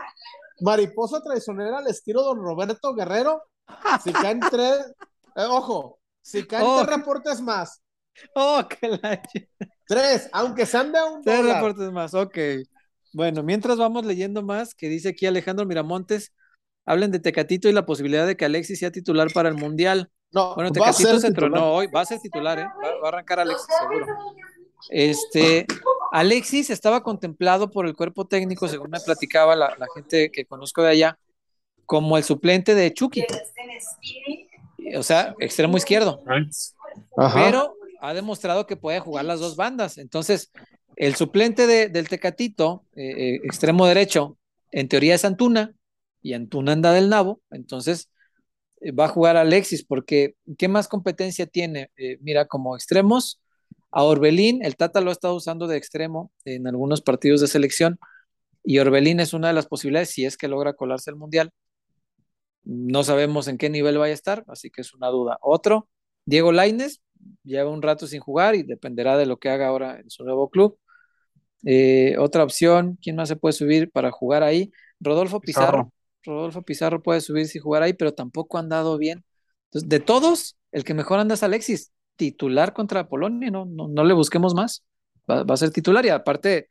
Mariposa 0.61 1.21
Traicionera 1.21 1.79
al 1.79 1.87
estilo 1.87 2.23
Don 2.23 2.41
Roberto 2.41 2.93
Guerrero. 2.93 3.43
Si 4.03 4.11
caen 4.11 4.39
tres, 4.39 4.93
eh, 5.35 5.45
ojo, 5.49 5.99
si 6.21 6.45
caen 6.45 6.63
Oh. 6.65 6.83
tres 6.83 6.97
reportes 6.97 7.41
más 7.41 7.81
Oh, 8.35 8.61
que 8.67 8.87
la... 8.87 9.21
Tres, 9.87 10.29
aunque 10.31 10.65
sean 10.65 10.91
de 10.91 10.99
un 11.01 11.21
Tres 11.21 11.37
dólar. 11.37 11.55
reportes 11.55 11.91
más, 11.91 12.13
ok. 12.13 12.37
Bueno, 13.11 13.43
mientras 13.43 13.77
vamos 13.77 14.05
leyendo 14.05 14.41
más, 14.43 14.73
que 14.73 14.87
dice 14.89 15.09
aquí 15.09 15.25
Alejandro 15.25 15.65
Miramontes, 15.65 16.31
hablen 16.85 17.11
de 17.11 17.19
Tecatito 17.19 17.69
y 17.69 17.73
la 17.73 17.85
posibilidad 17.85 18.25
de 18.25 18.35
que 18.37 18.45
Alexis 18.45 18.79
sea 18.79 18.91
titular 18.91 19.29
para 19.33 19.49
el 19.49 19.55
Mundial. 19.55 20.09
No, 20.31 20.55
Bueno, 20.55 20.71
Tecatito 20.71 21.19
se 21.19 21.31
tronó 21.31 21.73
hoy, 21.73 21.87
va 21.87 22.01
a 22.01 22.05
ser 22.05 22.19
titular, 22.19 22.59
¿eh? 22.59 22.65
Va, 22.83 22.89
va 23.01 23.05
a 23.05 23.07
arrancar 23.09 23.39
Alexis 23.39 23.67
seguro. 23.79 24.05
Este, 24.89 25.65
Alexis 26.11 26.69
estaba 26.69 27.03
contemplado 27.03 27.69
por 27.69 27.85
el 27.85 27.95
cuerpo 27.95 28.25
técnico, 28.25 28.67
según 28.67 28.89
me 28.89 28.99
platicaba 28.99 29.55
la, 29.55 29.75
la 29.77 29.87
gente 29.95 30.31
que 30.31 30.45
conozco 30.45 30.81
de 30.81 30.89
allá, 30.89 31.19
como 31.85 32.17
el 32.17 32.23
suplente 32.23 32.73
de 32.75 32.93
Chucky. 32.93 33.25
O 34.97 35.03
sea, 35.03 35.35
extremo 35.39 35.77
izquierdo. 35.77 36.21
Ajá. 37.17 37.45
pero 37.45 37.75
ha 38.03 38.13
demostrado 38.13 38.67
que 38.67 38.75
puede 38.75 38.99
jugar 38.99 39.23
las 39.23 39.39
dos 39.39 39.55
bandas. 39.55 39.97
Entonces, 39.97 40.51
el 40.97 41.15
suplente 41.15 41.67
de- 41.67 41.87
del 41.87 42.09
Tecatito, 42.09 42.85
eh, 42.95 43.35
eh, 43.35 43.35
extremo 43.45 43.87
derecho, 43.87 44.37
en 44.71 44.89
teoría 44.89 45.15
es 45.15 45.23
Antuna, 45.23 45.73
y 46.21 46.33
Antuna 46.33 46.73
anda 46.73 46.91
del 46.91 47.09
nabo, 47.09 47.41
entonces 47.49 48.09
eh, 48.81 48.91
va 48.91 49.05
a 49.05 49.07
jugar 49.07 49.37
Alexis, 49.37 49.85
porque 49.85 50.35
¿qué 50.57 50.67
más 50.67 50.89
competencia 50.89 51.45
tiene? 51.45 51.91
Eh, 51.95 52.17
mira, 52.21 52.45
como 52.45 52.75
extremos, 52.75 53.41
a 53.89 54.03
Orbelín, 54.03 54.65
el 54.65 54.75
Tata 54.75 54.99
lo 54.99 55.09
ha 55.09 55.13
estado 55.13 55.35
usando 55.35 55.67
de 55.67 55.77
extremo 55.77 56.31
en 56.43 56.67
algunos 56.67 57.01
partidos 57.01 57.39
de 57.39 57.47
selección, 57.47 57.99
y 58.65 58.79
Orbelín 58.79 59.21
es 59.21 59.33
una 59.33 59.47
de 59.47 59.53
las 59.53 59.67
posibilidades 59.67 60.09
si 60.09 60.25
es 60.25 60.35
que 60.35 60.49
logra 60.49 60.73
colarse 60.73 61.09
al 61.09 61.15
Mundial. 61.15 61.51
No 62.65 63.03
sabemos 63.03 63.47
en 63.47 63.57
qué 63.57 63.69
nivel 63.69 63.97
vaya 63.97 64.11
a 64.11 64.15
estar, 64.15 64.43
así 64.47 64.69
que 64.69 64.81
es 64.81 64.93
una 64.93 65.07
duda. 65.07 65.37
Otro, 65.41 65.87
Diego 66.25 66.51
Lainez, 66.51 67.01
lleva 67.43 67.69
un 67.69 67.81
rato 67.81 68.07
sin 68.07 68.19
jugar 68.19 68.55
y 68.55 68.63
dependerá 68.63 69.17
de 69.17 69.25
lo 69.25 69.37
que 69.37 69.49
haga 69.49 69.67
ahora 69.67 69.99
en 69.99 70.09
su 70.09 70.23
nuevo 70.23 70.49
club. 70.49 70.77
Eh, 71.65 72.15
otra 72.19 72.43
opción, 72.43 72.97
¿quién 73.01 73.15
más 73.15 73.29
se 73.29 73.35
puede 73.35 73.53
subir 73.53 73.91
para 73.91 74.11
jugar 74.11 74.43
ahí? 74.43 74.71
Rodolfo 74.99 75.39
Pizarro. 75.39 75.85
Pizarro. 75.85 75.93
Rodolfo 76.25 76.61
Pizarro 76.61 77.03
puede 77.03 77.21
subirse 77.21 77.57
y 77.57 77.61
jugar 77.61 77.83
ahí, 77.83 77.93
pero 77.93 78.13
tampoco 78.13 78.57
ha 78.57 78.61
andado 78.61 78.97
bien. 78.97 79.25
Entonces, 79.65 79.89
de 79.89 79.99
todos, 79.99 80.57
el 80.71 80.83
que 80.83 80.93
mejor 80.93 81.19
anda 81.19 81.35
es 81.35 81.43
Alexis, 81.43 81.91
titular 82.15 82.73
contra 82.73 83.07
Polonia, 83.07 83.51
no, 83.51 83.65
no, 83.65 83.87
no 83.87 84.03
le 84.03 84.13
busquemos 84.13 84.53
más. 84.53 84.83
Va, 85.29 85.43
va 85.43 85.53
a 85.53 85.57
ser 85.57 85.71
titular 85.71 86.05
y 86.05 86.09
aparte, 86.09 86.69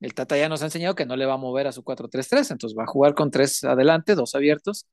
el 0.00 0.14
Tata 0.14 0.36
ya 0.36 0.48
nos 0.48 0.62
ha 0.62 0.66
enseñado 0.66 0.94
que 0.94 1.06
no 1.06 1.16
le 1.16 1.26
va 1.26 1.34
a 1.34 1.38
mover 1.38 1.66
a 1.66 1.72
su 1.72 1.82
4-3-3, 1.82 2.50
entonces 2.50 2.78
va 2.78 2.84
a 2.84 2.86
jugar 2.86 3.14
con 3.14 3.30
tres 3.30 3.64
adelante, 3.64 4.14
dos 4.14 4.34
abiertos, 4.34 4.86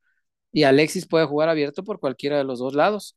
y 0.52 0.64
Alexis 0.64 1.08
puede 1.08 1.26
jugar 1.26 1.50
abierto 1.50 1.84
por 1.84 2.00
cualquiera 2.00 2.38
de 2.38 2.44
los 2.44 2.60
dos 2.60 2.74
lados. 2.74 3.16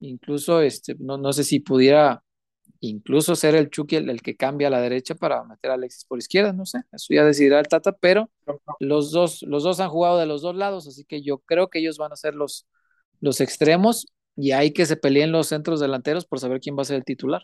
Incluso, 0.00 0.60
este, 0.60 0.94
no, 0.98 1.18
no 1.18 1.32
sé 1.32 1.44
si 1.44 1.60
pudiera 1.60 2.22
incluso 2.80 3.34
ser 3.34 3.54
el 3.56 3.70
Chucky 3.70 3.96
el, 3.96 4.10
el 4.10 4.22
que 4.22 4.36
cambia 4.36 4.68
a 4.68 4.70
la 4.70 4.80
derecha 4.80 5.14
para 5.14 5.42
meter 5.44 5.70
a 5.70 5.74
Alexis 5.74 6.04
por 6.04 6.18
izquierda, 6.18 6.52
no 6.52 6.64
sé, 6.64 6.80
eso 6.92 7.12
ya 7.12 7.24
decidirá 7.24 7.58
el 7.58 7.66
Tata, 7.66 7.92
pero 7.92 8.30
los 8.78 9.10
dos, 9.10 9.42
los 9.42 9.64
dos 9.64 9.80
han 9.80 9.88
jugado 9.88 10.18
de 10.18 10.26
los 10.26 10.42
dos 10.42 10.54
lados, 10.54 10.86
así 10.86 11.04
que 11.04 11.22
yo 11.22 11.38
creo 11.38 11.68
que 11.68 11.80
ellos 11.80 11.98
van 11.98 12.12
a 12.12 12.16
ser 12.16 12.34
los, 12.34 12.66
los 13.20 13.40
extremos 13.40 14.06
y 14.36 14.52
hay 14.52 14.72
que 14.72 14.86
se 14.86 14.96
peleen 14.96 15.32
los 15.32 15.48
centros 15.48 15.80
delanteros 15.80 16.26
por 16.26 16.38
saber 16.38 16.60
quién 16.60 16.76
va 16.76 16.82
a 16.82 16.84
ser 16.84 16.96
el 16.96 17.04
titular. 17.04 17.42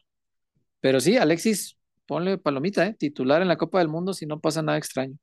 Pero 0.80 1.00
sí, 1.00 1.16
Alexis, 1.16 1.76
ponle 2.06 2.38
palomita, 2.38 2.86
¿eh? 2.86 2.94
titular 2.94 3.42
en 3.42 3.48
la 3.48 3.56
Copa 3.56 3.78
del 3.78 3.88
Mundo 3.88 4.12
si 4.12 4.26
no 4.26 4.38
pasa 4.38 4.62
nada 4.62 4.78
extraño. 4.78 5.16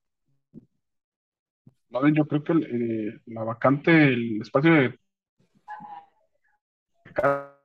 Yo 2.13 2.25
creo 2.25 2.43
que 2.43 2.53
eh, 2.53 3.19
la 3.27 3.43
vacante, 3.43 3.91
el 3.91 4.41
espacio 4.41 4.73
de 4.73 4.99
Tecate 7.13 7.59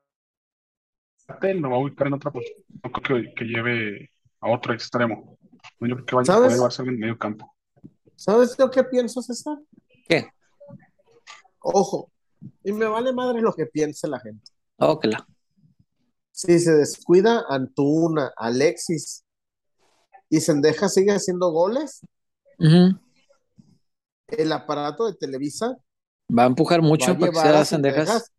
lo 1.55 1.71
va 1.71 1.77
a 1.77 1.81
ubicar 1.81 2.07
en 2.07 2.15
otra 2.15 2.31
posición. 2.31 2.59
No 2.83 2.91
creo 2.93 3.23
que, 3.23 3.35
que 3.35 3.45
lleve 3.45 4.11
a 4.41 4.51
otro 4.51 4.73
extremo. 4.75 5.39
No, 5.81 5.89
Yo 5.89 5.95
creo 5.97 6.07
que 6.07 6.15
vaya 6.17 6.33
a 6.33 6.37
¿Sabes? 6.37 6.47
poder 6.47 6.59
llevarse 6.59 6.83
en 6.83 6.99
medio 6.99 7.19
campo. 7.19 7.55
¿Sabes 8.15 8.57
yo 8.59 8.71
qué 8.71 8.85
pienso, 8.85 9.21
César? 9.23 9.59
¿Qué? 10.09 10.29
Ojo, 11.61 12.11
y 12.63 12.73
me 12.73 12.87
vale 12.87 13.13
madre 13.13 13.41
lo 13.41 13.53
que 13.53 13.67
piense 13.67 14.07
la 14.09 14.21
gente. 14.21 14.51
Oh, 14.79 14.99
que 15.01 15.09
la- 15.09 15.27
Si 16.31 16.59
se 16.61 16.73
descuida 16.75 17.45
Antuna, 17.49 18.33
Alexis 18.37 19.25
y 20.29 20.41
Sendeja 20.41 20.89
sigue 20.89 21.13
haciendo 21.13 21.51
goles, 21.51 22.01
el 24.29 24.53
aparato 24.53 25.07
de 25.07 25.15
Televisa 25.15 25.77
Va 26.37 26.45
a 26.45 26.47
empujar 26.47 26.83
mucho 26.83 27.13
a 27.13 27.19
para 27.19 27.33
que 27.33 27.39
sea 27.39 27.61
a 27.61 27.65
Cendejas. 27.65 28.07
Sendejas, 28.09 28.33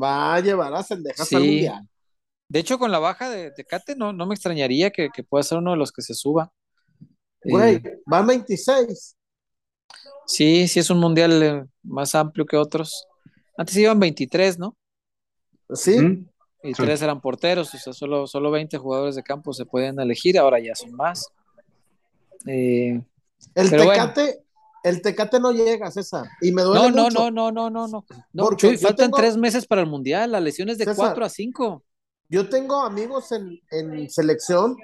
va 0.00 0.34
a 0.34 0.40
llevar 0.40 0.74
a 0.74 0.82
Sendejas 0.82 1.28
Sí. 1.28 1.36
al 1.36 1.42
mundial. 1.42 1.88
De 2.48 2.58
hecho, 2.58 2.78
con 2.78 2.90
la 2.90 2.98
baja 2.98 3.30
de 3.30 3.50
Tecate, 3.52 3.94
no, 3.96 4.12
no 4.12 4.26
me 4.26 4.34
extrañaría 4.34 4.90
que, 4.90 5.08
que 5.10 5.22
pueda 5.22 5.42
ser 5.44 5.58
uno 5.58 5.70
de 5.72 5.76
los 5.76 5.92
que 5.92 6.02
se 6.02 6.14
suba. 6.14 6.52
Güey, 7.44 7.76
Eh, 7.76 8.00
van 8.06 8.26
26. 8.26 9.16
sí, 10.26 10.66
sí 10.68 10.80
es 10.80 10.90
un 10.90 10.98
mundial 10.98 11.42
eh, 11.42 11.64
más 11.82 12.14
amplio 12.14 12.44
que 12.46 12.56
otros. 12.56 13.06
Antes 13.56 13.76
iban 13.76 13.98
23, 14.00 14.58
¿no? 14.58 14.76
Sí, 15.74 15.98
¿Mm? 16.00 16.26
Y 16.62 16.74
Sí. 16.74 16.82
tres 16.82 17.00
eran 17.02 17.20
porteros, 17.20 17.72
o 17.74 17.78
sea, 17.78 17.92
solo, 17.92 18.26
solo 18.26 18.50
20 18.50 18.76
jugadores 18.76 19.14
de 19.14 19.22
campo 19.22 19.52
se 19.54 19.64
pueden 19.64 19.98
elegir, 20.00 20.38
ahora 20.38 20.58
ya 20.60 20.74
son 20.74 20.92
más. 20.92 21.26
Eh, 22.46 23.00
el 23.54 23.70
pero 23.70 23.84
bueno. 23.84 24.12
El 24.82 25.02
Tecate 25.02 25.38
no 25.40 25.52
llega, 25.52 25.90
César. 25.90 26.26
Y 26.40 26.52
me 26.52 26.62
duele 26.62 26.90
no, 26.90 26.96
no, 26.96 27.02
mucho. 27.04 27.30
no, 27.30 27.30
no, 27.30 27.50
no, 27.52 27.70
no, 27.70 27.88
no. 27.88 28.04
No, 28.32 28.44
Porque 28.44 28.72
yo 28.72 28.78
faltan 28.78 29.06
tengo- 29.06 29.16
tres 29.18 29.36
meses 29.36 29.66
para 29.66 29.82
el 29.82 29.86
mundial, 29.88 30.32
la 30.32 30.40
lesión 30.40 30.68
es 30.70 30.78
de 30.78 30.84
César. 30.84 30.96
4 31.08 31.24
a 31.24 31.28
5. 31.28 31.82
Yo 32.28 32.48
tengo 32.48 32.80
amigos 32.82 33.32
en, 33.32 33.60
en 33.70 34.08
selección 34.08 34.76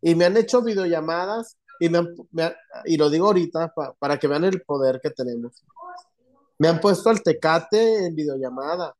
y 0.00 0.14
me 0.14 0.26
han 0.26 0.36
hecho 0.36 0.62
videollamadas 0.62 1.56
y, 1.80 1.88
me 1.88 1.98
han- 1.98 2.14
me 2.30 2.44
han- 2.44 2.54
y 2.84 2.96
lo 2.96 3.10
digo 3.10 3.26
ahorita 3.26 3.72
pa- 3.74 3.94
para 3.98 4.18
que 4.18 4.28
vean 4.28 4.44
el 4.44 4.62
poder 4.62 5.00
que 5.02 5.10
tenemos. 5.10 5.64
Me 6.58 6.68
han 6.68 6.80
puesto 6.80 7.10
al 7.10 7.22
Tecate 7.22 8.06
en 8.06 8.14
videollamada 8.14 8.94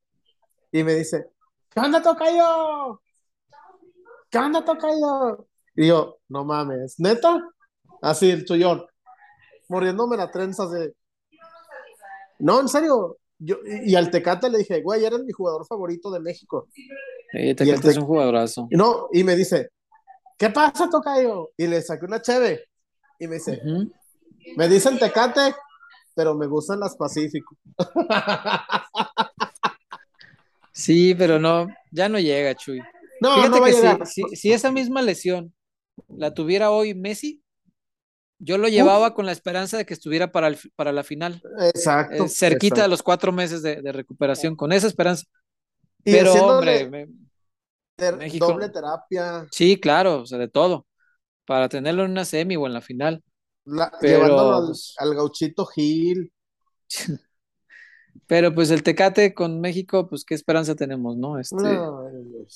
y 0.73 0.83
me 0.83 0.95
dice, 0.95 1.29
¿qué 1.71 1.81
onda, 1.81 2.03
Tocayo? 2.03 3.01
¿Qué 4.29 4.39
onda, 4.39 4.65
Tocayo? 4.65 5.47
Y 5.75 5.87
yo, 5.89 6.19
no 6.29 6.45
mames, 6.45 6.99
¿neta? 6.99 7.39
Así 8.03 8.31
el 8.31 8.45
tuyón, 8.45 8.85
mordiéndome 9.69 10.17
la 10.17 10.31
trenza 10.31 10.67
de... 10.69 10.93
No, 12.39 12.61
en 12.61 12.69
serio. 12.69 13.19
Yo, 13.39 13.57
y, 13.67 13.93
y 13.93 13.95
al 13.97 14.11
Tecate 14.11 14.49
le 14.51 14.59
dije, 14.59 14.83
güey, 14.83 15.05
eres 15.05 15.23
mi 15.25 15.33
jugador 15.33 15.67
favorito 15.67 16.11
de 16.11 16.21
México. 16.21 16.69
Y 17.33 17.55
Tecate 17.55 17.87
el 17.87 17.91
es 17.93 17.97
un 17.99 18.07
jugadorazo. 18.07 18.67
Y 18.71 18.77
No, 18.77 19.09
y 19.13 19.25
me 19.25 19.37
dice, 19.37 19.71
¿qué 20.39 20.51
pasa, 20.51 20.89
Tocayo? 20.91 21.51
Y 21.57 21.67
le 21.67 21.83
saqué 21.83 22.07
una 22.07 22.23
cheve. 22.23 22.65
Y 23.19 23.27
me 23.29 23.37
dice, 23.37 23.61
Ujú. 23.65 23.91
me 24.57 24.69
dicen 24.69 24.99
Tecate, 24.99 25.55
pero 26.15 26.35
me 26.35 26.47
gustan 26.47 26.81
las 26.81 26.97
Pacífico. 26.97 27.57
Sí, 30.77 31.15
pero 31.15 31.39
no, 31.39 31.69
ya 31.91 32.07
no 32.11 32.19
llega, 32.19 32.55
Chuy. 32.55 32.83
No, 33.23 33.35
Fíjate 33.37 33.49
no 33.49 33.61
va 33.63 33.93
a 33.93 33.99
que 33.99 34.05
si, 34.05 34.23
si 34.37 34.53
esa 34.53 34.71
misma 34.71 35.01
lesión 35.01 35.55
la 36.07 36.35
tuviera 36.35 36.71
hoy 36.71 36.95
Messi, 36.95 37.43
yo 38.39 38.59
lo 38.59 38.69
llevaba 38.69 39.15
con 39.15 39.27
la 39.27 39.33
esperanza 39.33 39.77
de 39.79 39.87
que 39.87 39.95
estuviera 39.95 40.31
para, 40.33 40.49
el- 40.49 40.59
para 40.77 40.93
la 40.93 41.03
final, 41.03 41.43
Exacto. 41.75 42.25
eh, 42.25 42.29
cerquita 42.29 42.83
de 42.83 42.89
los 42.89 43.03
cuatro 43.03 43.33
meses 43.33 43.63
de, 43.63 43.81
de 43.83 43.93
recuperación, 43.93 44.57
con 44.57 44.73
esa 44.73 44.87
esperanza. 44.87 45.25
Y 46.05 46.13
Pero, 46.13 46.33
hombre, 46.35 46.89
me- 46.89 47.09
ter- 47.97 48.17
México- 48.17 48.47
doble 48.49 48.69
terapia, 48.69 49.47
sí, 49.51 49.81
claro, 49.81 50.21
o 50.23 50.27
sea, 50.27 50.39
de 50.39 50.49
todo, 50.49 50.87
para 51.47 51.69
tenerlo 51.69 52.05
en 52.05 52.11
una 52.13 52.25
semi 52.25 52.57
o 52.57 52.67
en 52.67 52.73
la 52.75 52.81
final. 52.81 53.23
la- 53.65 53.93
Pero, 54.01 54.23
llevándolo 54.25 54.57
al, 54.57 54.67
pues- 54.67 54.95
al 54.99 55.15
gauchito 55.15 55.65
Gil. 55.67 56.33
Pero 58.27 58.53
pues 58.55 58.71
el 58.71 58.83
Tecate 58.83 59.35
con 59.35 59.61
México, 59.61 60.09
pues 60.09 60.25
qué 60.25 60.35
esperanza 60.35 60.75
tenemos, 60.75 61.17
¿no? 61.17 61.39
Este, 61.39 61.55
No, 61.55 62.09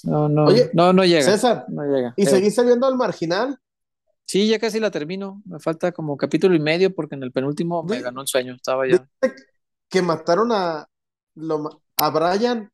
no, 0.05 0.29
no, 0.29 0.45
Oye, 0.47 0.71
no, 0.73 0.93
no 0.93 1.05
llega, 1.05 1.23
César, 1.23 1.65
no 1.69 1.85
llega. 1.85 2.13
¿y 2.17 2.27
seguiste 2.27 2.65
viendo 2.65 2.87
al 2.87 2.97
marginal? 2.97 3.60
Sí, 4.31 4.47
ya 4.47 4.61
casi 4.61 4.79
la 4.79 4.93
termino, 4.93 5.43
me 5.45 5.59
falta 5.59 5.91
como 5.91 6.17
capítulo 6.17 6.55
y 6.55 6.61
medio 6.61 6.95
porque 6.95 7.17
en 7.17 7.25
el 7.25 7.33
penúltimo 7.33 7.83
me 7.83 8.01
ganó 8.01 8.21
el 8.21 8.29
sueño, 8.29 8.55
estaba 8.55 8.87
ya. 8.87 9.05
Que 9.89 10.03
mataron 10.03 10.53
a, 10.53 10.87
lo 11.35 11.83
a 11.97 12.11
Brian. 12.11 12.71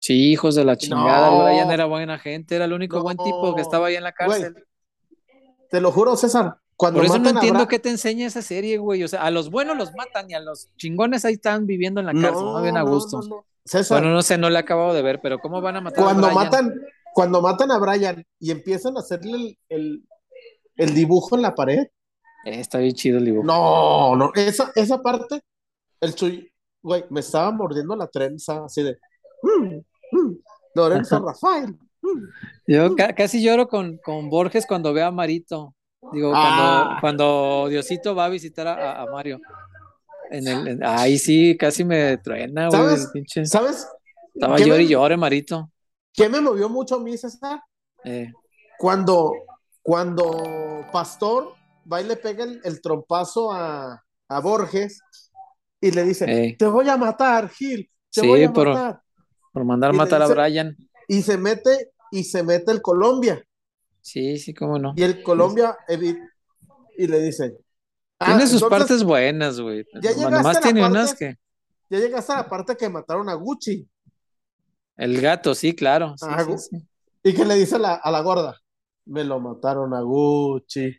Sí, 0.00 0.32
hijos 0.32 0.54
de 0.54 0.66
la 0.66 0.76
chingada, 0.76 1.30
No. 1.30 1.44
Brian 1.46 1.70
era 1.70 1.86
buena 1.86 2.18
gente, 2.18 2.56
era 2.56 2.66
el 2.66 2.74
único 2.74 3.00
buen 3.02 3.16
tipo 3.16 3.54
que 3.54 3.62
estaba 3.62 3.86
ahí 3.86 3.96
en 3.96 4.02
la 4.02 4.12
cárcel. 4.12 4.54
Te 5.70 5.80
lo 5.80 5.90
juro, 5.90 6.14
César. 6.14 6.58
Cuando 6.76 6.98
Por 6.98 7.06
eso 7.06 7.18
no 7.20 7.30
entiendo 7.30 7.60
Bra- 7.64 7.68
qué 7.68 7.78
te 7.78 7.88
enseña 7.88 8.26
esa 8.26 8.42
serie, 8.42 8.76
güey. 8.76 9.02
O 9.02 9.08
sea, 9.08 9.22
a 9.22 9.30
los 9.30 9.48
buenos 9.48 9.78
los 9.78 9.94
matan 9.94 10.30
y 10.30 10.34
a 10.34 10.40
los 10.40 10.68
chingones 10.76 11.24
ahí 11.24 11.34
están 11.34 11.64
viviendo 11.64 12.00
en 12.00 12.06
la 12.06 12.12
cárcel, 12.12 12.44
no, 12.44 12.60
bien 12.60 12.76
a 12.76 12.82
gusto. 12.82 13.46
César, 13.64 13.98
Bueno, 14.02 14.12
no 14.14 14.20
sé, 14.20 14.36
no 14.36 14.50
le 14.50 14.56
he 14.56 14.58
acabado 14.58 14.92
de 14.92 15.00
ver, 15.00 15.20
pero 15.22 15.38
¿cómo 15.38 15.62
van 15.62 15.76
a 15.76 15.80
matar 15.80 16.04
cuando 16.04 16.26
a 16.26 16.30
Brian? 16.34 16.44
matan, 16.44 16.74
cuando 17.14 17.40
matan 17.40 17.70
a 17.70 17.78
Brian 17.78 18.26
y 18.38 18.50
empiezan 18.50 18.98
a 18.98 19.00
hacerle 19.00 19.32
el, 19.36 19.58
el- 19.70 20.04
el 20.76 20.94
dibujo 20.94 21.36
en 21.36 21.42
la 21.42 21.54
pared. 21.54 21.86
Eh, 22.44 22.60
está 22.60 22.78
bien 22.78 22.94
chido 22.94 23.18
el 23.18 23.24
dibujo. 23.24 23.46
No, 23.46 24.16
no, 24.16 24.32
esa, 24.34 24.70
esa 24.74 25.00
parte, 25.02 25.40
el 26.00 26.14
Chuy, 26.14 26.50
güey, 26.82 27.04
me 27.10 27.20
estaba 27.20 27.50
mordiendo 27.50 27.96
la 27.96 28.06
trenza 28.08 28.64
así 28.64 28.82
de. 28.82 28.98
"Mm, 29.42 29.76
mm". 30.12 30.38
Lorenzo 30.74 31.18
Rafael. 31.26 31.78
Yo 32.66 32.94
ca- 32.96 33.14
casi 33.14 33.42
lloro 33.42 33.66
con, 33.68 33.96
con 33.98 34.28
Borges 34.28 34.66
cuando 34.66 34.92
veo 34.92 35.06
a 35.06 35.10
Marito. 35.10 35.74
Digo, 36.12 36.30
cuando, 36.32 36.62
Ah. 36.62 36.98
cuando 37.00 37.66
Diosito 37.70 38.14
va 38.14 38.26
a 38.26 38.28
visitar 38.28 38.66
a, 38.66 39.00
a 39.02 39.06
Mario. 39.06 39.40
En 40.30 40.46
el, 40.48 40.68
en- 40.68 40.84
ahí 40.84 41.16
sí, 41.18 41.56
casi 41.56 41.82
me 41.84 42.18
truena, 42.18 42.68
güey. 42.68 42.80
¿Sabes? 42.80 43.10
¿Sabes 43.50 43.88
Estaba 44.34 44.58
llore 44.58 44.82
y 44.82 44.88
llore, 44.88 45.16
Marito. 45.16 45.70
qué 46.12 46.28
me 46.28 46.40
movió 46.42 46.68
mucho 46.68 46.96
a 46.96 47.00
mí, 47.00 47.16
César? 47.16 47.60
Eh, 48.04 48.30
Cuando, 48.78 49.32
cuando 49.84 50.84
Pastor 50.90 51.54
va 51.90 52.00
y 52.00 52.04
le 52.04 52.16
pega 52.16 52.42
el, 52.44 52.60
el 52.64 52.80
trompazo 52.80 53.52
a, 53.52 54.02
a 54.28 54.40
Borges 54.40 54.98
y 55.78 55.90
le 55.90 56.04
dice, 56.04 56.24
Ey. 56.24 56.56
te 56.56 56.66
voy 56.66 56.88
a 56.88 56.96
matar, 56.96 57.50
Gil, 57.50 57.90
te 58.10 58.22
Sí, 58.22 58.26
voy 58.26 58.44
a 58.44 58.52
pero- 58.52 58.72
matar. 58.72 59.02
por 59.52 59.64
mandar 59.64 59.92
Y 59.94 59.96
matar 59.98 60.22
a 60.22 60.26
Brian. 60.26 60.74
Y 61.06 61.20
se 61.20 61.36
mete, 61.36 61.92
y 62.10 62.24
se 62.24 62.42
mete 62.42 62.72
el 62.72 62.80
Colombia. 62.80 63.44
Sí, 64.00 64.38
sí, 64.38 64.54
cómo 64.54 64.78
no. 64.78 64.94
Y 64.96 65.02
el 65.02 65.22
Colombia 65.22 65.76
y 66.96 67.06
le 67.06 67.20
dice. 67.20 67.58
"Ah, 68.18 68.26
Tiene 68.26 68.46
sus 68.46 68.62
entonces, 68.62 68.78
partes 68.78 69.04
buenas, 69.04 69.60
güey. 69.60 69.84
ya 70.00 70.12
Nomás- 70.14 70.60
tiene 70.60 70.80
parte- 70.80 70.92
unas 70.98 71.14
que. 71.14 71.36
Ya 71.90 71.98
llegaste 71.98 72.32
a 72.32 72.36
la 72.36 72.48
parte 72.48 72.74
que 72.76 72.88
mataron 72.88 73.28
a 73.28 73.34
Gucci. 73.34 73.86
El 74.96 75.20
gato, 75.20 75.54
sí, 75.54 75.74
claro. 75.74 76.14
sí, 76.16 76.26
Ah, 76.28 76.42
sí, 76.44 76.50
gu- 76.50 76.58
sí. 76.58 76.88
Y 77.22 77.34
que 77.34 77.44
le 77.44 77.54
dice 77.56 77.76
a 77.76 77.78
la, 77.78 77.94
a 77.94 78.10
la 78.10 78.20
gorda. 78.20 78.58
Me 79.06 79.24
lo 79.24 79.38
mataron 79.40 79.92
a 79.94 80.00
Gucci. 80.00 80.94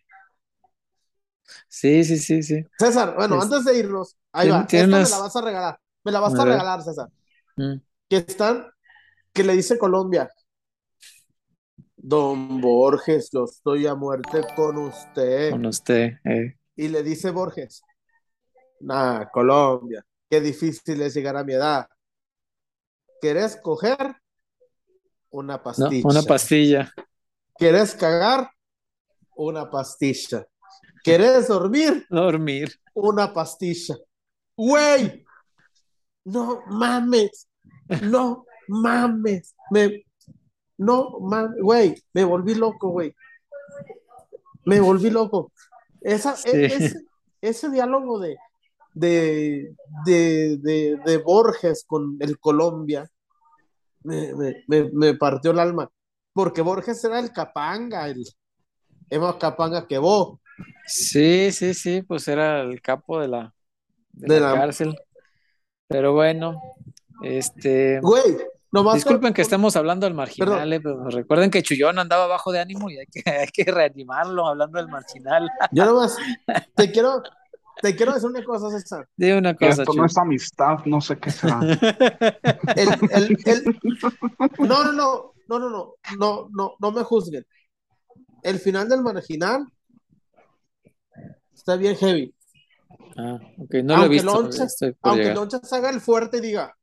Sí, 1.67 2.03
sí, 2.03 2.17
sí, 2.17 2.41
sí. 2.43 2.63
César, 2.77 3.15
bueno, 3.15 3.37
Es- 3.37 3.43
antes 3.43 3.65
de 3.65 3.77
irnos, 3.77 4.17
ahí 4.31 4.49
va. 4.49 4.61
Esta 4.61 4.83
unas- 4.85 5.09
me 5.11 5.15
la 5.17 5.21
vas 5.23 5.35
a 5.35 5.41
regalar. 5.41 5.79
Me 6.03 6.11
la 6.11 6.19
vas 6.19 6.35
A 6.39 6.45
regalar, 6.45 6.81
César. 6.83 7.09
Mm. 7.55 7.75
Que 8.09 8.17
están, 8.17 8.67
que 9.33 9.43
le 9.43 9.53
dice 9.53 9.77
Colombia. 9.77 10.29
Don 11.97 12.61
Borges, 12.61 13.29
yo 13.31 13.45
estoy 13.45 13.87
a 13.87 13.95
muerte 13.95 14.41
con 14.55 14.77
usted. 14.77 15.51
Con 15.51 15.65
usted. 15.65 16.13
eh. 16.23 16.57
Y 16.75 16.87
le 16.89 17.01
dice 17.03 17.31
Borges, 17.31 17.81
nah, 18.81 19.25
Colombia, 19.31 20.05
qué 20.29 20.41
difícil 20.41 21.01
es 21.01 21.13
llegar 21.15 21.37
a 21.37 21.43
mi 21.43 21.53
edad. 21.53 21.87
¿Querés 23.21 23.55
coger? 23.57 24.15
Una 25.31 25.57
No, 25.57 25.63
pastilla. 25.63 26.07
una 26.07 26.21
pastilla. 26.21 26.91
¿Querés 27.57 27.95
cagar? 27.95 28.49
Una 29.35 29.69
pastilla. 29.69 30.45
¿Querés 31.03 31.47
dormir? 31.47 32.05
Dormir. 32.09 32.73
Una 32.93 33.33
pastilla. 33.33 33.95
Güey, 34.57 35.25
no 36.23 36.61
mames, 36.67 37.47
no 38.03 38.45
mames, 38.69 39.53
me, 39.69 40.05
no 40.77 41.19
mames, 41.19 41.61
güey, 41.61 42.03
me 42.13 42.23
volví 42.23 42.55
loco, 42.55 42.89
güey. 42.89 43.13
Me 44.65 44.79
volví 44.79 45.09
loco. 45.09 45.51
Esa, 46.01 46.35
Sí. 46.35 46.49
e- 46.53 46.65
ese, 46.65 46.99
ese 47.41 47.69
diálogo 47.69 48.19
de, 48.19 48.37
de, 48.93 49.75
de, 50.05 50.57
de, 50.61 50.99
de 51.05 51.17
Borges 51.17 51.83
con 51.85 52.15
el 52.19 52.39
Colombia 52.39 53.07
me, 54.03 54.33
me, 54.33 54.63
me, 54.67 54.89
me 54.93 55.13
partió 55.15 55.51
el 55.51 55.59
alma. 55.59 55.91
Porque 56.35 56.61
Borges 56.61 57.01
era 57.05 57.17
el 57.19 57.31
capanga, 57.31 58.07
el 58.09 58.25
es 59.09 59.19
más 59.19 59.35
capanga 59.35 59.87
que 59.87 59.97
vos. 59.97 60.37
Sí, 60.85 61.49
sí, 61.53 61.73
sí, 61.73 62.01
pues 62.01 62.27
era 62.27 62.59
el 62.61 62.81
capo 62.81 63.21
de 63.21 63.29
la, 63.29 63.53
de 64.11 64.33
De 64.35 64.39
la 64.41 64.51
la- 64.51 64.59
cárcel. 64.59 64.95
Pero 65.87 66.11
bueno, 66.11 66.61
este, 67.23 68.01
Güey, 68.01 68.37
nomás 68.69 68.95
disculpen 68.95 69.31
que 69.31 69.37
te- 69.37 69.41
estemos 69.43 69.77
hablando 69.77 70.05
del 70.07 70.13
marginal, 70.13 70.73
eh, 70.73 70.81
pero 70.81 71.07
recuerden 71.09 71.49
que 71.49 71.63
Chullón 71.63 71.99
andaba 71.99 72.27
bajo 72.27 72.51
de 72.51 72.59
ánimo 72.59 72.89
y 72.89 72.97
hay 72.99 73.05
que, 73.07 73.21
hay 73.29 73.47
que 73.47 73.71
reanimarlo 73.71 74.45
hablando 74.45 74.77
del 74.77 74.89
marginal. 74.89 75.49
Yo 75.71 75.85
nomás 75.85 76.17
te 76.75 76.91
quiero, 76.91 77.23
te 77.81 77.95
quiero 77.95 78.13
decir 78.13 78.29
una 78.29 78.43
cosa, 78.43 78.69
César. 78.71 79.07
Dime 79.15 79.37
una 79.37 79.55
cosa, 79.55 79.83
esto 79.83 79.93
no 79.93 80.05
es 80.05 80.17
amistad, 80.17 80.79
no 80.85 80.99
sé 80.99 81.17
qué 81.17 81.29
será. 81.31 81.59
El, 82.75 82.89
el, 83.11 83.37
el- 83.45 83.79
no, 84.59 84.83
no, 84.85 84.91
no, 84.91 85.33
no, 85.47 85.59
no, 85.59 85.69
no, 85.69 85.93
no, 86.19 86.49
no, 86.51 86.75
no 86.79 86.91
me 86.91 87.03
juzguen. 87.03 87.45
El 88.43 88.59
final 88.59 88.87
del 88.89 89.01
marginal 89.01 89.65
está 91.53 91.75
bien 91.75 91.95
heavy. 91.95 92.33
Ah, 93.17 93.39
ok, 93.57 93.73
no 93.83 93.83
lo 93.83 93.93
he 93.93 93.95
Aunque 93.95 94.09
visto. 94.09 94.41
Loncha- 94.41 94.67
Aunque 95.01 95.21
llegar. 95.21 95.35
Loncha 95.35 95.59
se 95.63 95.75
haga 95.75 95.89
el 95.89 96.01
fuerte 96.01 96.37
y 96.37 96.41
diga, 96.41 96.75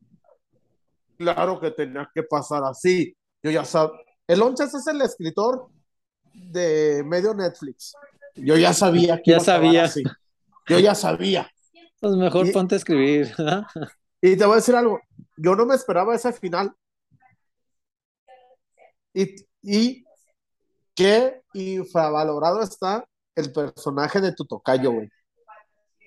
claro 1.19 1.61
que 1.61 1.71
tenía 1.71 2.11
que 2.15 2.23
pasar 2.23 2.63
así. 2.65 3.15
Yo 3.43 3.51
ya 3.51 3.65
sabía. 3.65 3.99
El 4.27 4.39
Lonchas 4.39 4.73
es 4.75 4.87
el 4.87 5.01
escritor 5.03 5.69
de 6.33 7.03
medio 7.05 7.35
Netflix. 7.35 7.95
Yo 8.37 8.57
ya 8.57 8.73
sabía 8.73 9.17
que 9.23 9.33
Ya 9.33 9.37
iba 9.37 9.41
a 9.41 9.43
acabar 9.43 9.63
sabía. 9.65 9.85
así. 9.85 10.03
Yo 10.69 10.79
ya 10.79 10.95
sabía. 10.95 11.51
Pues 12.01 12.15
mejor 12.17 12.47
Y- 12.47 12.53
ponte 12.53 12.77
a 12.77 12.79
escribir. 12.79 13.33
Y 14.21 14.37
te 14.37 14.45
voy 14.45 14.55
a 14.55 14.57
decir 14.57 14.75
algo, 14.75 15.01
yo 15.37 15.55
no 15.57 15.67
me 15.67 15.75
esperaba 15.75 16.15
ese 16.15 16.33
final. 16.33 16.73
Y, 19.15 19.37
y 19.63 20.05
qué 20.95 21.43
infravalorado 21.55 22.63
está 22.63 23.05
el 23.35 23.53
personaje 23.53 24.21
de 24.21 24.33
tu 24.33 24.45
tocayo, 24.45 24.93
güey. 24.93 25.09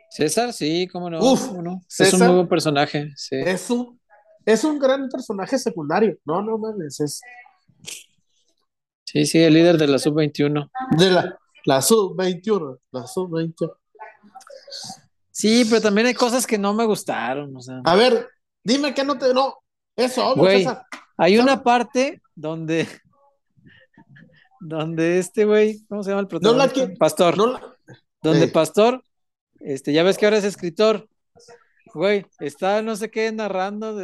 César, 0.09 0.53
sí, 0.53 0.87
cómo 0.91 1.09
no, 1.09 1.19
Uf, 1.19 1.47
cómo 1.47 1.61
no. 1.61 1.71
Es 1.89 1.99
un 1.99 2.05
César. 2.05 2.29
nuevo 2.29 2.47
personaje, 2.47 3.11
sí. 3.15 3.35
Es 3.35 3.69
un, 3.69 3.99
es 4.45 4.63
un 4.63 4.79
gran 4.79 5.09
personaje 5.09 5.57
secundario. 5.59 6.17
No, 6.25 6.41
no 6.41 6.57
mames, 6.57 6.99
es 6.99 7.21
Sí, 9.03 9.25
sí, 9.25 9.41
el 9.41 9.53
líder 9.53 9.77
de 9.77 9.87
la 9.87 9.97
sub-21. 9.99 10.69
de 10.97 11.11
la, 11.11 11.37
la 11.65 11.81
sub-21. 11.81 12.79
La 12.91 13.07
sub-21. 13.07 13.73
Sí, 15.31 15.65
pero 15.69 15.81
también 15.81 16.07
hay 16.07 16.13
cosas 16.13 16.45
que 16.47 16.57
no 16.57 16.73
me 16.73 16.85
gustaron, 16.85 17.55
o 17.55 17.61
sea. 17.61 17.81
A 17.85 17.95
ver, 17.95 18.27
dime 18.63 18.93
que 18.93 19.03
no 19.03 19.17
te. 19.17 19.33
No, 19.33 19.55
eso, 19.95 20.27
obvio, 20.29 20.49
César. 20.49 20.85
Hay 21.17 21.37
una 21.37 21.63
parte 21.63 22.21
donde, 22.35 22.87
donde 24.59 25.19
este 25.19 25.45
güey, 25.45 25.83
¿cómo 25.87 26.03
se 26.03 26.11
llama 26.11 26.21
el 26.21 26.27
No 26.41 26.53
la 26.53 26.67
protagonista? 26.67 26.87
que- 26.93 26.97
Pastor. 26.97 27.37
No 27.37 27.47
la- 27.47 27.75
donde 28.21 28.45
Ey. 28.45 28.51
Pastor, 28.51 29.03
este, 29.59 29.93
ya 29.93 30.01
ves 30.03 30.17
que 30.17 30.25
ahora 30.25 30.37
es 30.37 30.43
escritor, 30.45 31.07
güey, 31.93 32.25
está 32.39 32.81
no 32.81 32.95
sé 32.95 33.11
qué 33.11 33.31
narrando 33.31 33.95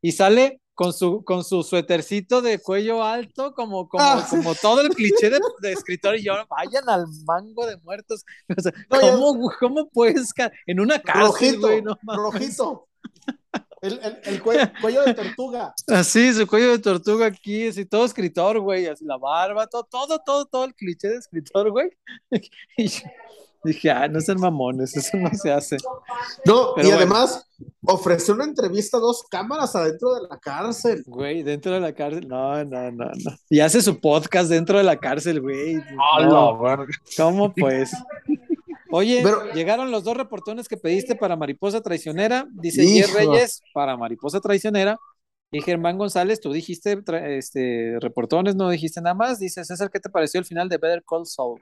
y 0.00 0.12
sale 0.12 0.60
con 0.74 0.92
su, 0.92 1.22
con 1.24 1.44
su 1.44 1.62
suétercito 1.64 2.40
de 2.40 2.60
cuello 2.60 3.02
alto, 3.04 3.52
como, 3.52 3.88
como, 3.88 4.02
Ah. 4.02 4.26
como 4.30 4.54
todo 4.54 4.80
el 4.80 4.88
cliché 4.90 5.28
de, 5.28 5.38
de 5.60 5.72
escritor, 5.72 6.16
y 6.16 6.22
yo, 6.24 6.32
vayan 6.48 6.88
al 6.88 7.04
mango 7.26 7.66
de 7.66 7.76
muertos. 7.78 8.24
O 8.56 8.60
sea, 8.62 8.72
No, 8.90 9.00
ya- 9.02 9.12
¿cómo, 9.12 9.50
¿Cómo 9.60 9.88
puedes 9.90 10.32
en 10.66 10.80
una 10.80 11.00
cárcel, 11.00 11.26
rojito, 11.26 11.60
güey? 11.66 11.82
No 11.82 11.98
rojito. 12.06 12.88
El, 13.80 14.00
el, 14.02 14.18
el 14.24 14.42
cuello, 14.42 14.62
cuello 14.80 15.02
de 15.04 15.14
tortuga. 15.14 15.74
Así, 15.86 16.32
su 16.32 16.46
cuello 16.46 16.70
de 16.72 16.78
tortuga 16.78 17.26
aquí, 17.26 17.68
así 17.68 17.84
todo 17.84 18.04
escritor, 18.04 18.58
güey, 18.60 18.86
así 18.86 19.04
la 19.04 19.16
barba, 19.16 19.66
todo, 19.66 19.84
todo, 19.84 20.18
todo, 20.24 20.46
todo 20.46 20.64
el 20.64 20.74
cliché 20.74 21.08
de 21.08 21.16
escritor, 21.16 21.70
güey. 21.70 21.90
Y 22.76 22.88
yo 22.88 23.72
dije, 23.72 23.90
ah, 23.90 24.06
no 24.06 24.20
sean 24.20 24.38
mamones, 24.40 24.96
eso 24.96 25.16
no 25.16 25.30
se 25.34 25.50
hace. 25.50 25.76
No, 26.44 26.74
Pero 26.76 26.88
y 26.88 26.90
bueno. 26.92 26.96
además 26.96 27.44
ofreció 27.84 28.34
una 28.34 28.44
entrevista 28.44 28.98
a 28.98 29.00
dos 29.00 29.24
cámaras 29.28 29.74
adentro 29.74 30.14
de 30.14 30.28
la 30.28 30.38
cárcel. 30.38 31.02
Güey, 31.06 31.42
dentro 31.42 31.72
de 31.72 31.80
la 31.80 31.92
cárcel, 31.92 32.28
no, 32.28 32.64
no, 32.64 32.90
no, 32.92 33.04
no. 33.06 33.36
Y 33.50 33.58
hace 33.58 33.82
su 33.82 34.00
podcast 34.00 34.48
dentro 34.48 34.78
de 34.78 34.84
la 34.84 34.96
cárcel, 34.96 35.40
güey. 35.40 35.74
¡A 35.74 36.24
No, 36.24 36.52
la 36.56 36.68
verga! 36.76 36.92
¿Cómo 37.16 37.52
pues? 37.52 37.90
Oye, 38.90 39.20
Pero- 39.22 39.52
llegaron 39.52 39.90
los 39.90 40.04
dos 40.04 40.16
reportones 40.16 40.68
que 40.68 40.76
pediste 40.76 41.14
para 41.14 41.36
Mariposa 41.36 41.80
Traicionera. 41.80 42.46
Dice. 42.50 42.82
Jer 42.86 43.10
Reyes 43.14 43.60
para 43.74 43.96
Mariposa 43.96 44.40
Traicionera. 44.40 44.98
Y 45.50 45.62
Germán 45.62 45.96
González, 45.96 46.40
tú 46.40 46.52
dijiste 46.52 47.02
este, 47.38 47.96
reportones, 48.00 48.54
no 48.54 48.68
dijiste 48.68 49.00
nada 49.00 49.14
más. 49.14 49.38
Dice 49.38 49.64
César, 49.64 49.90
¿qué 49.90 49.98
te 49.98 50.10
pareció 50.10 50.38
el 50.40 50.46
final 50.46 50.68
de 50.68 50.76
Better 50.76 51.02
Call 51.08 51.24
Saul? 51.26 51.60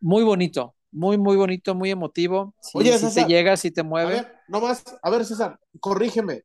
Muy 0.00 0.22
bonito, 0.22 0.74
muy, 0.92 1.18
muy 1.18 1.36
bonito, 1.36 1.74
muy 1.74 1.90
emotivo. 1.90 2.54
Sí, 2.60 2.70
Oye, 2.78 2.92
te 2.92 2.98
César, 2.98 3.26
llega, 3.26 3.56
sí 3.56 3.70
te 3.72 3.80
A 3.80 3.84
mueve. 3.84 4.12
ver, 4.14 4.32
nomás, 4.48 4.84
a 5.02 5.10
ver, 5.10 5.24
César, 5.24 5.58
corrígeme. 5.80 6.42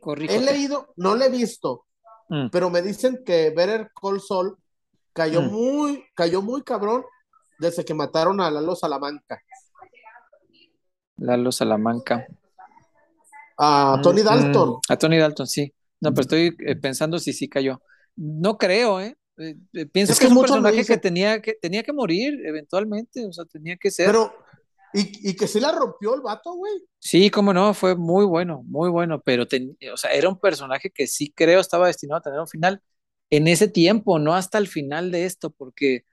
Corrígete. 0.00 0.36
He 0.36 0.44
leído, 0.52 0.92
no 0.96 1.16
le 1.16 1.26
he 1.26 1.30
visto, 1.30 1.84
Mm. 2.28 2.48
pero 2.52 2.70
me 2.70 2.80
dicen 2.80 3.22
que 3.26 3.50
Better 3.50 3.90
Call 4.00 4.20
Saul 4.20 4.56
cayó 5.12 5.42
Mm. 5.42 5.50
muy, 5.50 6.04
cayó 6.14 6.42
muy 6.42 6.62
cabrón 6.62 7.02
desde 7.58 7.84
que 7.84 7.94
mataron 7.94 8.40
a 8.40 8.50
Lalo 8.50 8.74
Salamanca. 8.76 9.42
Lalo 11.18 11.52
Salamanca. 11.52 12.26
A 13.58 14.00
Tony 14.02 14.22
Mm, 14.22 14.24
Dalton. 14.24 14.70
mm, 14.70 14.80
a 14.88 14.96
Tony 14.98 15.18
Dalton, 15.18 15.46
sí. 15.46 15.72
No, 16.00 16.10
pero 16.12 16.22
estoy 16.22 16.56
eh, 16.66 16.76
pensando 16.76 17.18
si 17.18 17.32
sí 17.32 17.48
cayó. 17.48 17.82
No 18.16 18.56
creo, 18.58 19.00
¿eh? 19.00 19.16
Eh, 19.38 19.56
eh, 19.72 19.86
pienso 19.86 20.12
Es 20.12 20.18
que, 20.18 20.22
que 20.22 20.26
es 20.26 20.32
un 20.32 20.40
personaje 20.40 20.84
que 20.84 20.98
tenía 20.98 21.40
que 21.40 21.54
tenía 21.54 21.82
que 21.82 21.92
morir 21.92 22.40
eventualmente, 22.46 23.24
o 23.26 23.32
sea, 23.32 23.44
tenía 23.44 23.76
que 23.76 23.90
ser. 23.90 24.06
Pero, 24.06 24.34
Y, 24.94 25.30
y 25.30 25.36
que 25.36 25.46
sí 25.46 25.60
la 25.60 25.72
rompió 25.72 26.14
el 26.14 26.22
vato, 26.22 26.52
güey. 26.54 26.72
Sí, 27.00 27.30
cómo 27.30 27.52
no, 27.54 27.74
fue 27.74 27.94
muy 27.96 28.24
bueno, 28.26 28.62
muy 28.66 28.90
bueno, 28.90 29.20
pero 29.22 29.44
o 29.44 29.96
sea, 29.96 30.10
era 30.12 30.28
un 30.28 30.38
personaje 30.38 30.90
que 30.90 31.06
sí 31.06 31.32
creo 31.34 31.60
estaba 31.60 31.86
destinado 31.86 32.18
a 32.18 32.22
tener 32.22 32.40
un 32.40 32.48
final 32.48 32.82
en 33.30 33.46
ese 33.48 33.68
tiempo, 33.68 34.18
no 34.18 34.34
hasta 34.34 34.58
el 34.58 34.66
final 34.68 35.10
de 35.12 35.26
esto, 35.26 35.50
porque 35.50 36.04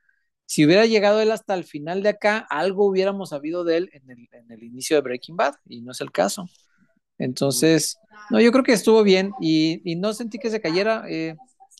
si 0.45 0.65
hubiera 0.65 0.85
llegado 0.85 1.19
él 1.21 1.31
hasta 1.31 1.53
el 1.53 1.63
final 1.63 2.03
de 2.03 2.09
acá, 2.09 2.45
algo 2.49 2.85
hubiéramos 2.85 3.29
sabido 3.29 3.63
de 3.63 3.77
él 3.77 3.89
en 3.93 4.09
el, 4.09 4.29
en 4.31 4.51
el 4.51 4.63
inicio 4.63 4.97
de 4.97 5.01
Breaking 5.01 5.35
Bad, 5.35 5.55
y 5.67 5.81
no 5.81 5.91
es 5.91 6.01
el 6.01 6.11
caso. 6.11 6.47
Entonces, 7.17 7.97
no, 8.29 8.39
yo 8.39 8.51
creo 8.51 8.63
que 8.63 8.73
estuvo 8.73 9.03
bien 9.03 9.31
y, 9.39 9.81
y 9.89 9.95
no 9.95 10.13
sentí 10.13 10.37
que 10.37 10.49
se 10.49 10.61
cayera. 10.61 11.05
Eh, 11.07 11.35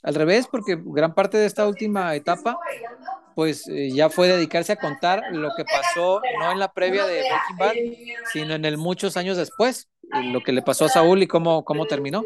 al 0.06 0.14
revés, 0.14 0.48
porque 0.50 0.78
gran 0.80 1.16
parte 1.16 1.38
de 1.40 1.48
esta 1.48 1.68
última 1.68 2.14
etapa 2.14 2.60
pues 3.34 3.68
eh, 3.68 3.90
ya 3.92 4.10
fue 4.10 4.30
dedicarse 4.30 4.72
a 4.72 4.76
contar 4.78 5.24
lo 5.32 5.50
que 5.58 5.66
pasó 5.66 6.22
no 6.40 6.52
en 6.52 6.60
la 6.60 6.72
previa 6.72 7.06
de 7.06 7.22
Breaking 7.22 7.58
Bad, 7.58 7.74
sino 8.32 8.54
en 8.54 8.64
el 8.64 8.78
muchos 8.78 9.18
años 9.18 9.36
después, 9.36 9.90
lo 10.32 10.42
que 10.42 10.54
le 10.54 10.62
pasó 10.62 10.86
a 10.86 10.90
Saúl 10.90 11.22
y 11.22 11.28
cómo, 11.28 11.66
cómo 11.66 11.86
terminó. 11.86 12.24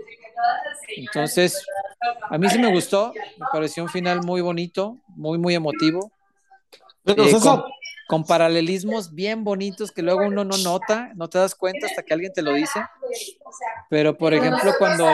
Entonces, 0.96 1.66
a 2.30 2.38
mí 2.38 2.48
sí 2.50 2.60
me 2.60 2.72
gustó, 2.72 3.12
me 3.16 3.46
pareció 3.52 3.82
un 3.82 3.90
final 3.90 4.22
muy 4.24 4.42
bonito, 4.42 4.98
muy, 5.08 5.40
muy 5.40 5.56
emotivo. 5.56 6.12
Pero 7.04 7.26
Eh, 7.26 7.32
con, 7.42 7.64
con 8.08 8.24
paralelismos 8.26 9.14
bien 9.14 9.44
bonitos 9.44 9.92
que 9.92 10.02
luego 10.02 10.22
uno 10.26 10.44
no 10.44 10.58
nota, 10.58 11.12
no 11.16 11.28
te 11.30 11.38
das 11.40 11.56
cuenta 11.56 11.88
hasta 11.88 12.04
que 12.04 12.14
alguien 12.14 12.34
te 12.34 12.42
lo 12.42 12.54
dice. 12.54 12.80
Pero, 13.90 14.18
por 14.18 14.34
ejemplo, 14.34 14.74
cuando... 14.78 15.06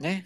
Eh, 0.00 0.22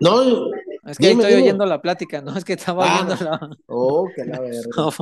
no, 0.00 0.50
es 0.86 0.98
que 0.98 1.06
ahí 1.06 1.10
Dime, 1.12 1.22
estoy 1.22 1.34
dime. 1.36 1.42
oyendo 1.42 1.66
la 1.66 1.80
plática, 1.80 2.20
¿no? 2.20 2.34
Es 2.36 2.44
que 2.44 2.54
estaba 2.54 2.84
Ah. 2.86 2.94
oyendo 3.04 3.24
la... 3.24 3.50
oh, 3.66 4.08
que 4.14 4.24
la 4.24 4.40
verga. 4.40 4.60
Oh, 4.76 4.92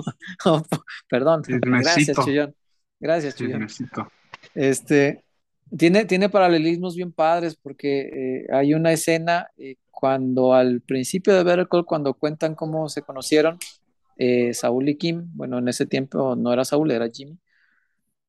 oh, 0.47 0.63
perdón, 1.09 1.43
gracias. 1.47 2.17
Chuyón. 2.25 2.55
Gracias. 3.01 3.35
Chismecito. 3.35 4.09
Este, 4.55 5.25
tiene, 5.77 6.05
tiene 6.05 6.29
paralelismos 6.29 6.97
bien 6.97 7.13
padres 7.13 7.57
porque 7.57 8.43
eh, 8.43 8.47
hay 8.53 8.75
una 8.75 8.93
escena 8.93 9.49
eh, 9.57 9.77
cuando 9.91 10.55
al 10.55 10.81
principio 10.83 11.35
de 11.35 11.45
Better 11.45 11.67
cuando 11.87 12.15
cuentan 12.15 12.55
cómo 12.55 12.89
se 12.89 13.03
conocieron, 13.03 13.59
eh, 14.19 14.55
Saúl 14.55 14.89
y 14.89 14.97
Kim, 14.97 15.27
bueno, 15.35 15.59
en 15.59 15.69
ese 15.69 15.87
tiempo 15.87 16.37
no 16.37 16.53
era 16.53 16.65
Saúl, 16.65 16.91
era 16.91 17.09
Jimmy, 17.13 17.39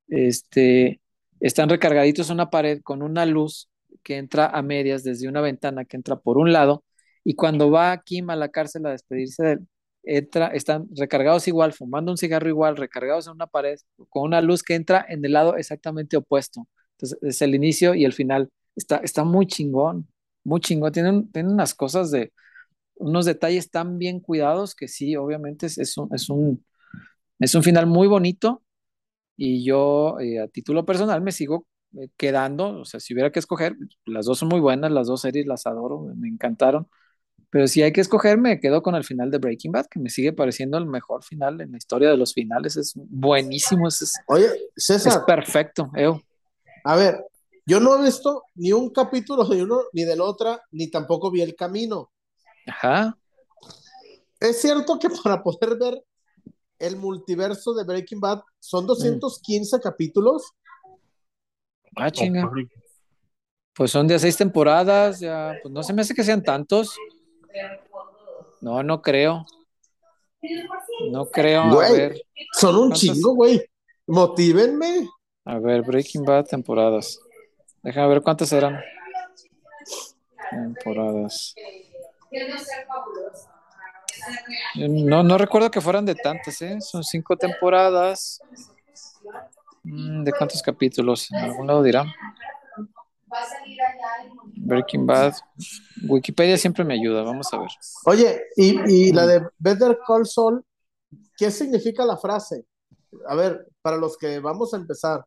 este, 0.07 1.01
están 1.39 1.69
recargaditos 1.69 2.29
en 2.29 2.35
una 2.35 2.49
pared 2.49 2.81
con 2.83 3.01
una 3.01 3.25
luz 3.25 3.69
que 4.03 4.17
entra 4.17 4.47
a 4.47 4.61
medias 4.61 5.03
desde 5.03 5.27
una 5.27 5.41
ventana 5.41 5.85
que 5.85 5.97
entra 5.97 6.17
por 6.17 6.37
un 6.37 6.53
lado 6.53 6.83
y 7.23 7.35
cuando 7.35 7.71
va 7.71 8.01
Kim 8.03 8.29
a 8.29 8.35
la 8.35 8.49
cárcel 8.49 8.85
a 8.85 8.91
despedirse 8.91 9.43
de 9.43 9.51
él, 9.53 9.67
entra, 10.03 10.47
están 10.47 10.87
recargados 10.95 11.47
igual, 11.47 11.73
fumando 11.73 12.11
un 12.11 12.17
cigarro 12.17 12.49
igual, 12.49 12.77
recargados 12.77 13.27
en 13.27 13.33
una 13.33 13.47
pared, 13.47 13.77
con 14.09 14.23
una 14.23 14.41
luz 14.41 14.63
que 14.63 14.75
entra 14.75 15.05
en 15.09 15.25
el 15.25 15.33
lado 15.33 15.57
exactamente 15.57 16.17
opuesto. 16.17 16.67
Entonces, 16.97 17.19
es 17.21 17.41
el 17.41 17.55
inicio 17.55 17.95
y 17.95 18.05
el 18.05 18.13
final. 18.13 18.49
Está, 18.75 18.97
está 18.97 19.23
muy 19.23 19.47
chingón, 19.47 20.07
muy 20.43 20.59
chingón. 20.61 20.91
Tienen, 20.91 21.31
tienen 21.31 21.53
unas 21.53 21.73
cosas 21.73 22.11
de, 22.11 22.31
unos 22.95 23.25
detalles 23.25 23.69
tan 23.69 23.97
bien 23.97 24.19
cuidados 24.19 24.75
que 24.75 24.87
sí, 24.87 25.15
obviamente 25.15 25.65
es, 25.65 25.77
es 25.77 25.97
un, 25.97 26.09
es 26.13 26.29
un, 26.29 26.65
es 27.39 27.55
un 27.55 27.63
final 27.63 27.87
muy 27.87 28.07
bonito 28.07 28.63
y 29.37 29.65
yo 29.65 30.19
eh, 30.19 30.39
a 30.39 30.47
título 30.47 30.85
personal 30.85 31.21
me 31.21 31.31
sigo 31.31 31.67
eh, 31.97 32.09
quedando, 32.17 32.79
o 32.79 32.85
sea, 32.85 32.99
si 32.99 33.13
hubiera 33.13 33.31
que 33.31 33.39
escoger, 33.39 33.75
las 34.05 34.25
dos 34.25 34.39
son 34.39 34.49
muy 34.49 34.59
buenas, 34.59 34.91
las 34.91 35.07
dos 35.07 35.21
series 35.21 35.45
las 35.45 35.65
adoro, 35.67 36.07
me 36.15 36.29
encantaron, 36.29 36.87
pero 37.49 37.67
si 37.67 37.81
hay 37.81 37.91
que 37.91 38.01
escoger, 38.01 38.37
me 38.37 38.59
quedo 38.59 38.81
con 38.81 38.95
el 38.95 39.03
final 39.03 39.31
de 39.31 39.37
Breaking 39.37 39.71
Bad, 39.71 39.87
que 39.87 39.99
me 39.99 40.09
sigue 40.09 40.33
pareciendo 40.33 40.77
el 40.77 40.85
mejor 40.85 41.23
final 41.23 41.59
en 41.61 41.71
la 41.71 41.77
historia 41.77 42.09
de 42.09 42.17
los 42.17 42.33
finales, 42.33 42.77
es 42.77 42.93
buenísimo, 42.95 43.87
es, 43.87 44.01
es, 44.01 44.13
Oye, 44.27 44.47
es 44.75 44.85
César, 44.85 45.25
perfecto, 45.25 45.91
Eo. 45.95 46.21
A 46.85 46.95
ver, 46.95 47.25
yo 47.65 47.79
no 47.79 47.95
he 47.95 48.03
visto 48.03 48.43
ni 48.55 48.71
un 48.71 48.89
capítulo 48.91 49.43
de 49.45 49.63
uno 49.63 49.81
ni 49.93 50.03
del 50.03 50.21
otro, 50.21 50.59
ni 50.71 50.89
tampoco 50.89 51.31
vi 51.31 51.41
el 51.41 51.55
camino. 51.55 52.11
Ajá, 52.67 53.17
Es 54.39 54.61
cierto 54.61 54.97
que 54.99 55.09
para 55.23 55.41
poder 55.43 55.77
ver 55.77 56.03
el 56.79 56.95
multiverso 56.97 57.73
de 57.73 57.83
Breaking 57.85 58.19
Bad 58.19 58.41
son 58.59 58.85
215 58.85 59.79
capítulos. 59.79 60.51
ah, 61.95 62.11
chinga. 62.11 62.49
Pues 63.73 63.91
son 63.91 64.07
de 64.07 64.17
seis 64.19 64.37
temporadas, 64.37 65.19
ya, 65.19 65.53
pues 65.61 65.73
no 65.73 65.83
se 65.83 65.91
me 65.93 66.01
hace 66.01 66.13
que 66.13 66.23
sean 66.23 66.41
tantos. 66.43 66.95
No, 68.61 68.81
no 68.83 69.01
creo. 69.01 69.45
No 71.11 71.25
creo. 71.25 71.61
A 71.63 71.73
Güey. 71.73 71.91
ver, 71.97 72.21
Son 72.53 72.75
un 72.75 72.81
¿Cuántos? 72.89 72.99
chingo, 72.99 73.33
güey. 73.35 73.61
Motívenme. 74.07 75.09
A 75.45 75.59
ver, 75.59 75.83
Breaking 75.83 76.23
Bad 76.23 76.45
temporadas. 76.45 77.19
Déjame 77.83 78.07
ver 78.09 78.21
cuántas 78.21 78.51
eran. 78.51 78.81
Temporadas. 80.49 81.53
No, 84.75 85.23
no 85.23 85.37
recuerdo 85.37 85.69
que 85.69 85.81
fueran 85.81 86.05
de 86.05 86.15
tantas, 86.15 86.61
¿eh? 86.61 86.81
Son 86.81 87.03
cinco 87.03 87.37
temporadas. 87.37 88.39
Mm, 89.83 90.23
¿De 90.23 90.31
cuántos 90.31 90.61
capítulos? 90.63 91.31
En 91.31 91.37
algún 91.37 91.67
lado 91.67 91.83
dirá. 91.83 92.05
Breaking 94.55 95.05
Bad. 95.05 95.33
Wikipedia 96.07 96.57
siempre 96.57 96.83
me 96.83 96.95
ayuda, 96.95 97.21
vamos 97.21 97.53
a 97.53 97.59
ver. 97.59 97.69
Oye, 98.05 98.41
y, 98.55 99.09
y 99.09 99.13
la 99.13 99.27
de 99.27 99.47
Better 99.59 99.99
Call 100.07 100.25
Saul, 100.25 100.65
¿qué 101.37 101.51
significa 101.51 102.03
la 102.03 102.17
frase? 102.17 102.65
A 103.27 103.35
ver, 103.35 103.67
para 103.85 103.97
los 103.97 104.17
que 104.17 104.39
vamos 104.39 104.73
a 104.73 104.77
empezar. 104.77 105.23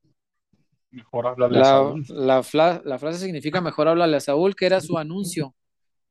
Mejor 0.90 1.28
habla 1.28 1.48
de 1.48 1.58
La, 1.58 1.64
Saúl. 1.64 2.04
la, 2.08 2.42
fla- 2.42 2.82
la 2.84 2.98
frase 2.98 3.20
significa 3.20 3.60
mejor 3.60 3.86
háblale 3.86 4.16
a 4.16 4.20
Saúl, 4.20 4.56
que 4.56 4.66
era 4.66 4.80
su 4.80 4.98
anuncio. 4.98 5.54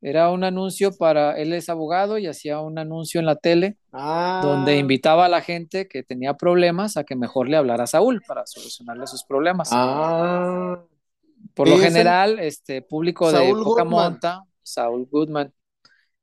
Era 0.01 0.29
un 0.29 0.45
anuncio 0.45 0.95
para, 0.95 1.37
él 1.37 1.51
es 1.51 1.67
abogado 1.67 2.17
y 2.17 2.25
hacía 2.27 2.61
un 2.61 2.79
anuncio 2.79 3.19
en 3.19 3.25
la 3.25 3.35
tele 3.35 3.77
Ah, 3.91 4.39
donde 4.41 4.77
invitaba 4.77 5.25
a 5.25 5.29
la 5.29 5.41
gente 5.41 5.89
que 5.89 6.03
tenía 6.03 6.35
problemas 6.35 6.95
a 6.95 7.03
que 7.03 7.17
mejor 7.17 7.49
le 7.49 7.57
hablara 7.57 7.83
a 7.83 7.87
Saúl 7.87 8.21
para 8.25 8.45
solucionarle 8.47 9.07
sus 9.07 9.25
problemas. 9.25 9.67
Ah, 9.73 10.79
Por 11.53 11.67
lo 11.67 11.75
el- 11.75 11.81
general, 11.81 12.39
este 12.39 12.81
público 12.81 13.29
de 13.29 13.39
poca 13.51 13.83
Goodman. 13.83 13.89
monta, 13.89 14.41
Saúl 14.63 15.05
Goodman. 15.11 15.51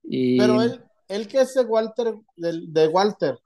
Y 0.02 0.38
pero 0.38 0.62
él, 0.62 0.82
él 1.08 1.28
que 1.28 1.42
es 1.42 1.52
de 1.52 1.64
Walter, 1.64 2.14
del- 2.34 2.72
de, 2.72 2.88
Walter. 2.88 3.38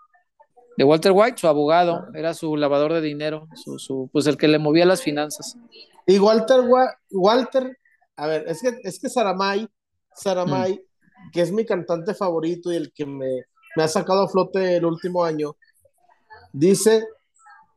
De 0.79 0.85
Walter 0.85 1.11
White, 1.13 1.39
su 1.39 1.49
abogado, 1.49 2.07
era 2.15 2.35
su 2.35 2.57
lavador 2.57 2.93
de 2.93 3.01
dinero, 3.01 3.49
su, 3.55 3.79
su- 3.81 4.09
pues 4.13 4.27
el 4.29 4.37
que 4.37 4.47
le 4.47 4.59
movía 4.61 4.87
las 4.87 5.03
finanzas. 5.03 5.57
Y 6.07 6.19
Walter, 6.21 6.61
Wa- 6.61 6.95
Walter, 7.11 7.77
a 8.17 8.27
ver, 8.29 8.45
es 8.47 8.63
que, 8.63 8.79
es 8.85 8.99
que 9.01 9.09
Saramay, 9.09 9.67
Saramay, 10.15 10.75
Mm. 10.75 11.31
que 11.33 11.41
es 11.41 11.51
mi 11.51 11.67
cantante 11.67 12.15
favorito 12.15 12.73
y 12.73 12.77
el 12.77 12.93
que 12.93 13.05
me, 13.05 13.43
me 13.77 13.83
ha 13.83 13.89
sacado 13.89 14.23
a 14.23 14.29
flote 14.29 14.77
el 14.77 14.85
último 14.85 15.25
año, 15.25 15.57
dice 16.53 17.05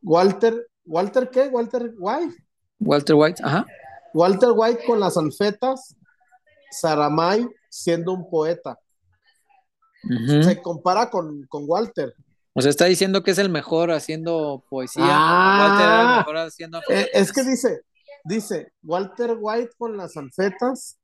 Walter, 0.00 0.68
¿Walter 0.86 1.28
qué? 1.28 1.48
Walter 1.48 1.92
White. 1.98 2.36
Walter 2.78 3.16
White, 3.16 3.42
ajá. 3.44 3.66
Walter 4.14 4.50
White 4.54 4.84
con 4.86 5.00
las 5.00 5.16
alfetas, 5.16 5.96
Saramay 6.70 7.46
siendo 7.68 8.12
un 8.12 8.30
poeta. 8.30 8.78
Se 10.26 10.60
compara 10.62 11.10
con, 11.10 11.46
con 11.48 11.64
Walter. 11.66 12.14
O 12.54 12.60
sea, 12.60 12.70
está 12.70 12.84
diciendo 12.84 13.22
que 13.22 13.30
es 13.30 13.38
el 13.38 13.48
mejor 13.48 13.90
haciendo 13.92 14.64
poesía. 14.68 15.04
Ah. 15.06 15.68
Walter 15.68 15.86
era 15.86 16.00
el 16.00 16.16
mejor 16.18 16.36
haciendo. 16.36 16.80
Eh, 16.88 17.10
es 17.14 17.32
que 17.32 17.44
dice, 17.44 17.80
dice, 18.24 18.72
Walter 18.82 19.36
White 19.38 19.70
con 19.78 19.96
las 19.96 20.16
alfetas, 20.16 20.98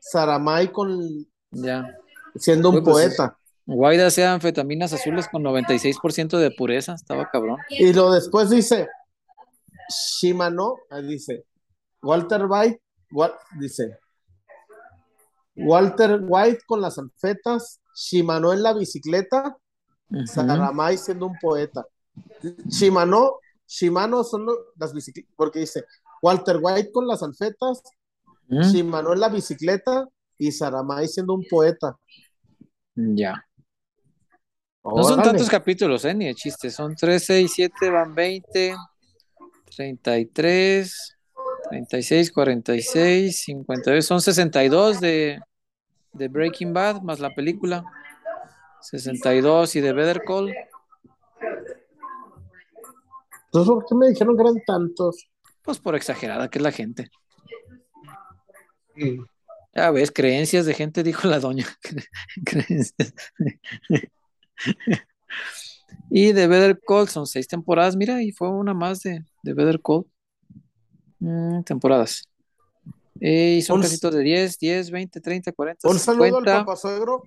Saramay 0.00 0.70
con 0.70 1.26
Ya. 1.50 1.84
siendo 2.36 2.70
un 2.70 2.84
pues, 2.84 3.08
poeta. 3.08 3.36
White 3.66 4.04
hacía 4.04 4.32
anfetaminas 4.32 4.92
azules 4.92 5.26
con 5.28 5.42
96% 5.42 6.38
de 6.38 6.50
pureza. 6.50 6.94
Estaba 6.94 7.28
cabrón. 7.30 7.58
Y 7.70 7.92
lo 7.92 8.12
después 8.12 8.50
dice, 8.50 8.88
Shimano, 9.88 10.76
dice, 11.02 11.44
Walter 12.02 12.46
White, 12.48 12.80
dice, 13.58 13.98
Walter 15.56 16.20
White 16.22 16.60
con 16.66 16.80
las 16.80 16.98
alfetas, 16.98 17.80
Shimano 17.94 18.52
en 18.52 18.62
la 18.62 18.74
bicicleta, 18.74 19.56
Ujú. 20.10 20.26
Saramay 20.26 20.98
siendo 20.98 21.26
un 21.26 21.38
poeta. 21.40 21.84
Shimano, 22.68 23.38
Shimano 23.66 24.24
son 24.24 24.46
las 24.76 24.92
bicicletas, 24.92 25.32
porque 25.36 25.60
dice, 25.60 25.84
Walter 26.22 26.58
White 26.60 26.92
con 26.92 27.06
las 27.06 27.22
alfetas, 27.22 27.82
Mm, 28.48 28.60
Shimano 28.60 29.12
en 29.12 29.20
la 29.20 29.28
bicicleta 29.28 30.06
y 30.38 30.52
Saramay 30.52 31.08
siendo 31.08 31.34
un 31.34 31.44
poeta. 31.48 31.96
Ya. 32.94 33.44
No 34.84 35.02
son 35.02 35.22
tantos 35.22 35.48
capítulos, 35.48 36.04
¿eh? 36.04 36.12
Ni 36.14 36.26
de 36.26 36.34
chiste. 36.34 36.70
Son 36.70 36.94
13 36.94 37.40
y 37.40 37.48
7 37.48 37.88
van 37.88 38.14
20, 38.14 38.76
33, 39.74 41.16
36, 41.70 42.30
46, 42.30 43.40
52. 43.44 44.04
Son 44.04 44.20
62 44.20 45.00
de, 45.00 45.40
de 46.12 46.28
Breaking 46.28 46.74
Bad 46.74 47.00
más 47.00 47.18
la 47.20 47.34
película. 47.34 47.82
62 48.84 49.76
y 49.76 49.80
de 49.80 49.92
Better 49.92 50.22
Call. 50.26 50.54
Entonces, 53.46 53.68
¿por 53.72 53.86
qué 53.86 53.94
me 53.94 54.08
dijeron 54.08 54.36
que 54.36 54.42
eran 54.42 54.62
tantos? 54.66 55.28
Pues 55.62 55.78
por 55.78 55.94
exagerada 55.94 56.48
que 56.48 56.58
es 56.58 56.62
la 56.62 56.72
gente. 56.72 57.10
Mm. 58.96 59.24
Ya 59.74 59.90
ves, 59.90 60.12
creencias 60.12 60.66
de 60.66 60.74
gente, 60.74 61.02
dijo 61.02 61.26
la 61.26 61.40
doña. 61.40 61.66
creencias. 62.44 63.14
y 66.10 66.32
de 66.32 66.46
Better 66.46 66.80
Call 66.86 67.08
son 67.08 67.26
seis 67.26 67.48
temporadas, 67.48 67.96
mira, 67.96 68.22
y 68.22 68.32
fue 68.32 68.50
una 68.50 68.74
más 68.74 69.00
de, 69.00 69.24
de 69.42 69.54
Better 69.54 69.80
Call. 69.80 70.04
Mm, 71.18 71.62
temporadas. 71.62 72.28
Eh, 73.20 73.56
y 73.58 73.62
son 73.62 73.80
casitos 73.80 74.14
de 74.14 74.22
10, 74.22 74.58
10, 74.58 74.90
20, 74.90 75.20
30, 75.20 75.52
40, 75.52 75.88
Un 75.88 75.98
saludo 75.98 76.24
al 76.24 76.30
50, 76.30 76.58
papá 76.58 76.76
suegro. 76.76 77.22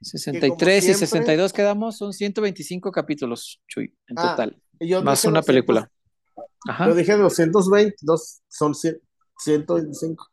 63 0.00 0.78
y 0.78 0.86
siempre- 0.86 1.06
62 1.06 1.52
quedamos, 1.52 1.96
son 1.98 2.12
125 2.12 2.90
capítulos, 2.92 3.60
Chuy, 3.68 3.94
en 4.08 4.18
Ah, 4.18 4.30
total. 4.30 4.62
y 4.78 4.88
yo 4.88 5.02
Más 5.02 5.24
una 5.24 5.40
200, 5.40 5.46
película. 5.46 5.90
Ajá. 6.68 6.88
Yo 6.88 6.94
dije 6.94 7.16
220, 7.16 7.96
dos, 8.02 8.40
son 8.48 8.74
100, 8.74 9.00
125. 9.38 10.26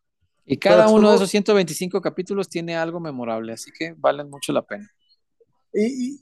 Y 0.45 0.57
cada 0.57 0.85
Pero 0.85 0.95
uno 0.97 1.09
de 1.09 1.15
esos 1.17 1.29
125 1.29 2.01
capítulos 2.01 2.47
tiene 2.47 2.75
algo 2.77 2.99
memorable, 2.99 3.53
así 3.53 3.71
que 3.77 3.93
valen 3.97 4.29
mucho 4.29 4.53
la 4.53 4.61
pena. 4.61 4.89
Y, 5.73 5.85
y, 6.15 6.21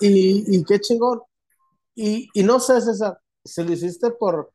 y, 0.00 0.56
y 0.56 0.64
qué 0.64 0.80
chingón. 0.80 1.20
Y, 1.94 2.28
y 2.34 2.42
no 2.44 2.60
sé, 2.60 2.80
César, 2.80 3.18
si 3.44 3.64
lo 3.64 3.72
hiciste 3.72 4.10
por, 4.10 4.52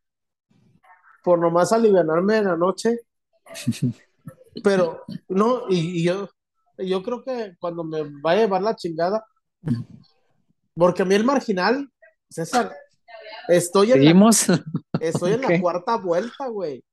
por 1.24 1.40
nomás 1.40 1.72
alivianarme 1.74 2.38
en 2.38 2.46
la 2.46 2.56
noche, 2.58 3.00
pero 4.64 5.04
no, 5.28 5.64
y, 5.70 6.00
y 6.02 6.04
yo, 6.04 6.30
yo 6.88 7.02
creo 7.04 7.24
que 7.24 7.56
cuando 7.60 7.84
me 7.84 8.02
va 8.22 8.32
a 8.32 8.36
llevar 8.36 8.62
la 8.62 8.76
chingada, 8.76 9.26
porque 10.76 11.02
a 11.02 11.06
mí 11.06 11.16
el 11.16 11.24
marginal, 11.24 11.90
César, 12.30 12.72
estoy 13.48 13.92
en 13.92 14.00
la, 14.00 14.04
¿Seguimos? 14.06 14.46
estoy 15.00 15.34
en 15.34 15.42
la 15.42 15.60
cuarta 15.62 15.98
vuelta, 15.98 16.48
güey. 16.48 16.84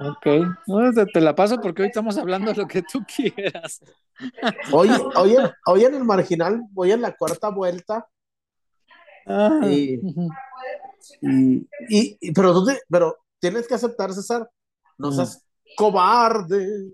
ok. 0.00 0.26
No, 0.66 0.92
te, 0.92 1.06
te 1.06 1.20
la 1.20 1.34
paso 1.34 1.60
porque 1.60 1.82
hoy 1.82 1.88
estamos 1.88 2.16
hablando 2.18 2.50
de 2.52 2.56
lo 2.58 2.66
que 2.68 2.82
tú 2.82 3.00
quieras. 3.16 3.80
Hoy, 4.72 4.90
hoy, 5.16 5.36
en- 5.36 5.50
hoy 5.66 5.84
en 5.84 5.94
el 5.94 6.04
marginal 6.04 6.60
voy 6.70 6.92
en 6.92 7.02
la 7.02 7.14
cuarta 7.14 7.48
vuelta 7.50 8.06
y, 9.62 9.98
Ujú. 10.06 10.28
y, 11.20 11.56
y- 11.88 12.18
y- 12.20 12.32
pero, 12.32 12.52
tú 12.52 12.66
te- 12.66 12.80
pero 12.88 13.16
tienes 13.40 13.66
que 13.66 13.74
aceptar, 13.74 14.12
César, 14.12 14.48
no 14.98 15.10
seas 15.12 15.44
cobarde. 15.76 16.92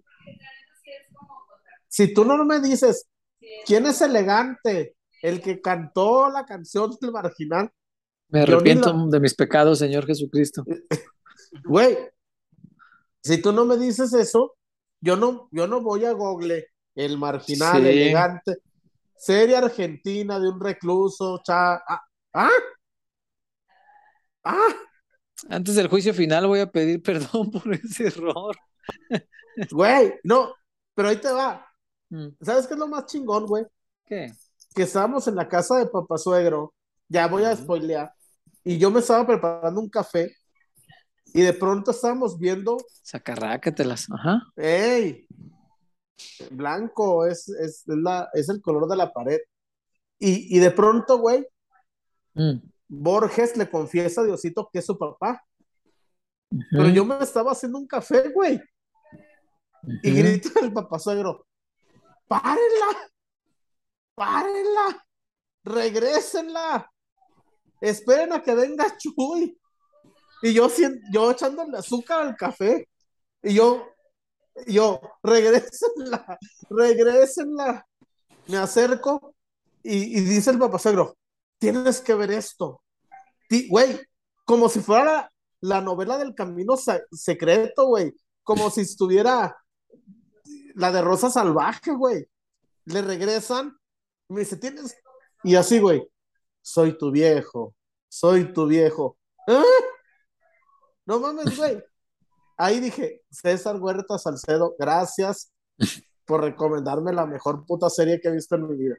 Si 1.93 2.15
tú 2.15 2.25
no 2.25 2.43
me 2.47 2.59
dices 2.59 3.07
quién 3.67 3.85
es 3.85 4.01
elegante, 4.01 4.97
el 5.21 5.43
que 5.43 5.61
cantó 5.61 6.31
la 6.31 6.47
canción 6.47 6.91
del 6.99 7.13
marginal, 7.13 7.71
Me 8.29 8.41
arrepiento 8.41 8.95
la- 8.95 9.07
de 9.11 9.21
mis 9.21 9.35
pecados, 9.35 9.79
Señor 9.79 10.07
Jesucristo. 10.07 10.65
güey, 11.67 11.99
si 13.23 13.43
tú 13.43 13.53
no 13.53 13.67
me 13.67 13.77
dices 13.77 14.15
eso, 14.15 14.55
yo 15.03 15.17
no, 15.17 15.49
yo 15.53 15.67
no 15.67 15.83
voy 15.83 16.07
a 16.07 16.13
Google 16.13 16.67
el 16.95 17.19
marginal 17.19 17.83
Sí. 17.83 17.89
elegante, 17.89 18.57
serie 19.19 19.57
argentina 19.59 20.41
de 20.41 20.49
un 20.49 20.61
recluso, 20.61 21.43
cha, 21.45 21.75
ah, 21.75 22.03
ah, 22.33 22.51
ah, 24.45 24.69
Antes 25.51 25.75
del 25.75 25.89
juicio 25.89 26.15
final 26.15 26.47
voy 26.47 26.61
a 26.61 26.71
pedir 26.71 27.03
perdón 27.43 27.51
por 27.51 27.75
ese 27.75 28.07
error. 28.07 28.57
güey, 29.71 30.15
no, 30.25 30.55
pero 30.95 31.09
ahí 31.11 31.17
te 31.17 31.31
va. 31.31 31.67
Mm, 32.13 32.29
¿Sabes 32.43 32.67
qué 32.67 32.75
es 32.75 32.79
lo 32.79 32.89
más 32.89 33.07
chingón, 33.07 33.47
güey? 33.47 33.65
¿Qué? 34.05 34.33
Que 34.75 34.83
estábamos 34.83 35.27
en 35.29 35.35
la 35.35 35.49
casa 35.49 35.79
de 35.79 35.87
papá 35.87 36.19
suegro, 36.19 36.75
ya 37.09 37.27
voy 37.27 37.45
a 37.45 37.57
spoilear, 37.57 38.13
y 38.63 38.77
yo 38.79 38.91
me 38.91 39.01
estaba 39.01 39.27
preparando 39.27 39.81
un 39.81 39.89
café, 39.89 40.37
y 41.27 41.41
de 41.41 41.55
pronto 41.55 41.91
estábamos 41.91 42.39
viendo, 42.39 42.77
Sacarrácatelas. 43.03 44.07
Ajá. 44.13 44.43
¡ey! 44.57 45.27
Blanco 46.51 47.25
es, 47.25 47.49
es, 47.49 47.89
es 47.89 47.97
la, 47.97 48.29
es 48.35 48.49
el 48.51 48.61
color 48.61 48.87
de 48.89 48.97
la 48.97 49.13
pared. 49.13 49.41
Y, 50.19 50.57
y 50.57 50.61
de 50.61 50.71
pronto, 50.71 51.19
güey, 51.19 51.47
Mm, 52.35 52.59
Borges 52.89 53.57
le 53.57 53.69
confiesa 53.69 54.23
a 54.23 54.25
Diosito 54.25 54.69
que 54.73 54.79
es 54.79 54.87
su 54.87 54.99
papá, 54.99 55.45
pero 56.71 56.89
yo 56.89 57.05
me 57.05 57.19
estaba 57.19 57.53
haciendo 57.53 57.79
un 57.79 57.87
café, 57.87 58.31
güey, 58.31 58.61
y 60.03 60.11
grita 60.11 60.61
el 60.61 60.73
papá 60.73 60.99
suegro, 60.99 61.47
¡párenla! 62.27 63.11
¡párenla! 64.15 65.07
¡regrésenla! 65.65 66.93
Esperen 67.81 68.33
a 68.33 68.43
que 68.43 68.55
venga 68.55 68.97
Chuy. 68.97 69.59
Y 70.43 70.53
yo, 70.53 70.69
yo 71.13 71.31
echándole 71.31 71.79
azúcar 71.79 72.21
al 72.27 72.37
café. 72.37 72.89
Y 73.43 73.55
yo, 73.55 73.89
yo, 74.67 75.01
regrésenla, 75.23 76.39
regrésenla. 76.71 77.87
Me 78.47 78.57
acerco 78.57 79.35
y, 79.83 80.21
dice 80.21 80.51
el 80.51 80.59
papá 80.59 80.79
suegro, 80.79 81.17
tienes 81.59 82.01
que 82.01 82.15
ver 82.15 82.33
esto. 82.33 82.83
Güey, 83.69 84.01
como 84.45 84.69
si 84.69 84.81
fuera 84.81 85.05
la, 85.05 85.33
la 85.61 85.81
novela 85.81 86.19
del 86.19 86.35
camino 86.35 86.77
secreto, 87.13 87.87
güey. 87.87 88.15
Como 88.43 88.71
si 88.71 88.83
estuviera 88.83 89.57
la 90.75 90.93
de 90.93 91.03
Rosa 91.03 91.31
Salvaje, 91.31 91.93
güey. 91.93 92.27
Le 92.85 93.03
regresan, 93.03 93.77
me 94.29 94.41
dice, 94.41 94.57
tienes. 94.57 94.97
Y 95.45 95.55
así, 95.57 95.79
güey, 95.79 96.09
soy 96.61 96.97
tu 96.97 97.11
viejo, 97.11 97.75
soy 98.09 98.53
tu 98.53 98.67
viejo. 98.67 99.19
¿Eh? 99.47 99.63
No 101.07 101.19
mames, 101.21 101.57
güey. 101.57 101.83
Ahí 102.57 102.81
dije, 102.81 103.23
César 103.31 103.77
Huerta 103.81 104.19
Salcedo, 104.19 104.77
gracias 104.79 105.53
por 106.25 106.43
recomendarme 106.43 107.13
la 107.13 107.27
mejor 107.27 107.67
puta 107.67 107.91
serie 107.91 108.21
que 108.21 108.29
he 108.29 108.33
visto 108.33 108.55
en 108.55 108.69
mi 108.69 108.77
vida. 108.77 108.97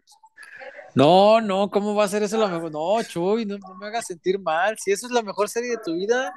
No, 0.95 1.41
no, 1.41 1.71
¿cómo 1.71 1.95
va 1.95 2.03
a 2.03 2.07
ser 2.07 2.21
eso 2.23 2.37
la 2.37 2.47
mejor? 2.47 2.71
No, 2.71 3.01
Chuy, 3.03 3.45
no, 3.45 3.57
no 3.57 3.75
me 3.75 3.87
hagas 3.87 4.05
sentir 4.05 4.39
mal. 4.39 4.75
Si 4.77 4.91
eso 4.91 5.07
es 5.07 5.11
la 5.11 5.23
mejor 5.23 5.49
serie 5.49 5.71
de 5.71 5.77
tu 5.83 5.93
vida, 5.93 6.31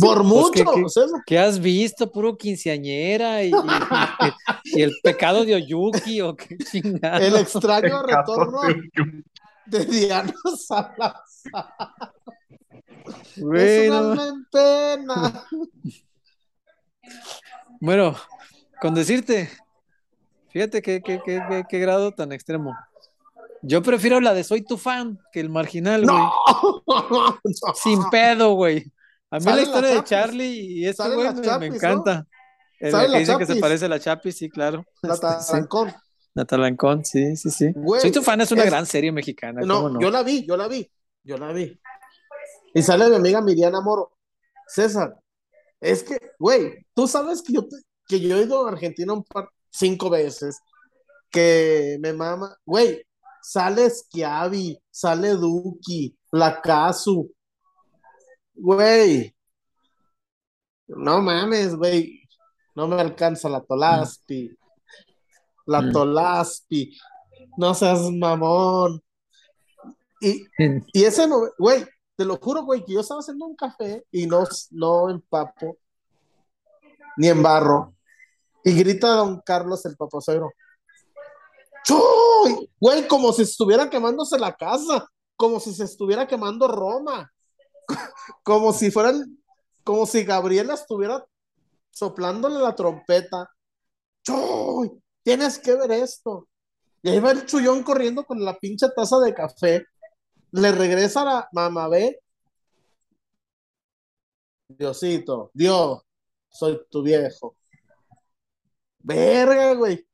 Por 0.00 0.16
Pues, 0.16 0.24
mucho. 0.26 0.88
César. 0.88 1.20
¿qué 1.26 1.38
has 1.38 1.58
visto? 1.60 2.10
Puro 2.10 2.36
quinceañera 2.36 3.42
y, 3.44 3.50
y- 3.50 3.52
y- 3.52 4.78
y 4.78 4.82
el 4.82 4.92
pecado 5.02 5.44
de 5.44 5.54
Oyuki 5.56 6.20
o 6.22 6.34
qué 6.34 6.56
chingada. 6.58 7.18
El 7.18 7.36
extraño 7.36 8.02
retorno 8.02 8.60
de- 8.62 9.22
de 9.66 9.84
Diana 9.84 10.32
Salazar. 10.66 11.22
Güey, 13.36 13.84
es 13.86 13.90
un 13.90 13.96
no. 13.96 14.10
alma 14.12 14.28
en 14.28 14.44
pena. 14.50 15.44
Bueno, 17.80 18.16
con 18.80 18.94
decirte, 18.94 19.50
fíjate 20.50 20.80
qué, 20.82 21.02
qué, 21.02 21.20
qué, 21.24 21.42
qué- 21.48 21.64
qué 21.68 21.78
grado 21.80 22.12
tan 22.12 22.32
extremo. 22.32 22.74
Yo 23.62 23.82
prefiero 23.82 24.20
la 24.20 24.34
de 24.34 24.44
Soy 24.44 24.62
tu 24.62 24.76
fan 24.76 25.18
que 25.32 25.40
el 25.40 25.48
marginal, 25.48 26.04
güey. 26.04 26.16
No. 26.16 27.40
Sin 27.74 28.02
pedo, 28.10 28.54
güey. 28.54 28.84
A 29.30 29.38
mí 29.38 29.44
la 29.46 29.62
historia 29.62 29.90
de. 29.90 30.04
Charlie 30.04 30.60
y 30.80 30.86
este 30.86 31.02
güey 31.14 31.28
me, 31.28 31.34
me 31.34 31.42
Chapis, 31.42 31.68
¿no? 31.70 31.74
encanta. 31.76 32.26
El 32.80 32.90
que 32.92 33.08
la 33.08 33.18
dicen 33.18 33.38
que 33.38 33.46
se 33.46 33.56
parece 33.56 33.84
a 33.84 33.88
la 33.88 34.00
Chapis, 34.00 34.36
sí, 34.36 34.50
claro. 34.50 34.84
La 35.02 35.14
Este, 35.14 35.26
sí. 35.40 35.56
Natalancón, 36.34 37.04
sí, 37.04 37.36
sí, 37.36 37.50
sí. 37.50 37.72
Güey, 37.74 38.00
Soy 38.00 38.10
tu 38.10 38.22
fan, 38.22 38.40
es 38.40 38.50
una 38.50 38.64
es- 38.64 38.70
gran 38.70 38.86
serie 38.86 39.12
mexicana. 39.12 39.60
No, 39.64 39.76
¿cómo 39.82 39.88
no? 39.90 40.00
yo 40.00 40.10
la 40.10 40.22
vi, 40.22 40.44
yo 40.46 40.56
la 40.56 40.66
vi, 40.66 40.90
yo 41.22 41.36
la 41.38 41.52
vi. 41.52 41.78
Y 42.74 42.82
sale 42.82 43.08
mi 43.08 43.16
amiga 43.16 43.40
Miriana 43.40 43.80
Moro. 43.80 44.12
César, 44.66 45.14
es 45.80 46.02
que, 46.02 46.18
güey, 46.38 46.86
tú 46.94 47.06
sabes 47.06 47.42
que 47.42 47.52
yo, 47.52 47.62
te- 47.68 47.76
que 48.08 48.18
yo 48.18 48.36
he 48.38 48.42
ido 48.44 48.66
a 48.66 48.70
Argentina 48.72 49.12
un 49.12 49.22
par, 49.24 49.48
cinco 49.70 50.08
veces, 50.10 50.58
que 51.30 51.98
me 52.00 52.12
mama, 52.14 52.56
güey, 52.64 53.04
sale 53.42 53.90
Schiavi, 53.90 54.78
sale 54.90 55.30
Duki, 55.34 56.16
la 56.32 56.60
Casu, 56.60 57.30
güey, 58.54 59.34
no 60.88 61.20
mames, 61.22 61.74
güey, 61.76 62.20
no 62.74 62.86
me 62.88 63.00
alcanza 63.00 63.48
la 63.48 63.60
Tolaspi, 63.62 64.50
la 65.66 65.80
Mm. 65.82 65.92
Tolaspi, 65.92 66.98
no 67.56 67.74
seas 67.74 68.10
mamón. 68.10 69.00
Y, 70.20 70.44
y 70.92 71.04
ese, 71.04 71.26
no- 71.26 71.48
güey, 71.58 71.84
te 72.16 72.24
lo 72.24 72.36
juro, 72.36 72.62
güey, 72.62 72.84
que 72.84 72.92
yo 72.94 73.00
estaba 73.00 73.20
haciendo 73.20 73.46
un 73.46 73.56
café 73.56 74.04
y 74.10 74.26
no, 74.26 74.44
no 74.70 75.10
empapo 75.10 75.76
ni 77.16 77.28
embarro. 77.28 77.94
Y 78.64 78.72
grita 78.74 79.08
don 79.16 79.40
Carlos 79.40 79.84
el 79.86 79.96
papacero. 79.96 80.52
¡Chuy! 81.84 82.70
Güey, 82.80 83.08
como 83.08 83.32
si 83.32 83.42
estuviera 83.42 83.90
quemándose 83.90 84.38
la 84.38 84.54
casa, 84.54 85.08
como 85.36 85.60
si 85.60 85.74
se 85.74 85.84
estuviera 85.84 86.26
quemando 86.26 86.68
Roma, 86.68 87.32
como 88.44 88.72
si 88.72 88.90
fueran, 88.90 89.38
como 89.84 90.06
si 90.06 90.24
Gabriela 90.24 90.74
estuviera 90.74 91.24
soplándole 91.90 92.60
la 92.60 92.74
trompeta. 92.74 93.50
¡Chuy! 94.24 94.92
Tienes 95.22 95.58
que 95.58 95.74
ver 95.74 95.92
esto. 95.92 96.48
Y 97.02 97.10
ahí 97.10 97.20
va 97.20 97.32
el 97.32 97.46
chullón 97.46 97.82
corriendo 97.82 98.24
con 98.24 98.44
la 98.44 98.58
pinche 98.58 98.88
taza 98.94 99.18
de 99.18 99.34
café. 99.34 99.84
Le 100.52 100.72
regresa 100.72 101.24
la 101.24 101.48
mamá 101.52 101.88
B 101.88 102.22
Diosito, 104.78 105.50
Dios, 105.54 106.02
soy 106.50 106.80
tu 106.90 107.02
viejo. 107.02 107.56
Verga, 109.00 109.74
güey. 109.74 110.06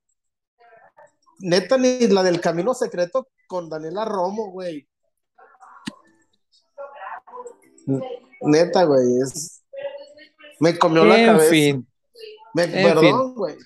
Neta, 1.40 1.78
ni 1.78 2.06
la 2.08 2.22
del 2.22 2.40
camino 2.40 2.74
secreto 2.74 3.28
con 3.46 3.68
Daniela 3.68 4.04
Romo, 4.04 4.50
güey. 4.50 4.88
Neta, 8.42 8.84
güey, 8.84 9.20
es. 9.22 9.62
Me 10.60 10.76
comió 10.78 11.04
la 11.04 11.16
cabeza. 11.24 11.50
fin. 11.50 11.88
Me- 12.54 12.64
en 12.64 12.72
perdón, 12.72 13.34
güey. 13.34 13.56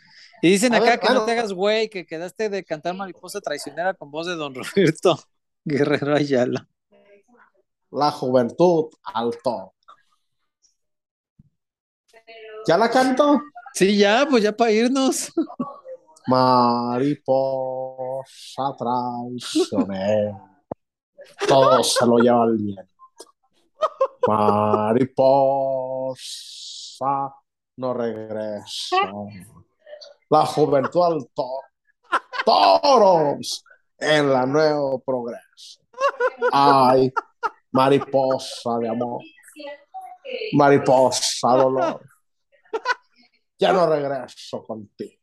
Y 0.42 0.50
dicen 0.50 0.74
A 0.74 0.78
acá 0.78 0.86
ver, 0.90 1.00
que 1.00 1.08
no 1.14 1.24
te 1.24 1.32
hagas 1.32 1.52
güey, 1.52 1.88
que 1.88 2.04
quedaste 2.04 2.48
de 2.48 2.64
cantar 2.64 2.94
Mariposa 2.94 3.40
Traicionera 3.40 3.94
con 3.94 4.10
voz 4.10 4.26
de 4.26 4.34
Don 4.34 4.54
Roberto 4.54 5.18
Guerrero 5.64 6.14
Ayala. 6.16 6.68
La 7.90 8.10
juventud 8.10 8.86
alto. 9.04 9.74
¿Ya 12.66 12.76
la 12.78 12.90
canto? 12.90 13.40
Sí, 13.74 13.96
ya, 13.96 14.26
pues 14.28 14.42
ya 14.42 14.56
para 14.56 14.70
irnos. 14.72 15.32
Mariposa 16.26 17.56
traicionera. 18.78 20.62
Todo 21.46 21.82
se 21.82 22.06
lo 22.06 22.18
lleva 22.18 22.44
el 22.44 22.58
viento. 22.58 22.92
Mariposa 24.28 26.14
no 27.76 27.94
regresa. 27.94 28.96
La 30.30 30.46
juventud 30.46 31.02
alto. 31.02 31.48
Toros 32.44 33.64
en 33.98 34.32
la 34.32 34.46
nuevo 34.46 35.00
progreso. 35.00 35.80
Ay, 36.52 37.12
mariposa 37.72 38.78
de 38.78 38.88
amor. 38.88 39.22
Mariposa 40.54 41.48
dolor. 41.56 42.00
Ya 43.58 43.72
no 43.72 43.86
regreso 43.86 44.62
contigo. 44.64 45.21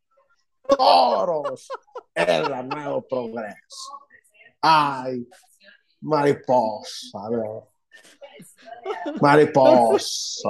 Toros 0.78 1.68
en 2.14 2.50
la 2.50 2.64
nuevo 2.64 3.02
progreso. 3.02 4.00
Ay, 4.62 5.28
mariposa. 6.02 7.20
Mariposa. 9.22 10.50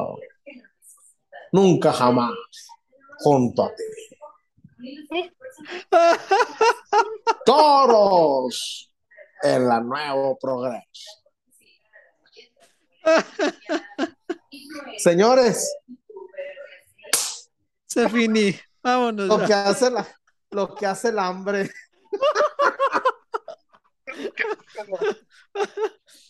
Nunca 1.52 1.92
jamás 1.92 2.34
junto 3.20 3.64
a 3.64 3.74
ti. 3.76 3.84
Toros 7.46 8.94
en 9.42 9.68
la 9.68 9.80
nuevo 9.80 10.38
progreso. 10.38 11.12
Señores, 14.98 15.74
Se 17.90 18.08
finí. 18.08 18.56
Vámonos. 18.84 19.28
lo 19.28 19.40
ya. 19.40 19.46
que 19.46 19.54
hace 19.54 19.92
la, 19.92 20.08
lo 20.52 20.76
que 20.76 20.86
hace 20.86 21.10
el 21.10 21.20
hambre. 21.20 21.72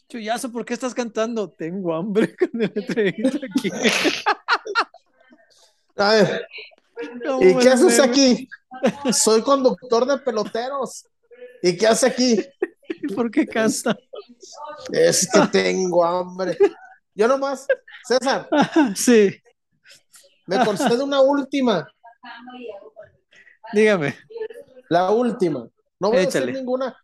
Chuyazo, 0.09 0.51
¿por 0.51 0.65
qué 0.65 0.73
estás 0.73 0.93
cantando? 0.93 1.51
Tengo 1.51 1.93
hambre 1.93 2.35
con 2.38 2.49
el 2.61 2.71
aquí. 2.71 3.71
A 5.95 6.11
ver, 6.13 6.47
¿Cómo 7.26 7.41
¿y 7.41 7.57
qué 7.57 7.69
haces 7.69 7.99
aquí? 7.99 8.49
Soy 9.11 9.41
conductor 9.41 10.05
de 10.05 10.17
peloteros. 10.17 11.05
¿Y 11.61 11.76
qué 11.77 11.88
hace 11.88 12.07
aquí? 12.07 12.39
¿Por 13.15 13.30
qué 13.30 13.45
canta? 13.45 13.97
Es 14.91 15.27
que 15.31 15.39
tengo 15.51 16.03
hambre. 16.03 16.57
Yo 17.13 17.27
nomás, 17.27 17.67
César, 18.07 18.49
Sí, 18.95 19.41
me 20.45 20.63
concedo 20.63 21.03
una 21.03 21.21
última. 21.21 21.88
Dígame. 23.74 24.16
La 24.90 25.12
última. 25.12 25.68
No 26.00 26.10
voy 26.10 26.18
a 26.18 26.22
decir 26.22 26.46
ninguna. 26.52 26.96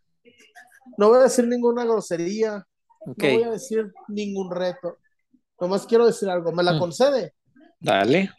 No 0.96 1.08
voy 1.08 1.18
a 1.18 1.22
decir 1.24 1.46
ninguna 1.46 1.84
grosería. 1.84 2.66
No 3.04 3.14
voy 3.18 3.42
a 3.44 3.50
decir 3.50 3.92
ningún 4.08 4.50
reto. 4.50 4.98
Nomás 5.60 5.86
quiero 5.86 6.06
decir 6.06 6.28
algo. 6.28 6.52
¿Me 6.52 6.62
la 6.62 6.72
Mm. 6.72 6.78
concede? 6.78 7.34
dale. 7.78 8.30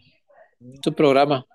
Tu 0.81 0.91
programa. 0.93 1.45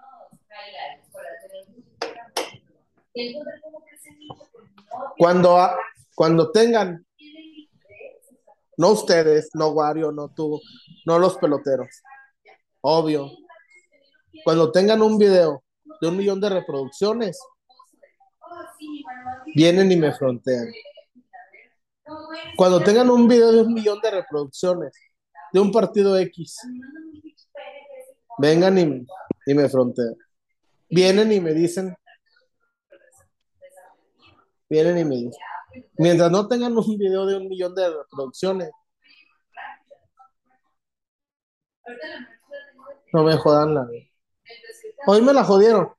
Cuando, 5.18 5.58
cuando 6.14 6.50
tengan, 6.50 7.04
no 8.76 8.90
ustedes, 8.90 9.50
no 9.54 9.68
Wario, 9.68 10.12
no 10.12 10.28
tú, 10.34 10.60
no 11.06 11.18
los 11.18 11.36
peloteros, 11.38 11.88
obvio, 12.80 13.30
cuando 14.44 14.72
tengan 14.72 15.02
un 15.02 15.18
video 15.18 15.62
de 16.00 16.08
un 16.08 16.16
millón 16.16 16.40
de 16.40 16.48
reproducciones, 16.48 17.38
vienen 19.54 19.90
y 19.92 19.96
me 19.96 20.12
frontean. 20.12 20.66
Cuando 22.56 22.80
tengan 22.80 23.10
un 23.10 23.28
video 23.28 23.52
de 23.52 23.62
un 23.62 23.72
millón 23.72 24.00
de 24.00 24.10
reproducciones 24.10 24.92
de 25.52 25.60
un 25.60 25.70
partido 25.70 26.16
X, 26.18 26.58
vengan 28.38 28.78
y, 28.78 29.06
y 29.46 29.54
me 29.54 29.68
frontean. 29.68 30.16
Vienen 30.88 31.32
y 31.32 31.40
me 31.40 31.52
dicen, 31.52 31.94
vienen 34.68 34.98
y 34.98 35.04
me 35.04 35.16
dicen, 35.16 35.42
mientras 35.98 36.30
no 36.30 36.48
tengan 36.48 36.76
un 36.76 36.98
video 36.98 37.26
de 37.26 37.36
un 37.36 37.48
millón 37.48 37.74
de 37.74 37.88
reproducciones, 37.88 38.70
no 43.12 43.24
me 43.24 43.36
jodan 43.36 43.74
la 43.74 43.84
vida. 43.84 44.11
Hoy 45.06 45.20
me 45.22 45.32
la 45.32 45.44
jodieron, 45.44 45.92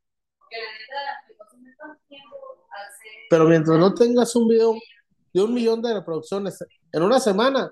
pero 3.30 3.45
mientras 3.45 3.77
no 3.77 3.93
tengas 3.93 4.35
un 4.35 4.47
video 4.47 4.75
de 5.34 5.41
un 5.41 5.53
millón 5.53 5.81
de 5.81 5.93
reproducciones 5.93 6.63
en 6.91 7.03
una 7.03 7.19
semana, 7.19 7.71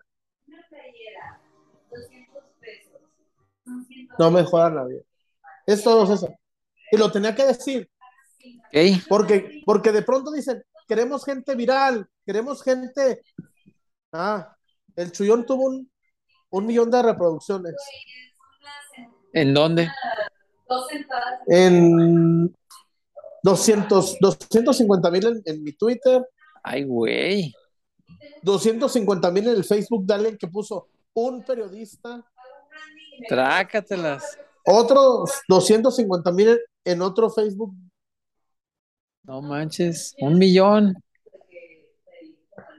no 4.17 4.31
me 4.31 4.43
jodan 4.43 4.75
la 4.75 4.85
vida. 4.85 5.01
Es 5.65 5.83
todo 5.83 6.05
César. 6.05 6.35
Y 6.91 6.97
lo 6.97 7.11
tenía 7.11 7.33
que 7.35 7.45
decir, 7.45 7.89
porque, 9.07 9.61
porque 9.65 9.91
de 9.91 10.01
pronto 10.01 10.31
dicen, 10.31 10.63
queremos 10.87 11.23
gente 11.23 11.55
viral, 11.55 12.07
queremos 12.25 12.61
gente. 12.63 13.21
Ah, 14.11 14.55
el 14.95 15.11
Chullón 15.11 15.45
tuvo 15.45 15.67
un, 15.67 15.91
un 16.49 16.65
millón 16.65 16.91
de 16.91 17.01
reproducciones 17.01 17.75
¿en 19.33 19.53
dónde? 19.53 19.89
En 21.47 22.55
200, 23.43 24.17
250 24.19 25.11
mil 25.11 25.25
en, 25.27 25.41
en 25.45 25.63
mi 25.63 25.73
Twitter, 25.73 26.23
Ay, 26.63 26.83
güey. 26.83 27.53
250 28.43 29.31
mil 29.31 29.47
en 29.47 29.55
el 29.55 29.63
Facebook 29.63 30.05
de 30.05 30.13
alguien 30.13 30.37
que 30.37 30.47
puso 30.47 30.87
un 31.13 31.43
periodista, 31.43 32.23
Trácatelas. 33.27 34.37
otros 34.65 35.31
250 35.47 36.31
mil 36.31 36.59
en 36.85 37.01
otro 37.01 37.29
Facebook. 37.29 37.73
No 39.23 39.41
manches. 39.41 40.15
Un 40.19 40.37
millón. 40.37 40.95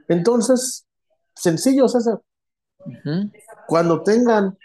Entonces, 0.09 0.85
sencillo, 1.35 1.87
César. 1.87 2.19
Ujú. 2.79 3.31
Cuando 3.67 4.03
tengan 4.03 4.57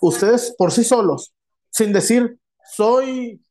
ustedes 0.00 0.54
por 0.56 0.70
sí 0.70 0.84
solos, 0.84 1.32
sin 1.76 1.92
decir 1.92 2.38
soy 2.72 3.44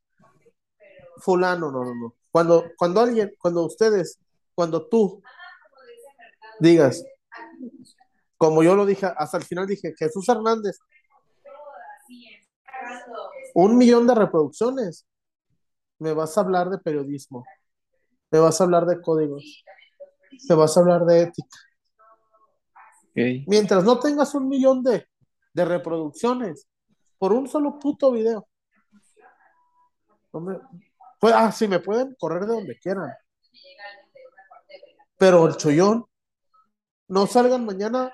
fulano, 1.18 1.70
no, 1.70 1.84
no, 1.84 1.94
no. 1.94 2.14
Cuando, 2.30 2.64
cuando 2.76 3.00
alguien, 3.00 3.32
cuando 3.38 3.64
ustedes, 3.64 4.18
cuando 4.52 4.88
tú 4.88 5.22
digas, 6.58 7.04
como 8.36 8.64
yo 8.64 8.74
lo 8.74 8.84
dije, 8.84 9.06
hasta 9.16 9.36
el 9.36 9.44
final 9.44 9.68
dije, 9.68 9.94
Jesús 9.96 10.28
Hernández, 10.28 10.76
un 13.54 13.78
millón 13.78 14.08
de 14.08 14.14
reproducciones, 14.16 15.06
me 16.00 16.12
vas 16.12 16.36
a 16.36 16.40
hablar 16.40 16.68
de 16.68 16.78
periodismo, 16.78 17.46
me 18.32 18.40
vas 18.40 18.60
a 18.60 18.64
hablar 18.64 18.86
de 18.86 19.00
códigos, 19.00 19.64
me 20.48 20.54
vas 20.56 20.76
a 20.76 20.80
hablar 20.80 21.06
de 21.06 21.22
ética. 21.22 21.58
Mientras 23.46 23.84
no 23.84 24.00
tengas 24.00 24.34
un 24.34 24.48
millón 24.48 24.82
de, 24.82 25.06
de 25.54 25.64
reproducciones 25.64 26.68
por 27.18 27.32
un 27.32 27.48
solo 27.48 27.78
puto 27.78 28.12
video. 28.12 28.46
pues, 30.30 31.34
ah, 31.34 31.50
sí, 31.52 31.66
me 31.68 31.80
pueden 31.80 32.14
correr 32.18 32.42
de 32.42 32.54
donde 32.54 32.78
quieran. 32.78 33.12
Pero 35.18 35.46
el 35.46 35.56
chollón, 35.56 36.06
no 37.08 37.26
salgan 37.26 37.64
mañana 37.64 38.12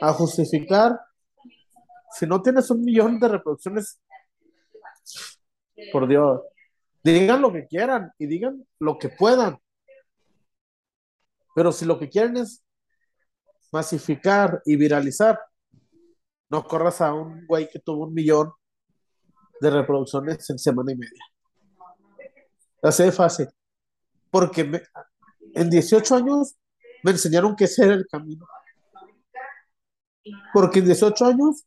a 0.00 0.12
justificar. 0.12 0.98
Si 2.12 2.26
no 2.26 2.40
tienes 2.40 2.70
un 2.70 2.82
millón 2.82 3.18
de 3.20 3.28
reproducciones, 3.28 4.00
por 5.92 6.08
Dios, 6.08 6.40
digan 7.02 7.42
lo 7.42 7.52
que 7.52 7.66
quieran 7.66 8.12
y 8.18 8.26
digan 8.26 8.66
lo 8.78 8.98
que 8.98 9.10
puedan. 9.10 9.58
Pero 11.54 11.72
si 11.72 11.84
lo 11.84 11.98
que 11.98 12.08
quieren 12.08 12.38
es 12.38 12.64
masificar 13.72 14.62
y 14.64 14.76
viralizar, 14.76 15.38
no 16.48 16.64
corras 16.64 17.00
a 17.00 17.12
un 17.12 17.46
güey 17.46 17.68
que 17.68 17.78
tuvo 17.80 18.06
un 18.06 18.14
millón 18.14 18.52
de 19.60 19.70
reproducciones 19.70 20.48
en 20.50 20.58
semana 20.58 20.92
y 20.92 20.96
media. 20.96 21.24
Así 22.82 23.02
de 23.04 23.12
fácil. 23.12 23.48
Porque 24.30 24.64
me- 24.64 24.82
en 25.54 25.70
18 25.70 26.14
años 26.14 26.56
me 27.02 27.12
enseñaron 27.12 27.56
que 27.56 27.64
ese 27.64 27.84
era 27.84 27.94
el 27.94 28.06
camino. 28.06 28.46
Porque 30.52 30.80
en 30.80 30.86
18 30.86 31.24
años 31.24 31.64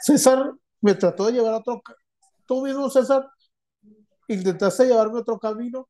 César 0.00 0.52
me 0.80 0.94
trató 0.94 1.26
de 1.26 1.32
llevar 1.32 1.54
a 1.54 1.58
otro. 1.58 1.82
Tú 2.46 2.64
mismo, 2.64 2.88
César, 2.90 3.28
intentaste 4.28 4.86
llevarme 4.86 5.18
a 5.18 5.20
otro 5.20 5.38
camino. 5.38 5.88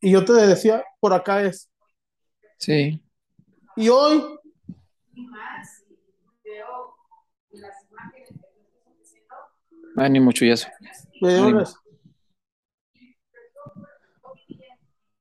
Y 0.00 0.12
yo 0.12 0.24
te 0.24 0.32
decía, 0.32 0.82
por 0.98 1.12
acá 1.12 1.42
es. 1.42 1.70
Sí. 2.58 3.02
Y 3.76 3.88
hoy, 3.88 4.22
Ánimo, 10.00 10.30
me 11.20 11.34
dio 11.34 11.44
Ánimo. 11.44 11.64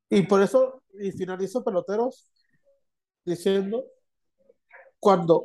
Y 0.10 0.22
por 0.24 0.42
eso, 0.42 0.84
y 0.94 1.12
finalizo 1.12 1.64
peloteros 1.64 2.32
diciendo, 3.26 3.84
cuando 5.00 5.44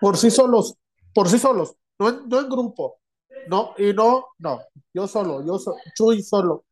por 0.00 0.18
sí 0.18 0.30
solos, 0.30 0.76
por 1.14 1.28
sí 1.28 1.38
solos, 1.38 1.74
no 1.98 2.10
en, 2.10 2.28
no 2.28 2.38
en 2.38 2.48
grupo, 2.50 3.00
no, 3.48 3.74
y 3.78 3.94
no, 3.94 4.26
no, 4.38 4.60
yo 4.92 5.08
solo, 5.08 5.44
yo 5.44 5.58
so, 5.58 5.74
Chuy 5.96 6.22
solo, 6.22 6.66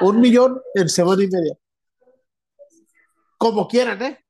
un 0.00 0.20
millón 0.20 0.62
en 0.74 0.88
semana 0.88 1.22
y 1.22 1.28
media. 1.28 1.54
Como 3.36 3.68
quieran, 3.68 4.02
¿eh? 4.02 4.24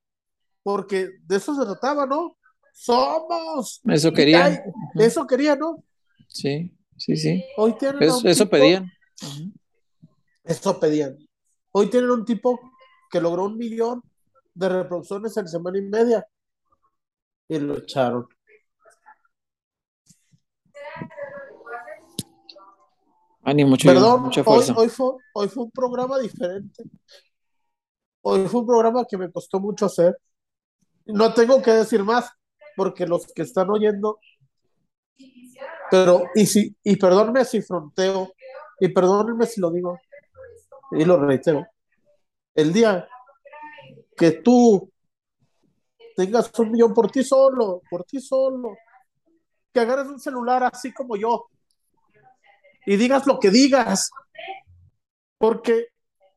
Porque 0.61 1.09
de 1.23 1.37
eso 1.37 1.55
se 1.55 1.65
trataba, 1.65 2.05
¿no? 2.05 2.37
Somos. 2.81 3.81
Eso 3.83 4.13
querían. 4.13 4.41
ay, 4.53 4.57
Eso 4.95 5.27
querían, 5.27 5.59
¿no? 5.59 5.83
Sí, 6.29 6.73
sí, 6.95 7.17
sí. 7.17 7.43
Hoy 7.57 7.73
tienen 7.77 8.01
Eso, 8.01 8.21
eso 8.25 8.45
tipo- 8.45 8.51
pedían. 8.51 8.89
Eso 10.45 10.79
pedían. 10.79 11.17
Hoy 11.71 11.89
tienen 11.89 12.09
un 12.09 12.23
tipo 12.23 12.57
que 13.11 13.19
logró 13.19 13.45
un 13.45 13.57
millón 13.57 14.01
de 14.53 14.69
reproducciones 14.69 15.35
en 15.35 15.47
semana 15.49 15.77
y 15.77 15.81
media. 15.81 16.25
Y 17.49 17.59
lo 17.59 17.79
echaron. 17.79 18.27
Ánimo, 23.43 23.75
Chuyo. 23.77 23.93
Perdón, 23.93 24.21
Mucha 24.23 24.41
hoy, 24.41 24.45
fuerza. 24.45 24.73
hoy, 24.77 24.89
fue, 24.89 25.11
hoy 25.33 25.47
fue 25.49 25.63
un 25.63 25.71
programa 25.71 26.19
diferente. 26.19 26.83
Hoy 28.21 28.47
fue 28.47 28.61
un 28.61 28.67
programa 28.67 29.05
que 29.09 29.17
me 29.17 29.31
costó 29.31 29.59
mucho 29.59 29.85
hacer. 29.85 30.17
No 31.05 31.33
tengo 31.33 31.61
que 31.61 31.71
decir 31.71 32.03
más, 32.03 32.29
porque 32.79 33.05
los 33.05 33.27
que 33.33 33.41
están 33.41 33.69
oyendo. 33.69 34.21
Pero, 35.91 36.23
y 36.33 36.45
si, 36.45 36.73
y 36.81 36.95
perdónenme 36.95 37.43
si 37.43 37.61
fronteo, 37.61 38.31
y 38.79 38.87
perdónenme 38.87 39.45
si 39.45 39.59
lo 39.59 39.69
digo, 39.69 39.99
y 40.91 41.03
lo 41.03 41.17
reitero. 41.19 41.67
El 42.55 42.71
día 42.71 43.05
que 44.15 44.31
tú 44.31 44.89
tengas 46.15 46.57
un 46.57 46.71
millón 46.71 46.93
por 46.93 47.11
ti 47.11 47.21
solo, 47.21 47.81
por 47.89 48.05
ti 48.05 48.21
solo, 48.21 48.77
que 49.73 49.81
agarres 49.81 50.07
un 50.07 50.19
celular 50.21 50.63
así 50.63 50.93
como 50.93 51.17
yo, 51.17 51.49
y 52.85 52.95
digas 52.95 53.27
lo 53.27 53.41
que 53.41 53.49
digas, 53.49 54.09
porque 55.37 55.87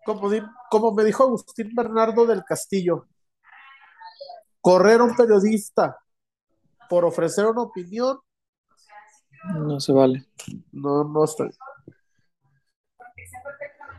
como, 0.05 0.29
di- 0.29 0.43
como 0.73 0.93
me 0.93 1.05
dijo 1.05 1.23
Agustín 1.23 1.71
Bernardo 1.73 2.27
del 2.27 2.43
Castillo, 2.43 3.07
correr 4.61 5.01
a 5.01 5.05
un 5.05 5.15
periodista 5.15 5.99
por 6.93 7.07
ofrecer 7.07 7.47
una 7.47 7.63
opinión, 7.63 8.19
No 9.55 9.81
se 9.81 9.93
vale. 9.95 10.27
no, 10.73 11.05
no 11.05 11.25
estoy. 11.25 11.49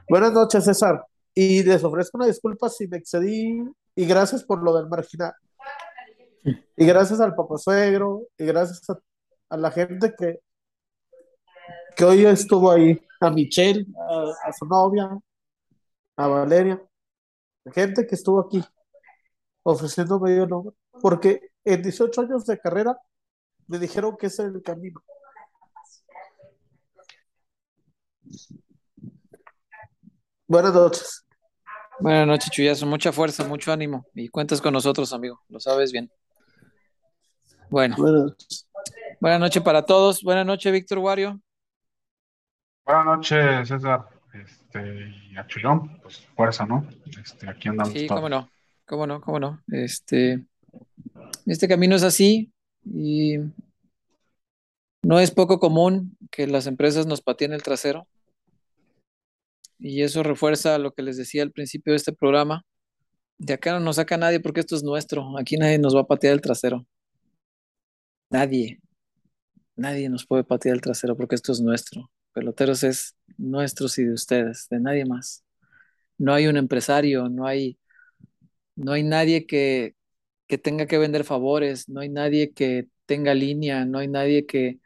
Buenas 0.07 0.31
noches, 0.31 0.63
César. 0.65 1.03
Y 1.33 1.63
les 1.63 1.83
ofrezco 1.83 2.19
una 2.19 2.27
disculpa 2.27 2.69
si 2.69 2.87
me 2.87 2.97
excedí, 2.97 3.63
y 3.95 4.05
gracias 4.05 4.43
por 4.43 4.61
lo 4.61 4.75
del 4.75 4.87
marginal. 4.89 5.33
Y 6.77 6.85
gracias 6.85 7.19
al 7.19 7.33
papasuegro, 7.33 8.27
y 8.37 8.45
gracias 8.45 8.87
a, 8.91 8.99
a 9.49 9.57
la 9.57 9.71
gente 9.71 10.13
que, 10.15 10.41
que 11.95 12.05
hoy 12.05 12.27
estuvo 12.27 12.69
ahí, 12.69 13.01
a 13.21 13.31
Michelle, 13.31 13.87
a, 14.07 14.49
a 14.49 14.53
su 14.53 14.67
novia, 14.67 15.09
a 16.15 16.27
Valeria, 16.27 16.79
gente 17.73 18.05
que 18.05 18.13
estuvo 18.13 18.39
aquí 18.39 18.63
ofreciendo 19.63 20.19
medio 20.19 20.45
nombre, 20.45 20.75
porque 21.01 21.52
en 21.65 21.81
18 21.81 22.21
años 22.21 22.45
de 22.45 22.59
carrera 22.59 22.97
me 23.67 23.79
dijeron 23.79 24.15
que 24.17 24.27
ese 24.27 24.43
era 24.43 24.51
el 24.51 24.61
camino. 24.61 25.01
Buenas 30.47 30.73
noches. 30.73 31.25
Buenas 31.99 32.27
noches, 32.27 32.49
Chuyazo. 32.51 32.85
Mucha 32.85 33.11
fuerza, 33.11 33.47
mucho 33.47 33.71
ánimo. 33.71 34.05
Y 34.13 34.27
cuentas 34.29 34.61
con 34.61 34.73
nosotros, 34.73 35.13
amigo. 35.13 35.41
Lo 35.49 35.59
sabes 35.59 35.91
bien. 35.91 36.11
Bueno, 37.69 37.95
Buenas 37.97 38.21
noches. 38.23 38.67
buenas 39.19 39.39
noches 39.39 39.63
para 39.63 39.85
todos. 39.85 40.21
Buenas 40.21 40.45
noches, 40.45 40.71
Víctor 40.71 40.99
Wario. 40.99 41.41
Buenas 42.85 43.05
noches, 43.05 43.67
César. 43.67 44.05
Este, 44.33 45.09
y 45.31 45.37
a 45.37 45.45
Chuyón, 45.45 45.99
pues 46.01 46.25
fuerza, 46.35 46.65
¿no? 46.65 46.87
Este, 47.23 47.47
aquí 47.49 47.69
andamos 47.69 47.93
Sí, 47.93 48.07
todos. 48.07 48.19
cómo 48.19 48.29
no, 48.29 48.49
cómo 48.85 49.07
no, 49.07 49.21
cómo 49.21 49.39
no. 49.39 49.61
Este, 49.67 50.43
este 51.45 51.67
camino 51.67 51.95
es 51.95 52.03
así 52.03 52.51
y 52.85 53.37
no 55.03 55.19
es 55.19 55.31
poco 55.31 55.59
común 55.59 56.17
que 56.31 56.47
las 56.47 56.67
empresas 56.67 57.05
nos 57.05 57.21
pateen 57.21 57.53
el 57.53 57.63
trasero. 57.63 58.07
Y 59.79 60.01
eso 60.03 60.23
refuerza 60.23 60.77
lo 60.77 60.93
que 60.93 61.03
les 61.03 61.17
decía 61.17 61.43
al 61.43 61.51
principio 61.51 61.91
de 61.91 61.97
este 61.97 62.13
programa. 62.13 62.65
De 63.37 63.53
acá 63.53 63.73
no 63.73 63.81
nos 63.81 63.97
saca 63.97 64.17
nadie 64.17 64.39
porque 64.39 64.61
esto 64.61 64.75
es 64.75 64.83
nuestro. 64.83 65.37
Aquí 65.37 65.57
nadie 65.57 65.77
nos 65.77 65.95
va 65.95 66.01
a 66.01 66.07
patear 66.07 66.33
el 66.33 66.41
trasero. 66.41 66.85
Nadie. 68.29 68.79
Nadie 69.75 70.09
nos 70.09 70.25
puede 70.25 70.43
patear 70.45 70.75
el 70.75 70.81
trasero 70.81 71.17
porque 71.17 71.35
esto 71.35 71.51
es 71.51 71.59
nuestro. 71.59 72.09
Peloteros 72.31 72.83
es 72.83 73.15
nuestros 73.37 73.97
y 73.99 74.05
de 74.05 74.13
ustedes, 74.13 74.67
de 74.69 74.79
nadie 74.79 75.05
más. 75.05 75.43
No 76.17 76.33
hay 76.33 76.47
un 76.47 76.57
empresario, 76.57 77.27
no 77.27 77.45
hay, 77.45 77.77
no 78.75 78.93
hay 78.93 79.03
nadie 79.03 79.45
que, 79.45 79.95
que 80.47 80.57
tenga 80.57 80.85
que 80.87 80.97
vender 80.97 81.23
favores, 81.23 81.89
no 81.89 82.01
hay 82.01 82.09
nadie 82.09 82.53
que 82.53 82.87
tenga 83.05 83.33
línea, 83.33 83.85
no 83.85 83.99
hay 83.99 84.07
nadie 84.07 84.45
que, 84.45 84.79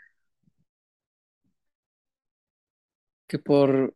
que 3.27 3.39
por, 3.39 3.95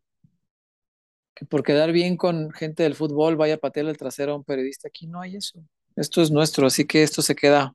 que 1.34 1.46
por 1.46 1.62
quedar 1.62 1.92
bien 1.92 2.16
con 2.16 2.50
gente 2.52 2.82
del 2.82 2.94
fútbol 2.94 3.36
vaya 3.36 3.54
a 3.54 3.58
patearle 3.58 3.92
el 3.92 3.96
trasero 3.96 4.32
a 4.32 4.36
un 4.36 4.44
periodista. 4.44 4.88
Aquí 4.88 5.06
no 5.06 5.20
hay 5.20 5.36
eso. 5.36 5.64
Esto 5.96 6.22
es 6.22 6.30
nuestro, 6.30 6.66
así 6.66 6.86
que 6.86 7.02
esto 7.02 7.22
se 7.22 7.34
queda 7.34 7.74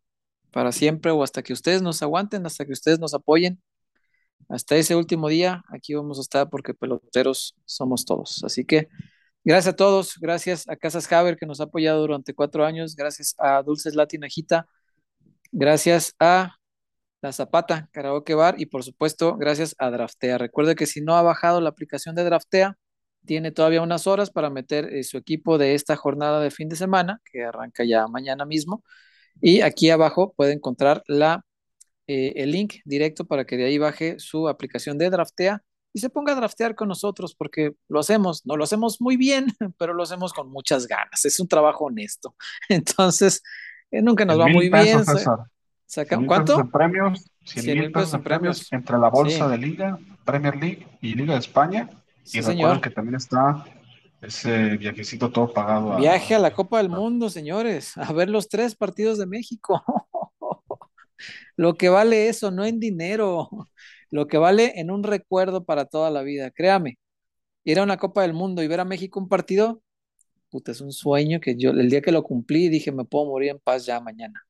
para 0.52 0.72
siempre 0.72 1.12
o 1.12 1.24
hasta 1.24 1.44
que 1.44 1.54
ustedes 1.54 1.82
nos 1.82 2.02
aguanten, 2.02 2.46
hasta 2.46 2.66
que 2.66 2.74
ustedes 2.74 3.00
nos 3.00 3.14
apoyen. 3.14 3.62
Hasta 4.50 4.78
ese 4.78 4.96
último 4.96 5.28
día, 5.28 5.64
aquí 5.70 5.94
vamos 5.94 6.20
a 6.20 6.22
estar 6.22 6.50
porque 6.50 6.74
peloteros 6.74 7.56
somos 7.66 8.06
todos. 8.06 8.44
Así 8.44 8.66
que 8.66 8.88
gracias 9.48 9.74
a 9.74 9.76
todos, 9.78 10.20
gracias 10.20 10.68
a 10.68 10.76
Casas 10.76 11.10
Haber 11.12 11.38
que 11.38 11.46
nos 11.46 11.62
ha 11.62 11.66
apoyado 11.66 12.02
durante 12.02 12.34
cuatro 12.34 12.66
años, 12.66 12.98
gracias 12.98 13.34
a 13.38 13.64
Dulces 13.64 13.96
Latinajita, 13.96 14.68
gracias 15.54 16.16
a 16.20 16.58
La 17.22 17.32
Zapata, 17.32 17.90
Karaoke 17.94 18.36
Bar 18.36 18.56
y 18.60 18.66
por 18.68 18.84
supuesto 18.84 19.38
gracias 19.38 19.76
a 19.80 19.90
Draftea. 19.90 20.38
Recuerde 20.38 20.76
que 20.76 20.86
si 20.86 21.02
no 21.02 21.16
ha 21.16 21.22
bajado 21.22 21.62
la 21.62 21.70
aplicación 21.70 22.14
de 22.16 22.26
Draftea, 22.26 22.78
tiene 23.26 23.52
todavía 23.52 23.82
unas 23.82 24.06
horas 24.08 24.32
para 24.32 24.50
meter 24.50 24.94
eh, 24.94 25.04
su 25.04 25.18
equipo 25.18 25.58
de 25.58 25.76
esta 25.76 25.96
jornada 25.96 26.42
de 26.42 26.52
fin 26.52 26.70
de 26.70 26.76
semana, 26.76 27.22
que 27.32 27.46
arranca 27.46 27.86
ya 27.86 28.08
mañana 28.08 28.46
mismo. 28.46 28.84
Y 29.42 29.62
aquí 29.62 29.90
abajo 29.92 30.34
puede 30.36 30.54
encontrar 30.54 31.04
la, 31.08 31.46
eh, 32.08 32.34
el 32.38 32.52
link 32.52 32.76
directo 32.86 33.26
para 33.26 33.46
que 33.46 33.58
de 33.58 33.66
ahí 33.66 33.78
baje 33.78 34.20
su 34.20 34.50
aplicación 34.50 34.98
de 34.98 35.10
Draftea 35.10 35.64
y 35.98 36.00
se 36.00 36.12
ponga 36.12 36.34
a 36.34 36.36
draftear 36.36 36.76
con 36.76 36.88
nosotros, 36.90 37.34
porque 37.34 37.74
lo 37.90 38.00
hacemos, 38.00 38.46
no 38.46 38.56
lo 38.56 38.64
hacemos 38.66 39.02
muy 39.02 39.18
bien, 39.18 39.48
pero 39.80 39.96
lo 39.96 40.04
hacemos 40.04 40.32
con 40.32 40.48
muchas 40.52 40.86
ganas. 40.88 41.26
Es 41.26 41.40
un 41.40 41.48
trabajo 41.48 41.86
honesto. 41.86 42.36
Entonces, 42.70 43.42
eh, 43.90 44.02
nunca 44.04 44.24
nos 44.26 44.40
va 44.40 44.48
muy 44.48 44.70
bien. 44.70 45.04
saca- 45.88 46.20
¿Cuánto? 46.28 46.56
pesos 46.58 46.72
premios, 46.72 47.26
100 47.46 47.64
Cien 47.64 47.80
mil 47.80 47.92
pesos 47.92 48.14
en 48.14 48.22
premios 48.24 48.58
premios. 48.68 48.74
entre 48.74 48.98
la 49.00 49.10
bolsa 49.10 49.46
Sí. 49.46 49.52
de 49.52 49.58
Liga, 49.58 49.98
Premier 50.24 50.56
League 50.56 50.86
y 51.02 51.16
Liga 51.16 51.34
de 51.34 51.40
España. 51.40 51.90
Sí, 52.24 52.38
y 52.40 52.44
señor. 52.44 52.58
recuerden 52.76 52.82
que 52.82 52.90
también 52.92 53.16
está 53.16 53.66
ese 54.22 54.78
viajecito 54.78 55.32
todo 55.32 55.52
pagado 55.52 55.94
a, 55.94 55.98
Viaje 55.98 56.36
a 56.36 56.40
la 56.40 56.52
Copa 56.54 56.78
del 56.78 56.90
Mundo, 56.90 57.30
señores, 57.32 57.98
a 57.98 58.14
ver 58.14 58.30
los 58.30 58.50
tres 58.50 58.76
partidos 58.76 59.18
de 59.18 59.26
México. 59.26 59.82
Lo 61.56 61.74
que 61.76 61.90
vale 61.90 62.30
eso, 62.30 62.52
no 62.52 62.66
en 62.66 62.80
dinero, 62.80 63.50
lo 64.12 64.28
que 64.28 64.38
vale 64.38 64.80
en 64.80 64.92
un 64.92 65.04
recuerdo 65.04 65.66
para 65.66 65.86
toda 65.86 66.12
la 66.12 66.24
vida. 66.24 66.52
Créame, 66.52 67.00
ir 67.64 67.80
a 67.80 67.84
una 67.84 67.98
Copa 67.98 68.22
del 68.24 68.34
Mundo 68.34 68.64
y 68.64 68.68
ver 68.68 68.80
a 68.82 68.86
México 68.86 69.20
un 69.20 69.30
partido 69.30 69.82
puta, 70.50 70.72
es 70.72 70.82
un 70.82 70.92
sueño 70.92 71.40
que 71.40 71.56
yo, 71.58 71.72
el 71.72 71.90
día 71.90 72.02
que 72.02 72.12
lo 72.12 72.24
cumplí, 72.24 72.70
dije, 72.70 72.92
me 72.92 73.06
puedo 73.06 73.26
morir 73.26 73.52
en 73.52 73.60
paz 73.60 73.86
ya 73.86 74.00
mañana. 74.00 74.44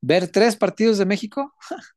Ver 0.00 0.28
tres 0.28 0.56
partidos 0.56 0.98
de 0.98 1.06
México 1.06 1.54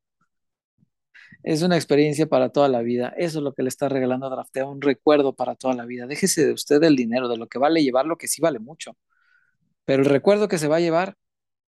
es 1.43 1.61
una 1.61 1.75
experiencia 1.75 2.27
para 2.27 2.49
toda 2.49 2.69
la 2.69 2.81
vida. 2.81 3.13
Eso 3.17 3.39
es 3.39 3.43
lo 3.43 3.53
que 3.53 3.63
le 3.63 3.69
está 3.69 3.89
regalando 3.89 4.27
a 4.27 4.29
Draftea, 4.29 4.65
un 4.65 4.81
recuerdo 4.81 5.35
para 5.35 5.55
toda 5.55 5.73
la 5.75 5.85
vida. 5.85 6.07
Déjese 6.07 6.45
de 6.45 6.53
usted 6.53 6.83
el 6.83 6.95
dinero, 6.95 7.27
de 7.29 7.37
lo 7.37 7.47
que 7.47 7.59
vale 7.59 7.83
llevar, 7.83 8.05
lo 8.05 8.17
que 8.17 8.27
sí 8.27 8.41
vale 8.41 8.59
mucho. 8.59 8.97
Pero 9.85 10.03
el 10.03 10.09
recuerdo 10.09 10.47
que 10.47 10.57
se 10.57 10.67
va 10.67 10.77
a 10.77 10.79
llevar 10.81 11.15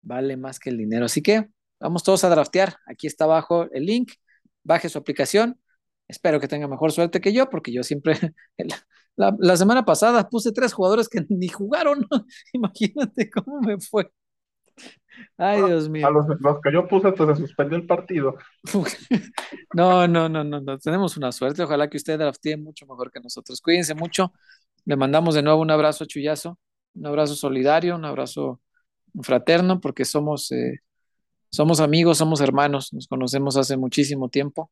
vale 0.02 0.38
más 0.38 0.60
que 0.60 0.70
el 0.72 0.78
dinero. 0.78 1.06
Así 1.06 1.22
que 1.22 1.50
vamos 1.80 2.04
todos 2.04 2.24
a 2.24 2.30
draftear. 2.30 2.78
Aquí 2.88 3.08
está 3.08 3.26
abajo 3.26 3.68
el 3.72 3.86
link. 3.86 4.14
Baje 4.64 4.90
su 4.90 4.98
aplicación. 4.98 5.60
Espero 6.08 6.40
que 6.40 6.48
tenga 6.48 6.68
mejor 6.68 6.92
suerte 6.92 7.22
que 7.22 7.34
yo, 7.34 7.50
porque 7.50 7.72
yo 7.72 7.84
siempre, 7.84 8.18
la, 9.16 9.36
la 9.40 9.58
semana 9.58 9.86
pasada 9.86 10.28
puse 10.30 10.52
tres 10.52 10.74
jugadores 10.74 11.08
que 11.10 11.26
ni 11.30 11.48
jugaron. 11.50 12.08
Imagínate 12.54 13.30
cómo 13.30 13.62
me 13.62 13.80
fue. 13.80 14.12
Ay, 15.38 15.62
Dios 15.64 15.90
mío. 15.90 16.08
A 16.08 16.12
los, 16.12 16.26
los 16.40 16.62
que 16.62 16.72
yo 16.72 16.88
puse, 16.88 17.12
pues 17.12 17.38
se 17.38 17.44
suspendió 17.44 17.78
el 17.78 17.86
partido. 17.86 18.38
No, 19.74 20.08
no, 20.08 20.28
no, 20.28 20.44
no, 20.44 20.60
no. 20.60 20.78
Tenemos 20.80 21.16
una 21.16 21.32
suerte. 21.32 21.62
Ojalá 21.62 21.90
que 21.90 21.98
usted 21.98 22.18
draftee 22.18 22.58
mucho 22.58 22.86
mejor 22.88 23.12
que 23.12 23.20
nosotros. 23.20 23.62
Cuídense 23.62 23.94
mucho. 23.94 24.34
Le 24.86 24.96
mandamos 24.96 25.36
de 25.36 25.44
nuevo 25.44 25.62
un 25.62 25.70
abrazo 25.70 26.04
a 26.04 26.08
Chuyazo, 26.08 26.58
un 26.96 27.06
abrazo 27.06 27.36
solidario, 27.36 27.96
un 27.96 28.06
abrazo 28.06 28.62
fraterno, 29.22 29.80
porque 29.80 30.06
somos, 30.06 30.52
eh, 30.52 30.80
somos 31.52 31.80
amigos, 31.80 32.18
somos 32.18 32.42
hermanos, 32.42 32.94
nos 32.94 33.08
conocemos 33.08 33.58
hace 33.58 33.78
muchísimo 33.78 34.30
tiempo 34.30 34.72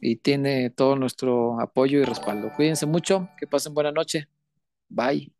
y 0.00 0.16
tiene 0.16 0.70
todo 0.70 0.96
nuestro 0.96 1.60
apoyo 1.60 2.00
y 2.00 2.04
respaldo. 2.04 2.50
Cuídense 2.56 2.86
mucho, 2.86 3.28
que 3.38 3.46
pasen 3.46 3.74
buena 3.74 3.92
noche. 3.92 4.28
Bye. 4.88 5.35